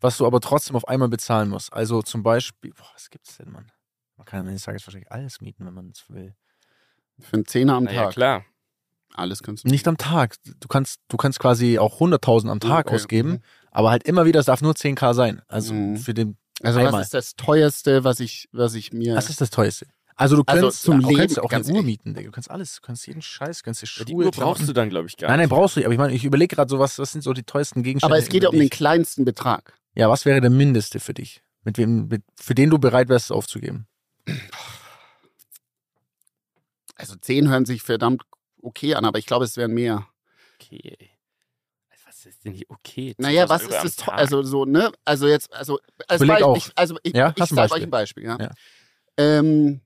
was 0.00 0.16
du 0.16 0.24
aber 0.26 0.40
trotzdem 0.40 0.76
auf 0.76 0.88
einmal 0.88 1.08
bezahlen 1.10 1.50
musst. 1.50 1.70
Also 1.74 2.00
zum 2.00 2.22
Beispiel, 2.22 2.72
boah, 2.72 2.86
was 2.94 3.10
gibt's 3.10 3.36
denn, 3.36 3.52
Mann? 3.52 3.70
Man 4.16 4.24
kann 4.24 4.40
am 4.40 4.46
Ende 4.46 4.54
des 4.56 4.64
Tages 4.64 4.86
wahrscheinlich 4.86 5.12
alles 5.12 5.42
mieten, 5.42 5.66
wenn 5.66 5.74
man 5.74 5.90
es 5.90 6.08
will. 6.08 6.34
Für 7.18 7.34
einen 7.34 7.46
Zehner 7.46 7.74
am 7.74 7.84
naja, 7.84 8.04
Tag. 8.04 8.14
klar. 8.14 8.44
Alles 9.12 9.42
kannst 9.42 9.64
du. 9.64 9.68
Nicht 9.68 9.86
am 9.88 9.98
Tag. 9.98 10.36
Du 10.60 10.68
kannst, 10.68 11.00
du 11.08 11.18
kannst 11.18 11.38
quasi 11.38 11.78
auch 11.78 12.00
100.000 12.00 12.48
am 12.50 12.60
Tag 12.60 12.86
Okay. 12.86 12.94
ausgeben, 12.94 13.42
aber 13.70 13.90
halt 13.90 14.04
immer 14.04 14.24
wieder, 14.24 14.40
es 14.40 14.46
darf 14.46 14.62
nur 14.62 14.72
10k 14.74 15.12
sein. 15.12 15.42
Also 15.48 15.74
Mhm. 15.74 15.98
für 15.98 16.14
den, 16.14 16.38
Also 16.62 16.78
einmal. 16.80 16.92
was 16.94 17.06
ist 17.06 17.14
das 17.14 17.36
teuerste, 17.36 18.04
was 18.04 18.20
ich, 18.20 18.48
was 18.52 18.74
ich 18.74 18.92
mir. 18.92 19.14
das 19.14 19.30
ist 19.30 19.40
das 19.40 19.50
teuerste. 19.50 19.86
Also 20.16 20.36
du 20.36 20.42
Also 20.44 20.60
könntest, 20.64 20.82
zum 20.82 21.00
du 21.00 21.08
könntest 21.08 21.36
Leben, 21.36 21.46
auch 21.46 21.50
eine 21.50 21.62
ganz 21.62 21.70
Uhr 21.74 21.82
mieten, 21.82 22.12
Digga. 22.14 22.26
Du 22.26 22.32
kannst 22.32 22.50
alles, 22.50 22.74
du 22.76 22.80
kannst 22.82 23.06
jeden 23.06 23.22
Scheiß, 23.22 23.58
du 23.58 23.64
kannst 23.64 23.80
dir 23.80 23.86
Ja, 23.86 23.90
Schuhe, 23.90 24.04
die 24.04 24.14
Uhr 24.14 24.30
brauchst 24.30 24.68
du 24.68 24.72
dann, 24.74 24.90
glaube 24.90 25.08
ich, 25.08 25.16
gar 25.16 25.28
Nein, 25.28 25.38
nein, 25.38 25.46
nicht. 25.46 25.50
brauchst 25.56 25.76
du 25.76 25.80
nicht. 25.80 25.86
Aber 25.86 25.94
ich 25.94 25.98
meine, 25.98 26.12
ich 26.12 26.24
überlege 26.24 26.54
gerade 26.54 26.68
so, 26.68 26.78
was, 26.78 26.98
was 26.98 27.12
sind 27.12 27.22
so 27.22 27.32
die 27.32 27.42
teuersten 27.42 27.82
Gegenstände? 27.82 28.14
aber 28.14 28.22
es 28.22 28.28
geht 28.28 28.42
ja 28.42 28.50
um 28.50 28.54
den 28.54 28.62
dich? 28.62 28.70
kleinsten 28.70 29.24
Betrag. 29.24 29.72
Ja, 29.94 30.10
was 30.10 30.26
wäre 30.26 30.40
der 30.42 30.50
mindeste 30.50 31.00
für 31.00 31.14
dich? 31.14 31.42
Mit 31.64 31.78
wem, 31.78 32.08
mit, 32.08 32.22
für 32.38 32.54
den 32.54 32.68
du 32.68 32.78
bereit 32.78 33.08
wärst, 33.08 33.26
es 33.26 33.30
aufzugeben? 33.30 33.86
Also 36.96 37.16
zehn 37.16 37.48
hören 37.48 37.64
sich 37.64 37.82
verdammt 37.82 38.22
okay 38.62 38.94
an, 38.94 39.04
aber 39.06 39.18
ich 39.18 39.26
glaube, 39.26 39.46
es 39.46 39.56
wären 39.56 39.72
mehr. 39.72 40.06
Okay. 40.60 40.98
Was 42.20 42.26
ist 42.26 42.44
denn 42.44 42.52
hier 42.52 42.66
okay? 42.68 43.14
Naja, 43.18 43.44
10.000 43.44 43.48
was 43.48 43.62
ist 43.84 44.00
das? 44.00 44.08
Also 44.08 44.42
so, 44.42 44.64
ne? 44.66 44.92
Also 45.04 45.26
jetzt, 45.26 45.52
also 45.54 45.78
als 46.06 46.20
Beispiel, 46.26 46.44
auch. 46.44 46.56
ich, 46.56 46.70
also 46.74 46.96
ich, 47.02 47.14
Ja, 47.14 47.32
ich 47.36 47.44
sage 47.46 47.72
euch 47.72 47.82
ein 47.82 47.90
Beispiel, 47.90 48.24
ja. 48.24 48.36
Ja. 48.38 48.50
Ähm, 49.16 49.80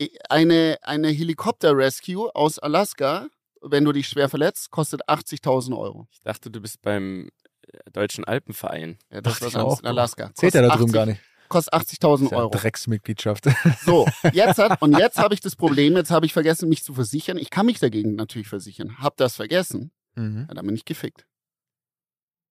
i- 0.00 0.16
eine, 0.28 0.76
eine 0.82 1.08
Helikopter-Rescue 1.08 2.34
aus 2.34 2.58
Alaska, 2.58 3.28
wenn 3.62 3.84
du 3.84 3.92
dich 3.92 4.08
schwer 4.08 4.28
verletzt, 4.28 4.70
kostet 4.70 5.08
80.000 5.08 5.76
Euro. 5.78 6.08
Ich 6.10 6.20
dachte, 6.22 6.50
du 6.50 6.60
bist 6.60 6.82
beim 6.82 7.30
äh, 7.68 7.90
Deutschen 7.92 8.24
Alpenverein. 8.24 8.98
Ja, 9.10 9.20
das 9.20 9.40
ganz 9.40 9.54
auch, 9.56 9.80
in 9.80 9.86
Alaska. 9.86 10.30
Zählt 10.34 10.54
ja 10.54 10.62
da 10.62 10.68
Kostet 10.68 10.80
drüben 10.82 10.92
gar 10.92 11.02
80 11.04 11.14
nicht. 11.14 11.22
Kostet 11.48 11.72
Das 11.74 11.82
80.000 12.00 12.24
ist 12.24 12.30
ja 12.32 12.38
Euro. 12.38 12.50
Drecksmitgliedschaft. 12.50 13.44
So, 13.84 14.06
jetzt 14.32 14.58
hat, 14.58 14.80
und 14.82 14.98
jetzt 14.98 15.18
habe 15.22 15.34
ich 15.34 15.40
das 15.40 15.54
Problem, 15.56 15.96
jetzt 15.96 16.10
habe 16.10 16.26
ich 16.26 16.32
vergessen, 16.32 16.68
mich 16.68 16.82
zu 16.82 16.94
versichern. 16.94 17.36
Ich 17.38 17.50
kann 17.50 17.66
mich 17.66 17.78
dagegen 17.78 18.14
natürlich 18.14 18.48
versichern. 18.48 18.98
Hab 18.98 19.16
das 19.16 19.36
vergessen, 19.36 19.90
Mhm. 20.14 20.44
ja, 20.48 20.54
dann 20.54 20.66
bin 20.66 20.74
ich 20.74 20.84
gefickt. 20.84 21.24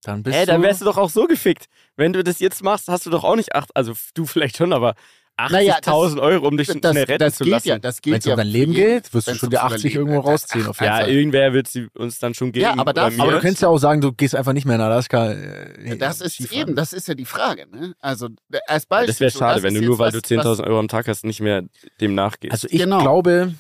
Dann 0.03 0.23
bist 0.23 0.37
Hä, 0.37 0.45
dann 0.45 0.61
du. 0.61 0.67
wärst 0.67 0.81
du 0.81 0.85
doch 0.85 0.97
auch 0.97 1.09
so 1.09 1.25
gefickt. 1.27 1.65
Wenn 1.95 2.13
du 2.13 2.23
das 2.23 2.39
jetzt 2.39 2.63
machst, 2.63 2.87
hast 2.87 3.05
du 3.05 3.09
doch 3.09 3.23
auch 3.23 3.35
nicht 3.35 3.53
acht, 3.55 3.69
also 3.75 3.93
du 4.15 4.25
vielleicht 4.25 4.57
schon, 4.57 4.73
aber 4.73 4.95
80.000 5.37 5.51
Naja, 5.51 6.21
Euro, 6.21 6.47
um 6.47 6.57
dich 6.57 6.67
Das, 6.67 6.77
schnell 6.91 7.03
retten 7.05 7.19
das 7.19 7.35
zu 7.35 7.45
geht 7.45 7.51
lassen. 7.51 7.67
ja, 7.69 7.79
das 7.79 7.97
Wenn 8.03 8.11
geht 8.11 8.19
es 8.19 8.25
ja. 8.25 8.33
um 8.33 8.37
dein 8.37 8.47
Leben 8.47 8.73
geht, 8.73 9.11
wirst 9.13 9.27
du 9.27 9.35
schon 9.35 9.49
die 9.49 9.55
ums 9.57 9.73
80 9.73 9.95
Überleben 9.95 10.11
irgendwo 10.13 10.29
rausziehen. 10.29 10.67
Auf 10.67 10.79
jeden 10.81 10.91
ja, 10.93 10.99
Fall. 10.99 11.09
irgendwer 11.09 11.53
wird 11.53 11.67
sie 11.67 11.87
uns 11.95 12.19
dann 12.19 12.33
schon 12.33 12.51
geben. 12.51 12.63
Ja, 12.63 12.77
aber 12.77 12.93
das-. 12.93 13.17
Aber 13.19 13.31
du 13.31 13.39
könntest 13.39 13.61
ja 13.63 13.69
auch 13.69 13.77
sagen, 13.77 14.01
du 14.01 14.11
gehst 14.11 14.35
einfach 14.35 14.53
nicht 14.53 14.65
mehr 14.65 14.75
in 14.75 14.81
Alaska. 14.81 15.31
Äh, 15.31 15.89
Ja, 15.89 15.95
das 15.95 16.21
ist 16.21 16.33
Skifahren. 16.33 16.61
eben, 16.61 16.75
das 16.75 16.93
ist 16.93 17.07
ja 17.07 17.13
die 17.15 17.25
Frage. 17.25 17.65
Ne? 17.71 17.95
Also 17.99 18.27
äh, 18.51 18.59
als 18.67 18.85
Beispiel. 18.85 19.07
das 19.07 19.19
wäre 19.19 19.31
schade, 19.31 19.55
das 19.55 19.63
wenn 19.63 19.73
du 19.73 19.81
nur, 19.81 19.97
weil 19.99 20.13
was- 20.13 20.21
du 20.21 20.35
10.000 20.35 20.63
Euro 20.67 20.79
am 20.79 20.87
Tag 20.89 21.07
hast, 21.07 21.23
nicht 21.23 21.39
mehr 21.41 21.63
dem 22.01 22.13
nachgehst. 22.13 22.51
Also 22.51 22.67
ich 22.69 22.79
Genau. 22.79 22.99
glaube, 22.99 23.55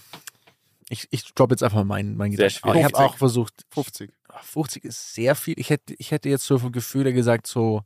ich, 0.89 1.07
ich 1.09 1.23
droppe 1.33 1.53
jetzt 1.53 1.63
einfach 1.63 1.83
meinen 1.85 2.17
mein 2.17 2.31
Gedanken. 2.31 2.53
Ich 2.53 2.63
habe 2.65 2.79
50. 2.79 2.95
auch 2.99 3.15
versucht, 3.17 3.53
50. 3.69 4.11
50 4.41 4.83
ist 4.85 5.13
sehr 5.13 5.35
viel. 5.35 5.55
Ich 5.59 5.69
hätte, 5.69 5.93
ich 5.97 6.11
hätte 6.11 6.29
jetzt 6.29 6.45
so 6.45 6.57
vom 6.59 6.71
Gefühl 6.71 7.11
gesagt, 7.13 7.47
so 7.47 7.81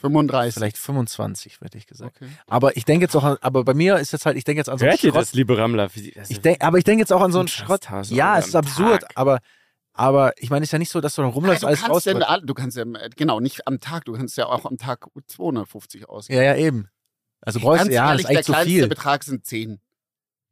35. 0.00 0.54
vielleicht 0.54 0.78
25, 0.78 1.60
hätte 1.60 1.76
ich 1.78 1.86
gesagt. 1.86 2.16
Okay. 2.16 2.30
Aber 2.46 2.76
ich 2.76 2.84
denke 2.84 3.04
jetzt 3.04 3.14
auch 3.14 3.24
an, 3.24 3.36
aber 3.40 3.64
bei 3.64 3.74
mir 3.74 3.98
ist 3.98 4.12
jetzt 4.12 4.24
halt, 4.24 4.36
ich 4.36 4.44
denke 4.44 4.58
jetzt 4.60 4.68
an 4.68 4.78
so 4.78 4.84
einen 4.84 4.92
Hört 4.92 5.04
ihr 5.04 5.10
Schrott. 5.10 5.22
das, 5.22 5.32
liebe 5.34 5.58
Rammler? 5.58 5.84
Also- 5.84 6.00
Ich 6.32 6.40
denk, 6.40 6.62
aber 6.64 6.78
ich 6.78 6.84
denke 6.84 7.00
jetzt 7.00 7.12
auch 7.12 7.20
an 7.20 7.32
so 7.32 7.38
einen 7.38 7.48
Schrott. 7.48 7.82
1000 7.88 8.16
Ja, 8.16 8.38
es 8.38 8.48
ist 8.48 8.56
absurd, 8.56 9.02
Tag. 9.02 9.10
aber, 9.16 9.40
aber 9.92 10.32
ich 10.38 10.48
meine, 10.48 10.62
es 10.62 10.68
ist 10.68 10.72
ja 10.72 10.78
nicht 10.78 10.90
so, 10.90 11.00
dass 11.02 11.14
du 11.16 11.22
dann 11.22 11.30
rumläufst, 11.30 11.62
Ja, 11.62 11.68
alles 11.68 11.80
du, 11.82 11.86
kannst 11.86 12.06
ja, 12.06 12.38
du 12.40 12.54
kannst 12.54 12.76
ja, 12.78 12.84
äh, 12.84 13.10
genau, 13.14 13.40
nicht 13.40 13.66
am 13.66 13.78
Tag, 13.78 14.06
du 14.06 14.12
kannst 14.14 14.36
ja 14.38 14.46
auch 14.46 14.64
am 14.64 14.78
Tag 14.78 15.06
250 15.26 16.08
ausgeben. 16.08 16.38
Ja, 16.38 16.44
ja, 16.44 16.56
eben. 16.56 16.88
Also 17.42 17.58
du 17.58 17.64
brauchst, 17.66 17.82
Ganz 17.82 17.92
ja, 17.92 18.08
ehrlich, 18.08 18.22
das 18.26 18.30
ist 18.30 18.36
eigentlich 18.36 18.36
der 18.38 18.44
zu 18.44 18.52
kleinste 18.52 18.70
viel. 18.72 18.88
Betrag 18.88 19.24
sind 19.24 19.46
10. 19.46 19.80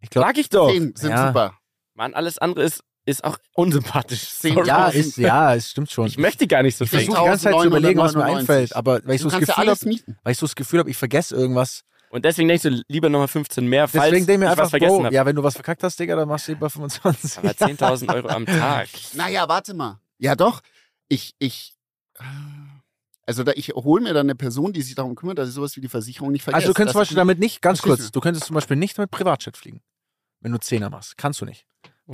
Ich 0.01 0.11
glaube, 0.11 0.29
Sag 0.29 0.39
ich 0.39 0.49
doch. 0.51 0.71
10 0.71 0.95
sind 0.95 1.11
Ja. 1.11 1.29
super. 1.29 1.59
Mann, 1.95 2.15
alles 2.15 2.39
andere 2.39 2.65
ist, 2.65 2.83
ist 3.09 3.25
auch 3.25 3.39
unsympathisch. 3.55 4.35
Ja, 4.43 4.87
1000. 4.87 4.95
ist, 4.95 5.17
ja, 5.17 5.55
es 5.55 5.71
stimmt 5.71 5.91
schon. 5.91 6.07
Ich 6.07 6.19
möchte 6.19 6.47
gar 6.47 6.63
nicht 6.63 6.77
so 6.77 6.85
Ich 6.85 6.91
viel. 6.91 7.01
versuche 7.01 7.19
die 7.21 7.27
ganze 7.27 7.45
Zeit 7.45 7.61
zu 7.61 7.67
überlegen, 7.67 7.99
was 7.99 8.15
mir 8.15 8.25
1999. 8.25 8.39
einfällt, 8.51 8.77
aber 8.77 9.01
weil 9.07 9.15
ich 9.17 9.23
so 9.23 9.29
das 9.29 9.35
ja 9.35 9.41
Gefühl 9.41 9.55
alles 9.57 9.81
habe, 9.81 10.17
weil 10.23 10.33
ich 10.33 10.39
so 10.39 10.47
das 10.47 10.55
Gefühl 10.55 10.81
habe, 10.81 10.91
ich 10.91 10.97
vergesse 10.97 11.35
irgendwas. 11.35 11.85
Und 12.11 12.25
deswegen 12.25 12.49
denkst 12.49 12.63
du 12.63 12.83
lieber 12.89 13.09
nochmal 13.09 13.29
15 13.29 13.67
mehr, 13.67 13.87
falls 13.89 14.05
Deswegen 14.05 14.23
ich 14.31 14.39
mir 14.39 14.45
ich 14.45 14.51
einfach, 14.51 14.65
was 14.65 14.71
vergessen 14.71 15.05
habe. 15.05 15.15
ja, 15.15 15.27
wenn 15.27 15.37
du 15.37 15.43
was 15.43 15.55
verkackt 15.55 15.83
hast, 15.83 15.99
Digga, 16.01 16.17
dann 16.17 16.29
machst 16.29 16.49
du 16.49 16.53
lieber 16.53 16.71
25. 16.71 17.39
Aber 17.39 17.51
10.000 17.51 18.15
Euro 18.15 18.29
am 18.29 18.47
Tag. 18.47 18.89
Naja, 19.15 19.49
warte 19.49 19.75
mal. 19.75 20.01
Ja, 20.19 20.35
doch. 20.35 20.61
Ich, 21.09 21.35
ich, 21.39 21.75
also 23.27 23.45
da, 23.45 23.53
ich 23.55 23.69
hole 23.69 24.03
mir 24.03 24.15
dann 24.15 24.27
eine 24.27 24.35
Person, 24.35 24.73
die 24.73 24.83
sich 24.83 24.95
darum 24.95 25.15
kümmert, 25.15 25.39
dass 25.39 25.49
ich 25.49 25.55
sowas 25.55 25.77
wie 25.77 25.81
die 25.81 25.89
Versicherung 25.89 26.33
nicht 26.33 26.43
vergesse. 26.45 26.57
Also 26.65 26.69
du 26.69 26.75
könntest 26.75 26.93
zum 26.93 27.01
Beispiel 27.01 27.17
damit 27.17 27.39
nicht, 27.39 27.61
ganz 27.61 27.83
kurz, 27.83 28.07
du? 28.07 28.11
du 28.11 28.21
könntest 28.21 28.47
zum 28.47 28.55
Beispiel 28.55 28.77
nicht 28.77 28.97
mit 28.99 29.11
Privatjet 29.11 29.57
fliegen. 29.57 29.83
Wenn 30.41 30.53
du 30.53 30.59
Zehner 30.59 30.89
machst. 30.89 31.19
Kannst 31.19 31.41
du 31.41 31.45
nicht. 31.45 31.67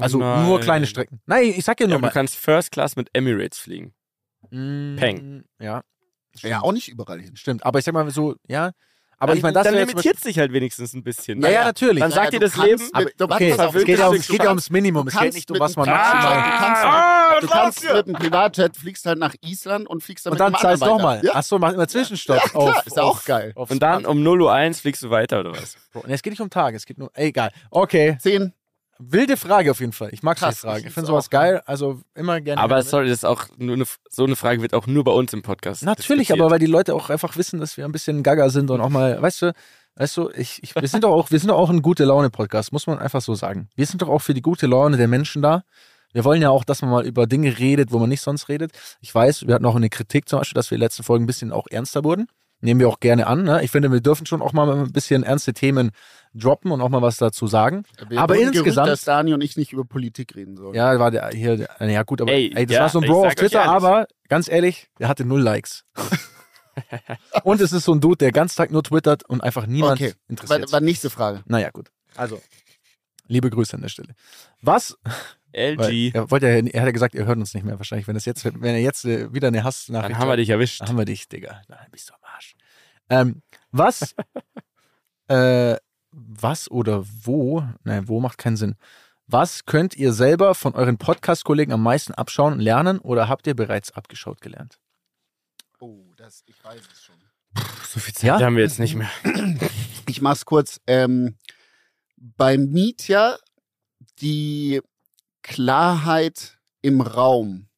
Also 0.03 0.18
nein. 0.18 0.45
nur 0.47 0.61
kleine 0.61 0.86
Strecken. 0.86 1.20
Nein, 1.26 1.45
ich 1.57 1.64
sag 1.64 1.78
ja 1.80 1.84
Ja, 1.84 1.88
nur 1.88 1.97
aber 1.97 2.03
mal. 2.03 2.09
du 2.09 2.14
kannst 2.14 2.36
First 2.36 2.72
Class 2.72 2.97
mit 2.97 3.09
Emirates 3.12 3.59
fliegen. 3.59 3.95
Mm, 4.51 4.97
Peng. 4.97 5.45
Ja. 5.61 5.82
Ja, 6.42 6.61
auch 6.62 6.72
nicht 6.72 6.88
überall 6.88 7.20
hin. 7.20 7.36
Stimmt. 7.36 7.64
Aber 7.64 7.78
ich 7.78 7.84
sag 7.84 7.95
mal 7.95 8.09
so, 8.11 8.34
ja. 8.49 8.72
Aber 9.16 9.28
Dann- 9.30 9.36
ich 9.38 9.42
meine, 9.45 9.55
das 9.55 9.64
Dann 9.68 9.76
limitiert 9.76 10.18
sich 10.18 10.38
halt 10.40 10.53
wenigstens 10.53 10.92
ein 10.92 11.05
bisschen. 11.05 11.40
Ja, 11.40 11.49
ja, 11.49 11.64
natürlich. 11.64 12.01
Dann 12.01 12.11
sagt 12.11 12.32
Naja, 12.32 12.38
dir 12.38 12.40
das 12.40 12.57
Leben. 12.57 12.82
mit- 12.82 12.95
aber, 13.22 13.34
okay, 13.36 13.53
auf, 13.59 13.74
es 13.76 13.84
geht 13.84 13.99
ja, 14.01 14.09
um, 14.09 14.14
es 14.16 14.26
geht 14.26 14.42
ja 14.42 14.49
ums 14.49 14.70
Minimum. 14.70 15.07
Es 15.07 15.16
geht 15.18 15.34
nicht 15.34 15.51
um 15.53 15.61
was 15.61 15.76
man 15.76 15.88
maximal. 15.88 16.34
Privatjet- 16.36 16.51
du 16.51 16.59
kannst- 16.59 16.84
Ah, 16.84 17.40
Du 17.40 17.47
kannst 17.47 17.82
mit 17.84 17.92
einem 18.07 18.14
Privatjet 18.16 18.76
fliegst 18.76 19.07
halt 19.07 19.18
nach 19.20 19.34
Island 19.42 19.88
und 19.88 20.03
fliegst 20.03 20.26
dann 20.26 20.32
Und 20.32 20.40
mit 20.40 20.55
dann 20.55 20.61
zahlst 20.61 20.82
du 20.82 20.86
nochmal. 20.86 21.24
Ja, 21.24 21.34
Achso, 21.36 21.59
mach 21.61 21.72
immer 21.72 21.86
Zwischenstopp. 21.86 22.36
Ja, 22.36 22.49
klar, 22.49 22.62
auf, 22.78 22.86
ist 22.86 22.97
ja 22.97 23.03
auch 23.05 23.11
auf, 23.18 23.24
geil. 23.24 23.53
Auf 23.55 23.70
Und 23.70 23.80
dann 23.82 24.05
um 24.05 24.22
0.01 24.22 24.68
Uhr 24.70 24.74
fliegst 24.82 25.03
du 25.05 25.11
weiter, 25.11 25.40
oder 25.40 25.53
was? 25.53 25.76
Bro, 25.92 26.05
nee, 26.09 26.14
es 26.14 26.22
geht 26.22 26.32
nicht 26.32 26.40
um 26.42 26.51
Tage, 26.51 26.76
es 26.76 26.84
geht 26.84 26.99
nur. 26.99 27.11
Ey, 27.14 27.28
egal. 27.28 27.51
Okay. 27.70 28.18
10. 28.20 28.53
Wilde 28.99 29.36
Frage 29.36 29.70
auf 29.70 29.80
jeden 29.80 29.92
Fall. 29.92 30.11
Ich 30.12 30.22
mag 30.22 30.36
Krass, 30.36 30.57
die 30.57 30.61
Frage. 30.61 30.80
ich 30.80 30.86
Ich 30.86 30.92
finde 30.92 31.09
sowas 31.09 31.26
auch 31.26 31.30
geil. 31.30 31.62
Also 31.66 32.01
immer 32.14 32.40
gerne. 32.40 32.61
Aber 32.61 32.76
gerne 32.76 32.88
sorry, 32.88 33.09
das 33.09 33.18
ist 33.18 33.24
auch 33.24 33.47
nur 33.57 33.74
eine, 33.74 33.84
so 34.11 34.24
eine 34.24 34.36
Frage 34.36 34.62
wird 34.62 34.74
auch 34.74 34.86
nur 34.86 35.05
bei 35.05 35.12
uns 35.12 35.32
im 35.32 35.42
Podcast. 35.42 35.82
Natürlich, 35.82 36.32
aber 36.32 36.51
weil 36.51 36.59
die 36.59 36.66
Leute 36.66 36.95
auch 36.95 37.11
einfach 37.11 37.36
wissen, 37.36 37.61
dass 37.61 37.76
wir 37.76 37.84
ein 37.84 37.92
bisschen 37.92 38.22
gaga 38.22 38.49
sind 38.51 38.70
und 38.70 38.80
auch 38.80 38.88
mal, 38.88 39.20
weißt 39.20 39.42
du, 39.42 39.55
weißt 39.97 40.16
du, 40.16 40.30
ich, 40.30 40.62
ich, 40.62 40.74
wir 40.74 40.88
sind 40.88 41.05
doch 41.05 41.12
auch, 41.12 41.30
wir 41.30 41.38
sind 41.38 41.49
doch 41.49 41.59
auch 41.59 41.70
ein 41.70 41.82
gute 41.82 42.05
Laune 42.05 42.30
Podcast, 42.30 42.72
muss 42.72 42.86
man 42.86 42.99
einfach 42.99 43.20
so 43.20 43.34
sagen. 43.34 43.68
Wir 43.74 43.86
sind 43.86 44.03
doch 44.03 44.09
auch 44.09 44.20
für 44.20 44.34
die 44.34 44.42
gute 44.42 44.66
Laune 44.66 44.97
der 44.97 45.09
Menschen 45.09 45.42
da. 45.42 45.64
Wir 46.12 46.24
wollen 46.24 46.40
ja 46.40 46.51
auch, 46.51 46.64
dass 46.64 46.80
man 46.80 46.92
mal 46.92 47.07
über 47.07 47.26
Dinge 47.26 47.59
redet, 47.59 47.90
wo 47.90 47.99
man 47.99 48.09
nicht 48.09 48.20
sonst 48.20 48.49
redet. 48.49 48.70
Ich 49.01 49.12
weiß, 49.12 49.49
wir 49.49 49.55
hatten 49.55 49.66
auch 49.66 49.74
eine 49.74 49.90
Kritik 49.90 50.28
zum 50.28 50.38
Beispiel, 50.38 50.55
dass 50.55 50.70
wir 50.70 50.76
in 50.76 50.80
den 50.80 50.86
letzten 50.86 51.03
Folgen 51.03 51.24
ein 51.24 51.26
bisschen 51.26 51.51
auch 51.51 51.66
ernster 51.68 52.05
wurden. 52.05 52.28
Nehmen 52.61 52.81
wir 52.81 52.89
auch 52.89 53.01
gerne 53.01 53.27
an. 53.27 53.43
Ne? 53.45 53.63
Ich 53.63 53.71
finde, 53.71 53.93
wir 53.93 54.01
dürfen 54.01 54.25
schon 54.27 54.41
auch 54.41 54.53
mal 54.53 54.71
ein 54.71 54.93
bisschen 54.93 55.23
ernste 55.23 55.53
Themen 55.53 55.91
droppen 56.35 56.71
und 56.73 56.81
auch 56.81 56.89
mal 56.89 57.03
was 57.03 57.19
dazu 57.19 57.47
sagen. 57.47 57.85
Wir 58.09 58.19
Aber 58.21 58.37
insgesamt- 58.37 58.89
dass 58.89 59.05
Dani 59.05 59.35
und 59.35 59.43
ich 59.43 59.57
nicht 59.57 59.73
über 59.73 59.85
Politik 59.85 60.35
reden 60.35 60.57
sollen. 60.57 60.75
Ja, 60.75 60.99
war 60.99 61.11
der 61.11 61.29
hier, 61.29 61.57
der, 61.59 61.91
ja 61.91 62.03
gut, 62.05 62.21
aber 62.23 62.33
Ey, 62.33 62.51
ey, 62.55 62.65
das 62.67 62.75
ja, 62.75 62.81
war 62.83 62.89
so 62.89 63.01
ein 63.01 63.07
Bro 63.09 63.27
auf 63.27 63.35
Twitter, 63.35 63.65
aber 63.65 64.07
ganz 64.29 64.49
ehrlich, 64.49 64.89
der 64.99 65.09
hatte 65.09 65.25
null 65.25 65.43
Likes. 65.43 65.85
und 67.45 67.61
es 67.61 67.73
ist 67.73 67.85
so 67.85 67.93
ein 67.93 68.01
Dude, 68.01 68.17
der 68.17 68.33
ganz 68.33 68.55
Tag 68.55 68.71
nur 68.71 68.83
twittert 68.83 69.29
und 69.29 69.43
einfach 69.43 69.67
niemand 69.67 70.01
Okay. 70.01 70.11
War, 70.13 70.31
interessiert. 70.31 70.73
war 70.73 70.81
nächste 70.81 71.11
Frage. 71.11 71.43
naja, 71.47 71.71
gut. 71.71 71.91
Also, 72.17 72.41
liebe 73.27 73.51
Grüße 73.51 73.75
an 73.75 73.83
der 73.83 73.89
Stelle. 73.89 74.14
Was? 74.61 74.99
Weil, 75.53 75.79
LG, 75.79 76.14
er, 76.14 76.31
wollte 76.31 76.49
ja, 76.49 76.55
er 76.55 76.81
hat 76.81 76.87
ja 76.87 76.91
gesagt, 76.91 77.14
ihr 77.14 77.27
hört 77.27 77.39
uns 77.39 77.55
nicht 77.55 77.64
mehr 77.64 77.79
wahrscheinlich. 77.79 78.09
Wenn, 78.09 78.14
das 78.14 78.25
jetzt, 78.25 78.45
wenn 78.45 78.62
er 78.62 78.81
jetzt 78.81 79.05
äh, 79.05 79.33
wieder 79.33 79.49
eine 79.49 79.62
Hassnachricht 79.62 80.11
dann 80.11 80.18
haben 80.18 80.29
wir 80.29 80.37
dich 80.37 80.51
erwischt. 80.51 80.81
dann 80.81 80.89
haben 80.89 80.99
wir 80.99 81.05
dich, 81.05 81.29
Digga. 81.29 81.62
Dann 81.68 81.79
bist 81.93 82.11
du 82.11 82.14
am 82.14 82.20
Arsch. 82.35 82.57
Ähm, 83.09 83.43
was, 83.70 84.14
äh, 85.29 85.77
was 86.11 86.70
oder 86.70 87.05
wo, 87.05 87.64
nein, 87.85 88.09
wo 88.09 88.20
macht 88.20 88.39
keinen 88.39 88.57
Sinn. 88.57 88.77
Was 89.27 89.64
könnt 89.64 89.97
ihr 89.97 90.12
selber 90.12 90.55
von 90.55 90.75
euren 90.75 90.99
Podcast-Kollegen 90.99 91.72
am 91.72 91.83
meisten 91.83 92.12
abschauen 92.12 92.55
und 92.55 92.61
lernen 92.61 92.99
oder 92.99 93.29
habt 93.29 93.47
ihr 93.47 93.55
bereits 93.55 93.93
abgeschaut 93.93 94.41
gelernt? 94.41 94.79
Oh, 95.79 96.05
das, 96.16 96.43
ich 96.47 96.62
weiß 96.62 96.81
es 96.93 97.03
schon. 97.03 97.14
So 97.89 98.01
viel 98.01 98.12
Zeit 98.14 98.41
Ja? 98.41 98.41
haben 98.41 98.57
wir 98.57 98.64
jetzt 98.64 98.81
nicht 98.81 98.97
mehr. 98.97 99.11
Ich 100.07 100.20
mach's 100.20 100.45
kurz. 100.45 100.81
Ähm, 100.87 101.37
bei 102.17 102.59
Mietja 102.59 103.37
die 104.21 104.81
Klarheit 105.43 106.59
im 106.83 107.01
Raum. 107.01 107.69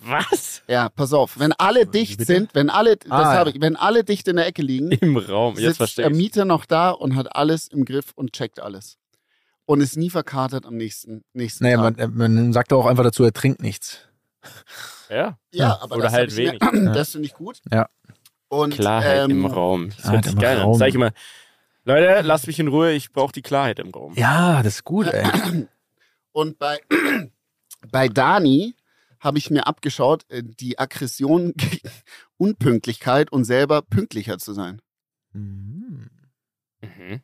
Was? 0.00 0.62
Ja, 0.68 0.88
pass 0.88 1.12
auf. 1.12 1.38
Wenn 1.38 1.52
alle 1.52 1.86
dicht 1.86 2.18
bitte? 2.18 2.32
sind, 2.32 2.54
wenn 2.54 2.70
alle, 2.70 2.96
das 2.96 3.10
Ah, 3.10 3.34
habe 3.34 3.50
ich, 3.50 3.60
wenn 3.60 3.76
alle 3.76 4.04
dicht 4.04 4.28
in 4.28 4.36
der 4.36 4.46
Ecke 4.46 4.62
liegen, 4.62 4.90
Im 4.92 5.16
Raum. 5.16 5.54
Jetzt 5.54 5.62
sitzt 5.64 5.76
verstehe 5.78 6.08
der. 6.08 6.14
Mieter 6.16 6.44
noch 6.44 6.64
da 6.66 6.90
und 6.90 7.16
hat 7.16 7.34
alles 7.34 7.68
im 7.68 7.84
Griff 7.84 8.12
und 8.14 8.32
checkt 8.32 8.60
alles. 8.60 8.98
Und 9.64 9.80
ist 9.80 9.96
nie 9.96 10.10
verkatert 10.10 10.64
am 10.64 10.76
nächsten, 10.76 11.24
nächsten 11.32 11.64
Naja, 11.64 11.78
Tag. 11.90 11.98
man, 12.14 12.34
man 12.34 12.52
sagt 12.52 12.72
auch 12.72 12.86
einfach 12.86 13.02
dazu, 13.02 13.24
er 13.24 13.32
trinkt 13.32 13.62
nichts. 13.62 13.98
Ja. 15.10 15.38
ja, 15.52 15.78
aber 15.80 15.96
Oder 15.96 16.04
das 16.04 16.12
halt 16.12 16.36
wenig. 16.36 16.60
Mir, 16.72 16.92
das 16.92 17.12
finde 17.12 17.26
ich 17.26 17.34
gut. 17.34 17.60
Ja. 17.72 17.88
Und, 18.48 18.74
Klarheit 18.74 19.24
ähm, 19.24 19.30
im 19.30 19.46
Raum. 19.46 19.90
Das 19.96 20.10
hört 20.12 20.24
sich 20.24 20.34
im 20.34 20.38
geil 20.38 20.60
an. 20.60 20.74
Sag 20.74 20.88
ich 20.88 20.94
immer, 20.94 21.10
Leute, 21.86 22.22
lasst 22.22 22.48
mich 22.48 22.58
in 22.58 22.66
Ruhe, 22.66 22.92
ich 22.92 23.12
brauche 23.12 23.32
die 23.32 23.42
Klarheit 23.42 23.78
im 23.78 23.90
Raum. 23.90 24.12
Ja, 24.16 24.60
das 24.64 24.74
ist 24.74 24.84
gut, 24.84 25.06
ey. 25.06 25.68
Und 26.32 26.58
bei, 26.58 26.80
bei 27.92 28.08
Dani 28.08 28.74
habe 29.20 29.38
ich 29.38 29.50
mir 29.50 29.68
abgeschaut, 29.68 30.28
äh, 30.28 30.42
die 30.42 30.80
Aggression 30.80 31.52
gegen 31.56 31.88
Unpünktlichkeit 32.38 33.30
und 33.30 33.44
selber 33.44 33.82
pünktlicher 33.82 34.38
zu 34.38 34.52
sein. 34.52 34.82
Mhm. 35.32 36.10
Mhm. 36.82 37.20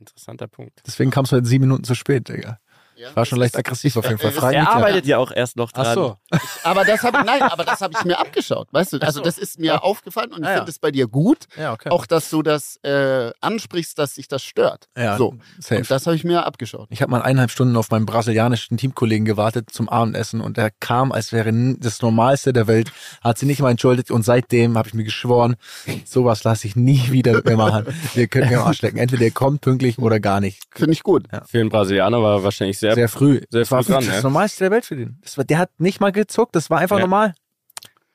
Interessanter 0.00 0.48
Punkt. 0.48 0.82
Deswegen 0.84 1.12
kamst 1.12 1.30
du 1.30 1.36
halt 1.36 1.46
sieben 1.46 1.66
Minuten 1.66 1.84
zu 1.84 1.94
spät, 1.94 2.28
Digga. 2.28 2.58
Ja, 3.00 3.16
War 3.16 3.24
schon 3.24 3.38
leicht 3.38 3.56
aggressiv 3.56 3.96
auf 3.96 4.04
jeden 4.04 4.18
Fall. 4.18 4.30
Frei 4.40 4.54
Er 4.54 4.68
arbeitet 4.70 5.06
ja 5.06 5.16
auch 5.18 5.30
erst 5.32 5.56
noch 5.56 5.72
dran. 5.72 5.86
Ach 5.88 5.94
so. 5.94 6.16
Aber 6.64 6.84
das 6.84 7.02
habe 7.02 7.24
nein, 7.24 7.42
aber 7.42 7.64
das 7.64 7.80
habe 7.80 7.94
ich 7.98 8.04
mir 8.04 8.18
abgeschaut, 8.18 8.68
weißt 8.72 8.92
du? 8.92 8.98
Also 8.98 9.20
so. 9.20 9.24
das 9.24 9.38
ist 9.38 9.58
mir 9.58 9.82
aufgefallen 9.82 10.32
und 10.32 10.40
ich 10.42 10.46
Ah, 10.46 10.50
ja. 10.50 10.56
finde 10.58 10.70
es 10.70 10.78
bei 10.78 10.90
dir 10.90 11.06
gut, 11.08 11.46
Ja, 11.56 11.72
okay. 11.72 11.88
auch 11.90 12.04
dass 12.06 12.28
du 12.30 12.42
das 12.42 12.76
äh, 12.82 13.30
ansprichst, 13.40 13.98
dass 13.98 14.14
sich 14.16 14.28
das 14.28 14.42
stört. 14.42 14.88
ja, 14.96 15.16
so. 15.16 15.34
safe. 15.58 15.78
Und 15.80 15.90
das 15.90 16.06
habe 16.06 16.14
ich 16.16 16.24
mir 16.24 16.44
abgeschaut. 16.44 16.88
Ich 16.90 17.00
habe 17.02 17.10
mal 17.10 17.22
eineinhalb 17.22 17.50
Stunden 17.50 17.76
auf 17.76 17.90
meinen 17.90 18.04
brasilianischen 18.06 18.76
Teamkollegen 18.76 19.24
gewartet 19.24 19.70
zum 19.70 19.88
Abendessen 19.88 20.40
und 20.42 20.58
er 20.58 20.70
kam, 20.70 21.12
als 21.12 21.32
wäre 21.32 21.50
das 21.78 22.02
Normalste 22.02 22.52
der 22.52 22.66
Welt, 22.66 22.92
hat 23.22 23.38
sie 23.38 23.46
nicht 23.46 23.60
mal 23.62 23.70
entschuldigt 23.70 24.10
und 24.10 24.22
seitdem 24.24 24.76
habe 24.76 24.88
ich 24.88 24.94
mir 24.94 25.04
geschworen, 25.04 25.56
sowas 26.04 26.44
lasse 26.44 26.66
ich 26.66 26.76
nie 26.76 27.10
wieder 27.10 27.32
mit 27.32 27.46
mir 27.46 27.56
machen. 27.56 27.86
Wir 28.14 28.26
können 28.28 28.50
mir 28.50 28.60
am 28.60 28.66
Arsch 28.66 28.82
lecken. 28.82 28.98
Entweder 28.98 29.22
ihr 29.24 29.30
kommt 29.30 29.62
pünktlich 29.62 29.98
oder 29.98 30.20
gar 30.20 30.40
nicht. 30.40 30.62
Finde 30.74 30.92
ich 30.92 31.02
gut. 31.02 31.24
Für 31.46 31.60
einen 31.60 31.70
Brasilianer 31.70 32.22
war 32.22 32.36
er 32.38 32.44
wahrscheinlich 32.44 32.78
sehr. 32.78 32.89
Sehr 32.94 33.08
früh. 33.08 33.40
sehr 33.50 33.60
das 33.60 33.70
war 33.70 33.82
früh 33.82 33.92
dran, 33.92 34.04
das 34.06 34.16
ja. 34.16 34.22
Normalste 34.22 34.64
der 34.64 34.70
Welt 34.70 34.84
für 34.84 34.96
den. 34.96 35.18
Das 35.22 35.36
war, 35.38 35.44
der 35.44 35.58
hat 35.58 35.78
nicht 35.80 36.00
mal 36.00 36.12
gezuckt, 36.12 36.54
das 36.54 36.70
war 36.70 36.78
einfach 36.78 36.96
Ja. 36.98 37.02
normal. 37.02 37.34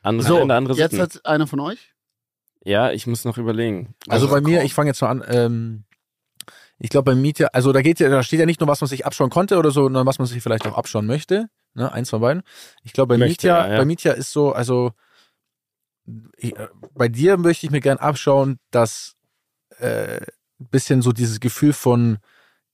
andere 0.02 0.28
So, 0.28 0.38
Länder, 0.40 0.56
andere 0.56 0.76
jetzt 0.78 1.00
hat 1.00 1.26
einer 1.26 1.48
von 1.48 1.60
euch. 1.60 1.94
Ja, 2.64 2.92
ich 2.92 3.08
muss 3.08 3.26
noch 3.26 3.38
überlegen. 3.38 3.96
Also, 4.08 4.26
Also 4.28 4.36
bei 4.36 4.42
mir, 4.42 4.64
ich 4.64 4.74
fange 4.74 4.90
jetzt 4.90 5.02
mal 5.02 5.10
an, 5.10 5.24
ähm, 5.28 5.84
ich 6.78 6.90
glaube 6.90 7.12
beim 7.12 7.22
Mietja, 7.22 7.48
also 7.54 7.72
da 7.72 7.82
geht 7.82 8.00
ja, 8.00 8.10
da 8.10 8.22
steht 8.24 8.40
ja 8.40 8.46
nicht 8.46 8.60
nur, 8.60 8.68
was 8.68 8.82
man 8.82 8.88
sich 8.88 9.06
abschauen 9.06 9.30
konnte 9.30 9.58
oder 9.58 9.72
so, 9.72 9.84
sondern 9.84 10.06
was 10.06 10.18
man 10.20 10.28
sich 10.28 10.42
vielleicht 10.44 10.68
auch 10.68 10.78
abschauen 10.78 11.06
möchte. 11.06 11.48
Ne? 11.74 11.92
Eins 11.92 12.10
von 12.10 12.22
beiden. 12.22 12.44
Ich 12.84 12.94
glaube, 12.94 13.18
bei 13.18 13.26
Mietja, 13.26 13.66
ja, 13.66 13.72
ja. 13.74 13.78
bei 13.78 13.86
Mietja 13.86 14.14
ist 14.14 14.32
so, 14.32 14.52
also 14.52 14.92
ich, 16.38 16.56
äh, 16.58 16.68
bei 16.94 17.08
dir 17.08 17.38
möchte 17.38 17.66
ich 17.66 17.72
mir 17.72 17.82
gern 17.82 17.98
abschauen, 17.98 18.60
dass 18.72 19.16
äh, 19.80 20.18
ein 20.60 20.68
bisschen 20.70 21.02
so 21.02 21.12
dieses 21.12 21.40
Gefühl 21.40 21.74
von 21.74 22.18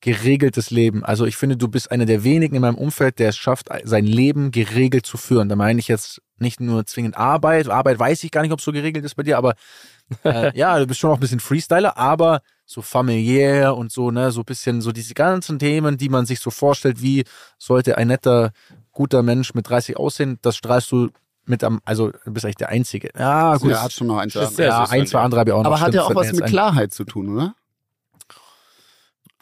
geregeltes 0.02 0.72
Leben. 0.72 1.06
Also 1.06 1.26
ich 1.26 1.38
finde, 1.38 1.58
du 1.58 1.68
bist 1.68 1.92
einer 1.92 2.06
der 2.06 2.24
wenigen 2.24 2.56
in 2.56 2.62
meinem 2.62 2.78
Umfeld, 2.78 3.20
der 3.20 3.30
es 3.30 3.38
schafft, 3.38 3.70
sein 3.84 4.06
Leben 4.06 4.52
geregelt 4.52 5.06
zu 5.06 5.18
führen. 5.18 5.48
Da 5.48 5.56
meine 5.56 5.80
ich 5.80 5.88
jetzt 5.88 6.22
nicht 6.40 6.60
nur 6.60 6.86
zwingend 6.88 7.16
Arbeit. 7.16 7.70
Arbeit 7.70 8.00
weiß 8.00 8.24
ich 8.24 8.32
gar 8.32 8.42
nicht, 8.42 8.52
ob 8.52 8.60
es 8.60 8.66
so 8.66 8.72
geregelt 8.72 9.06
ist 9.06 9.16
bei 9.16 9.24
dir, 9.24 9.38
aber 9.38 9.54
äh, 10.24 10.52
ja, 10.58 10.78
du 10.80 10.88
bist 10.88 11.00
schon 11.00 11.12
auch 11.12 11.18
ein 11.18 11.20
bisschen 11.20 11.40
Freestyler, 11.40 11.98
aber 11.98 12.42
so 12.66 12.82
familiär 12.82 13.78
und 13.78 13.92
so, 13.92 14.12
ne, 14.12 14.32
so 14.32 14.42
ein 14.42 14.46
bisschen 14.46 14.82
so 14.82 14.92
diese 14.92 15.14
ganzen 15.14 15.60
Themen, 15.60 15.98
die 15.98 16.10
man 16.10 16.26
sich 16.26 16.40
so 16.40 16.50
vorstellt, 16.50 17.02
wie 17.02 17.24
sollte 17.60 17.98
ein 17.98 18.08
netter, 18.08 18.52
guter 18.92 19.22
Mensch 19.22 19.54
mit 19.54 19.70
30 19.70 19.98
aussehen, 19.98 20.40
das 20.42 20.56
strahlst 20.58 20.92
du 20.92 21.10
mit 21.46 21.64
am, 21.64 21.80
also 21.86 22.12
du 22.12 22.32
bist 22.32 22.46
eigentlich 22.46 22.56
der 22.56 22.70
Einzige. 22.70 23.10
Ja, 23.18 23.58
gut. 23.58 23.72
Ja, 23.72 23.84
hat 23.84 23.92
schon 23.92 24.08
noch 24.08 24.18
ein, 24.18 24.30
zwei 24.30 24.46
andere. 24.46 24.66
ja, 24.66 24.84
ein, 24.90 25.08
zwei 25.08 25.22
andere 25.22 25.40
habe 25.40 25.50
ich 25.50 25.54
auch 25.54 25.64
noch. 25.64 25.72
Aber 25.72 25.80
hat 25.80 25.94
ja 25.94 26.04
auch 26.04 26.16
was 26.16 26.32
mit. 26.32 26.46
Klarheit 26.46 26.94
zu 26.94 27.04
tun, 27.04 27.30
oder? 27.36 27.56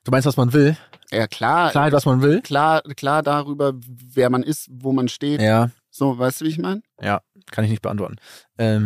Du 0.03 0.11
meinst, 0.11 0.25
was 0.25 0.37
man 0.37 0.53
will? 0.53 0.77
Ja, 1.11 1.27
klar. 1.27 1.71
Klarheit, 1.71 1.93
was 1.93 2.05
man 2.05 2.21
will? 2.21 2.41
Klar, 2.41 2.81
klar 2.95 3.23
darüber, 3.23 3.73
wer 3.75 4.29
man 4.29 4.43
ist, 4.43 4.67
wo 4.71 4.91
man 4.93 5.07
steht. 5.07 5.41
Ja, 5.41 5.71
So, 5.89 6.17
weißt 6.17 6.41
du, 6.41 6.45
wie 6.45 6.49
ich 6.49 6.59
meine? 6.59 6.81
kann 7.51 7.63
ich 7.65 7.71
nicht 7.71 7.81
beantworten. 7.81 8.17
Ähm, 8.59 8.85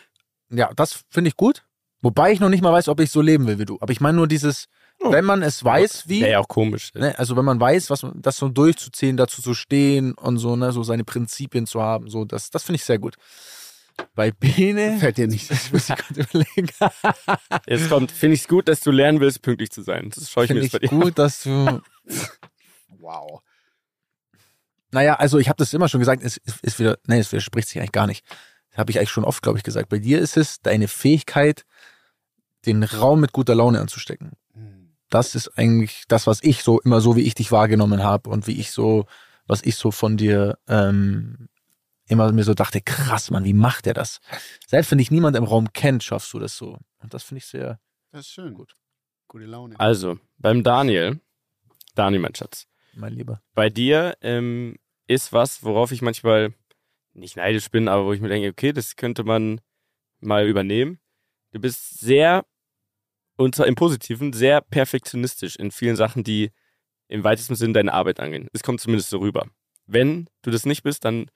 ja, 0.50 0.70
das 0.76 1.04
finde 1.08 1.28
ich 1.28 1.36
gut. 1.36 1.64
Wobei 2.02 2.32
ich 2.32 2.40
noch 2.40 2.50
nicht 2.50 2.62
mal 2.62 2.72
weiß, 2.72 2.88
ob 2.88 3.00
ich 3.00 3.10
so 3.10 3.22
leben 3.22 3.46
will 3.46 3.58
wie 3.58 3.64
du. 3.64 3.78
Aber 3.80 3.92
ich 3.92 4.00
meine 4.00 4.16
nur 4.16 4.28
dieses, 4.28 4.66
Oh. 5.00 5.10
wenn 5.10 5.24
man 5.24 5.42
es 5.42 5.64
weiß, 5.64 6.08
wie, 6.08 6.20
Wäre 6.20 6.30
ja 6.32 6.38
auch 6.38 6.46
komisch. 6.48 6.92
Ne, 6.94 7.18
also 7.18 7.36
wenn 7.36 7.44
man 7.44 7.58
weiß, 7.58 7.90
was 7.90 8.04
man, 8.04 8.22
das 8.22 8.36
so 8.36 8.48
durchzuziehen, 8.48 9.16
dazu 9.16 9.42
zu 9.42 9.52
stehen 9.52 10.14
und 10.14 10.38
so, 10.38 10.54
ne, 10.54 10.70
so 10.70 10.84
seine 10.84 11.02
Prinzipien 11.02 11.66
zu 11.66 11.82
haben, 11.82 12.08
so, 12.08 12.24
das, 12.24 12.50
das 12.50 12.62
finde 12.62 12.76
ich 12.76 12.84
sehr 12.84 12.98
gut. 13.00 13.16
Bei 14.14 14.30
Bene, 14.32 14.98
Fällt 14.98 15.18
dir 15.18 15.26
nicht. 15.28 15.50
ich 15.50 15.72
muss 15.72 15.88
ich 15.88 15.96
gerade 15.96 16.20
überlegen, 16.20 16.68
Jetzt 17.66 17.88
kommt, 17.88 18.10
finde 18.10 18.34
ich 18.34 18.40
es 18.42 18.48
gut, 18.48 18.68
dass 18.68 18.80
du 18.80 18.90
lernen 18.90 19.20
willst, 19.20 19.42
pünktlich 19.42 19.70
zu 19.70 19.82
sein. 19.82 20.10
Das 20.14 20.30
schaue 20.30 20.44
ich 20.44 20.50
mir 20.50 20.60
finde 20.60 20.66
jetzt 20.66 20.72
bei 20.72 20.78
ich 20.82 20.90
dir. 20.90 20.98
gut, 20.98 21.18
dass 21.18 21.42
du, 21.42 21.80
Wow. 22.98 23.40
naja, 24.90 25.14
also 25.16 25.38
ich 25.38 25.48
habe 25.48 25.56
das 25.58 25.72
immer 25.74 25.88
schon 25.88 26.00
gesagt, 26.00 26.22
es 26.22 26.36
ist, 26.38 26.60
ist 26.62 26.78
wieder, 26.78 26.98
nee, 27.06 27.18
es 27.18 27.32
widerspricht 27.32 27.68
sich 27.68 27.78
eigentlich 27.78 27.92
gar 27.92 28.06
nicht. 28.06 28.24
Das 28.70 28.78
habe 28.78 28.90
ich 28.90 28.98
eigentlich 28.98 29.10
schon 29.10 29.24
oft, 29.24 29.42
glaube 29.42 29.58
ich, 29.58 29.64
gesagt. 29.64 29.88
Bei 29.88 29.98
dir 29.98 30.20
ist 30.20 30.36
es 30.36 30.60
deine 30.60 30.88
Fähigkeit, 30.88 31.64
den 32.66 32.82
Raum 32.82 33.20
mit 33.20 33.32
guter 33.32 33.54
Laune 33.54 33.80
anzustecken. 33.80 34.32
das 35.10 35.34
ist 35.34 35.56
eigentlich 35.58 36.04
das, 36.08 36.26
was 36.26 36.42
ich 36.42 36.62
so 36.64 36.80
immer 36.80 37.00
so, 37.00 37.14
wie 37.14 37.22
ich 37.22 37.34
dich 37.34 37.52
wahrgenommen 37.52 38.02
habe 38.02 38.30
und 38.30 38.46
wie 38.46 38.58
ich 38.58 38.70
so, 38.72 39.06
was 39.46 39.62
ich 39.62 39.76
so 39.76 39.90
von 39.90 40.16
dir 40.16 40.58
ähm, 40.66 41.48
immer 42.08 42.30
mir 42.32 42.44
so 42.44 42.54
dachte, 42.54 42.80
krass, 42.80 43.30
Mann, 43.30 43.44
wie 43.44 43.54
macht 43.54 43.86
er 43.86 43.94
das? 43.94 44.20
Selbst 44.66 44.90
wenn 44.90 44.98
dich 44.98 45.10
niemand 45.10 45.36
im 45.36 45.44
Raum 45.44 45.72
kennt, 45.72 46.02
schaffst 46.02 46.32
du 46.32 46.38
das 46.38 46.56
so. 46.56 46.78
Und 46.98 47.14
das 47.14 47.22
finde 47.22 47.38
ich 47.38 47.46
sehr 47.46 47.80
Das 48.10 48.22
ist 48.22 48.32
schön. 48.32 48.54
Gut. 48.54 48.76
Gute 49.28 49.46
Laune. 49.46 49.78
Also, 49.80 50.18
beim 50.36 50.62
Daniel, 50.62 51.20
Daniel, 51.94 52.20
mein 52.20 52.34
Schatz, 52.34 52.66
mein 52.94 53.14
Lieber. 53.14 53.42
bei 53.54 53.70
dir 53.70 54.16
ähm, 54.20 54.76
ist 55.06 55.32
was, 55.32 55.62
worauf 55.64 55.92
ich 55.92 56.02
manchmal 56.02 56.54
nicht 57.12 57.36
neidisch 57.36 57.70
bin, 57.70 57.88
aber 57.88 58.04
wo 58.04 58.12
ich 58.12 58.20
mir 58.20 58.28
denke, 58.28 58.48
okay, 58.48 58.72
das 58.72 58.96
könnte 58.96 59.24
man 59.24 59.60
mal 60.20 60.46
übernehmen. 60.46 60.98
Du 61.52 61.60
bist 61.60 62.00
sehr, 62.00 62.44
und 63.36 63.54
zwar 63.54 63.66
im 63.66 63.76
Positiven, 63.76 64.32
sehr 64.32 64.60
perfektionistisch 64.60 65.56
in 65.56 65.70
vielen 65.70 65.96
Sachen, 65.96 66.24
die 66.24 66.50
im 67.08 67.22
weitesten 67.22 67.54
Sinne 67.54 67.74
deine 67.74 67.92
Arbeit 67.92 68.18
angehen. 68.20 68.48
Es 68.52 68.62
kommt 68.62 68.80
zumindest 68.80 69.10
so 69.10 69.18
rüber. 69.18 69.46
Wenn 69.86 70.28
du 70.42 70.50
das 70.50 70.66
nicht 70.66 70.82
bist, 70.82 71.04
dann 71.04 71.30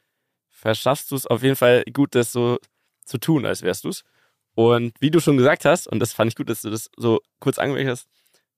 verschaffst 0.59 1.11
du 1.11 1.15
es 1.15 1.27
auf 1.27 1.43
jeden 1.43 1.57
Fall 1.57 1.85
gut, 1.93 2.15
das 2.15 2.33
so 2.33 2.59
zu 3.05 3.19
tun, 3.19 3.47
als 3.47 3.63
wärst 3.63 3.85
du 3.85 3.91
es. 3.91 4.03
Und 4.55 4.93
wie 5.01 5.11
du 5.11 5.21
schon 5.21 5.37
gesagt 5.37 5.65
hast, 5.65 5.87
und 5.87 6.01
das 6.01 6.13
fand 6.13 6.33
ich 6.33 6.37
gut, 6.37 6.51
dass 6.51 6.63
du 6.63 6.71
das 6.71 6.91
so 6.97 7.21
kurz 7.39 7.59
angemerkt 7.59 7.89
hast, 7.91 8.09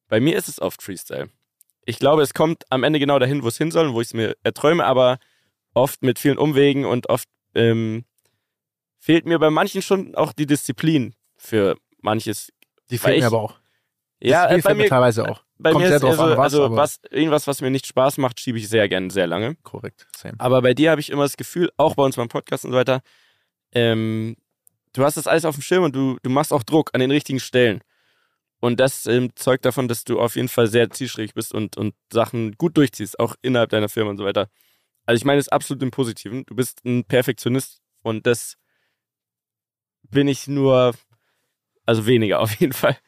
bei 0.09 0.19
mir 0.19 0.37
ist 0.37 0.49
es 0.49 0.61
oft 0.61 0.83
Freestyle. 0.83 1.29
Ich 1.85 1.99
glaube, 1.99 2.23
es 2.23 2.33
kommt 2.33 2.65
am 2.71 2.85
Ende 2.85 2.99
genau 2.99 3.19
dahin, 3.19 3.43
wo 3.43 3.49
es 3.49 3.59
hin 3.59 3.71
soll 3.71 3.89
und 3.89 3.95
wo 3.95 4.01
ich 4.01 4.09
es 4.09 4.15
mir 4.15 4.35
erträume, 4.43 4.85
aber 4.87 5.19
oft 5.75 6.03
mit 6.03 6.19
vielen 6.19 6.39
Umwegen 6.39 6.87
und 6.87 7.09
oft 7.11 7.29
ähm, 7.55 8.05
fehlt 8.99 9.27
mir 9.27 9.39
bei 9.39 9.51
manchen 9.51 9.83
schon 9.83 10.15
auch 10.15 10.33
die 10.33 10.47
Disziplin 10.47 11.15
für 11.37 11.77
manches. 12.01 12.51
Die 12.91 12.97
fehlt 12.99 13.17
ich- 13.17 13.21
mir 13.21 13.27
aber 13.27 13.41
auch. 13.41 13.61
Ja, 14.23 14.49
die 14.49 14.59
äh, 14.61 14.63
bei 14.63 14.75
mir, 14.75 14.89
teilweise 14.89 15.29
auch. 15.29 15.43
Bei 15.63 15.73
kommt 15.73 15.85
mir 15.85 15.95
ist 15.95 16.05
also, 16.05 16.23
an, 16.23 16.31
was, 16.31 16.39
also 16.39 16.77
was, 16.77 17.01
irgendwas, 17.11 17.47
was 17.47 17.61
mir 17.61 17.71
nicht 17.71 17.87
Spaß 17.87 18.19
macht, 18.19 18.41
schiebe 18.41 18.59
ich 18.59 18.69
sehr 18.69 18.89
gerne, 18.89 19.11
sehr 19.11 19.27
lange. 19.27 19.57
Korrekt. 19.63 20.07
Same. 20.17 20.35
Aber 20.39 20.63
bei 20.63 20.75
dir 20.75 20.91
habe 20.91 21.01
ich 21.01 21.11
immer 21.11 21.23
das 21.25 21.37
Gefühl, 21.37 21.71
auch 21.77 21.95
bei 21.95 22.03
uns 22.03 22.17
beim 22.17 22.29
Podcast 22.29 22.65
und 22.65 22.73
so 22.73 22.79
weiter, 22.79 23.03
ähm, 23.73 24.37
du 24.93 25.05
hast 25.05 25.17
das 25.17 25.27
alles 25.27 25.45
auf 25.45 25.57
dem 25.57 25.63
Schirm 25.63 25.85
und 25.85 25.95
du, 25.95 26.19
du 26.23 26.31
machst 26.31 26.53
auch 26.53 26.63
Druck 26.63 26.91
an 26.95 27.01
den 27.01 27.11
richtigen 27.11 27.41
Stellen. 27.41 27.83
Und 28.61 28.79
das 28.79 29.07
ähm, 29.07 29.31
zeugt 29.37 29.65
davon, 29.65 29.89
dass 29.89 30.05
du 30.05 30.21
auf 30.21 30.37
jeden 30.37 30.49
Fall 30.49 30.67
sehr 30.67 30.91
zielstrebig 30.91 31.35
bist 31.35 31.55
und, 31.55 31.77
und 31.77 31.95
Sachen 32.13 32.53
gut 32.53 32.77
durchziehst, 32.77 33.19
auch 33.19 33.35
innerhalb 33.41 33.71
deiner 33.71 33.89
Firma 33.89 34.11
und 34.11 34.19
so 34.19 34.25
weiter. 34.25 34.51
Also 35.07 35.17
ich 35.17 35.25
meine 35.25 35.41
es 35.41 35.49
absolut 35.49 35.83
im 35.83 35.91
Positiven. 35.91 36.45
Du 36.47 36.55
bist 36.55 36.85
ein 36.85 37.05
Perfektionist 37.05 37.81
und 38.03 38.27
das 38.27 38.57
bin 40.03 40.29
ich 40.29 40.47
nur, 40.47 40.95
also 41.87 42.07
weniger 42.07 42.41
auf 42.41 42.55
jeden 42.61 42.73
Fall. 42.75 42.99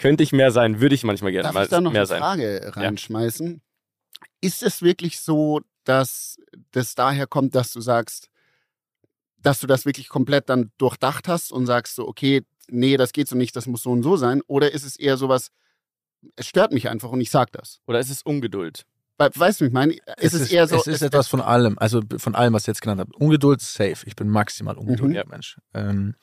Könnte 0.00 0.22
ich 0.22 0.32
mehr 0.32 0.50
sein, 0.50 0.80
würde 0.80 0.94
ich 0.94 1.04
manchmal 1.04 1.30
gerne 1.30 1.48
Darf 1.48 1.54
mal 1.54 1.64
ich 1.64 1.68
da 1.68 1.78
noch 1.78 1.92
mehr 1.92 2.00
eine 2.00 2.06
sein. 2.06 2.20
Frage 2.20 2.72
reinschmeißen? 2.74 3.60
Ist 4.40 4.62
es 4.62 4.80
wirklich 4.80 5.20
so, 5.20 5.60
dass 5.84 6.38
das 6.70 6.94
daher 6.94 7.26
kommt, 7.26 7.54
dass 7.54 7.70
du 7.70 7.82
sagst, 7.82 8.30
dass 9.36 9.60
du 9.60 9.66
das 9.66 9.84
wirklich 9.84 10.08
komplett 10.08 10.48
dann 10.48 10.72
durchdacht 10.78 11.28
hast 11.28 11.52
und 11.52 11.66
sagst 11.66 11.96
so, 11.96 12.08
okay, 12.08 12.46
nee, 12.70 12.96
das 12.96 13.12
geht 13.12 13.28
so 13.28 13.36
nicht, 13.36 13.54
das 13.56 13.66
muss 13.66 13.82
so 13.82 13.90
und 13.90 14.02
so 14.02 14.16
sein? 14.16 14.40
Oder 14.46 14.72
ist 14.72 14.84
es 14.84 14.96
eher 14.96 15.18
sowas, 15.18 15.50
es 16.34 16.46
stört 16.46 16.72
mich 16.72 16.88
einfach 16.88 17.10
und 17.10 17.20
ich 17.20 17.30
sag 17.30 17.52
das? 17.52 17.80
Oder 17.86 18.00
ist 18.00 18.08
es 18.08 18.22
Ungeduld? 18.22 18.86
Weißt 19.18 19.60
du, 19.60 19.64
wie 19.64 19.68
ich 19.68 19.74
meine? 19.74 19.98
Es, 20.16 20.32
ist, 20.32 20.50
eher 20.50 20.66
so. 20.66 20.76
Es 20.76 20.86
ist 20.86 21.02
etwas 21.02 21.28
von 21.28 21.42
allem, 21.42 21.78
also 21.78 22.00
von 22.16 22.34
allem, 22.34 22.54
was 22.54 22.62
ich 22.62 22.68
jetzt 22.68 22.80
genannt 22.80 23.00
habe. 23.00 23.12
Ungeduld, 23.18 23.60
safe. 23.60 23.98
Ich 24.06 24.16
bin 24.16 24.30
maximal 24.30 24.78
ungeduldiger 24.78 25.26
Mensch. 25.26 25.58
Ähm, 25.74 26.14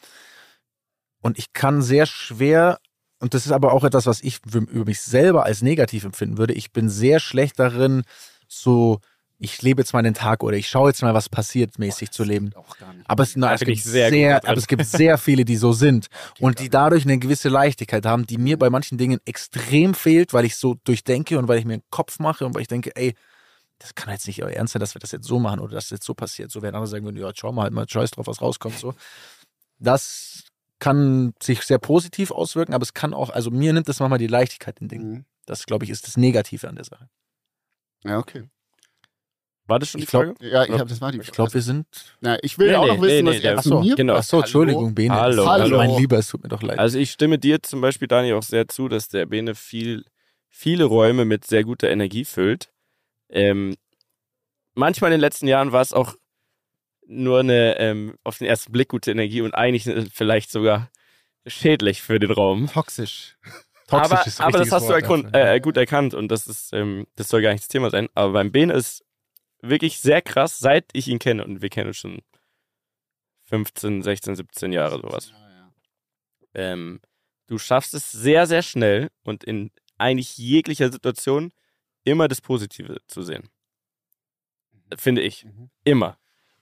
und 1.21 1.37
ich 1.37 1.53
kann 1.53 1.83
sehr 1.83 2.07
schwer, 2.07 2.79
und 3.19 3.33
das 3.33 3.45
ist 3.45 3.51
aber 3.51 3.73
auch 3.73 3.83
etwas, 3.83 4.05
was 4.05 4.21
ich 4.21 4.39
für- 4.47 4.59
über 4.59 4.85
mich 4.85 5.01
selber 5.01 5.43
als 5.45 5.61
negativ 5.61 6.03
empfinden 6.03 6.37
würde. 6.37 6.53
Ich 6.53 6.71
bin 6.71 6.89
sehr 6.89 7.19
schlecht 7.19 7.59
darin, 7.59 8.03
so, 8.47 8.99
ich 9.39 9.61
lebe 9.61 9.81
jetzt 9.81 9.93
mal 9.93 10.01
den 10.01 10.13
Tag 10.13 10.43
oder 10.43 10.57
ich 10.57 10.67
schaue 10.67 10.89
jetzt 10.89 11.01
mal, 11.01 11.13
was 11.13 11.29
passiert, 11.29 11.77
mäßig 11.77 12.11
zu 12.11 12.23
leben. 12.23 12.51
Aber 13.07 13.23
es, 13.23 13.35
na, 13.35 13.53
es, 13.53 13.61
gibt 13.61 13.77
sehr 13.83 14.09
aber 14.45 14.57
es 14.57 14.67
gibt 14.67 14.85
sehr 14.85 15.17
viele, 15.17 15.45
die 15.45 15.57
so 15.57 15.73
sind 15.73 16.07
und 16.39 16.59
die 16.59 16.69
dadurch 16.69 17.05
eine 17.05 17.19
gewisse 17.19 17.49
Leichtigkeit 17.49 18.05
haben, 18.05 18.25
die 18.25 18.37
mir 18.37 18.57
bei 18.57 18.69
manchen 18.69 18.97
Dingen 18.97 19.19
extrem 19.25 19.93
fehlt, 19.93 20.33
weil 20.33 20.45
ich 20.45 20.55
so 20.55 20.75
durchdenke 20.83 21.37
und 21.37 21.47
weil 21.47 21.59
ich 21.59 21.65
mir 21.65 21.73
einen 21.73 21.83
Kopf 21.91 22.19
mache 22.19 22.45
und 22.45 22.55
weil 22.55 22.63
ich 22.63 22.67
denke, 22.67 22.95
ey, 22.95 23.13
das 23.79 23.93
kann 23.93 24.11
jetzt 24.11 24.25
nicht 24.25 24.41
euer 24.43 24.51
Ernst 24.51 24.73
sein, 24.73 24.79
dass 24.79 24.95
wir 24.95 24.99
das 24.99 25.11
jetzt 25.11 25.27
so 25.27 25.37
machen 25.39 25.59
oder 25.59 25.75
dass 25.75 25.85
das 25.85 25.97
jetzt 25.97 26.05
so 26.05 26.15
passiert. 26.15 26.49
So 26.49 26.63
werden 26.63 26.75
andere 26.75 26.87
sagen 26.87 27.15
ja, 27.15 27.31
schau 27.35 27.51
mal 27.51 27.63
halt 27.63 27.73
mal 27.73 27.87
scheiß 27.87 28.11
drauf, 28.11 28.25
was 28.25 28.41
rauskommt. 28.41 28.79
So. 28.79 28.95
Das 29.77 30.45
kann 30.79 31.33
sich 31.41 31.61
sehr 31.61 31.79
positiv 31.79 32.31
auswirken, 32.31 32.73
aber 32.73 32.83
es 32.83 32.93
kann 32.93 33.13
auch, 33.13 33.29
also 33.29 33.49
mir 33.51 33.73
nimmt 33.73 33.87
das 33.89 33.99
manchmal 33.99 34.19
die 34.19 34.27
Leichtigkeit 34.27 34.79
in 34.79 34.87
Dingen. 34.87 35.09
Mhm. 35.11 35.25
Das, 35.45 35.65
glaube 35.65 35.85
ich, 35.85 35.91
ist 35.91 36.05
das 36.07 36.17
Negative 36.17 36.67
an 36.67 36.75
der 36.75 36.85
Sache. 36.85 37.09
Ja, 38.03 38.17
okay. 38.19 38.49
War 39.65 39.79
das 39.79 39.89
schon 39.89 39.99
die 39.99 40.03
Ich 40.05 40.09
glaub- 40.09 40.37
Frage? 40.37 40.47
Ja, 40.49 40.63
ich 40.63 40.71
habe 40.71 40.85
das 40.85 41.01
war 41.01 41.11
die 41.11 41.19
Ich 41.19 41.31
glaube, 41.31 41.53
wir 41.53 41.61
sind. 41.61 41.87
Na, 42.21 42.37
ich 42.41 42.57
will 42.57 42.69
Nee, 42.69 42.75
auch 42.75 42.85
nee, 42.85 42.91
noch 42.95 43.01
wissen, 43.01 43.25
nee, 43.25 43.29
was 43.31 43.31
nee, 43.37 43.43
ihr 43.43 43.53
der- 43.53 43.61
zu 43.61 43.79
mir 43.79 43.95
genau. 43.95 44.15
Ach 44.15 44.23
so, 44.23 44.39
Entschuldigung, 44.39 44.95
Bene. 44.95 45.13
Hallo, 45.13 45.45
hallo. 45.45 45.77
Mein 45.77 45.97
Lieber, 45.97 46.17
es 46.19 46.27
tut 46.27 46.43
mir 46.43 46.49
doch 46.49 46.61
leid. 46.61 46.79
Also 46.79 46.97
ich 46.99 47.11
stimme 47.11 47.37
dir 47.37 47.61
zum 47.61 47.81
Beispiel, 47.81 48.07
Dani, 48.07 48.31
auch 48.33 48.43
sehr 48.43 48.67
zu, 48.69 48.87
dass 48.87 49.09
der 49.09 49.25
Bene 49.25 49.55
viel, 49.55 50.05
viele 50.47 50.85
Räume 50.85 51.25
mit 51.25 51.45
sehr 51.45 51.63
guter 51.65 51.89
Energie 51.89 52.23
füllt. 52.23 52.71
Ähm, 53.29 53.75
manchmal 54.73 55.09
in 55.11 55.15
den 55.15 55.21
letzten 55.21 55.47
Jahren 55.47 55.73
war 55.73 55.81
es 55.81 55.91
auch 55.91 56.15
nur 57.07 57.39
eine 57.39 57.79
ähm, 57.79 58.17
auf 58.23 58.37
den 58.37 58.47
ersten 58.47 58.71
Blick 58.71 58.89
gute 58.89 59.11
Energie 59.11 59.41
und 59.41 59.55
eigentlich 59.55 59.87
äh, 59.87 60.05
vielleicht 60.11 60.51
sogar 60.51 60.89
schädlich 61.45 62.01
für 62.01 62.19
den 62.19 62.31
Raum. 62.31 62.67
Toxisch. 62.71 63.37
Toxisch 63.87 64.11
aber 64.11 64.27
ist 64.27 64.41
ein 64.41 64.47
aber 64.47 64.57
das 64.59 64.71
hast 64.71 64.89
du 64.89 64.93
Wort 64.93 65.03
dafür. 65.03 65.33
äh, 65.33 65.59
gut 65.61 65.77
erkannt 65.77 66.13
und 66.13 66.27
das 66.29 66.45
ist 66.47 66.73
ähm, 66.73 67.07
das 67.15 67.29
soll 67.29 67.41
gar 67.41 67.51
nicht 67.51 67.63
das 67.63 67.69
Thema 67.69 67.89
sein. 67.89 68.09
Aber 68.15 68.33
beim 68.33 68.51
Bene 68.51 68.73
ist 68.73 69.05
wirklich 69.61 69.99
sehr 69.99 70.21
krass, 70.21 70.59
seit 70.59 70.85
ich 70.93 71.07
ihn 71.07 71.19
kenne 71.19 71.45
und 71.45 71.61
wir 71.61 71.69
kennen 71.69 71.87
uns 71.87 71.97
schon 71.97 72.21
15, 73.45 74.03
16, 74.03 74.35
17 74.35 74.73
Jahre 74.73 74.99
sowas. 74.99 75.31
Ähm, 76.53 76.99
du 77.47 77.57
schaffst 77.57 77.93
es 77.93 78.11
sehr, 78.11 78.45
sehr 78.45 78.61
schnell 78.61 79.09
und 79.23 79.43
in 79.45 79.71
eigentlich 79.97 80.37
jeglicher 80.37 80.91
Situation 80.91 81.53
immer 82.03 82.27
das 82.27 82.41
Positive 82.41 82.97
zu 83.07 83.21
sehen. 83.21 83.49
Finde 84.97 85.21
ich. 85.21 85.45
Mhm. 85.45 85.69
Immer. 85.83 86.17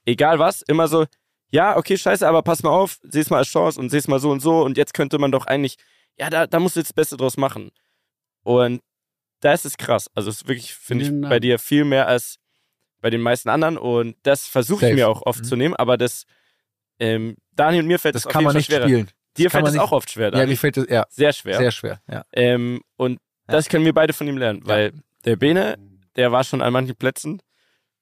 Egal 0.06 0.38
was, 0.38 0.62
immer 0.62 0.88
so, 0.88 1.04
ja, 1.50 1.76
okay, 1.76 1.96
scheiße, 1.98 2.26
aber 2.26 2.42
pass 2.42 2.62
mal 2.62 2.70
auf, 2.70 2.98
seh's 3.02 3.28
mal 3.30 3.38
als 3.38 3.48
Chance 3.48 3.78
und 3.78 3.90
seh's 3.90 4.08
mal 4.08 4.18
so 4.20 4.30
und 4.30 4.40
so 4.40 4.62
und 4.64 4.76
jetzt 4.78 4.94
könnte 4.94 5.18
man 5.18 5.30
doch 5.32 5.46
eigentlich, 5.46 5.76
ja, 6.16 6.30
da, 6.30 6.46
da 6.46 6.58
musst 6.60 6.76
du 6.76 6.80
jetzt 6.80 6.88
das 6.90 6.94
Beste 6.94 7.16
draus 7.18 7.36
machen. 7.36 7.70
Und 8.42 8.80
da 9.40 9.52
ist 9.52 9.66
es 9.66 9.76
krass. 9.76 10.08
Also 10.14 10.30
es 10.30 10.36
ist 10.42 10.48
wirklich, 10.48 10.72
finde 10.74 11.04
ich, 11.04 11.10
Dank. 11.10 11.28
bei 11.28 11.40
dir 11.40 11.58
viel 11.58 11.84
mehr 11.84 12.08
als 12.08 12.38
bei 13.00 13.10
den 13.10 13.20
meisten 13.20 13.48
anderen 13.50 13.76
und 13.76 14.16
das 14.22 14.46
versuche 14.46 14.86
ich 14.86 14.90
Safe. 14.90 14.94
mir 14.94 15.08
auch 15.08 15.22
oft 15.26 15.40
Mhm. 15.40 15.44
zu 15.44 15.56
nehmen, 15.56 15.76
aber 15.76 15.96
das, 15.98 16.24
ähm, 16.98 17.36
Daniel 17.52 17.82
und 17.82 17.88
mir 17.88 17.98
fällt 17.98 18.14
das 18.14 18.22
es 18.22 18.26
auf 18.26 18.32
kann 18.32 18.40
jeden 18.40 18.46
man 18.46 18.52
Fall 18.54 18.58
nicht 18.58 18.66
schwerer. 18.66 18.82
spielen. 18.88 19.10
Dir 19.36 19.50
fällt 19.50 19.66
es 19.68 19.76
auch 19.76 19.92
oft 19.92 20.10
schwer, 20.10 20.26
Ja, 20.26 20.30
Daniel. 20.30 20.48
mir 20.48 20.56
fällt 20.56 20.76
das, 20.78 20.86
ja, 20.88 21.04
Sehr 21.10 21.32
schwer. 21.34 21.58
sehr 21.58 21.70
schwer. 21.70 22.00
Ja. 22.10 22.24
Ähm, 22.32 22.80
und 22.96 23.18
das 23.46 23.68
können 23.68 23.84
wir 23.84 23.92
beide 23.92 24.12
von 24.14 24.26
ihm 24.26 24.38
lernen, 24.38 24.62
weil 24.64 24.92
der 25.24 25.36
Bene, 25.36 25.76
der 26.16 26.32
war 26.32 26.42
schon 26.42 26.62
an 26.62 26.72
manchen 26.72 26.96
Plätzen 26.96 27.40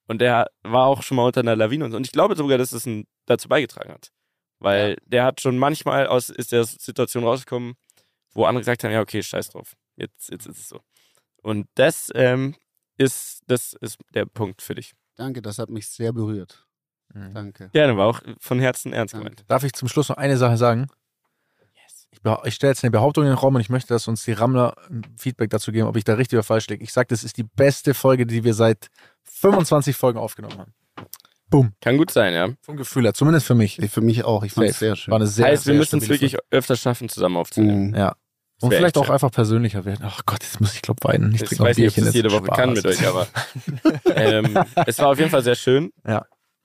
und 0.07 0.20
der 0.20 0.50
war 0.62 0.86
auch 0.86 1.02
schon 1.02 1.16
mal 1.16 1.24
unter 1.26 1.40
einer 1.40 1.57
Lawine 1.57 1.84
und 1.84 1.90
so. 1.92 1.96
Und 1.96 2.07
ich 2.07 2.12
glaube 2.12 2.36
sogar, 2.36 2.59
dass 2.59 2.72
es 2.72 2.86
ein, 2.86 3.07
dazu 3.26 3.48
beigetragen 3.48 3.92
hat. 3.92 4.11
Weil 4.59 4.96
der 5.05 5.24
hat 5.24 5.40
schon 5.40 5.59
manchmal 5.59 6.07
aus 6.07 6.28
ist 6.28 6.52
der 6.52 6.64
Situation 6.64 7.24
rausgekommen, 7.24 7.74
wo 8.32 8.44
andere 8.44 8.62
gesagt 8.62 8.84
haben, 8.84 8.92
ja, 8.92 9.00
okay, 9.00 9.22
scheiß 9.22 9.48
drauf. 9.50 9.74
Jetzt, 9.96 10.30
jetzt 10.30 10.46
ist 10.46 10.59
es 10.59 10.68
so. 10.68 10.80
Und 11.42 11.68
das 11.74 12.11
ähm, 12.14 12.55
ist, 12.96 13.42
das 13.46 13.74
ist 13.80 13.98
der 14.14 14.26
Punkt 14.26 14.62
für 14.62 14.74
dich. 14.74 14.94
Danke, 15.16 15.42
das 15.42 15.59
hat 15.59 15.68
mich 15.70 15.88
sehr 15.88 16.12
berührt. 16.12 16.66
Mhm. 17.12 17.34
Danke. 17.34 17.68
Gerne, 17.72 17.96
war 17.96 18.07
auch 18.07 18.20
von 18.40 18.59
Herzen 18.59 18.92
ernst 18.92 19.14
Danke. 19.14 19.24
gemeint. 19.30 19.44
Darf 19.48 19.64
ich 19.64 19.72
zum 19.74 19.88
Schluss 19.88 20.09
noch 20.09 20.16
eine 20.16 20.36
Sache 20.36 20.57
sagen? 20.57 20.86
Ich, 22.11 22.20
behau- 22.20 22.44
ich 22.46 22.55
stelle 22.55 22.70
jetzt 22.70 22.84
eine 22.84 22.92
Behauptung 22.92 23.24
in 23.24 23.30
den 23.30 23.36
Raum 23.36 23.57
und 23.57 23.61
ich 23.61 23.70
möchte, 23.70 23.88
dass 23.88 24.07
uns 24.07 24.24
die 24.24 24.32
Rammler 24.32 24.76
ein 24.88 25.02
Feedback 25.18 25.50
dazu 25.50 25.72
geben, 25.72 25.88
ob 25.88 25.96
ich 25.96 26.05
da 26.05 26.14
richtig 26.14 26.36
oder 26.36 26.44
falsch 26.44 26.68
liege. 26.68 26.82
Ich 26.84 26.92
sage, 26.92 27.09
das 27.09 27.24
ist 27.24 27.36
die 27.36 27.42
beste 27.42 27.92
Folge, 27.92 28.24
die 28.24 28.44
wir 28.44 28.55
seit 28.55 28.88
25 29.24 29.96
Folgen 29.96 30.18
aufgenommen 30.18 30.58
haben. 30.58 30.74
Kann 31.80 31.98
gut 31.98 32.10
sein, 32.10 32.34
ja. 32.34 32.48
Vom 32.62 32.76
Gefühl 32.76 33.04
her, 33.04 33.14
zumindest 33.14 33.46
für 33.46 33.54
mich. 33.54 33.78
Für 33.88 34.00
mich 34.00 34.24
auch. 34.24 34.42
Ich 34.42 34.52
fand 34.52 34.68
es 34.68 34.78
sehr 34.80 34.96
schön. 34.96 35.12
War 35.12 35.18
eine 35.18 35.26
sehr, 35.28 35.46
heißt, 35.46 35.66
wir 35.66 35.72
sehr 35.72 35.78
müssen 35.78 36.00
es 36.00 36.08
wirklich 36.08 36.36
öfter 36.50 36.76
schaffen, 36.76 37.08
zusammen 37.08 37.36
aufzunehmen. 37.36 37.90
Mhm. 37.90 37.94
Ja. 37.94 38.16
Und 38.60 38.72
vielleicht 38.72 38.96
auch 38.96 39.04
schön. 39.04 39.14
einfach 39.14 39.30
persönlicher 39.30 39.84
werden. 39.84 40.04
Ach 40.04 40.22
Gott, 40.26 40.42
jetzt 40.42 40.60
muss 40.60 40.74
ich 40.74 40.82
glaube 40.82 41.00
weinen. 41.02 41.34
Ich 41.34 41.42
Ich 41.42 41.60
weiß 41.60 41.76
ein 41.76 41.82
nicht, 41.82 41.92
ob 41.92 41.98
ich 41.98 42.04
das 42.04 42.14
jede 42.14 42.32
Woche 42.32 42.46
kann 42.46 42.70
mit 42.72 42.78
Spaß. 42.78 42.98
euch, 42.98 43.06
aber 43.06 43.26
ähm, 44.16 44.58
es 44.86 44.98
war 44.98 45.08
auf 45.08 45.18
jeden 45.18 45.30
Fall 45.30 45.42
sehr 45.42 45.54
schön. 45.54 45.92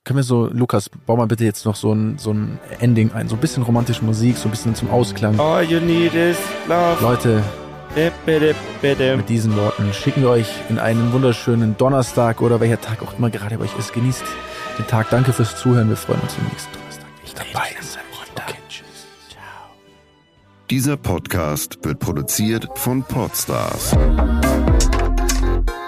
Können 0.04 0.16
wir 0.16 0.22
so, 0.22 0.46
Lukas, 0.46 0.88
bau 0.88 1.16
mal 1.16 1.26
bitte 1.26 1.44
jetzt 1.44 1.66
noch 1.66 1.76
so 1.76 1.92
ein, 1.92 2.16
so 2.16 2.32
ein 2.32 2.58
Ending 2.78 3.12
ein. 3.12 3.28
So 3.28 3.36
ein 3.36 3.40
bisschen 3.40 3.62
romantische 3.62 4.04
Musik, 4.04 4.38
so 4.38 4.48
ein 4.48 4.50
bisschen 4.50 4.74
zum 4.74 4.90
Ausklang. 4.90 5.38
All 5.38 5.62
you 5.62 5.78
need 5.78 6.14
is 6.14 6.38
love. 6.68 7.02
Leute, 7.02 7.42
Mit 7.94 9.28
diesen 9.28 9.56
Worten 9.56 9.92
schicken 9.92 10.22
wir 10.22 10.30
euch 10.30 10.48
in 10.68 10.78
einen 10.78 11.12
wunderschönen 11.12 11.76
Donnerstag 11.76 12.40
oder 12.40 12.60
welcher 12.60 12.80
Tag 12.80 13.02
auch 13.02 13.18
immer 13.18 13.30
gerade 13.30 13.58
bei 13.58 13.64
euch 13.64 13.76
ist. 13.78 13.92
Genießt 13.92 14.22
den 14.78 14.86
Tag. 14.86 15.10
Danke 15.10 15.32
fürs 15.32 15.56
Zuhören. 15.56 15.88
Wir 15.88 15.96
freuen 15.96 16.20
uns 16.20 16.36
am 16.38 16.44
nächsten 16.44 16.72
Donnerstag. 16.72 17.06
Ich 17.24 17.34
dabei. 17.34 17.70
Okay, 18.36 18.54
tschüss. 18.68 19.06
Dieser 20.70 20.96
Podcast 20.96 21.78
wird 21.82 21.98
produziert 21.98 22.68
von 22.76 23.02
Podstars 23.02 23.96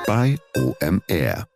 bei 0.06 0.36
OMR. 0.56 1.51